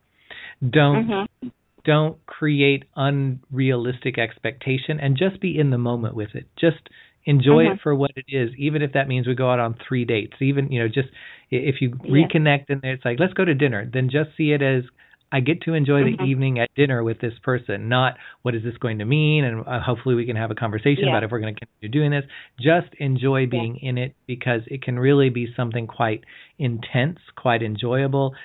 don't 0.68 1.08
Mhm. 1.08 1.52
Don't 1.88 2.24
create 2.28 2.84
unrealistic 2.98 4.20
expectation 4.20 5.00
and 5.00 5.18
just 5.18 5.40
be 5.42 5.58
in 5.58 5.72
the 5.72 5.78
moment 5.78 6.14
with 6.16 6.36
it. 6.36 6.46
Just 6.60 6.90
enjoy 7.26 7.64
Mhm. 7.66 7.74
it 7.76 7.82
for 7.82 7.96
what 7.96 8.12
it 8.16 8.26
is, 8.28 8.54
even 8.58 8.82
if 8.82 8.92
that 8.94 9.08
means 9.08 9.26
we 9.26 9.36
go 9.36 9.50
out 9.50 9.60
on 9.60 9.74
three 9.88 10.06
dates. 10.06 10.36
Even 10.42 10.72
you 10.72 10.80
know, 10.82 10.88
just 10.90 11.10
if 11.50 11.82
you 11.82 11.90
Yeah. 12.04 12.12
reconnect 12.28 12.66
and 12.70 12.84
it's 12.84 13.06
like 13.06 13.20
let's 13.20 13.34
go 13.34 13.46
to 13.46 13.56
dinner, 13.56 13.90
then 13.92 14.10
just 14.10 14.36
see 14.38 14.52
it 14.52 14.62
as 14.62 14.84
I 15.30 15.42
get 15.42 15.62
to 15.64 15.74
enjoy 15.74 16.04
the 16.06 16.16
Mhm. 16.16 16.28
evening 16.30 16.60
at 16.60 16.70
dinner 16.76 17.04
with 17.04 17.20
this 17.20 17.38
person, 17.40 17.90
not 17.90 18.18
what 18.44 18.56
is 18.56 18.64
this 18.64 18.78
going 18.78 19.00
to 19.00 19.06
mean, 19.06 19.44
and 19.44 19.66
uh, 19.68 19.82
hopefully 19.82 20.16
we 20.16 20.26
can 20.26 20.38
have 20.38 20.52
a 20.52 20.56
conversation 20.56 21.04
Yeah. 21.04 21.10
about 21.10 21.24
if 21.24 21.32
we're 21.32 21.40
going 21.42 21.54
to 21.54 21.60
continue 21.66 21.92
doing 22.00 22.12
this. 22.12 22.26
Just 22.60 22.94
enjoy 23.00 23.46
being 23.46 23.76
in 23.78 23.98
it 23.98 24.16
because 24.26 24.62
it 24.68 24.82
can 24.82 24.98
really 24.98 25.30
be 25.30 25.54
something 25.54 25.86
quite 25.86 26.24
intense, 26.60 27.20
quite 27.36 27.62
enjoyable. 27.62 28.36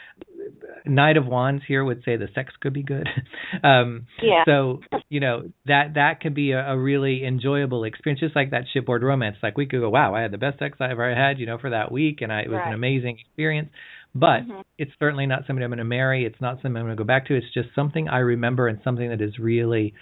Knight 0.85 1.17
of 1.17 1.27
Wands 1.27 1.63
here 1.67 1.85
would 1.85 2.03
say 2.05 2.17
the 2.17 2.29
sex 2.35 2.53
could 2.61 2.73
be 2.73 2.83
good. 2.83 3.09
um, 3.63 4.07
Yeah. 4.23 4.45
So 4.45 4.81
you 5.09 5.21
know 5.21 5.51
that 5.67 5.95
that 5.95 6.21
could 6.21 6.35
be 6.35 6.53
a, 6.53 6.73
a 6.73 6.79
really 6.79 7.25
enjoyable 7.25 7.85
experience, 7.85 8.21
just 8.21 8.35
like 8.37 8.51
that 8.51 8.65
shipboard 8.73 9.03
romance. 9.03 9.37
Like 9.43 9.57
we 9.57 9.67
could 9.67 9.81
go, 9.81 9.91
wow, 9.91 10.15
I 10.15 10.23
had 10.23 10.31
the 10.31 10.39
best 10.39 10.59
sex 10.59 10.79
I 10.81 10.91
ever 10.91 11.15
had, 11.15 11.39
you 11.39 11.47
know, 11.47 11.59
for 11.59 11.71
that 11.71 11.93
week, 11.93 12.21
and 12.23 12.33
I, 12.33 12.41
it 12.41 12.49
was 12.51 12.61
an 12.67 12.73
amazing 12.73 13.19
experience. 13.19 13.71
But 14.15 14.43
Mhm. 14.47 14.63
it's 14.77 14.93
certainly 14.99 15.27
not 15.27 15.47
somebody 15.47 15.65
I'm 15.65 15.71
going 15.71 15.79
to 15.79 15.85
marry. 15.85 16.27
It's 16.27 16.41
not 16.41 16.57
something 16.57 16.77
I'm 16.77 16.85
going 16.85 16.97
to 16.97 17.03
go 17.03 17.07
back 17.07 17.27
to. 17.29 17.35
It's 17.35 17.51
just 17.55 17.71
something 17.75 18.09
I 18.09 18.19
remember 18.19 18.69
and 18.69 18.79
something 18.85 19.09
that 19.09 19.23
is 19.23 19.39
really 19.39 19.95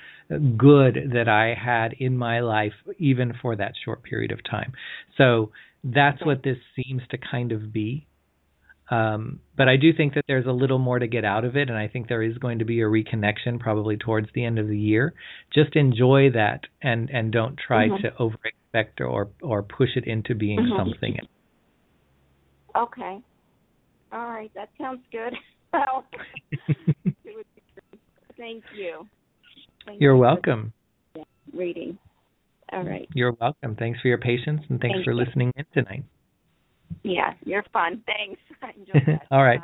good 0.57 1.11
that 1.15 1.29
I 1.29 1.55
had 1.55 1.93
in 1.93 2.17
my 2.17 2.41
life, 2.41 2.73
even 2.99 3.35
for 3.41 3.55
that 3.57 3.75
short 3.85 4.03
period 4.03 4.33
of 4.33 4.43
time. 4.43 4.73
So 5.17 5.53
that's 5.85 6.25
what 6.25 6.43
this 6.43 6.59
seems 6.77 7.03
to 7.11 7.19
kind 7.19 7.53
of 7.53 7.73
be. 7.73 8.07
Um, 8.91 9.39
but 9.57 9.69
I 9.69 9.77
do 9.77 9.93
think 9.93 10.15
that 10.15 10.25
there's 10.27 10.47
a 10.47 10.53
little 10.53 10.79
more 10.81 10.99
to 10.99 11.07
get 11.07 11.25
out 11.25 11.45
of 11.45 11.57
it, 11.57 11.69
and 11.69 11.79
I 11.79 11.87
think 11.87 12.09
there 12.09 12.23
is 12.23 12.37
going 12.39 12.59
to 12.59 12.65
be 12.65 12.81
a 12.81 12.85
reconnection 12.87 13.61
probably 13.61 13.97
towards 13.97 14.29
the 14.35 14.45
end 14.45 14.59
of 14.59 14.67
the 14.67 14.77
year. 14.79 15.15
Just 15.55 15.77
enjoy 15.77 16.31
that, 16.33 16.63
and 16.83 17.09
and 17.11 17.31
don't 17.31 17.57
try 17.57 17.87
Mhm. 17.89 18.01
to 18.03 18.17
over 18.19 18.37
expect 18.45 19.01
or 19.01 19.29
or 19.43 19.63
push 19.63 19.91
it 19.97 20.07
into 20.07 20.35
being 20.35 20.59
Mhm. 20.59 20.77
something. 20.77 21.19
Okay. 22.75 23.21
All 24.13 24.27
right, 24.29 24.53
that 24.55 24.71
sounds 24.79 25.05
good. 25.13 25.35
Well, 25.73 26.05
it 26.51 27.37
would 27.37 27.47
be 27.55 27.63
good. 27.77 28.01
Thank 28.37 28.65
you. 28.75 29.07
Thank 29.87 30.01
You're 30.01 30.15
you 30.15 30.19
welcome. 30.21 30.73
Reading. 31.53 31.97
All 32.73 32.83
right. 32.83 33.09
You're 33.15 33.37
welcome. 33.41 33.77
Thanks 33.77 34.01
for 34.01 34.09
your 34.09 34.19
patience, 34.19 34.63
and 34.69 34.81
thanks 34.81 34.97
Thank 34.97 35.05
for 35.05 35.13
you. 35.13 35.19
listening 35.19 35.53
in 35.55 35.65
tonight. 35.73 36.03
Yeah, 37.03 37.35
you're 37.45 37.65
fun. 37.73 38.03
Thanks. 38.07 38.41
I 38.63 38.71
enjoyed 38.79 39.03
that. 39.07 39.27
All 39.31 39.43
right. 39.43 39.61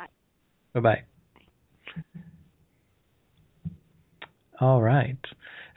Bye. 0.73 0.79
Bye 0.79 0.79
bye. 0.79 1.03
All 4.59 4.81
right. 4.81 5.17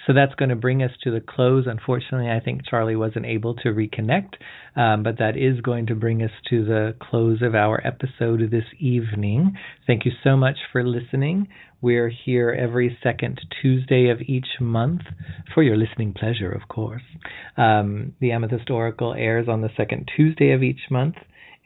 So 0.07 0.15
that's 0.15 0.35
going 0.35 0.49
to 0.49 0.57
bring 0.57 0.83
us 0.83 0.91
to 1.05 1.11
the 1.11 1.21
close. 1.21 1.67
Unfortunately, 1.67 2.31
I 2.31 2.41
think 2.41 2.63
Charlie 2.69 2.97
wasn't 2.97 3.27
able 3.27 3.55
to 3.57 3.69
reconnect, 3.69 4.35
um, 4.75 5.03
but 5.03 5.19
that 5.19 5.37
is 5.37 5.61
going 5.61 5.87
to 5.87 5.95
bring 5.95 6.23
us 6.23 6.31
to 6.49 6.65
the 6.65 6.95
close 7.01 7.43
of 7.43 7.55
our 7.55 7.87
episode 7.87 8.41
this 8.51 8.65
evening. 8.79 9.57
Thank 9.87 10.07
you 10.07 10.13
so 10.25 10.37
much 10.37 10.57
for 10.73 10.83
listening. 10.83 11.49
We're 11.83 12.09
here 12.11 12.51
every 12.51 12.99
second 13.03 13.41
Tuesday 13.61 14.09
of 14.09 14.21
each 14.23 14.49
month 14.61 15.03
for 15.55 15.63
your 15.63 15.77
listening 15.77 16.15
pleasure, 16.15 16.51
of 16.51 16.69
course. 16.69 17.03
Um, 17.57 18.15
the 18.21 18.33
Amethyst 18.33 18.71
Oracle 18.71 19.15
airs 19.15 19.49
on 19.49 19.61
the 19.61 19.71
second 19.77 20.11
Tuesday 20.17 20.53
of 20.53 20.63
each 20.63 20.91
month. 20.91 21.17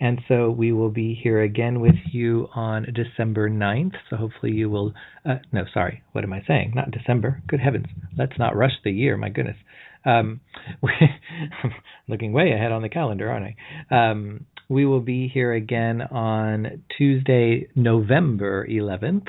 And 0.01 0.21
so 0.27 0.51
we 0.51 0.73
will 0.73 0.91
be 0.91 1.15
here 1.15 1.43
again 1.43 1.81
with 1.81 1.95
you 2.11 2.49
on 2.55 2.87
December 2.93 3.49
9th. 3.49 3.95
So 4.11 4.17
hopefully 4.17 4.53
you 4.53 4.69
will, 4.69 4.93
uh, 5.25 5.37
no, 5.53 5.65
sorry, 5.73 6.03
what 6.13 6.25
am 6.25 6.33
I 6.33 6.43
saying? 6.47 6.73
Not 6.75 6.91
December. 6.91 7.43
Good 7.47 7.61
heavens. 7.61 7.87
Let's 8.19 8.39
not 8.39 8.57
rush 8.57 8.75
the 8.83 8.91
year. 8.91 9.17
My 9.17 9.29
goodness. 9.29 9.57
Um, 10.05 10.41
looking 12.09 12.33
way 12.33 12.53
ahead 12.53 12.73
on 12.73 12.83
the 12.83 12.89
calendar, 12.89 13.31
aren't 13.31 13.57
I? 13.91 14.11
Um, 14.11 14.47
we 14.69 14.87
will 14.87 15.01
be 15.01 15.29
here 15.29 15.53
again 15.53 16.01
on 16.03 16.83
Tuesday, 16.97 17.69
November 17.75 18.67
11th, 18.67 19.27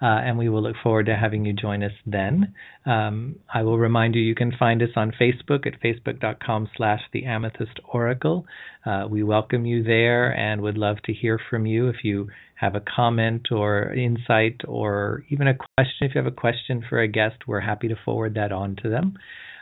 uh, 0.00 0.04
and 0.04 0.38
we 0.38 0.48
will 0.48 0.62
look 0.62 0.76
forward 0.82 1.06
to 1.06 1.16
having 1.16 1.44
you 1.44 1.52
join 1.52 1.82
us 1.82 1.92
then. 2.06 2.54
Um, 2.84 3.36
I 3.52 3.62
will 3.62 3.78
remind 3.78 4.14
you 4.14 4.20
you 4.22 4.36
can 4.36 4.52
find 4.56 4.80
us 4.82 4.90
on 4.94 5.12
Facebook 5.20 5.66
at 5.66 5.80
facebook.com 5.82 6.68
slash 6.76 7.00
the 7.12 7.24
Amethyst 7.24 7.80
Oracle. 7.92 8.46
Uh, 8.84 9.06
we 9.10 9.24
welcome 9.24 9.66
you 9.66 9.82
there 9.82 10.30
and 10.30 10.60
would 10.60 10.78
love 10.78 10.98
to 11.06 11.12
hear 11.12 11.40
from 11.50 11.66
you 11.66 11.88
if 11.88 12.04
you 12.04 12.28
have 12.54 12.76
a 12.76 12.80
comment 12.80 13.48
or 13.50 13.92
insight 13.92 14.60
or 14.66 15.24
even 15.30 15.48
a 15.48 15.54
question. 15.54 16.06
If 16.06 16.14
you 16.14 16.22
have 16.22 16.32
a 16.32 16.34
question 16.34 16.84
for 16.88 17.00
a 17.00 17.08
guest, 17.08 17.48
we're 17.48 17.60
happy 17.60 17.88
to 17.88 17.96
forward 18.04 18.34
that 18.34 18.52
on 18.52 18.76
to 18.82 18.88
them. 18.88 19.18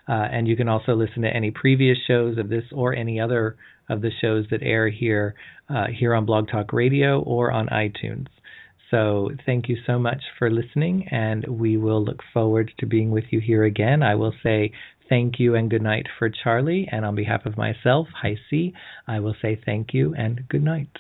Uh, 0.09 0.29
and 0.31 0.47
you 0.47 0.57
can 0.57 0.69
also 0.69 0.95
listen 0.95 1.23
to 1.23 1.29
any 1.29 1.51
previous 1.51 1.99
shows 2.07 2.39
of 2.39 2.49
this 2.49 2.65
or 2.73 2.95
any 2.95 3.21
other 3.21 3.57
of 3.89 4.01
the 4.01 4.11
shows 4.21 4.47
that 4.51 4.63
air 4.63 4.89
here 4.89 5.35
uh, 5.69 5.87
here 5.87 6.15
on 6.15 6.27
Blog 6.27 6.49
Talk 6.49 6.73
Radio 6.73 7.21
or 7.21 7.51
on 7.51 7.69
iTunes. 7.69 8.27
So 8.91 9.31
thank 9.47 9.69
you 9.69 9.77
so 9.87 9.99
much 9.99 10.23
for 10.39 10.51
listening, 10.51 11.09
and 11.11 11.45
we 11.49 11.77
will 11.77 12.05
look 12.05 12.23
forward 12.33 12.71
to 12.79 12.87
being 12.87 13.11
with 13.11 13.25
you 13.31 13.41
here 13.41 13.65
again. 13.65 14.03
I 14.03 14.15
will 14.15 14.35
say 14.43 14.73
thank 15.09 15.41
you 15.41 15.55
and 15.55 15.71
good 15.71 15.83
night 15.83 16.07
for 16.19 16.31
Charlie, 16.31 16.89
and 16.91 17.05
on 17.05 17.15
behalf 17.15 17.47
of 17.47 17.57
myself, 17.57 18.09
Hi 18.23 18.37
C, 18.49 18.73
I 19.07 19.21
will 19.21 19.35
say 19.41 19.59
thank 19.65 19.95
you 19.95 20.15
and 20.15 20.47
good 20.49 20.63
night. 20.63 20.91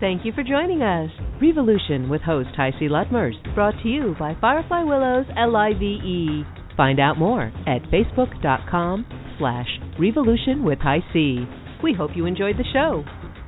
Thank 0.00 0.24
you 0.24 0.30
for 0.32 0.44
joining 0.44 0.80
us. 0.82 1.10
Revolution 1.42 2.08
with 2.08 2.22
host 2.22 2.50
Heisey 2.56 2.88
Lutmers, 2.88 3.34
brought 3.56 3.74
to 3.82 3.88
you 3.88 4.14
by 4.16 4.36
Firefly 4.40 4.84
Willows 4.84 5.26
LIVE. 5.36 6.46
Find 6.76 7.00
out 7.00 7.18
more 7.18 7.52
at 7.66 7.82
facebook.com 7.90 9.04
slash 9.38 9.66
revolution 9.98 10.62
with 10.62 10.78
C. 11.12 11.44
We 11.82 11.94
hope 11.94 12.12
you 12.14 12.26
enjoyed 12.26 12.58
the 12.58 12.64
show. 12.72 13.02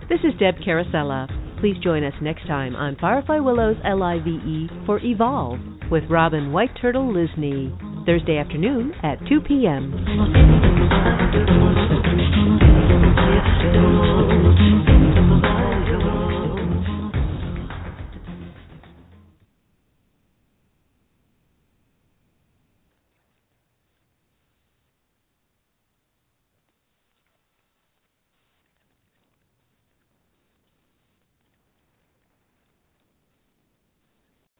This 0.08 0.18
is 0.24 0.36
Deb 0.40 0.56
Carosella. 0.66 1.28
Please 1.60 1.76
join 1.84 2.02
us 2.02 2.14
next 2.20 2.48
time 2.48 2.74
on 2.74 2.96
Firefly 3.00 3.38
Willows 3.38 3.76
LIVE 3.84 4.86
for 4.86 4.98
Evolve 5.04 5.60
with 5.88 6.02
Robin 6.10 6.50
White 6.50 6.76
Turtle 6.82 7.12
Lisney, 7.14 7.70
Thursday 8.06 8.38
afternoon 8.38 8.92
at 9.04 9.20
2 9.28 9.40
p.m. 9.46 9.94